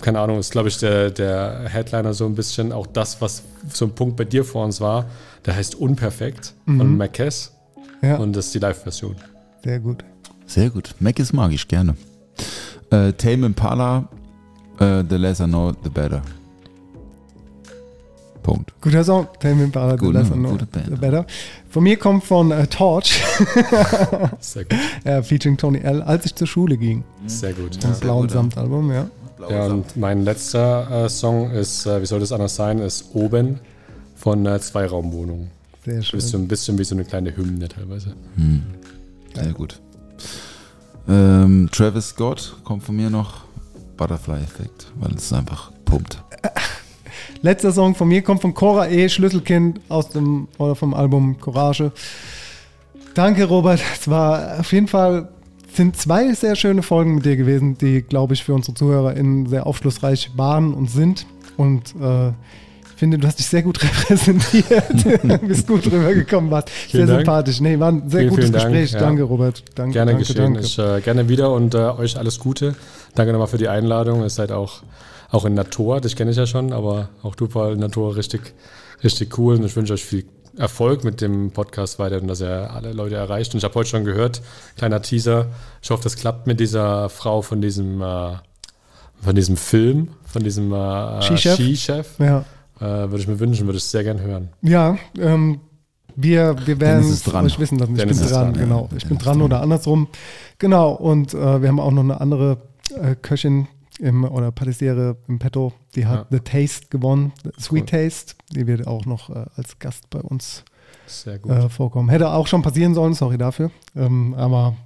keine 0.00 0.20
Ahnung, 0.20 0.38
ist, 0.38 0.52
glaube 0.52 0.68
ich, 0.68 0.78
der, 0.78 1.10
der 1.10 1.66
Headliner 1.68 2.14
so 2.14 2.24
ein 2.24 2.34
bisschen 2.34 2.72
auch 2.72 2.86
das, 2.86 3.20
was 3.20 3.42
so 3.72 3.84
ein 3.84 3.90
Punkt 3.90 4.16
bei 4.16 4.24
dir 4.24 4.44
vor 4.44 4.64
uns 4.64 4.80
war. 4.80 5.06
Der 5.46 5.56
heißt 5.56 5.74
Unperfekt 5.74 6.54
von 6.66 6.96
Marquez 6.96 7.52
Ja, 8.02 8.16
und 8.16 8.34
das 8.34 8.46
ist 8.46 8.54
die 8.54 8.58
Live-Version. 8.60 9.16
sehr 9.62 9.78
gut. 9.80 10.04
Sehr 10.46 10.70
gut. 10.70 10.94
Mac 11.00 11.18
ist 11.18 11.32
mag 11.32 11.52
ich 11.52 11.66
gerne. 11.68 11.96
Äh, 12.90 13.12
Tame 13.14 13.46
Impala, 13.46 14.08
äh, 14.78 15.02
The 15.08 15.16
Less 15.16 15.40
I 15.40 15.44
Know, 15.44 15.72
The 15.82 15.88
Better. 15.90 16.22
Punkt. 18.42 18.72
Guter 18.82 19.02
Song, 19.04 19.26
Tell 19.40 19.54
Me 19.54 19.64
Impala, 19.64 19.96
The 19.98 20.06
Less 20.06 20.28
I 20.28 20.32
Know, 20.34 20.50
gute 20.50 20.66
Band. 20.66 20.86
The 20.90 20.96
Better. 20.96 21.26
Von 21.70 21.82
mir 21.82 21.96
kommt 21.96 22.24
von 22.24 22.50
äh, 22.50 22.66
Torch, 22.66 23.22
Sehr 24.40 24.64
gut. 24.64 24.74
äh, 25.04 25.22
featuring 25.22 25.56
Tony 25.56 25.78
L., 25.78 26.02
als 26.02 26.26
ich 26.26 26.34
zur 26.34 26.46
Schule 26.46 26.76
ging. 26.76 27.02
Sehr 27.26 27.54
gut. 27.54 27.82
Das 27.82 28.00
blauen 28.00 28.26
ja. 28.28 28.34
Samtalbum, 28.34 28.92
ja. 28.92 29.06
Ja, 29.48 29.66
und 29.66 29.96
mein 29.96 30.24
letzter 30.24 31.04
äh, 31.06 31.08
Song 31.08 31.50
ist, 31.50 31.86
äh, 31.86 32.00
wie 32.02 32.06
soll 32.06 32.20
das 32.20 32.32
anders 32.32 32.54
sein, 32.54 32.78
ist 32.78 33.14
Oben 33.14 33.60
von 34.24 34.46
äh, 34.46 34.58
Zweiraumwohnung. 34.58 35.50
Sehr 35.84 36.02
schön. 36.02 36.18
ein 36.18 36.48
bisschen 36.48 36.78
wie 36.78 36.84
so 36.84 36.94
eine 36.94 37.04
kleine 37.04 37.36
Hymne 37.36 37.68
teilweise. 37.68 38.14
Sehr 39.34 39.52
gut. 39.52 39.78
Ähm, 41.06 41.68
Travis 41.70 42.08
Scott 42.08 42.56
kommt 42.64 42.84
von 42.84 42.96
mir 42.96 43.10
noch. 43.10 43.42
Butterfly-Effekt, 43.98 44.90
weil 44.98 45.12
es 45.14 45.30
einfach 45.30 45.72
pumpt. 45.84 46.22
Letzter 47.42 47.70
Song 47.70 47.94
von 47.94 48.08
mir 48.08 48.22
kommt 48.22 48.40
von 48.40 48.54
Cora 48.54 48.88
E. 48.88 49.10
Schlüsselkind 49.10 49.78
aus 49.90 50.08
dem 50.08 50.48
oder 50.56 50.74
vom 50.74 50.94
Album 50.94 51.38
Courage. 51.38 51.92
Danke, 53.12 53.44
Robert. 53.44 53.80
Es 53.94 54.08
war 54.08 54.60
auf 54.60 54.72
jeden 54.72 54.88
Fall 54.88 55.28
sind 55.74 55.98
zwei 55.98 56.32
sehr 56.32 56.56
schöne 56.56 56.82
Folgen 56.82 57.16
mit 57.16 57.26
dir 57.26 57.36
gewesen, 57.36 57.76
die, 57.76 58.00
glaube 58.00 58.32
ich, 58.32 58.42
für 58.42 58.54
unsere 58.54 58.74
ZuhörerInnen 58.74 59.46
sehr 59.48 59.66
aufschlussreich 59.66 60.30
waren 60.34 60.72
und 60.72 60.90
sind. 60.90 61.26
Und 61.58 61.94
äh, 62.00 62.32
finde, 63.04 63.18
du 63.18 63.26
hast 63.26 63.38
dich 63.38 63.46
sehr 63.46 63.62
gut 63.62 63.82
repräsentiert. 63.82 65.42
bist 65.46 65.66
gut 65.66 65.84
rübergekommen, 65.86 66.50
warst 66.50 66.70
sehr 66.90 67.06
Dank. 67.06 67.18
sympathisch. 67.20 67.60
Nee, 67.60 67.78
war 67.78 67.92
ein 67.92 68.08
sehr 68.08 68.20
Vielen, 68.20 68.30
gutes 68.30 68.44
vielen 68.46 68.52
Dank, 68.58 68.72
Gespräch. 68.72 68.92
ja. 68.92 68.98
Danke, 69.00 69.22
Robert. 69.24 69.62
Danke, 69.74 69.92
Gerne 69.92 70.12
danke, 70.12 70.26
geschehen. 70.26 70.54
danke. 70.54 70.60
Ich, 70.60 70.78
äh, 70.78 71.00
gerne 71.02 71.28
wieder 71.28 71.52
und 71.52 71.74
äh, 71.74 71.78
euch 71.78 72.16
alles 72.16 72.38
Gute. 72.38 72.74
Danke 73.14 73.32
nochmal 73.32 73.48
für 73.48 73.58
die 73.58 73.68
Einladung. 73.68 74.22
Ihr 74.22 74.30
seid 74.30 74.52
auch, 74.52 74.82
auch 75.30 75.44
in 75.44 75.52
Natur, 75.52 76.00
dich 76.00 76.16
kenne 76.16 76.30
ich 76.30 76.38
ja 76.38 76.46
schon, 76.46 76.72
aber 76.72 77.10
auch 77.22 77.34
du, 77.34 77.46
Paul, 77.46 77.74
in 77.74 77.80
Natur 77.80 78.16
richtig, 78.16 78.54
richtig 79.02 79.36
cool. 79.38 79.56
Und 79.56 79.64
ich 79.66 79.76
wünsche 79.76 79.92
euch 79.92 80.04
viel 80.04 80.24
Erfolg 80.56 81.04
mit 81.04 81.20
dem 81.20 81.50
Podcast 81.50 81.98
weiter 81.98 82.22
und 82.22 82.28
dass 82.28 82.40
er 82.40 82.74
alle 82.74 82.92
Leute 82.94 83.16
erreicht. 83.16 83.52
Und 83.52 83.58
ich 83.58 83.64
habe 83.64 83.74
heute 83.74 83.90
schon 83.90 84.04
gehört, 84.04 84.40
kleiner 84.78 85.02
Teaser. 85.02 85.48
Ich 85.82 85.90
hoffe, 85.90 86.04
das 86.04 86.16
klappt 86.16 86.46
mit 86.46 86.58
dieser 86.58 87.10
Frau 87.10 87.42
von 87.42 87.60
diesem, 87.60 88.00
äh, 88.00 88.30
von 89.20 89.34
diesem 89.34 89.56
Film, 89.58 90.08
von 90.24 90.42
diesem 90.42 90.72
äh, 90.72 91.20
Skichef? 91.22 91.54
Skichef. 91.56 92.06
Ja, 92.18 92.44
Äh, 92.80 92.84
würde 92.84 93.18
ich 93.18 93.28
mir 93.28 93.38
wünschen, 93.38 93.66
würde 93.66 93.78
ich 93.78 93.84
sehr 93.84 94.02
gern 94.04 94.20
hören. 94.20 94.48
ja 94.62 94.96
ähm, 95.18 95.60
wir, 96.16 96.56
wir 96.66 96.80
werden 96.80 97.18
dran. 97.24 97.44
euch 97.44 97.58
wissen 97.58 97.78
lassen. 97.78 97.92
Ich 97.92 97.98
Dennis 97.98 98.20
bin 98.20 98.28
dran, 98.28 98.44
dran, 98.44 98.54
ja. 98.54 98.60
genau. 98.60 98.88
Ich 98.96 99.06
bin 99.06 99.18
dran 99.18 99.38
ist 99.38 99.44
oder 99.44 99.60
andersrum. 99.62 100.08
Genau, 100.58 100.92
und 100.92 101.34
äh, 101.34 101.60
wir 101.60 101.68
haben 101.68 101.80
auch 101.80 101.90
noch 101.90 102.04
eine 102.04 102.20
andere 102.20 102.58
äh, 102.90 103.16
Köchin 103.16 103.66
im, 103.98 104.24
oder 104.24 104.50
Patissiere 104.50 105.16
im 105.28 105.38
Petto, 105.38 105.72
die 105.94 106.06
hat 106.06 106.26
The 106.30 106.40
Taste 106.40 106.86
gewonnen, 106.90 107.32
Sweet 107.58 107.92
Cool. 107.92 108.00
Taste. 108.00 108.34
Die 108.54 108.66
wird 108.66 108.86
auch 108.86 109.06
noch 109.06 109.30
äh, 109.30 109.46
als 109.56 109.78
Gast 109.78 110.10
bei 110.10 110.20
uns 110.20 110.64
Sehr 111.06 111.38
gut. 111.38 111.52
äh, 111.52 111.68
vorkommen. 111.68 112.08
Hätte 112.08 112.30
auch 112.30 112.46
schon 112.46 112.62
passieren 112.62 112.94
sollen, 112.94 113.14
sorry 113.14 113.38
dafür. 113.38 113.70
Ähm, 113.96 114.34
aber 114.36 114.76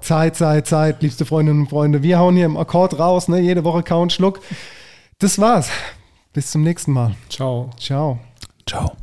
Zeit, 0.00 0.36
Zeit, 0.36 0.66
Zeit, 0.66 1.02
liebste 1.02 1.24
Freundinnen 1.24 1.62
und 1.62 1.68
Freunde. 1.68 2.02
Wir 2.02 2.18
hauen 2.18 2.36
hier 2.36 2.46
im 2.46 2.56
Akkord 2.56 2.98
raus, 2.98 3.28
ne? 3.28 3.40
jede 3.40 3.64
Woche 3.64 3.82
kauen 3.82 4.10
Schluck. 4.10 4.40
Das 5.18 5.38
war's. 5.38 5.70
Bis 6.36 6.50
zum 6.50 6.64
nächsten 6.64 6.92
Mal. 6.92 7.16
Ciao. 7.30 7.70
Ciao. 7.80 8.18
Ciao. 8.68 8.94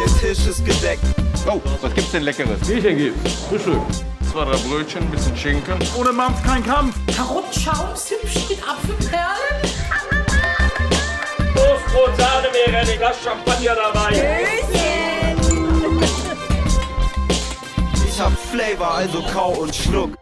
Der 0.00 0.06
Tisch 0.18 0.46
ist 0.46 0.64
gedeckt. 0.64 1.04
Oh, 1.46 1.60
was 1.82 1.94
gibt's 1.94 2.12
denn 2.12 2.22
Leckeres? 2.22 2.66
Bierchen 2.66 2.96
gibt's. 2.96 3.34
Frühstück. 3.42 3.82
Zwei, 4.30 4.44
drei 4.46 4.56
Brötchen, 4.56 5.10
bisschen 5.10 5.36
Schinken. 5.36 5.78
Ohne 5.94 6.14
Mampf 6.14 6.42
kein 6.42 6.64
Kampf. 6.64 6.96
Karottenschaums 7.14 8.10
hübsch 8.10 8.48
mit 8.48 8.66
Apfelperlen. 8.66 9.60
Toastbrot, 11.54 12.16
Sahne, 12.16 12.48
Meerrettich, 12.52 12.96
Glas 12.96 13.16
Champagner 13.22 13.74
dabei. 13.74 14.48
Ich 18.06 18.18
hab 18.18 18.32
Flavor, 18.32 18.94
also 18.94 19.22
kau 19.30 19.50
und 19.60 19.74
schluck. 19.74 20.21